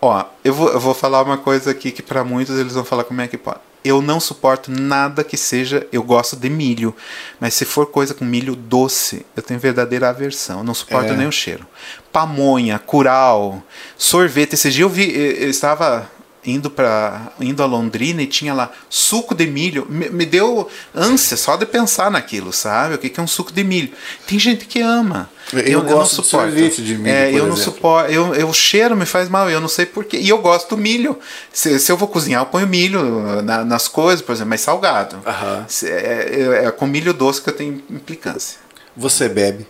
Ó, 0.00 0.24
eu 0.42 0.54
vou, 0.54 0.68
eu 0.70 0.80
vou 0.80 0.94
falar 0.94 1.22
uma 1.22 1.36
coisa 1.36 1.70
aqui 1.70 1.90
que 1.90 2.02
para 2.02 2.24
muitos 2.24 2.58
eles 2.58 2.72
vão 2.72 2.84
falar 2.84 3.04
como 3.04 3.20
é 3.20 3.28
que 3.28 3.36
pode. 3.36 3.69
Eu 3.84 4.02
não 4.02 4.20
suporto 4.20 4.70
nada 4.70 5.24
que 5.24 5.36
seja. 5.36 5.86
Eu 5.90 6.02
gosto 6.02 6.36
de 6.36 6.50
milho, 6.50 6.94
mas 7.38 7.54
se 7.54 7.64
for 7.64 7.86
coisa 7.86 8.12
com 8.12 8.24
milho 8.24 8.54
doce, 8.54 9.24
eu 9.36 9.42
tenho 9.42 9.58
verdadeira 9.58 10.08
aversão. 10.08 10.58
Eu 10.58 10.64
não 10.64 10.74
suporto 10.74 11.12
é. 11.12 11.16
nem 11.16 11.26
o 11.26 11.32
cheiro. 11.32 11.66
Pamonha, 12.12 12.78
curau, 12.78 13.62
sorvete. 13.96 14.54
Esse 14.54 14.70
dia 14.70 14.84
eu 14.84 14.88
vi, 14.88 15.10
eu 15.14 15.48
estava 15.48 16.10
indo 16.44 16.70
para 16.70 17.32
indo 17.38 17.62
a 17.62 17.66
Londrina 17.66 18.22
e 18.22 18.26
tinha 18.26 18.54
lá 18.54 18.70
suco 18.88 19.34
de 19.34 19.46
milho. 19.46 19.86
Me, 19.88 20.08
me, 20.08 20.24
deu 20.24 20.68
ânsia 20.94 21.36
só 21.36 21.56
de 21.56 21.66
pensar 21.66 22.10
naquilo 22.10 22.52
sabe? 22.52 22.94
O 22.94 22.98
que, 22.98 23.10
que 23.10 23.20
é 23.20 23.22
um 23.22 23.26
suco 23.26 23.52
de 23.52 23.62
milho? 23.62 23.92
Tem 24.26 24.38
gente 24.38 24.64
que 24.66 24.80
ama. 24.80 25.30
Eu, 25.52 25.60
eu, 25.60 25.86
eu 25.86 25.98
não 25.98 26.06
suporto. 26.06 26.50
de, 26.50 26.94
milho 26.96 27.08
é, 27.08 27.32
eu 27.32 27.46
não 27.46 27.56
suporto. 27.56 28.10
Eu, 28.10 28.34
eu, 28.34 28.48
o 28.48 28.54
cheiro 28.54 28.96
me 28.96 29.04
faz 29.04 29.28
mal 29.28 29.50
eu 29.50 29.60
não 29.60 29.68
sei 29.68 29.84
porquê 29.84 30.18
e 30.18 30.28
eu 30.28 30.38
gosto 30.38 30.76
do 30.76 30.78
milho. 30.80 31.18
Se, 31.52 31.78
se 31.78 31.92
eu 31.92 31.96
vou 31.96 32.08
cozinhar 32.08 32.42
eu 32.42 32.46
ponho 32.46 32.66
milho 32.66 33.42
na, 33.42 33.64
nas 33.64 33.86
coisas 33.86 34.24
por 34.24 34.32
exemplo 34.32 34.50
mas 34.50 34.62
salgado. 34.62 35.16
Uh 35.16 35.30
-huh. 35.30 35.64
se, 35.68 35.88
é, 35.88 36.62
é, 36.62 36.64
é 36.66 36.70
com 36.70 36.86
milho 36.86 37.12
doce 37.12 37.42
que 37.42 37.50
eu 37.50 37.54
tenho 37.54 37.82
implicância. 37.90 38.58
Você 38.96 39.28
bebe? 39.28 39.66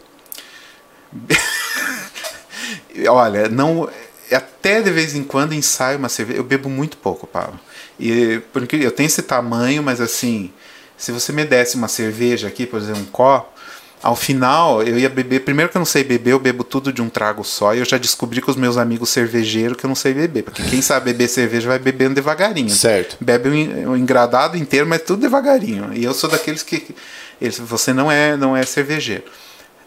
Olha 3.08 3.48
não 3.48 3.88
até 4.34 4.80
de 4.80 4.90
vez 4.90 5.14
em 5.14 5.24
quando 5.24 5.54
ensaio 5.54 5.98
uma 5.98 6.08
cerveja. 6.08 6.38
Eu 6.38 6.44
bebo 6.44 6.68
muito 6.68 6.96
pouco, 6.96 7.26
Paulo. 7.26 7.58
E 7.98 8.40
porque 8.52 8.76
eu 8.76 8.90
tenho 8.90 9.06
esse 9.06 9.22
tamanho, 9.22 9.82
mas 9.82 10.00
assim, 10.00 10.50
se 10.96 11.12
você 11.12 11.32
me 11.32 11.44
desse 11.44 11.76
uma 11.76 11.88
cerveja 11.88 12.48
aqui, 12.48 12.66
por 12.66 12.78
exemplo, 12.80 13.02
um 13.02 13.06
copo, 13.06 13.58
ao 14.02 14.16
final 14.16 14.82
eu 14.82 14.98
ia 14.98 15.08
beber. 15.08 15.40
Primeiro 15.40 15.70
que 15.70 15.76
eu 15.76 15.80
não 15.80 15.86
sei 15.86 16.02
beber, 16.02 16.32
eu 16.32 16.38
bebo 16.38 16.64
tudo 16.64 16.92
de 16.92 17.02
um 17.02 17.08
trago 17.08 17.44
só. 17.44 17.74
E 17.74 17.78
eu 17.78 17.84
já 17.84 17.98
descobri 17.98 18.40
com 18.40 18.50
os 18.50 18.56
meus 18.56 18.76
amigos 18.76 19.10
cervejeiros 19.10 19.76
que 19.76 19.84
eu 19.84 19.88
não 19.88 19.94
sei 19.94 20.14
beber. 20.14 20.42
Porque 20.42 20.62
quem 20.62 20.80
sabe 20.80 21.12
beber 21.12 21.28
cerveja 21.28 21.68
vai 21.68 21.78
bebendo 21.78 22.14
devagarinho. 22.14 22.70
Certo. 22.70 23.16
Bebe 23.20 23.48
um, 23.48 23.90
um 23.90 23.96
engradado 23.96 24.56
inteiro, 24.56 24.86
mas 24.86 25.02
tudo 25.02 25.20
devagarinho. 25.20 25.92
E 25.92 26.04
eu 26.04 26.14
sou 26.14 26.30
daqueles 26.30 26.62
que. 26.62 26.94
Eles, 27.40 27.58
você 27.58 27.92
não 27.92 28.10
é, 28.10 28.36
não 28.36 28.56
é 28.56 28.64
cervejeiro. 28.64 29.24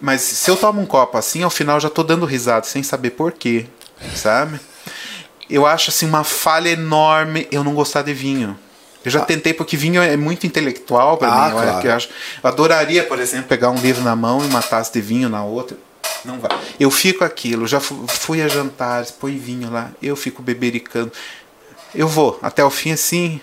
Mas 0.02 0.22
se 0.22 0.50
eu 0.50 0.58
tomo 0.58 0.82
um 0.82 0.86
copo 0.86 1.18
assim, 1.18 1.44
ao 1.44 1.50
final 1.50 1.80
já 1.80 1.90
tô 1.90 2.04
dando 2.04 2.26
risada 2.26 2.66
sem 2.66 2.84
saber 2.84 3.12
porquê 3.12 3.68
sabe? 4.16 4.60
Eu 5.50 5.66
acho 5.66 5.90
assim 5.90 6.06
uma 6.06 6.24
falha 6.24 6.70
enorme 6.70 7.48
eu 7.52 7.64
não 7.64 7.74
gostar 7.74 8.02
de 8.02 8.14
vinho. 8.14 8.58
Eu 9.04 9.12
já 9.12 9.20
ah. 9.20 9.26
tentei 9.26 9.54
porque 9.54 9.76
vinho 9.76 10.02
é 10.02 10.16
muito 10.16 10.48
intelectual 10.48 11.18
para 11.18 11.28
ah, 11.28 11.46
mim. 11.46 11.52
Claro. 11.52 11.88
Eu, 11.88 11.94
acho, 11.94 12.10
eu 12.42 12.48
adoraria, 12.50 13.04
por 13.04 13.20
exemplo, 13.20 13.48
pegar 13.48 13.70
um 13.70 13.76
livro 13.76 14.02
na 14.02 14.16
mão 14.16 14.42
e 14.44 14.48
uma 14.48 14.62
taça 14.62 14.94
de 14.94 15.02
vinho 15.02 15.28
na 15.28 15.44
outra. 15.44 15.78
Não 16.24 16.40
vai. 16.40 16.58
Eu 16.80 16.90
fico 16.90 17.24
aquilo. 17.24 17.68
Já 17.68 17.82
fui 17.82 18.42
a 18.42 18.48
jantares, 18.48 19.12
põe 19.12 19.38
vinho 19.38 19.70
lá. 19.70 19.92
Eu 20.02 20.16
fico 20.16 20.42
bebericando. 20.42 21.12
Eu 21.94 22.08
vou 22.08 22.40
até 22.42 22.64
o 22.64 22.70
fim 22.70 22.92
assim, 22.92 23.42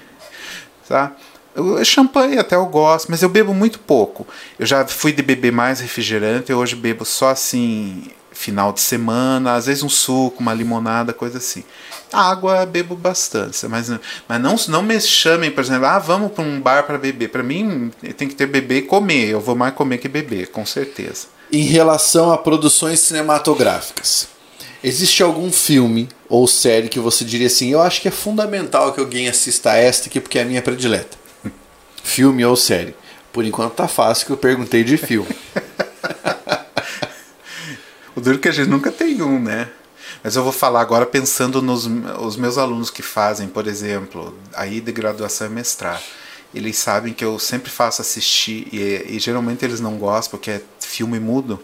tá? 0.88 1.12
Eu, 1.54 1.84
champanhe 1.84 2.38
até 2.38 2.56
eu 2.56 2.64
gosto, 2.66 3.10
mas 3.10 3.22
eu 3.22 3.28
bebo 3.28 3.52
muito 3.52 3.78
pouco. 3.78 4.26
Eu 4.58 4.64
já 4.64 4.86
fui 4.86 5.12
de 5.12 5.22
beber 5.22 5.52
mais 5.52 5.80
refrigerante. 5.80 6.50
Eu 6.50 6.58
hoje 6.58 6.74
bebo 6.74 7.04
só 7.04 7.28
assim 7.28 8.10
final 8.40 8.72
de 8.72 8.80
semana, 8.80 9.54
às 9.54 9.66
vezes 9.66 9.82
um 9.82 9.88
suco, 9.88 10.40
uma 10.40 10.54
limonada, 10.54 11.12
coisa 11.12 11.36
assim. 11.36 11.62
Água 12.10 12.64
bebo 12.64 12.96
bastante, 12.96 13.66
mas, 13.68 13.90
mas 14.26 14.40
não, 14.40 14.56
não 14.68 14.82
me 14.82 14.98
chamem, 14.98 15.50
por 15.50 15.62
exemplo, 15.62 15.84
ah, 15.84 15.98
vamos 15.98 16.32
para 16.32 16.42
um 16.42 16.58
bar 16.58 16.84
para 16.84 16.96
beber. 16.96 17.28
Para 17.28 17.42
mim, 17.42 17.92
tem 18.16 18.26
que 18.26 18.34
ter 18.34 18.46
beber 18.46 18.78
e 18.78 18.82
comer. 18.82 19.28
Eu 19.28 19.40
vou 19.40 19.54
mais 19.54 19.74
comer 19.74 19.98
que 19.98 20.08
beber, 20.08 20.48
com 20.48 20.64
certeza. 20.64 21.26
Em 21.52 21.64
relação 21.64 22.32
a 22.32 22.38
produções 22.38 23.00
cinematográficas, 23.00 24.28
existe 24.82 25.22
algum 25.22 25.52
filme 25.52 26.08
ou 26.26 26.46
série 26.46 26.88
que 26.88 26.98
você 26.98 27.26
diria 27.26 27.46
assim, 27.46 27.68
eu 27.68 27.82
acho 27.82 28.00
que 28.00 28.08
é 28.08 28.12
fundamental 28.12 28.94
que 28.94 29.00
alguém 29.00 29.28
assista 29.28 29.74
esta 29.74 30.08
aqui 30.08 30.18
porque 30.18 30.38
é 30.38 30.42
a 30.42 30.46
minha 30.46 30.62
predileta? 30.62 31.18
filme 32.02 32.42
ou 32.42 32.56
série? 32.56 32.94
Por 33.32 33.44
enquanto 33.44 33.74
tá 33.74 33.86
fácil 33.86 34.26
que 34.26 34.32
eu 34.32 34.38
perguntei 34.38 34.82
de 34.82 34.96
filme. 34.96 35.28
O 38.14 38.20
duro 38.20 38.36
é 38.36 38.40
que 38.40 38.48
a 38.48 38.52
gente 38.52 38.68
nunca 38.68 38.90
tem 38.90 39.22
um, 39.22 39.40
né? 39.40 39.70
Mas 40.22 40.36
eu 40.36 40.42
vou 40.42 40.52
falar 40.52 40.80
agora 40.80 41.06
pensando 41.06 41.62
nos 41.62 41.86
os 41.86 42.36
meus 42.36 42.58
alunos 42.58 42.90
que 42.90 43.02
fazem, 43.02 43.48
por 43.48 43.66
exemplo, 43.66 44.36
aí 44.54 44.80
de 44.80 44.92
graduação 44.92 45.46
e 45.46 45.50
mestrado. 45.50 46.02
Eles 46.52 46.76
sabem 46.78 47.12
que 47.12 47.24
eu 47.24 47.38
sempre 47.38 47.70
faço 47.70 48.02
assistir, 48.02 48.66
e, 48.72 49.16
e 49.16 49.18
geralmente 49.20 49.64
eles 49.64 49.80
não 49.80 49.96
gostam 49.96 50.32
porque 50.32 50.50
é 50.50 50.62
filme 50.80 51.20
mudo. 51.20 51.62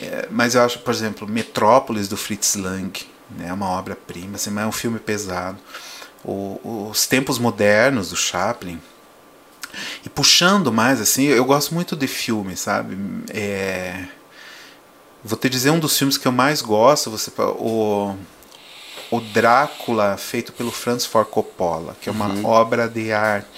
É, 0.00 0.28
mas 0.30 0.54
eu 0.54 0.62
acho, 0.62 0.78
por 0.80 0.94
exemplo, 0.94 1.26
Metrópolis 1.26 2.06
do 2.06 2.16
Fritz 2.16 2.54
Lang, 2.54 2.92
né, 3.30 3.48
é 3.48 3.52
uma 3.52 3.68
obra-prima, 3.68 4.36
assim, 4.36 4.50
mas 4.50 4.64
é 4.64 4.66
um 4.66 4.72
filme 4.72 4.98
pesado. 5.00 5.58
O, 6.24 6.88
os 6.90 7.06
Tempos 7.06 7.38
Modernos 7.38 8.10
do 8.10 8.16
Chaplin. 8.16 8.80
E 10.06 10.08
puxando 10.08 10.72
mais, 10.72 11.00
assim, 11.00 11.24
eu 11.24 11.44
gosto 11.44 11.74
muito 11.74 11.96
de 11.96 12.06
filme, 12.06 12.56
sabe? 12.56 12.96
É 13.30 14.04
Vou 15.24 15.38
te 15.38 15.48
dizer 15.48 15.70
um 15.70 15.78
dos 15.78 15.96
filmes 15.96 16.18
que 16.18 16.28
eu 16.28 16.32
mais 16.32 16.60
gosto, 16.60 17.10
você 17.10 17.30
o 17.38 18.14
o 19.10 19.20
Drácula 19.20 20.16
feito 20.16 20.52
pelo 20.52 20.70
Francis 20.70 21.06
Ford 21.06 21.28
Coppola, 21.28 21.96
que 22.00 22.08
é 22.08 22.12
uma 22.12 22.26
uhum. 22.26 22.44
obra 22.44 22.88
de 22.88 23.12
arte. 23.12 23.48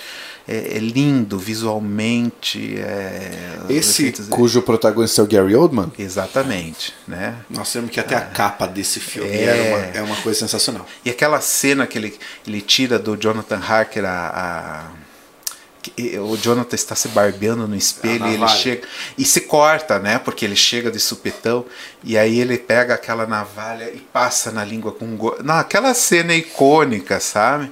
É, 0.49 0.77
é, 0.77 0.79
lindo 0.79 1.41
visualmente. 1.41 2.79
É, 2.79 3.59
Esse 3.69 4.13
cujo 4.31 4.63
protagonista 4.63 5.21
é 5.21 5.25
o 5.25 5.27
Gary 5.27 5.57
Oldman? 5.57 5.91
Exatamente. 5.99 6.95
Né? 7.09 7.35
Nós 7.51 7.73
temos 7.73 7.91
que 7.91 7.99
até 7.99 8.15
a 8.15 8.21
capa 8.21 8.65
desse 8.69 9.01
filme 9.01 9.29
é, 9.29 9.75
uma, 9.75 9.99
é 9.99 10.03
uma 10.03 10.15
coisa 10.23 10.39
sensacional. 10.39 10.87
E 11.05 11.11
aquela 11.11 11.41
cena 11.41 11.85
que 11.85 11.99
ele, 11.99 12.17
ele 12.47 12.61
tira 12.61 12.97
do 12.97 13.17
Jonathan 13.17 13.59
Harker 13.59 14.05
a, 14.05 14.29
a 14.29 15.06
o 16.21 16.37
Jonathan 16.37 16.75
está 16.75 16.95
se 16.95 17.09
barbeando 17.09 17.67
no 17.67 17.77
espelho 17.77 18.27
e 18.27 18.35
ele 18.35 18.49
chega 18.49 18.87
e 19.17 19.25
se 19.25 19.43
corta, 19.43 19.99
né? 19.99 20.19
Porque 20.19 20.45
ele 20.45 20.57
chega 20.57 20.91
de 20.91 20.99
supetão 20.99 21.65
e 22.03 22.17
aí 22.17 22.39
ele 22.41 22.59
pega 22.59 22.95
aquela 22.95 23.27
navalha 23.27 23.91
e 23.91 23.99
passa 23.99 24.51
na 24.51 24.65
língua 24.65 24.93
com 24.93 25.17
go... 25.17 25.37
Não, 25.43 25.55
aquela 25.55 25.93
cena 25.95 26.33
é 26.33 26.37
icônica, 26.37 27.19
sabe? 27.21 27.71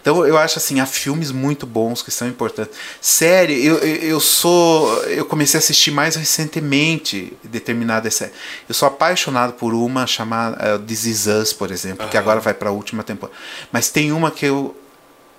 Então 0.00 0.26
eu 0.26 0.36
acho 0.36 0.58
assim, 0.58 0.80
há 0.80 0.86
filmes 0.86 1.30
muito 1.30 1.66
bons 1.66 2.02
que 2.02 2.10
são 2.10 2.28
importantes. 2.28 2.76
Série, 3.00 3.64
eu, 3.64 3.78
eu 3.78 4.20
sou 4.20 5.02
eu 5.04 5.24
comecei 5.24 5.58
a 5.58 5.60
assistir 5.60 5.90
mais 5.90 6.16
recentemente 6.16 7.32
determinada 7.44 8.10
série. 8.10 8.32
Eu 8.68 8.74
sou 8.74 8.88
apaixonado 8.88 9.52
por 9.54 9.74
uma 9.74 10.06
chamada 10.06 10.76
uh, 10.76 10.78
This 10.78 11.04
Is 11.04 11.26
Us, 11.26 11.52
por 11.52 11.70
exemplo, 11.70 12.04
uhum. 12.04 12.10
que 12.10 12.16
agora 12.16 12.40
vai 12.40 12.54
para 12.54 12.70
a 12.70 12.72
última 12.72 13.02
temporada. 13.02 13.38
Mas 13.72 13.90
tem 13.90 14.12
uma 14.12 14.30
que 14.30 14.46
eu 14.46 14.76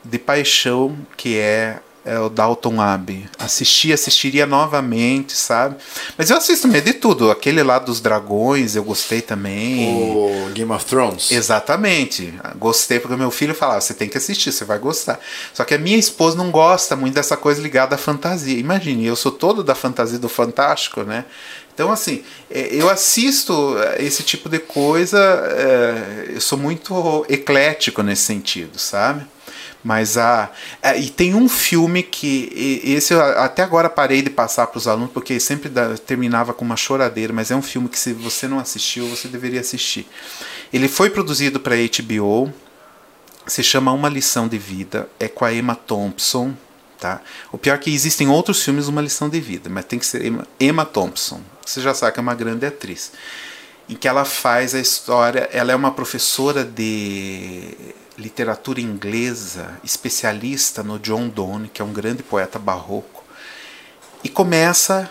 de 0.04 0.18
paixão 0.18 0.98
que 1.18 1.38
é 1.38 1.80
é 2.10 2.20
o 2.20 2.28
Dalton 2.28 2.82
Abbey. 2.82 3.30
Assisti, 3.38 3.94
assistiria 3.94 4.48
novamente, 4.48 5.34
sabe? 5.34 5.76
Mas 6.18 6.32
eu 6.32 6.38
assisto 6.38 6.68
meio 6.68 6.84
de 6.84 6.94
tudo. 6.94 7.30
Aquele 7.30 7.62
lá 7.62 7.78
dos 7.78 8.02
dragões 8.02 8.76
eu 8.76 8.84
gostei 8.84 9.22
também. 9.22 9.94
O 9.94 10.50
Game 10.52 10.72
of 10.72 10.84
Thrones. 10.86 11.32
Exatamente. 11.32 12.34
Gostei 12.58 13.00
porque 13.00 13.16
meu 13.16 13.30
filho 13.30 13.54
falava, 13.54 13.80
você 13.80 13.94
tem 13.94 14.10
que 14.10 14.18
assistir, 14.18 14.52
você 14.52 14.66
vai 14.66 14.80
gostar. 14.80 15.20
Só 15.54 15.64
que 15.64 15.76
a 15.76 15.78
minha 15.78 15.98
esposa 15.98 16.36
não 16.36 16.50
gosta 16.50 16.96
muito 16.96 17.14
dessa 17.14 17.38
coisa 17.38 17.62
ligada 17.62 17.94
à 17.94 17.98
fantasia. 17.98 18.58
Imagine, 18.58 19.06
eu 19.06 19.16
sou 19.16 19.32
todo 19.32 19.64
da 19.64 19.76
fantasia 19.76 20.18
do 20.18 20.28
fantástico, 20.28 21.04
né? 21.04 21.26
Então, 21.76 21.92
assim, 21.92 22.24
é, 22.50 22.70
eu 22.74 22.90
assisto 22.90 23.78
esse 24.00 24.24
tipo 24.24 24.50
de 24.50 24.58
coisa, 24.58 25.18
é, 25.18 26.32
eu 26.34 26.42
sou 26.42 26.58
muito 26.58 27.24
eclético 27.30 28.02
nesse 28.02 28.24
sentido, 28.24 28.80
sabe? 28.80 29.26
Mas 29.84 30.18
a. 30.18 30.52
É, 30.82 31.00
e 31.00 31.10
tem 31.10 31.34
um 31.34 31.48
filme 31.48 32.04
que. 32.04 32.82
Esse 32.84 33.14
eu 33.14 33.22
até 33.22 33.64
agora 33.64 33.90
parei 33.90 34.22
de 34.22 34.30
passar 34.30 34.68
para 34.68 34.78
os 34.78 34.88
alunos, 34.88 35.12
porque 35.12 35.40
sempre 35.40 35.70
da, 35.70 35.98
terminava 35.98 36.54
com 36.54 36.66
uma 36.66 36.76
choradeira, 36.76 37.32
mas 37.32 37.50
é 37.50 37.56
um 37.56 37.62
filme 37.62 37.88
que 37.88 37.98
se 37.98 38.12
você 38.14 38.48
não 38.48 38.60
assistiu, 38.60 39.08
você 39.08 39.28
deveria 39.28 39.62
assistir. 39.62 40.06
Ele 40.72 40.88
foi 40.88 41.10
produzido 41.10 41.60
para 41.60 41.76
HBO, 41.76 42.54
se 43.48 43.64
chama 43.64 43.92
Uma 43.92 44.10
Lição 44.10 44.48
de 44.48 44.58
Vida, 44.58 45.10
é 45.20 45.28
com 45.28 45.46
a 45.46 45.54
Emma 45.54 45.76
Thompson. 45.76 46.54
Tá? 47.00 47.22
O 47.50 47.58
pior 47.58 47.76
é 47.76 47.78
que 47.78 47.94
existem 47.94 48.28
outros 48.28 48.62
filmes 48.62 48.90
Uma 48.90 49.02
Lição 49.02 49.30
de 49.30 49.40
Vida, 49.40 49.70
mas 49.70 49.86
tem 49.86 49.98
que 49.98 50.06
ser 50.06 50.26
Emma, 50.26 50.46
Emma 50.60 50.86
Thompson. 50.86 51.42
Você 51.66 51.80
já 51.80 51.94
sabe 51.94 52.12
que 52.14 52.20
é 52.20 52.22
uma 52.22 52.36
grande 52.36 52.66
atriz. 52.66 53.14
Em 53.88 53.96
que 53.96 54.08
ela 54.08 54.26
faz 54.26 54.76
a 54.76 54.80
história. 54.80 55.50
Ela 55.54 55.72
é 55.72 55.76
uma 55.76 55.92
professora 55.92 56.66
de 56.66 57.74
literatura 58.20 58.82
inglesa, 58.82 59.80
especialista 59.84 60.84
no 60.84 61.00
John 61.00 61.30
Donne, 61.30 61.70
que 61.70 61.82
é 61.82 61.86
um 61.86 61.94
grande 61.94 62.22
poeta 62.22 62.60
barroco, 62.60 63.24
e 64.24 64.30
começa 64.30 65.10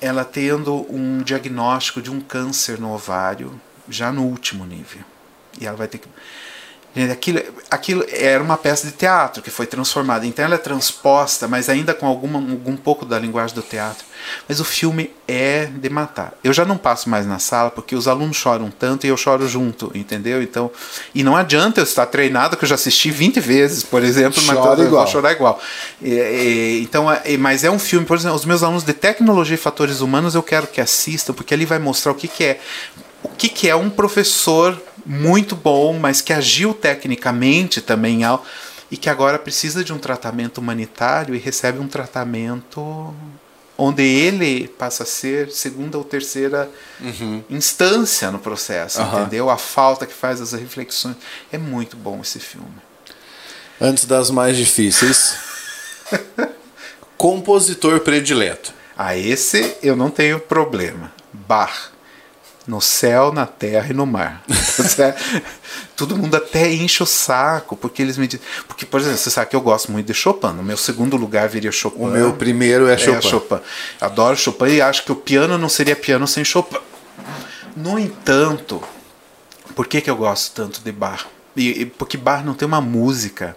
ela 0.00 0.24
tendo 0.24 0.86
um 0.92 1.22
diagnóstico 1.22 2.00
de 2.00 2.10
um 2.10 2.20
câncer 2.20 2.78
no 2.78 2.92
ovário, 2.92 3.60
já 3.88 4.12
no 4.12 4.24
último 4.24 4.64
nível. 4.64 5.02
E 5.58 5.66
ela 5.66 5.76
vai 5.76 5.88
ter 5.88 5.98
que 5.98 6.08
Aquilo, 7.12 7.40
aquilo 7.70 8.04
era 8.08 8.42
uma 8.42 8.56
peça 8.56 8.84
de 8.86 8.92
teatro 8.92 9.40
que 9.40 9.50
foi 9.50 9.64
transformada. 9.64 10.26
Então 10.26 10.44
ela 10.44 10.56
é 10.56 10.58
transposta, 10.58 11.46
mas 11.46 11.68
ainda 11.68 11.94
com 11.94 12.04
alguma, 12.04 12.38
algum 12.38 12.76
pouco 12.76 13.04
da 13.04 13.16
linguagem 13.16 13.54
do 13.54 13.62
teatro. 13.62 14.04
Mas 14.48 14.58
o 14.58 14.64
filme 14.64 15.10
é 15.26 15.66
de 15.66 15.88
matar. 15.88 16.34
Eu 16.42 16.52
já 16.52 16.64
não 16.64 16.76
passo 16.76 17.08
mais 17.08 17.26
na 17.26 17.38
sala 17.38 17.70
porque 17.70 17.94
os 17.94 18.08
alunos 18.08 18.36
choram 18.36 18.70
tanto 18.70 19.06
e 19.06 19.08
eu 19.08 19.16
choro 19.16 19.48
junto, 19.48 19.92
entendeu? 19.94 20.42
Então, 20.42 20.68
e 21.14 21.22
não 21.22 21.36
adianta 21.36 21.80
eu 21.80 21.84
estar 21.84 22.06
treinado 22.06 22.56
que 22.56 22.64
eu 22.64 22.68
já 22.68 22.74
assisti 22.74 23.10
20 23.10 23.38
vezes, 23.38 23.84
por 23.84 24.02
exemplo, 24.02 24.42
mas 24.42 24.58
Chora 24.58 24.82
igual. 24.82 25.04
vou 25.04 25.12
chorar 25.12 25.32
igual. 25.32 25.60
E, 26.02 26.10
e, 26.10 26.82
então, 26.82 27.10
é, 27.10 27.36
mas 27.36 27.62
é 27.62 27.70
um 27.70 27.78
filme, 27.78 28.04
por 28.04 28.16
exemplo, 28.16 28.36
os 28.36 28.44
meus 28.44 28.64
alunos 28.64 28.82
de 28.82 28.92
tecnologia 28.92 29.54
e 29.54 29.58
fatores 29.58 30.00
humanos 30.00 30.34
eu 30.34 30.42
quero 30.42 30.66
que 30.66 30.80
assistam 30.80 31.32
porque 31.32 31.54
ali 31.54 31.64
vai 31.64 31.78
mostrar 31.78 32.10
o 32.10 32.14
que, 32.16 32.26
que 32.26 32.44
é 32.44 32.60
o 33.22 33.28
que, 33.28 33.48
que 33.48 33.68
é 33.68 33.76
um 33.76 33.90
professor 33.90 34.80
muito 35.04 35.56
bom, 35.56 35.98
mas 35.98 36.20
que 36.20 36.32
agiu 36.32 36.74
tecnicamente 36.74 37.80
também 37.80 38.24
ao, 38.24 38.44
e 38.90 38.96
que 38.96 39.08
agora 39.08 39.38
precisa 39.38 39.84
de 39.84 39.92
um 39.92 39.98
tratamento 39.98 40.58
humanitário 40.58 41.34
e 41.34 41.38
recebe 41.38 41.78
um 41.78 41.88
tratamento 41.88 43.14
onde 43.78 44.02
ele 44.02 44.68
passa 44.68 45.04
a 45.04 45.06
ser 45.06 45.50
segunda 45.50 45.96
ou 45.96 46.04
terceira 46.04 46.70
uhum. 47.00 47.42
instância 47.48 48.30
no 48.30 48.38
processo, 48.38 49.00
uhum. 49.00 49.20
entendeu? 49.20 49.48
A 49.48 49.56
falta 49.56 50.04
que 50.06 50.12
faz 50.12 50.40
as 50.40 50.52
reflexões. 50.52 51.16
É 51.50 51.56
muito 51.56 51.96
bom 51.96 52.20
esse 52.20 52.38
filme. 52.38 52.68
Antes 53.80 54.04
das 54.04 54.30
mais 54.30 54.56
difíceis, 54.56 55.34
compositor 57.16 58.00
predileto. 58.00 58.74
A 58.96 59.08
ah, 59.08 59.16
esse 59.16 59.76
eu 59.82 59.96
não 59.96 60.10
tenho 60.10 60.38
problema. 60.38 61.10
Bach 61.32 61.90
no 62.70 62.80
céu, 62.80 63.32
na 63.32 63.46
terra 63.46 63.88
e 63.90 63.92
no 63.92 64.06
mar. 64.06 64.44
Todo 65.96 66.16
mundo 66.16 66.36
até 66.36 66.72
enche 66.72 67.02
o 67.02 67.06
saco, 67.06 67.76
porque 67.76 68.00
eles 68.00 68.16
me 68.16 68.28
dizem. 68.28 68.46
Porque, 68.68 68.86
por 68.86 69.00
exemplo, 69.00 69.18
você 69.18 69.28
sabe 69.28 69.50
que 69.50 69.56
eu 69.56 69.60
gosto 69.60 69.90
muito 69.90 70.06
de 70.06 70.14
Chopin. 70.14 70.52
No 70.52 70.62
meu 70.62 70.76
segundo 70.76 71.16
lugar 71.16 71.48
viria 71.48 71.72
Chopin. 71.72 72.00
O 72.00 72.06
meu 72.06 72.32
primeiro 72.32 72.86
é 72.86 72.96
Chopin. 72.96 73.18
É 73.18 73.20
Chopin. 73.20 73.60
Adoro 74.00 74.36
Chopin 74.36 74.66
e 74.66 74.80
acho 74.80 75.04
que 75.04 75.10
o 75.10 75.16
piano 75.16 75.58
não 75.58 75.68
seria 75.68 75.96
piano 75.96 76.26
sem 76.28 76.44
Chopin. 76.44 76.78
No 77.76 77.98
entanto, 77.98 78.80
por 79.74 79.88
que, 79.88 80.00
que 80.00 80.08
eu 80.08 80.16
gosto 80.16 80.54
tanto 80.54 80.80
de 80.80 80.92
Bach? 80.92 81.26
E, 81.56 81.82
e, 81.82 81.86
porque 81.86 82.16
Bach 82.16 82.44
não 82.44 82.54
tem 82.54 82.68
uma 82.68 82.80
música 82.80 83.56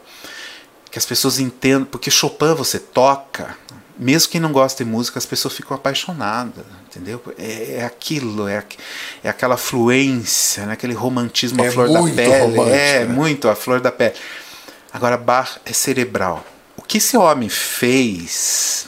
que 0.89 0.97
as 0.97 1.05
pessoas 1.05 1.39
entendam. 1.39 1.85
Porque 1.85 2.09
Chopin 2.09 2.55
você 2.55 2.79
toca, 2.79 3.55
mesmo 3.97 4.31
quem 4.31 4.41
não 4.41 4.51
gosta 4.51 4.83
de 4.83 4.89
música, 4.89 5.19
as 5.19 5.25
pessoas 5.25 5.53
ficam 5.53 5.77
apaixonadas, 5.77 6.65
entendeu? 6.95 7.21
É, 7.37 7.77
é 7.77 7.85
aquilo, 7.85 8.47
é, 8.47 8.63
é 9.23 9.29
aquela 9.29 9.57
fluência, 9.57 10.65
né? 10.65 10.73
aquele 10.73 10.93
romantismo 10.93 11.63
é 11.63 11.67
à 11.67 11.71
flor 11.71 11.89
da 11.89 12.03
pele. 12.03 12.59
é, 12.69 12.99
né? 12.99 13.05
muito 13.05 13.49
a 13.49 13.55
flor 13.55 13.81
da 13.81 13.91
pele. 13.91 14.13
Agora, 14.93 15.17
Bach 15.17 15.57
é 15.65 15.73
cerebral. 15.73 16.45
O 16.77 16.81
que 16.81 16.99
esse 16.99 17.17
homem 17.17 17.49
fez 17.49 18.87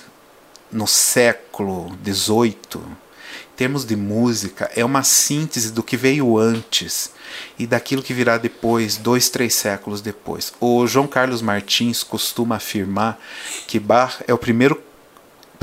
no 0.71 0.85
século 0.85 1.97
XVIII, 2.05 2.55
em 2.75 3.55
termos 3.55 3.85
de 3.85 3.95
música, 3.95 4.69
é 4.75 4.85
uma 4.85 5.03
síntese 5.03 5.71
do 5.71 5.81
que 5.81 5.97
veio 5.97 6.37
antes 6.37 7.11
e 7.57 7.65
daquilo 7.65 8.03
que 8.03 8.13
virá 8.13 8.37
depois, 8.37 8.97
dois, 8.97 9.29
três 9.29 9.55
séculos 9.55 10.01
depois. 10.01 10.53
O 10.59 10.85
João 10.85 11.07
Carlos 11.07 11.41
Martins 11.41 12.03
costuma 12.03 12.57
afirmar 12.57 13.19
que 13.65 13.79
Bach 13.79 14.21
é 14.27 14.33
o 14.33 14.37
primeiro 14.37 14.75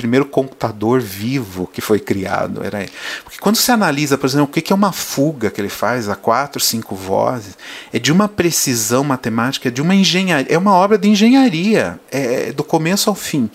primeiro 0.03 0.27
computador 0.27 1.01
vivo 1.01 1.70
que 1.73 1.81
foi 1.81 2.01
criado. 2.01 2.65
Era 2.65 2.81
ele. 2.81 2.93
Porque 3.23 3.39
quando 3.39 3.55
você 3.55 3.70
analisa, 3.70 4.19
por 4.19 4.27
exemplo, 4.27 4.47
o 4.47 4.49
que 4.49 4.73
é 4.73 4.77
uma 4.77 4.91
fuga 4.91 5.49
que 5.49 5.61
ele 5.61 5.69
faz 5.69 6.09
a 6.09 6.16
quatro, 6.16 6.61
cinco 6.61 6.97
vozes, 6.97 7.57
é 7.93 8.01
de 8.01 8.11
uma 8.11 8.29
precisão 8.29 9.05
matemática, 9.05 9.69
é 9.69 9.70
de 9.70 9.81
uma 9.81 9.95
engenharia, 9.95 10.53
é 10.53 10.59
uma 10.59 10.74
obra 10.74 10.99
de 10.99 11.09
engenharia, 11.09 12.01
é 12.11 12.53
do 12.53 12.65
começo 12.65 13.09
ao 13.09 13.15
fim. 13.15 13.49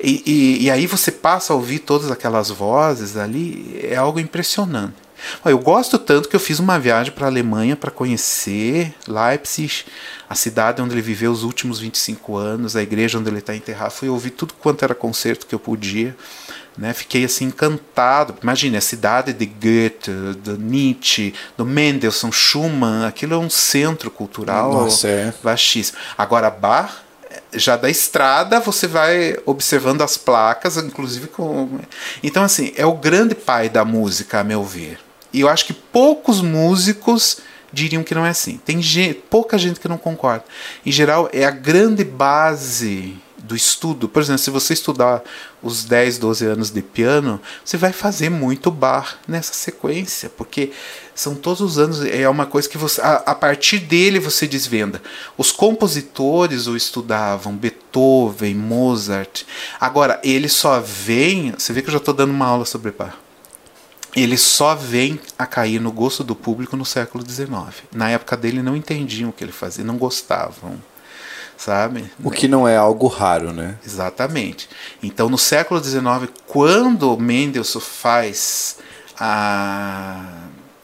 E, 0.00 0.22
e, 0.24 0.64
e 0.64 0.70
aí 0.70 0.86
você 0.86 1.10
passa 1.10 1.52
a 1.52 1.56
ouvir 1.56 1.80
todas 1.80 2.10
aquelas 2.10 2.48
vozes 2.48 3.16
ali, 3.16 3.80
é 3.82 3.96
algo 3.96 4.20
impressionante. 4.20 5.01
Eu 5.44 5.58
gosto 5.58 5.98
tanto 5.98 6.28
que 6.28 6.36
eu 6.36 6.40
fiz 6.40 6.58
uma 6.58 6.78
viagem 6.78 7.12
para 7.12 7.26
a 7.26 7.28
Alemanha 7.28 7.76
para 7.76 7.90
conhecer 7.90 8.94
Leipzig, 9.06 9.84
a 10.28 10.34
cidade 10.34 10.80
onde 10.80 10.94
ele 10.94 11.02
viveu 11.02 11.30
os 11.30 11.42
últimos 11.42 11.78
25 11.78 12.36
anos, 12.36 12.76
a 12.76 12.82
igreja 12.82 13.18
onde 13.18 13.28
ele 13.28 13.38
está 13.38 13.54
enterrado. 13.54 13.92
Fui 13.92 14.08
ouvir 14.08 14.30
tudo 14.30 14.54
quanto 14.54 14.84
era 14.84 14.94
concerto 14.94 15.46
que 15.46 15.54
eu 15.54 15.58
podia. 15.58 16.16
Né? 16.76 16.94
Fiquei 16.94 17.24
assim 17.24 17.46
encantado. 17.46 18.34
Imagine 18.42 18.78
a 18.78 18.80
cidade 18.80 19.32
de 19.32 19.44
Goethe, 19.44 20.10
do 20.42 20.56
Nietzsche, 20.56 21.34
do 21.56 21.66
Mendelssohn, 21.66 22.32
Schumann. 22.32 23.06
Aquilo 23.06 23.34
é 23.34 23.38
um 23.38 23.50
centro 23.50 24.10
cultural 24.10 24.72
Nossa, 24.72 25.06
é. 25.06 25.34
vastíssimo. 25.42 25.98
Agora, 26.16 26.48
Bach 26.48 27.02
já 27.54 27.76
da 27.76 27.90
estrada 27.90 28.60
você 28.60 28.86
vai 28.86 29.36
observando 29.44 30.02
as 30.02 30.16
placas, 30.16 30.76
inclusive 30.76 31.28
com. 31.28 31.80
Então, 32.22 32.42
assim, 32.42 32.72
é 32.76 32.86
o 32.86 32.94
grande 32.94 33.34
pai 33.34 33.68
da 33.68 33.84
música, 33.84 34.40
a 34.40 34.44
meu 34.44 34.64
ver. 34.64 34.98
E 35.32 35.40
eu 35.40 35.48
acho 35.48 35.66
que 35.66 35.72
poucos 35.72 36.40
músicos 36.40 37.38
diriam 37.72 38.04
que 38.04 38.14
não 38.14 38.26
é 38.26 38.30
assim. 38.30 38.58
Tem 38.58 38.82
gente, 38.82 39.14
pouca 39.30 39.56
gente 39.56 39.80
que 39.80 39.88
não 39.88 39.98
concorda. 39.98 40.44
Em 40.84 40.92
geral, 40.92 41.28
é 41.32 41.44
a 41.44 41.50
grande 41.50 42.04
base 42.04 43.16
do 43.38 43.56
estudo. 43.56 44.08
Por 44.08 44.22
exemplo, 44.22 44.38
se 44.38 44.50
você 44.50 44.72
estudar 44.72 45.22
os 45.62 45.84
10, 45.84 46.18
12 46.18 46.46
anos 46.46 46.70
de 46.70 46.80
piano, 46.80 47.40
você 47.64 47.76
vai 47.76 47.92
fazer 47.92 48.30
muito 48.30 48.70
bar 48.70 49.18
nessa 49.26 49.52
sequência, 49.52 50.30
porque 50.30 50.70
são 51.14 51.34
todos 51.34 51.60
os 51.60 51.78
anos, 51.78 52.04
é 52.04 52.28
uma 52.28 52.46
coisa 52.46 52.68
que 52.68 52.78
você 52.78 53.00
a, 53.00 53.16
a 53.26 53.34
partir 53.34 53.78
dele 53.78 54.20
você 54.20 54.46
desvenda. 54.46 55.02
Os 55.36 55.50
compositores 55.50 56.66
o 56.66 56.76
estudavam, 56.76 57.56
Beethoven, 57.56 58.54
Mozart. 58.54 59.42
Agora, 59.80 60.20
ele 60.22 60.48
só 60.48 60.80
vem, 60.80 61.52
você 61.58 61.72
vê 61.72 61.82
que 61.82 61.88
eu 61.88 61.92
já 61.92 61.98
estou 61.98 62.14
dando 62.14 62.30
uma 62.30 62.46
aula 62.46 62.64
sobre 62.64 62.92
bar 62.92 63.18
ele 64.14 64.36
só 64.36 64.74
vem 64.74 65.18
a 65.38 65.46
cair 65.46 65.80
no 65.80 65.90
gosto 65.90 66.22
do 66.22 66.34
público 66.34 66.76
no 66.76 66.84
século 66.84 67.24
XIX. 67.28 67.50
Na 67.92 68.10
época 68.10 68.36
dele 68.36 68.62
não 68.62 68.76
entendiam 68.76 69.30
o 69.30 69.32
que 69.32 69.42
ele 69.42 69.52
fazia, 69.52 69.84
não 69.84 69.96
gostavam 69.96 70.78
sabe? 71.62 72.10
O 72.22 72.28
que 72.28 72.48
não 72.48 72.66
é 72.66 72.76
algo 72.76 73.06
raro, 73.06 73.52
né? 73.52 73.78
Exatamente. 73.86 74.68
Então, 75.00 75.28
no 75.28 75.38
século 75.38 75.82
XIX, 75.82 76.28
quando 76.48 77.16
Mendelssohn 77.16 77.80
faz 77.80 78.78
a, 79.18 80.20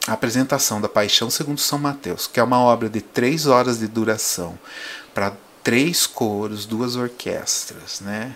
a 0.07 0.13
apresentação 0.13 0.79
da 0.79 0.87
Paixão 0.87 1.29
segundo 1.29 1.59
São 1.59 1.77
Mateus, 1.77 2.27
que 2.27 2.39
é 2.39 2.43
uma 2.43 2.59
obra 2.59 2.89
de 2.89 3.01
três 3.01 3.45
horas 3.45 3.79
de 3.79 3.87
duração, 3.87 4.57
para 5.13 5.33
três 5.61 6.07
coros, 6.07 6.65
duas 6.65 6.95
orquestras, 6.95 7.99
né? 7.99 8.35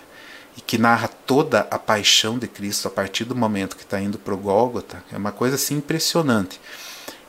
E 0.56 0.60
que 0.60 0.78
narra 0.78 1.08
toda 1.08 1.66
a 1.70 1.78
paixão 1.78 2.38
de 2.38 2.46
Cristo 2.46 2.86
a 2.88 2.90
partir 2.90 3.24
do 3.24 3.34
momento 3.34 3.76
que 3.76 3.82
está 3.82 4.00
indo 4.00 4.18
para 4.18 4.34
o 4.34 4.36
Gólgota, 4.36 5.02
é 5.12 5.16
uma 5.16 5.32
coisa 5.32 5.56
assim 5.56 5.76
impressionante 5.76 6.60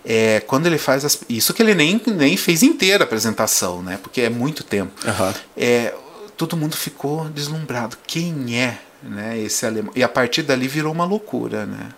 é, 0.06 0.40
quando 0.42 0.68
ele 0.68 0.78
faz 0.78 1.04
as, 1.04 1.20
isso 1.28 1.54
que 1.54 1.64
ele 1.64 1.74
nem, 1.74 2.00
nem 2.06 2.38
fez 2.38 2.62
inteira 2.62 3.04
a 3.04 3.06
apresentação, 3.06 3.82
né? 3.82 3.98
Porque 4.02 4.22
é 4.22 4.30
muito 4.30 4.64
tempo. 4.64 4.94
Uhum. 5.04 5.34
É, 5.58 5.94
todo 6.38 6.56
mundo 6.56 6.78
ficou 6.78 7.28
deslumbrado. 7.30 7.98
Quem 8.06 8.56
é, 8.58 8.78
né? 9.02 9.38
Esse 9.40 9.66
alemão 9.66 9.92
e 9.96 10.04
a 10.04 10.08
partir 10.08 10.44
dali 10.44 10.68
virou 10.68 10.94
uma 10.94 11.06
loucura, 11.06 11.66
né? 11.66 11.90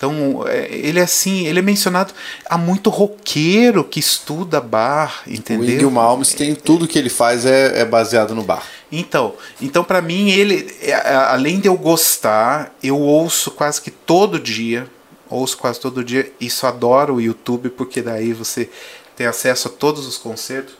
Então 0.00 0.44
é, 0.46 0.66
ele 0.70 0.98
é 0.98 1.02
assim, 1.02 1.46
ele 1.46 1.58
é 1.58 1.62
mencionado 1.62 2.14
há 2.48 2.56
muito 2.56 2.88
roqueiro 2.88 3.84
que 3.84 4.00
estuda 4.00 4.58
bar, 4.58 5.22
entendeu? 5.26 5.66
O 5.66 5.70
Ingrid 5.70 5.92
Malmsteen, 5.92 6.54
tudo 6.54 6.88
que 6.88 6.98
ele 6.98 7.10
faz 7.10 7.44
é, 7.44 7.80
é 7.80 7.84
baseado 7.84 8.34
no 8.34 8.42
bar. 8.42 8.64
Então, 8.90 9.34
então 9.60 9.84
para 9.84 10.00
mim 10.00 10.30
ele, 10.30 10.74
é, 10.80 10.94
além 10.94 11.60
de 11.60 11.68
eu 11.68 11.76
gostar, 11.76 12.74
eu 12.82 12.98
ouço 12.98 13.50
quase 13.50 13.82
que 13.82 13.90
todo 13.90 14.40
dia 14.40 14.88
ouço 15.30 15.56
quase 15.56 15.80
todo 15.80 16.04
dia. 16.04 16.30
Isso 16.40 16.66
adoro 16.66 17.14
o 17.14 17.20
YouTube, 17.20 17.70
porque 17.70 18.02
daí 18.02 18.32
você 18.32 18.68
tem 19.16 19.26
acesso 19.26 19.68
a 19.68 19.70
todos 19.70 20.06
os 20.06 20.18
concertos. 20.18 20.74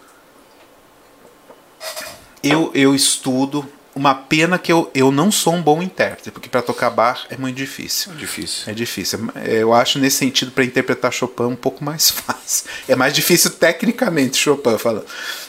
Eu, 2.43 2.71
eu 2.75 2.95
estudo. 2.95 3.67
Uma 4.01 4.15
pena 4.15 4.59
que 4.59 4.73
eu, 4.73 4.91
eu 4.95 5.13
não 5.13 5.31
sou 5.31 5.53
um 5.53 5.61
bom 5.61 5.83
intérprete, 5.83 6.31
porque 6.31 6.49
para 6.49 6.63
tocar 6.63 6.89
bar 6.89 7.27
é 7.29 7.37
muito 7.37 7.59
difícil. 7.59 8.11
É 8.13 8.15
difícil. 8.15 8.63
É 8.67 8.73
difícil. 8.73 9.31
Eu 9.45 9.75
acho 9.75 9.99
nesse 9.99 10.17
sentido 10.17 10.53
para 10.53 10.65
interpretar 10.65 11.13
Chopin 11.13 11.43
um 11.43 11.55
pouco 11.55 11.85
mais 11.85 12.09
fácil. 12.09 12.65
É 12.89 12.97
mais 12.97 13.13
difícil 13.13 13.51
tecnicamente 13.51 14.39
Chopin 14.39 14.79
falando. 14.79 15.05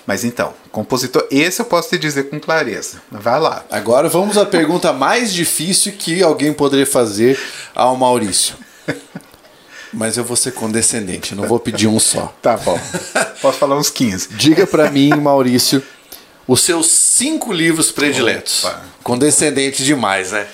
Mas 0.06 0.26
então, 0.26 0.54
compositor, 0.70 1.26
esse 1.32 1.62
eu 1.62 1.66
posso 1.66 1.92
te 1.92 1.98
dizer 1.98 2.24
com 2.24 2.42
clareza. 2.42 3.02
Vai 3.10 3.40
lá. 3.40 3.64
Agora 3.72 4.10
vamos 4.10 4.38
à 4.38 4.46
pergunta 4.46 4.92
mais 4.92 5.32
difícil 5.32 5.94
que 5.94 6.22
alguém 6.22 6.52
poderia 6.52 6.86
fazer 6.86 7.40
ao 7.74 7.96
Maurício. 7.96 8.56
Mas 9.94 10.18
eu 10.18 10.26
vou 10.26 10.36
ser 10.36 10.52
condescendente, 10.52 11.36
não 11.36 11.48
vou 11.48 11.58
pedir 11.60 11.88
um 11.88 12.02
só. 12.02 12.36
Tá 12.42 12.58
bom. 12.58 12.78
Posso 13.42 13.58
falar 13.58 13.78
uns 13.78 13.90
15. 13.90 14.28
Diga 14.32 14.68
para 14.68 14.92
mim, 14.92 15.10
Maurício, 15.16 15.82
os 16.52 16.60
seus 16.60 16.88
cinco 16.88 17.54
livros 17.54 17.94
prediletos. 17.94 18.66
Opa. 18.66 18.82
Condescendente 19.02 19.86
demais, 19.86 20.34
né? 20.34 20.46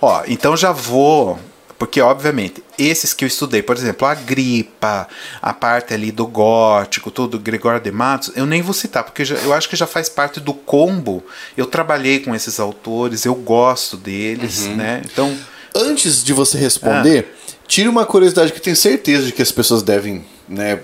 Ó, 0.00 0.22
então 0.28 0.56
já 0.56 0.70
vou. 0.70 1.36
Porque, 1.76 2.00
obviamente, 2.00 2.62
esses 2.78 3.12
que 3.12 3.24
eu 3.24 3.26
estudei, 3.26 3.60
por 3.60 3.76
exemplo, 3.76 4.06
a 4.06 4.14
gripa, 4.14 5.08
a 5.42 5.52
parte 5.52 5.92
ali 5.92 6.12
do 6.12 6.28
gótico, 6.28 7.10
tudo, 7.10 7.40
Gregório 7.40 7.80
de 7.80 7.90
Matos, 7.90 8.30
eu 8.36 8.46
nem 8.46 8.62
vou 8.62 8.72
citar, 8.72 9.02
porque 9.02 9.24
já, 9.24 9.34
eu 9.34 9.52
acho 9.52 9.68
que 9.68 9.74
já 9.74 9.84
faz 9.84 10.08
parte 10.08 10.38
do 10.38 10.54
combo. 10.54 11.24
Eu 11.56 11.66
trabalhei 11.66 12.20
com 12.20 12.32
esses 12.36 12.60
autores, 12.60 13.24
eu 13.24 13.34
gosto 13.34 13.96
deles, 13.96 14.66
uhum. 14.66 14.76
né? 14.76 15.02
Então. 15.04 15.36
Antes 15.74 16.22
de 16.22 16.32
você 16.32 16.56
responder, 16.56 17.34
ah. 17.34 17.52
tire 17.66 17.88
uma 17.88 18.06
curiosidade 18.06 18.52
que 18.52 18.58
eu 18.58 18.62
tenho 18.62 18.76
certeza 18.76 19.26
de 19.26 19.32
que 19.32 19.42
as 19.42 19.50
pessoas 19.50 19.82
devem, 19.82 20.24
né? 20.48 20.78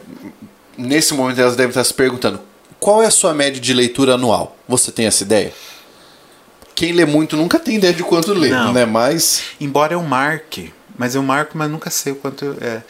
Nesse 0.77 1.15
momento 1.15 1.41
elas 1.41 1.55
devem 1.55 1.69
estar 1.69 1.85
se 1.85 1.95
perguntando: 1.95 2.41
qual 2.81 3.03
é 3.03 3.07
a 3.07 3.11
sua 3.11 3.35
média 3.35 3.61
de 3.61 3.73
leitura 3.73 4.15
anual? 4.15 4.57
Você 4.69 4.93
tem 4.93 5.07
essa 5.07 5.23
ideia? 5.23 5.53
Quem 6.75 6.93
lê 6.93 7.05
muito 7.05 7.37
nunca 7.37 7.59
tem 7.59 7.77
ideia 7.77 7.93
de 7.93 8.05
quanto 8.05 8.33
lê, 8.33 8.51
Não. 8.51 8.73
né? 8.73 8.85
Mas. 8.85 9.43
Embora 9.61 9.95
eu 9.95 10.03
marque, 10.03 10.73
mas 10.97 11.15
eu 11.15 11.23
marco, 11.23 11.59
mas 11.59 11.71
nunca 11.71 11.91
sei 11.91 12.13
o 12.13 12.17
quanto 12.17 12.45
eu, 12.45 12.57
é. 12.61 12.83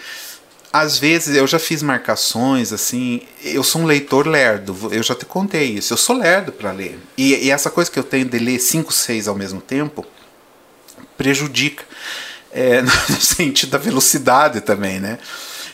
Às 0.70 0.98
vezes 0.98 1.35
eu 1.35 1.47
já 1.47 1.59
fiz 1.59 1.82
marcações, 1.82 2.73
assim. 2.73 3.23
Eu 3.43 3.62
sou 3.62 3.81
um 3.81 3.86
leitor 3.86 4.27
lerdo, 4.27 4.77
eu 4.93 5.02
já 5.02 5.15
te 5.15 5.24
contei 5.24 5.65
isso. 5.65 5.94
Eu 5.94 5.97
sou 5.97 6.16
lerdo 6.16 6.52
para 6.52 6.70
ler. 6.70 6.98
E, 7.16 7.47
e, 7.47 7.51
essa 7.51 7.70
coisa 7.70 7.90
que 7.90 7.98
eu 7.98 8.05
tenho 8.05 8.27
de 8.27 8.39
ler 8.39 8.59
cinco, 8.59 8.93
seis 8.93 9.27
ao 9.27 9.35
mesmo 9.35 9.62
tempo, 9.62 10.05
prejudica 11.16 11.82
é, 12.52 12.82
no 13.09 13.20
sentido 13.20 13.70
da 13.70 13.78
velocidade 13.78 14.60
também, 14.60 15.01
né? 15.01 15.19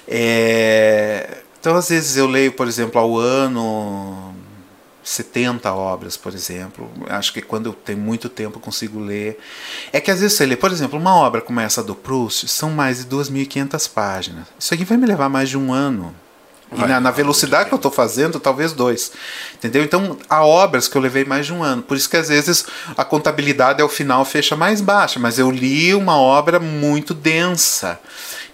É, 0.07 1.39
então, 1.65 1.77
às 1.77 1.89
vezes 1.89 2.15
eu 2.19 2.27
leio, 2.27 2.53
por 2.53 2.69
exemplo, 2.69 3.01
ao 3.01 3.17
ano 3.17 4.35
70 5.03 5.73
obras, 5.73 6.15
por 6.15 6.35
exemplo. 6.35 6.93
Acho 7.09 7.33
que 7.33 7.41
quando 7.41 7.71
eu 7.71 7.73
tenho 7.73 7.97
muito 7.97 8.29
tempo 8.29 8.59
eu 8.59 8.61
consigo 8.61 9.01
ler. 9.01 9.41
É 9.91 9.99
que 9.99 10.11
às 10.11 10.21
vezes 10.21 10.37
você 10.37 10.45
lê, 10.45 10.57
por 10.57 10.71
exemplo, 10.71 10.99
uma 10.99 11.17
obra 11.17 11.41
como 11.41 11.61
essa 11.61 11.83
do 11.83 11.95
Proust, 11.95 12.49
são 12.49 12.69
mais 12.69 12.99
de 12.99 13.05
2.500 13.07 13.91
páginas. 13.91 14.45
Isso 14.59 14.75
aqui 14.75 14.85
vai 14.85 14.99
me 14.99 15.07
levar 15.07 15.31
mais 15.31 15.49
de 15.49 15.57
um 15.57 15.73
ano 15.73 16.15
e 16.73 16.87
na, 16.87 17.01
na, 17.01 17.11
velocidade 17.11 17.69
que 17.69 17.75
eu 17.75 17.77
estou 17.77 17.91
fazendo, 17.91 18.41
talvez 18.41 18.73
dois. 18.73 19.13
Entendeu? 19.55 19.83
Então, 19.83 20.19
há 20.29 20.45
obras 20.45 20.89
que 20.89 20.97
eu 20.97 21.01
levei 21.01 21.25
mais 21.25 21.47
de 21.47 21.53
um 21.53 21.63
ano. 21.63 21.83
Por 21.83 21.97
isso 21.97 22.11
que 22.11 22.17
às 22.17 22.29
vezes 22.29 22.67
a 22.97 23.05
contabilidade 23.05 23.81
ao 23.81 23.89
final 23.89 24.25
fecha 24.25 24.57
mais 24.57 24.81
baixa. 24.81 25.21
Mas 25.21 25.39
eu 25.39 25.51
li 25.51 25.95
uma 25.95 26.19
obra 26.19 26.59
muito 26.59 27.15
densa. 27.15 27.99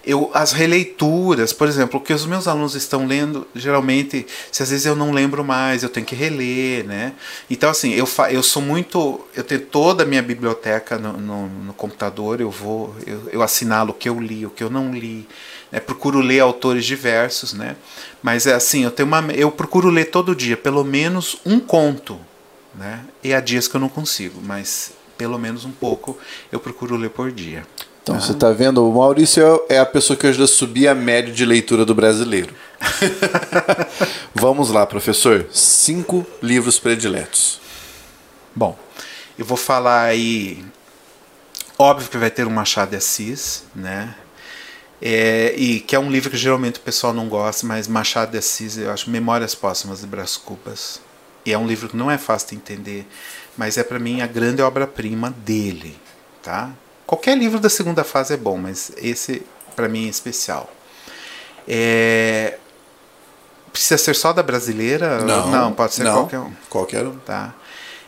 Eu, 0.03 0.31
as 0.33 0.51
releituras, 0.51 1.53
por 1.53 1.67
exemplo, 1.67 1.99
o 1.99 2.03
que 2.03 2.11
os 2.11 2.25
meus 2.25 2.47
alunos 2.47 2.73
estão 2.73 3.05
lendo, 3.05 3.47
geralmente, 3.53 4.25
se 4.51 4.63
às 4.63 4.71
vezes 4.71 4.85
eu 4.85 4.95
não 4.95 5.11
lembro 5.11 5.43
mais, 5.43 5.83
eu 5.83 5.89
tenho 5.89 6.05
que 6.05 6.15
reler, 6.15 6.85
né? 6.85 7.13
Então, 7.49 7.69
assim, 7.69 7.93
eu, 7.93 8.07
fa 8.07 8.31
eu 8.31 8.41
sou 8.41 8.63
muito. 8.63 9.21
Eu 9.35 9.43
tenho 9.43 9.61
toda 9.61 10.01
a 10.01 10.05
minha 10.05 10.23
biblioteca 10.23 10.97
no, 10.97 11.13
no, 11.13 11.47
no 11.47 11.73
computador, 11.73 12.41
eu 12.41 12.49
vou, 12.49 12.95
eu, 13.05 13.29
eu 13.31 13.41
assinalo 13.43 13.91
o 13.91 13.93
que 13.93 14.09
eu 14.09 14.19
li, 14.19 14.43
o 14.43 14.49
que 14.49 14.63
eu 14.63 14.71
não 14.71 14.91
li. 14.91 15.27
Né? 15.71 15.79
Procuro 15.79 16.19
ler 16.19 16.39
autores 16.39 16.83
diversos, 16.83 17.53
né? 17.53 17.75
Mas 18.23 18.47
é 18.47 18.55
assim, 18.55 18.83
eu 18.83 18.91
tenho 18.91 19.07
uma, 19.07 19.21
eu 19.33 19.51
procuro 19.51 19.89
ler 19.89 20.05
todo 20.05 20.35
dia, 20.35 20.57
pelo 20.57 20.83
menos 20.83 21.37
um 21.45 21.59
conto, 21.59 22.19
né? 22.73 23.05
E 23.23 23.35
há 23.35 23.39
dias 23.39 23.67
que 23.67 23.75
eu 23.75 23.81
não 23.81 23.89
consigo, 23.89 24.41
mas 24.43 24.93
pelo 25.15 25.37
menos 25.37 25.63
um 25.63 25.71
pouco 25.71 26.17
eu 26.51 26.59
procuro 26.59 26.97
ler 26.97 27.11
por 27.11 27.31
dia. 27.31 27.63
Então, 28.03 28.19
você 28.19 28.31
está 28.31 28.51
vendo, 28.51 28.87
o 28.87 28.93
Maurício 28.93 29.63
é 29.69 29.77
a 29.77 29.85
pessoa 29.85 30.17
que 30.17 30.25
ajuda 30.25 30.45
a 30.45 30.47
subir 30.47 30.87
a 30.87 30.95
média 30.95 31.31
de 31.31 31.45
leitura 31.45 31.85
do 31.85 31.93
brasileiro. 31.93 32.53
Vamos 34.33 34.71
lá, 34.71 34.87
professor. 34.87 35.45
Cinco 35.51 36.25
livros 36.41 36.79
prediletos. 36.79 37.61
Bom, 38.55 38.77
eu 39.37 39.45
vou 39.45 39.57
falar 39.57 40.03
aí. 40.03 40.65
Óbvio 41.77 42.09
que 42.09 42.17
vai 42.17 42.31
ter 42.31 42.47
um 42.47 42.51
Machado 42.51 42.89
de 42.89 42.97
Assis, 42.97 43.65
né? 43.75 44.15
É, 44.99 45.53
e 45.55 45.79
que 45.79 45.95
é 45.95 45.99
um 45.99 46.09
livro 46.09 46.29
que 46.29 46.37
geralmente 46.37 46.79
o 46.79 46.81
pessoal 46.81 47.13
não 47.13 47.27
gosta, 47.27 47.65
mas 47.67 47.87
Machado 47.87 48.31
de 48.31 48.37
Assis, 48.39 48.77
eu 48.77 48.91
acho 48.91 49.11
Memórias 49.11 49.53
Póstumas 49.53 50.01
de 50.01 50.07
Brás 50.07 50.37
Cubas. 50.37 50.99
E 51.45 51.53
é 51.53 51.57
um 51.57 51.67
livro 51.67 51.89
que 51.89 51.97
não 51.97 52.09
é 52.09 52.17
fácil 52.17 52.49
de 52.49 52.55
entender, 52.55 53.07
mas 53.55 53.77
é 53.77 53.83
para 53.83 53.99
mim 53.99 54.21
a 54.21 54.27
grande 54.27 54.61
obra-prima 54.61 55.31
dele, 55.43 55.97
tá? 56.41 56.71
Qualquer 57.11 57.37
livro 57.37 57.59
da 57.59 57.69
segunda 57.69 58.05
fase 58.05 58.35
é 58.35 58.37
bom, 58.37 58.57
mas 58.57 58.89
esse 58.95 59.45
para 59.75 59.89
mim 59.89 60.07
é 60.07 60.09
especial. 60.09 60.71
É... 61.67 62.57
Precisa 63.69 63.97
ser 63.97 64.15
só 64.15 64.31
da 64.31 64.41
brasileira? 64.41 65.19
Não, 65.19 65.51
não 65.51 65.73
pode 65.73 65.93
ser 65.93 66.05
não, 66.05 66.13
qualquer 66.13 66.39
um. 66.39 66.53
Qualquer 66.69 67.05
um. 67.05 67.17
Tá. 67.17 67.53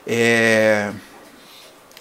É... 0.07 0.89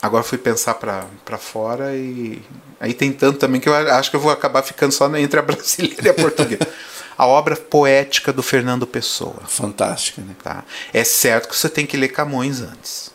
Agora 0.01 0.23
fui 0.23 0.39
pensar 0.39 0.75
para 0.75 1.39
fora 1.39 1.93
e 1.97 2.41
aí 2.79 2.95
tem 2.95 3.13
tanto 3.13 3.41
também 3.41 3.61
que 3.61 3.69
eu 3.69 3.75
acho 3.75 4.09
que 4.09 4.15
eu 4.15 4.21
vou 4.21 4.31
acabar 4.31 4.63
ficando 4.63 4.93
só 4.93 5.13
entre 5.17 5.41
a 5.41 5.43
brasileira 5.43 6.07
e 6.07 6.09
a 6.09 6.15
portuguesa. 6.15 6.69
a 7.19 7.27
obra 7.27 7.57
poética 7.57 8.33
do 8.33 8.45
Fernando 8.45 8.87
Pessoa. 8.87 9.43
Fantástica, 9.49 10.23
né? 10.23 10.37
Tá? 10.41 10.63
É 10.93 11.03
certo 11.03 11.49
que 11.49 11.57
você 11.57 11.69
tem 11.69 11.85
que 11.85 11.97
ler 11.97 12.11
Camões 12.11 12.61
antes, 12.61 13.12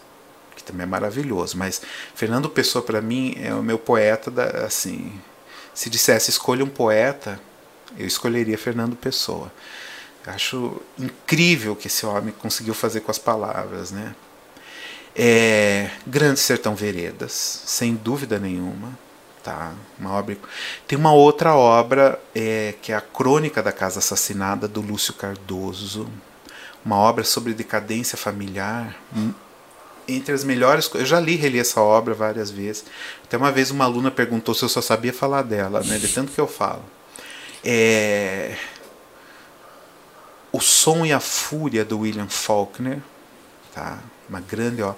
também 0.68 0.84
é 0.84 0.88
maravilhoso, 0.88 1.58
mas 1.58 1.82
Fernando 2.14 2.50
Pessoa 2.50 2.84
para 2.84 3.02
mim 3.02 3.36
é 3.42 3.54
o 3.54 3.64
meu 3.64 3.80
poeta 3.80 4.30
da, 4.30 4.66
assim, 4.66 5.20
se 5.74 5.90
dissesse 5.90 6.30
escolha 6.30 6.64
um 6.64 6.70
poeta, 6.70 7.40
eu 7.98 8.06
escolheria 8.06 8.58
Fernando 8.58 8.96
Pessoa. 8.96 9.52
Acho 10.26 10.82
incrível 11.00 11.72
o 11.72 11.76
que 11.76 11.88
esse 11.88 12.06
homem 12.06 12.34
conseguiu 12.38 12.74
fazer 12.74 13.00
com 13.00 13.10
as 13.10 13.18
palavras, 13.18 13.92
né? 13.92 14.14
É, 15.16 15.90
Grande 16.06 16.40
Sertão 16.40 16.76
Veredas, 16.76 17.64
sem 17.66 17.96
dúvida 17.96 18.38
nenhuma. 18.38 18.98
Tá, 19.42 19.72
uma 19.98 20.12
obra. 20.12 20.38
Tem 20.86 20.98
uma 20.98 21.14
outra 21.14 21.56
obra 21.56 22.20
é, 22.36 22.74
que 22.82 22.92
é 22.92 22.96
a 22.96 23.02
Crônica 23.02 23.64
da 23.64 23.72
Casa 23.72 24.00
Assassinada 24.00 24.68
do 24.68 24.82
Lúcio 24.82 25.14
Cardoso, 25.14 26.10
uma 26.84 26.98
obra 26.98 27.24
sobre 27.24 27.54
decadência 27.54 28.18
familiar. 28.18 28.96
Entre 30.08 30.34
as 30.34 30.44
melhores, 30.44 30.90
eu 30.94 31.06
já 31.06 31.20
li 31.20 31.36
reli 31.36 31.60
essa 31.60 31.82
obra 31.82 32.14
várias 32.14 32.50
vezes. 32.50 32.86
Até 33.24 33.36
uma 33.36 33.52
vez 33.52 33.72
uma 33.72 33.84
aluna 33.84 34.10
perguntou 34.10 34.56
se 34.56 34.64
eu 34.64 34.70
só 34.70 34.82
sabia 34.82 35.12
falar 35.12 35.42
dela, 35.42 35.82
né, 35.84 35.98
de 35.98 36.08
tanto 36.08 36.32
que 36.32 36.40
eu 36.40 36.48
falo. 36.48 36.84
É, 37.64 38.56
o 40.52 40.60
Som 40.62 41.06
e 41.06 41.12
a 41.12 41.20
Fúria 41.20 41.84
do 41.84 42.00
William 42.00 42.28
Faulkner, 42.28 43.00
tá? 43.74 44.00
Uma 44.30 44.40
grande 44.40 44.82
obra. 44.82 44.98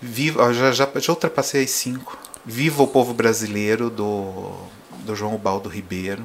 Viva, 0.00 0.52
já, 0.52 0.70
já, 0.72 0.88
já 0.94 1.12
ultrapassei 1.12 1.64
as 1.64 1.70
cinco. 1.70 2.18
Viva 2.44 2.82
o 2.82 2.86
Povo 2.86 3.14
Brasileiro 3.14 3.88
do, 3.88 4.52
do 5.00 5.16
João 5.16 5.36
Baldo 5.36 5.68
Ribeiro, 5.68 6.24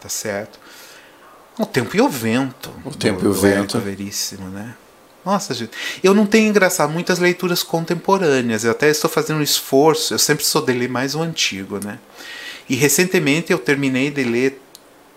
tá 0.00 0.08
certo? 0.08 0.58
O 1.58 1.66
Tempo 1.66 1.94
e 1.96 2.00
o 2.00 2.08
Vento. 2.08 2.72
O 2.84 2.90
Tempo 2.90 3.20
do, 3.20 3.26
e 3.26 3.28
o 3.28 3.34
Vento. 3.34 3.78
Veríssimo, 3.78 4.48
né? 4.48 4.74
Nossa, 5.24 5.52
gente. 5.52 5.72
Eu 6.02 6.14
não 6.14 6.26
tenho, 6.26 6.48
engraçado, 6.48 6.90
muitas 6.90 7.18
leituras 7.18 7.62
contemporâneas. 7.62 8.64
Eu 8.64 8.70
até 8.70 8.88
estou 8.88 9.10
fazendo 9.10 9.38
um 9.38 9.42
esforço. 9.42 10.14
Eu 10.14 10.18
sempre 10.18 10.44
sou 10.44 10.62
de 10.62 10.72
ler 10.72 10.88
mais 10.88 11.14
o 11.14 11.22
antigo, 11.22 11.78
né? 11.84 11.98
E 12.68 12.74
recentemente 12.74 13.52
eu 13.52 13.58
terminei 13.58 14.10
de 14.10 14.24
ler 14.24 14.60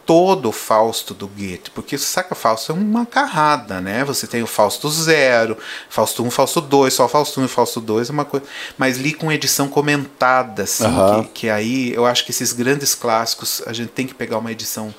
todo 0.05 0.49
o 0.49 0.51
Fausto 0.51 1.13
do 1.13 1.27
Goethe, 1.27 1.71
porque 1.71 1.97
saca 1.97 2.35
Fausto 2.35 2.71
é 2.71 2.75
uma 2.75 3.05
carrada, 3.05 3.79
né? 3.79 4.03
Você 4.03 4.27
tem 4.27 4.43
o 4.43 4.47
Fausto 4.47 4.89
zero, 4.89 5.57
Fausto 5.89 6.23
1, 6.23 6.31
Fausto 6.31 6.61
2, 6.61 6.93
só 6.93 7.07
Fausto 7.07 7.39
1 7.41 7.45
e 7.45 7.47
Fausto 7.47 7.79
2 7.79 8.09
é 8.09 8.11
uma 8.11 8.25
coisa, 8.25 8.45
mas 8.77 8.97
li 8.97 9.13
com 9.13 9.31
edição 9.31 9.67
comentada, 9.67 10.63
assim, 10.63 10.83
que, 11.23 11.29
que 11.29 11.49
aí 11.49 11.93
eu 11.93 12.05
acho 12.05 12.25
que 12.25 12.31
esses 12.31 12.51
grandes 12.51 12.93
clássicos 12.95 13.61
a 13.65 13.73
gente 13.73 13.89
tem 13.89 14.05
que 14.05 14.13
pegar 14.13 14.37
uma 14.37 14.51
edição 14.51 14.93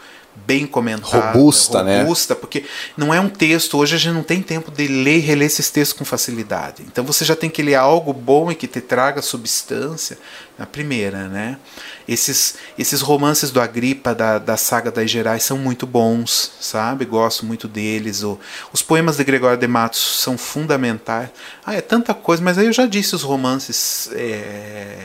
bem 0.47 0.67
comentada, 0.67 1.33
Robusta, 1.33 1.83
né? 1.83 2.03
robusta, 2.03 2.35
porque 2.35 2.65
não 2.97 3.15
é 3.15 3.21
um 3.21 3.29
texto, 3.29 3.79
hoje 3.79 3.95
a 3.95 3.99
gente 3.99 4.15
não 4.15 4.23
tem 4.23 4.43
tempo 4.43 4.71
de 4.71 4.87
ler 4.87 5.17
e 5.17 5.21
reler 5.21 5.47
esses 5.47 5.71
textos 5.71 5.97
com 5.97 6.05
facilidade. 6.05 6.83
Então 6.87 7.05
você 7.05 7.25
já 7.25 7.35
tem 7.37 7.49
que 7.49 7.63
ler 7.63 7.77
algo 7.77 8.13
bom 8.13 8.51
e 8.51 8.55
que 8.55 8.67
te 8.67 8.81
traga 8.81 9.23
substância 9.23 10.19
na 10.59 10.67
primeira, 10.67 11.29
né? 11.29 11.59
Esses, 12.07 12.57
esses 12.79 13.01
romances 13.01 13.51
do 13.51 13.61
Agripa, 13.61 14.15
da, 14.15 14.39
da 14.39 14.57
saga 14.57 14.91
das 14.91 15.11
Gerais, 15.11 15.43
são 15.43 15.57
muito 15.57 15.87
bons, 15.87 16.53
sabe? 16.61 17.05
Gosto 17.05 17.47
muito 17.47 17.67
deles. 17.67 18.23
O, 18.23 18.39
os 18.73 18.83
poemas 18.83 19.17
de 19.17 19.25
Gregório 19.25 19.59
de 19.59 19.67
Matos 19.67 20.21
são 20.21 20.37
fundamentais. 20.37 21.31
Ah, 21.65 21.75
é 21.75 21.81
tanta 21.81 22.13
coisa, 22.13 22.43
mas 22.43 22.59
aí 22.59 22.67
eu 22.67 22.73
já 22.73 22.87
disse 22.87 23.15
os 23.15 23.23
romances 23.23 24.11
é, 24.13 24.99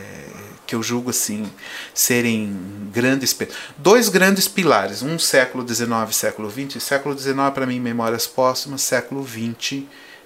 que 0.70 0.76
eu 0.76 0.84
julgo 0.84 1.10
assim 1.10 1.50
serem 1.96 2.56
grandes 2.94 3.36
dois 3.76 4.08
grandes 4.08 4.48
pilares 4.48 5.02
um 5.02 5.18
século 5.18 5.68
XIX 5.68 5.90
e 6.12 6.14
século 6.14 6.48
XX 6.52 6.82
século 6.84 7.18
XIX 7.18 7.36
para 7.52 7.66
mim 7.66 7.80
Memórias 7.80 8.28
Póstumas 8.28 8.82
século 8.84 9.28
XX 9.28 9.82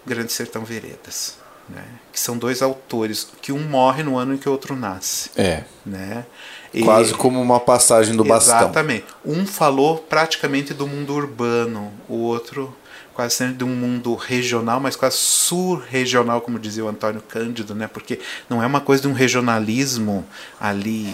Grande 0.05 0.33
Sertão 0.33 0.65
Veredas 0.65 1.37
né? 1.69 1.81
que 2.11 2.19
são 2.19 2.37
dois 2.37 2.61
autores 2.61 3.29
que 3.41 3.53
um 3.53 3.59
morre 3.63 4.03
no 4.03 4.17
ano 4.17 4.33
em 4.33 4.37
que 4.37 4.49
o 4.49 4.51
outro 4.51 4.75
nasce 4.75 5.29
É. 5.37 5.63
né 5.85 6.25
E- 6.73 6.83
Quase 6.83 7.13
como 7.13 7.39
uma 7.41 7.59
passagem 7.59 8.15
do 8.15 8.23
bastão. 8.25 8.57
Exatamente. 8.63 9.05
Um 9.23 9.45
falou 9.45 9.99
praticamente 9.99 10.73
do 10.73 10.87
mundo 10.87 11.13
urbano, 11.13 11.93
o 12.09 12.15
outro 12.15 12.75
quase 13.13 13.35
sempre 13.35 13.55
de 13.55 13.63
um 13.63 13.75
mundo 13.75 14.15
regional, 14.15 14.79
mas 14.79 14.95
quase 14.95 15.17
sur-regional, 15.17 16.41
como 16.41 16.57
dizia 16.57 16.83
o 16.83 16.87
Antônio 16.87 17.21
Cândido, 17.21 17.75
né? 17.75 17.87
Porque 17.87 18.19
não 18.49 18.61
é 18.61 18.65
uma 18.65 18.81
coisa 18.81 19.01
de 19.03 19.07
um 19.07 19.13
regionalismo 19.13 20.25
ali, 20.59 21.07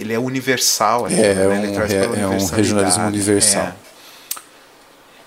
ele 0.00 0.12
é 0.12 0.18
universal. 0.18 1.06
É, 1.06 1.10
né? 1.34 1.46
um 1.48 1.52
Ele 1.52 1.72
traz 1.72 1.92
pela 1.92 2.16
é 2.16 2.26
um 2.26 2.46
regionalismo 2.46 3.04
universal. 3.06 3.62
É. 3.66 3.72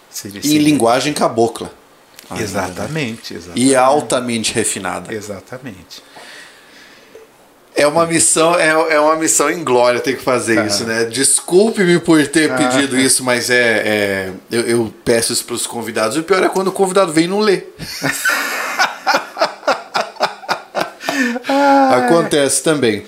Seria- 0.09 0.39
E 0.39 0.43
seria- 0.43 0.61
linguagem 0.61 1.13
cabocla. 1.13 1.71
Exatamente, 2.37 3.33
exatamente. 3.35 3.65
E 3.67 3.75
altamente 3.75 4.53
refinada. 4.53 5.13
Exatamente. 5.13 6.03
É 7.79 7.85
uma 7.85 8.07
missão, 8.07 8.55
é, 8.59 8.69
é 8.95 8.99
uma 8.99 9.15
missão 9.15 9.51
em 9.51 9.63
glória 9.63 9.99
ter 9.99 10.17
que 10.17 10.23
fazer 10.23 10.55
Tá. 10.55 10.65
isso, 10.65 10.83
né? 10.83 11.05
Desculpe-me 11.05 11.99
por 11.99 12.25
ter 12.27 12.51
Ah. 12.51 12.55
pedido 12.55 12.97
isso, 12.99 13.23
mas 13.23 13.51
é, 13.51 13.55
é- 13.85 14.31
eu, 14.49 14.61
eu 14.61 14.93
peço 15.05 15.31
isso 15.31 15.45
para 15.45 15.53
os 15.53 15.67
convidados. 15.67 16.17
O 16.17 16.23
pior 16.23 16.43
é 16.43 16.49
quando 16.49 16.69
o 16.69 16.71
convidado 16.71 17.13
vem 17.13 17.25
e 17.25 17.27
não 17.27 17.39
lê. 17.39 17.61
Acontece 21.91 22.63
também. 22.63 23.05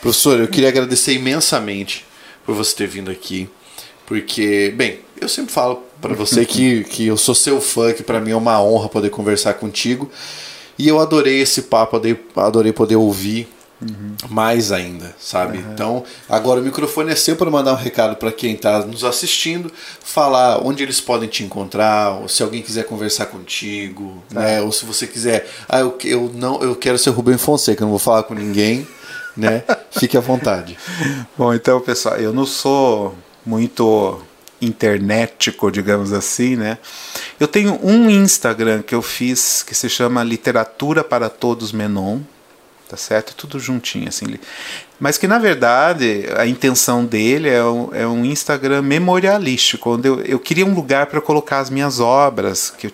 Professor, 0.00 0.38
eu 0.40 0.48
queria 0.48 0.68
agradecer 0.68 1.12
imensamente 1.12 2.04
por 2.44 2.54
você 2.54 2.74
ter 2.76 2.86
vindo 2.86 3.10
aqui, 3.10 3.48
porque, 4.06 4.72
bem, 4.76 5.00
eu 5.20 5.28
sempre 5.28 5.52
falo 5.52 5.82
para 6.00 6.14
você 6.14 6.44
que, 6.44 6.84
que 6.84 7.06
eu 7.06 7.16
sou 7.16 7.34
seu 7.34 7.60
fã, 7.60 7.92
que 7.92 8.02
para 8.02 8.20
mim 8.20 8.30
é 8.30 8.36
uma 8.36 8.62
honra 8.62 8.88
poder 8.88 9.10
conversar 9.10 9.54
contigo. 9.54 10.10
E 10.78 10.86
eu 10.86 11.00
adorei 11.00 11.40
esse 11.40 11.62
papo, 11.62 11.96
adorei, 11.96 12.18
adorei 12.36 12.72
poder 12.72 12.96
ouvir 12.96 13.48
mais 14.30 14.72
ainda, 14.72 15.14
sabe? 15.18 15.58
Então, 15.58 16.02
agora 16.28 16.60
o 16.60 16.62
microfone 16.62 17.12
é 17.12 17.14
seu 17.14 17.36
para 17.36 17.50
mandar 17.50 17.72
um 17.74 17.76
recado 17.76 18.16
para 18.16 18.32
quem 18.32 18.54
está 18.54 18.80
nos 18.80 19.04
assistindo, 19.04 19.70
falar 20.02 20.64
onde 20.64 20.82
eles 20.82 21.00
podem 21.00 21.28
te 21.28 21.44
encontrar, 21.44 22.12
ou 22.12 22.28
se 22.28 22.42
alguém 22.42 22.62
quiser 22.62 22.84
conversar 22.84 23.26
contigo, 23.26 24.22
né? 24.30 24.62
Ou 24.62 24.72
se 24.72 24.86
você 24.86 25.06
quiser, 25.06 25.48
ah, 25.68 25.80
eu, 25.80 25.96
eu 26.04 26.32
não, 26.34 26.62
eu 26.62 26.74
quero 26.74 26.98
ser 26.98 27.10
Rubem 27.10 27.36
Fonseca, 27.36 27.82
eu 27.82 27.86
não 27.86 27.90
vou 27.90 27.98
falar 27.98 28.22
com 28.22 28.34
ninguém, 28.34 28.86
né? 29.36 29.62
Fique 29.92 30.16
à 30.16 30.20
vontade. 30.20 30.78
Bom, 31.36 31.52
então, 31.52 31.78
pessoal, 31.80 32.16
eu 32.16 32.32
não 32.32 32.46
sou 32.46 33.14
muito 33.44 34.20
internetico, 34.60 35.70
digamos 35.70 36.14
assim, 36.14 36.56
né? 36.56 36.78
Eu 37.38 37.46
tenho 37.46 37.78
um 37.82 38.08
Instagram 38.08 38.80
que 38.80 38.94
eu 38.94 39.02
fiz 39.02 39.62
que 39.62 39.74
se 39.74 39.90
chama 39.90 40.24
Literatura 40.24 41.04
para 41.04 41.28
Todos 41.28 41.72
Menon, 41.72 42.20
tá 42.88 42.96
certo? 42.96 43.34
Tudo 43.34 43.58
juntinho, 43.58 44.08
assim. 44.08 44.26
Mas 44.98 45.18
que, 45.18 45.28
na 45.28 45.38
verdade, 45.38 46.24
a 46.36 46.46
intenção 46.46 47.04
dele 47.04 47.48
é 47.48 47.62
um, 47.64 47.88
é 47.92 48.06
um 48.06 48.24
Instagram 48.24 48.82
memorialístico, 48.82 49.90
onde 49.90 50.08
eu, 50.08 50.20
eu 50.22 50.38
queria 50.38 50.64
um 50.64 50.74
lugar 50.74 51.06
para 51.06 51.20
colocar 51.20 51.58
as 51.58 51.68
minhas 51.68 52.00
obras, 52.00 52.70
que 52.70 52.86
eu 52.86 52.90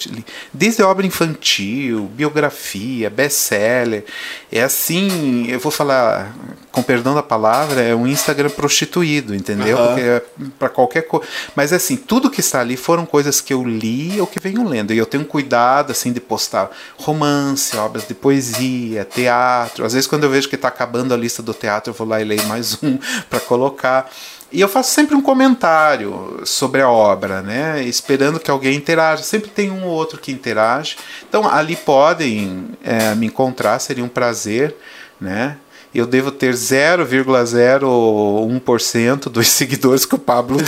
desde 0.52 0.82
obra 0.82 1.06
infantil, 1.06 2.10
biografia, 2.14 3.08
best-seller. 3.08 4.04
É 4.50 4.62
assim, 4.62 5.46
eu 5.48 5.60
vou 5.60 5.70
falar, 5.70 6.34
com 6.72 6.82
perdão 6.82 7.14
da 7.14 7.22
palavra, 7.22 7.80
é 7.80 7.94
um 7.94 8.06
Instagram 8.06 8.50
prostituído, 8.50 9.34
entendeu? 9.34 9.76
Porque 9.76 10.00
é 10.00 10.22
para 10.58 10.68
qualquer 10.68 11.02
coisa. 11.02 11.26
Mas 11.54 11.72
assim, 11.72 11.96
tudo 11.96 12.30
que 12.30 12.40
está 12.40 12.60
ali 12.60 12.76
foram 12.76 13.06
coisas 13.06 13.40
que 13.40 13.52
eu 13.52 13.62
li 13.62 14.20
ou 14.20 14.26
que 14.26 14.40
venho 14.40 14.66
lendo. 14.66 14.92
E 14.92 14.98
eu 14.98 15.06
tenho 15.06 15.24
cuidado 15.24 15.92
assim 15.92 16.12
de 16.12 16.20
postar 16.20 16.70
romance, 16.96 17.76
obras 17.76 18.06
de 18.08 18.14
poesia, 18.14 19.04
teatro. 19.04 19.84
Às 19.84 19.92
vezes 19.92 20.08
quando 20.08 20.24
eu 20.24 20.30
vejo 20.30 20.48
que 20.48 20.56
está 20.56 20.68
acabando 20.68 21.14
a 21.14 21.16
lista 21.16 21.42
do 21.42 21.54
teatro, 21.54 21.91
eu 21.92 21.96
vou 21.96 22.06
lá 22.08 22.20
e 22.20 22.24
leio 22.24 22.44
mais 22.46 22.82
um 22.82 22.98
para 23.30 23.38
colocar. 23.40 24.10
E 24.50 24.60
eu 24.60 24.68
faço 24.68 24.90
sempre 24.90 25.14
um 25.14 25.22
comentário 25.22 26.40
sobre 26.44 26.82
a 26.82 26.88
obra, 26.88 27.40
né? 27.40 27.82
Esperando 27.84 28.40
que 28.40 28.50
alguém 28.50 28.76
interaja. 28.76 29.22
Sempre 29.22 29.50
tem 29.50 29.70
um 29.70 29.84
ou 29.84 29.90
outro 29.90 30.18
que 30.18 30.32
interage. 30.32 30.96
Então 31.26 31.48
ali 31.48 31.76
podem 31.76 32.70
é, 32.82 33.14
me 33.14 33.26
encontrar, 33.26 33.78
seria 33.78 34.04
um 34.04 34.08
prazer, 34.08 34.76
né? 35.20 35.56
Eu 35.94 36.06
devo 36.06 36.30
ter 36.30 36.54
0,01% 36.54 39.28
dos 39.28 39.48
seguidores 39.52 40.06
que 40.06 40.14
o 40.14 40.18
Pablo 40.18 40.56
tem. 40.56 40.66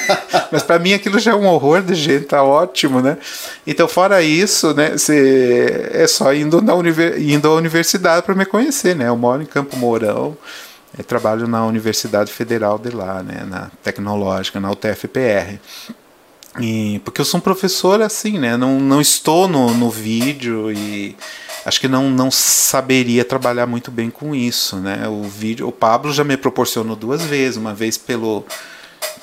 Mas 0.50 0.62
para 0.62 0.78
mim 0.78 0.94
aquilo 0.94 1.18
já 1.18 1.32
é 1.32 1.34
um 1.34 1.46
horror 1.46 1.82
de 1.82 1.94
gente, 1.94 2.24
tá 2.26 2.42
ótimo, 2.42 3.02
né? 3.02 3.18
Então, 3.66 3.86
fora 3.86 4.22
isso, 4.22 4.72
né, 4.74 4.96
cê, 4.96 5.90
é 5.92 6.06
só 6.06 6.32
indo, 6.34 6.62
na 6.62 6.72
indo 7.18 7.48
à 7.48 7.54
universidade 7.54 8.24
para 8.24 8.34
me 8.34 8.46
conhecer, 8.46 8.96
né? 8.96 9.08
Eu 9.08 9.16
moro 9.16 9.42
em 9.42 9.46
Campo 9.46 9.76
Mourão, 9.76 10.34
eu 10.96 11.04
trabalho 11.04 11.46
na 11.46 11.66
Universidade 11.66 12.32
Federal 12.32 12.78
de 12.78 12.88
lá, 12.90 13.22
né, 13.22 13.44
na 13.48 13.70
Tecnológica, 13.82 14.58
na 14.60 14.70
UTFPR. 14.70 15.58
E, 16.60 17.00
porque 17.04 17.20
eu 17.20 17.24
sou 17.24 17.38
um 17.38 17.42
professor 17.42 18.02
assim, 18.02 18.38
né? 18.38 18.56
Não, 18.56 18.78
não 18.78 19.00
estou 19.00 19.48
no, 19.48 19.72
no 19.72 19.88
vídeo 19.90 20.70
e 20.70 21.16
acho 21.64 21.80
que 21.80 21.88
não, 21.88 22.10
não 22.10 22.30
saberia 22.30 23.24
trabalhar 23.24 23.66
muito 23.66 23.90
bem 23.90 24.10
com 24.10 24.34
isso, 24.34 24.76
né? 24.76 25.08
O 25.08 25.22
vídeo, 25.22 25.66
o 25.66 25.72
Pablo 25.72 26.12
já 26.12 26.22
me 26.24 26.36
proporcionou 26.36 26.94
duas 26.94 27.22
vezes, 27.22 27.56
uma 27.56 27.72
vez 27.72 27.96
pelo 27.96 28.44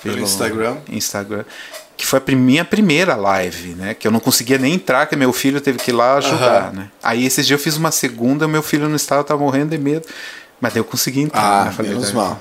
Pelo 0.02 0.20
Instagram. 0.20 0.78
Instagram, 0.90 1.46
que 1.96 2.06
foi 2.06 2.20
a 2.26 2.36
minha 2.36 2.66
primeira 2.66 3.16
live, 3.16 3.76
né? 3.76 3.94
Que 3.94 4.08
eu 4.08 4.12
não 4.12 4.20
conseguia 4.20 4.58
nem 4.58 4.74
entrar, 4.74 5.06
que 5.06 5.16
meu 5.16 5.32
filho 5.32 5.62
teve 5.62 5.78
que 5.78 5.92
ir 5.92 5.94
lá 5.94 6.16
ajudar, 6.16 6.64
Aham. 6.64 6.72
né? 6.72 6.90
Aí 7.04 7.26
esses 7.26 7.46
dias 7.46 7.60
eu 7.60 7.64
fiz 7.64 7.78
uma 7.78 7.92
segunda, 7.92 8.48
meu 8.48 8.64
filho 8.64 8.88
não 8.90 8.96
estava, 8.96 9.24
tava 9.24 9.42
morrendo 9.42 9.70
de 9.70 9.78
medo. 9.78 10.08
Mas 10.62 10.76
eu 10.76 10.84
consegui 10.84 11.22
entrar. 11.22 11.62
Ah, 11.62 11.66
né? 11.66 11.72
Falei, 11.72 11.92
menos 11.92 12.12
mal. 12.12 12.40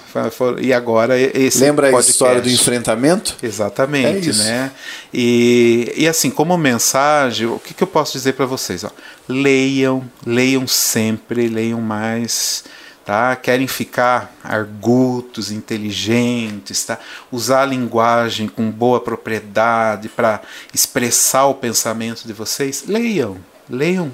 E 0.60 0.72
agora 0.72 1.18
esse 1.18 1.60
Lembra 1.60 1.90
podcast. 1.90 2.08
a 2.08 2.12
história 2.12 2.42
do 2.42 2.50
enfrentamento? 2.50 3.36
Exatamente, 3.42 4.30
é 4.30 4.32
né? 4.32 4.72
E, 5.14 5.92
e 5.96 6.08
assim, 6.08 6.30
como 6.30 6.56
mensagem, 6.58 7.46
o 7.46 7.58
que, 7.58 7.72
que 7.72 7.82
eu 7.82 7.86
posso 7.86 8.12
dizer 8.12 8.32
para 8.32 8.46
vocês? 8.46 8.82
Ó, 8.82 8.90
leiam, 9.28 10.02
leiam 10.26 10.66
sempre, 10.66 11.48
leiam 11.48 11.80
mais 11.80 12.64
tá? 13.08 13.34
Querem 13.36 13.66
ficar 13.66 14.34
argutos, 14.44 15.50
inteligentes, 15.50 16.84
tá? 16.84 16.98
Usar 17.32 17.62
a 17.62 17.64
linguagem 17.64 18.46
com 18.46 18.70
boa 18.70 19.00
propriedade 19.00 20.10
para 20.10 20.42
expressar 20.74 21.46
o 21.46 21.54
pensamento 21.54 22.26
de 22.26 22.34
vocês. 22.34 22.84
Leiam, 22.86 23.38
leiam 23.66 24.12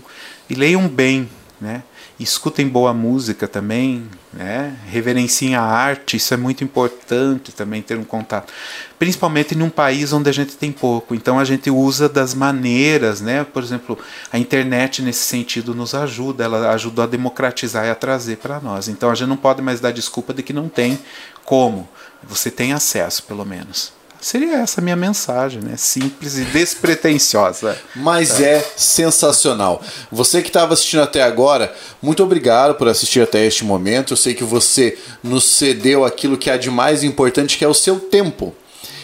e 0.49 0.55
leiam 0.55 0.87
bem, 0.87 1.29
né? 1.61 1.83
Escutem 2.19 2.69
boa 2.69 2.95
música 2.95 3.49
também, 3.49 4.09
né? 4.33 4.77
reverenciem 4.87 5.57
a 5.57 5.63
arte, 5.63 6.17
isso 6.17 6.33
é 6.33 6.37
muito 6.37 6.63
importante 6.63 7.51
também 7.53 7.83
ter 7.83 7.99
um 7.99 8.05
contato. 8.05 8.53
Principalmente 8.99 9.55
em 9.55 9.63
um 9.63 9.71
país 9.71 10.13
onde 10.13 10.31
a 10.31 10.33
gente 10.33 10.57
tem 10.57 10.71
pouco, 10.71 11.15
então 11.15 11.39
a 11.39 11.45
gente 11.45 11.71
usa 11.71 12.09
das 12.09 12.33
maneiras, 12.33 13.21
né? 13.21 13.45
por 13.45 13.63
exemplo, 13.63 13.99
a 14.33 14.39
internet 14.39 15.03
nesse 15.03 15.27
sentido 15.27 15.75
nos 15.75 15.95
ajuda, 15.95 16.45
ela 16.45 16.71
ajudou 16.71 17.03
a 17.03 17.09
democratizar 17.09 17.87
e 17.87 17.91
a 17.91 17.95
trazer 17.95 18.37
para 18.37 18.61
nós. 18.61 18.89
Então 18.89 19.11
a 19.11 19.15
gente 19.15 19.29
não 19.29 19.37
pode 19.37 19.61
mais 19.61 19.81
dar 19.81 19.93
desculpa 19.93 20.33
de 20.33 20.43
que 20.43 20.53
não 20.53 20.69
tem 20.69 20.99
como, 21.45 21.89
você 22.23 22.51
tem 22.51 22.73
acesso 22.73 23.25
pelo 23.25 23.45
menos. 23.45 23.93
Seria 24.25 24.57
essa 24.57 24.81
a 24.81 24.83
minha 24.83 24.97
mensagem, 24.97 25.61
né? 25.61 25.77
Simples 25.77 26.39
e 26.39 26.45
despretensiosa. 26.47 27.79
Mas 27.95 28.41
é. 28.41 28.55
é 28.55 28.73
sensacional. 28.75 29.83
Você 30.11 30.41
que 30.41 30.49
estava 30.49 30.73
assistindo 30.73 31.03
até 31.03 31.23
agora, 31.23 31.75
muito 32.01 32.23
obrigado 32.23 32.75
por 32.75 32.89
assistir 32.89 33.21
até 33.21 33.45
este 33.45 33.67
momento. 33.67 34.15
Eu 34.15 34.17
sei 34.17 34.33
que 34.33 34.43
você 34.43 34.97
nos 35.23 35.45
cedeu 35.45 36.07
aquilo 36.07 36.39
que 36.39 36.49
é 36.49 36.57
de 36.57 36.71
mais 36.71 37.05
importante, 37.05 37.59
que 37.59 37.67
é 37.67 37.69
o 37.69 37.75
seu 37.75 38.01
tempo. 38.01 38.55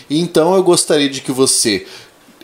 Então 0.09 0.55
eu 0.55 0.63
gostaria 0.63 1.11
de 1.11 1.21
que 1.21 1.33
você 1.33 1.87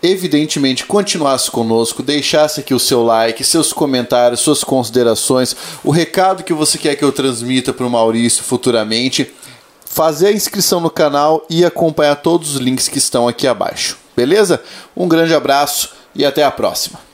evidentemente 0.03 0.85
continuasse 0.85 1.51
conosco, 1.51 2.03
deixasse 2.03 2.61
aqui 2.61 2.74
o 2.74 2.78
seu 2.78 3.03
like, 3.03 3.43
seus 3.43 3.73
comentários, 3.73 4.40
suas 4.40 4.62
considerações, 4.62 5.57
o 5.82 5.90
recado 5.90 6.44
que 6.44 6.53
você 6.53 6.77
quer 6.77 6.94
que 6.94 7.03
eu 7.03 7.11
transmita 7.11 7.73
para 7.73 7.86
o 7.86 7.90
Maurício 7.90 8.44
futuramente 8.44 9.32
fazer 9.97 10.27
a 10.27 10.32
inscrição 10.32 10.78
no 10.78 10.90
canal 10.90 11.47
e 11.48 11.64
acompanhar 11.64 12.16
todos 12.16 12.55
os 12.55 12.60
links 12.60 12.86
que 12.86 12.98
estão 12.98 13.27
aqui 13.27 13.47
abaixo. 13.47 13.97
Beleza? 14.14 14.62
Um 14.94 15.09
grande 15.09 15.35
abraço 15.35 15.94
e 16.14 16.23
até 16.23 16.44
a 16.44 16.51
próxima. 16.51 17.06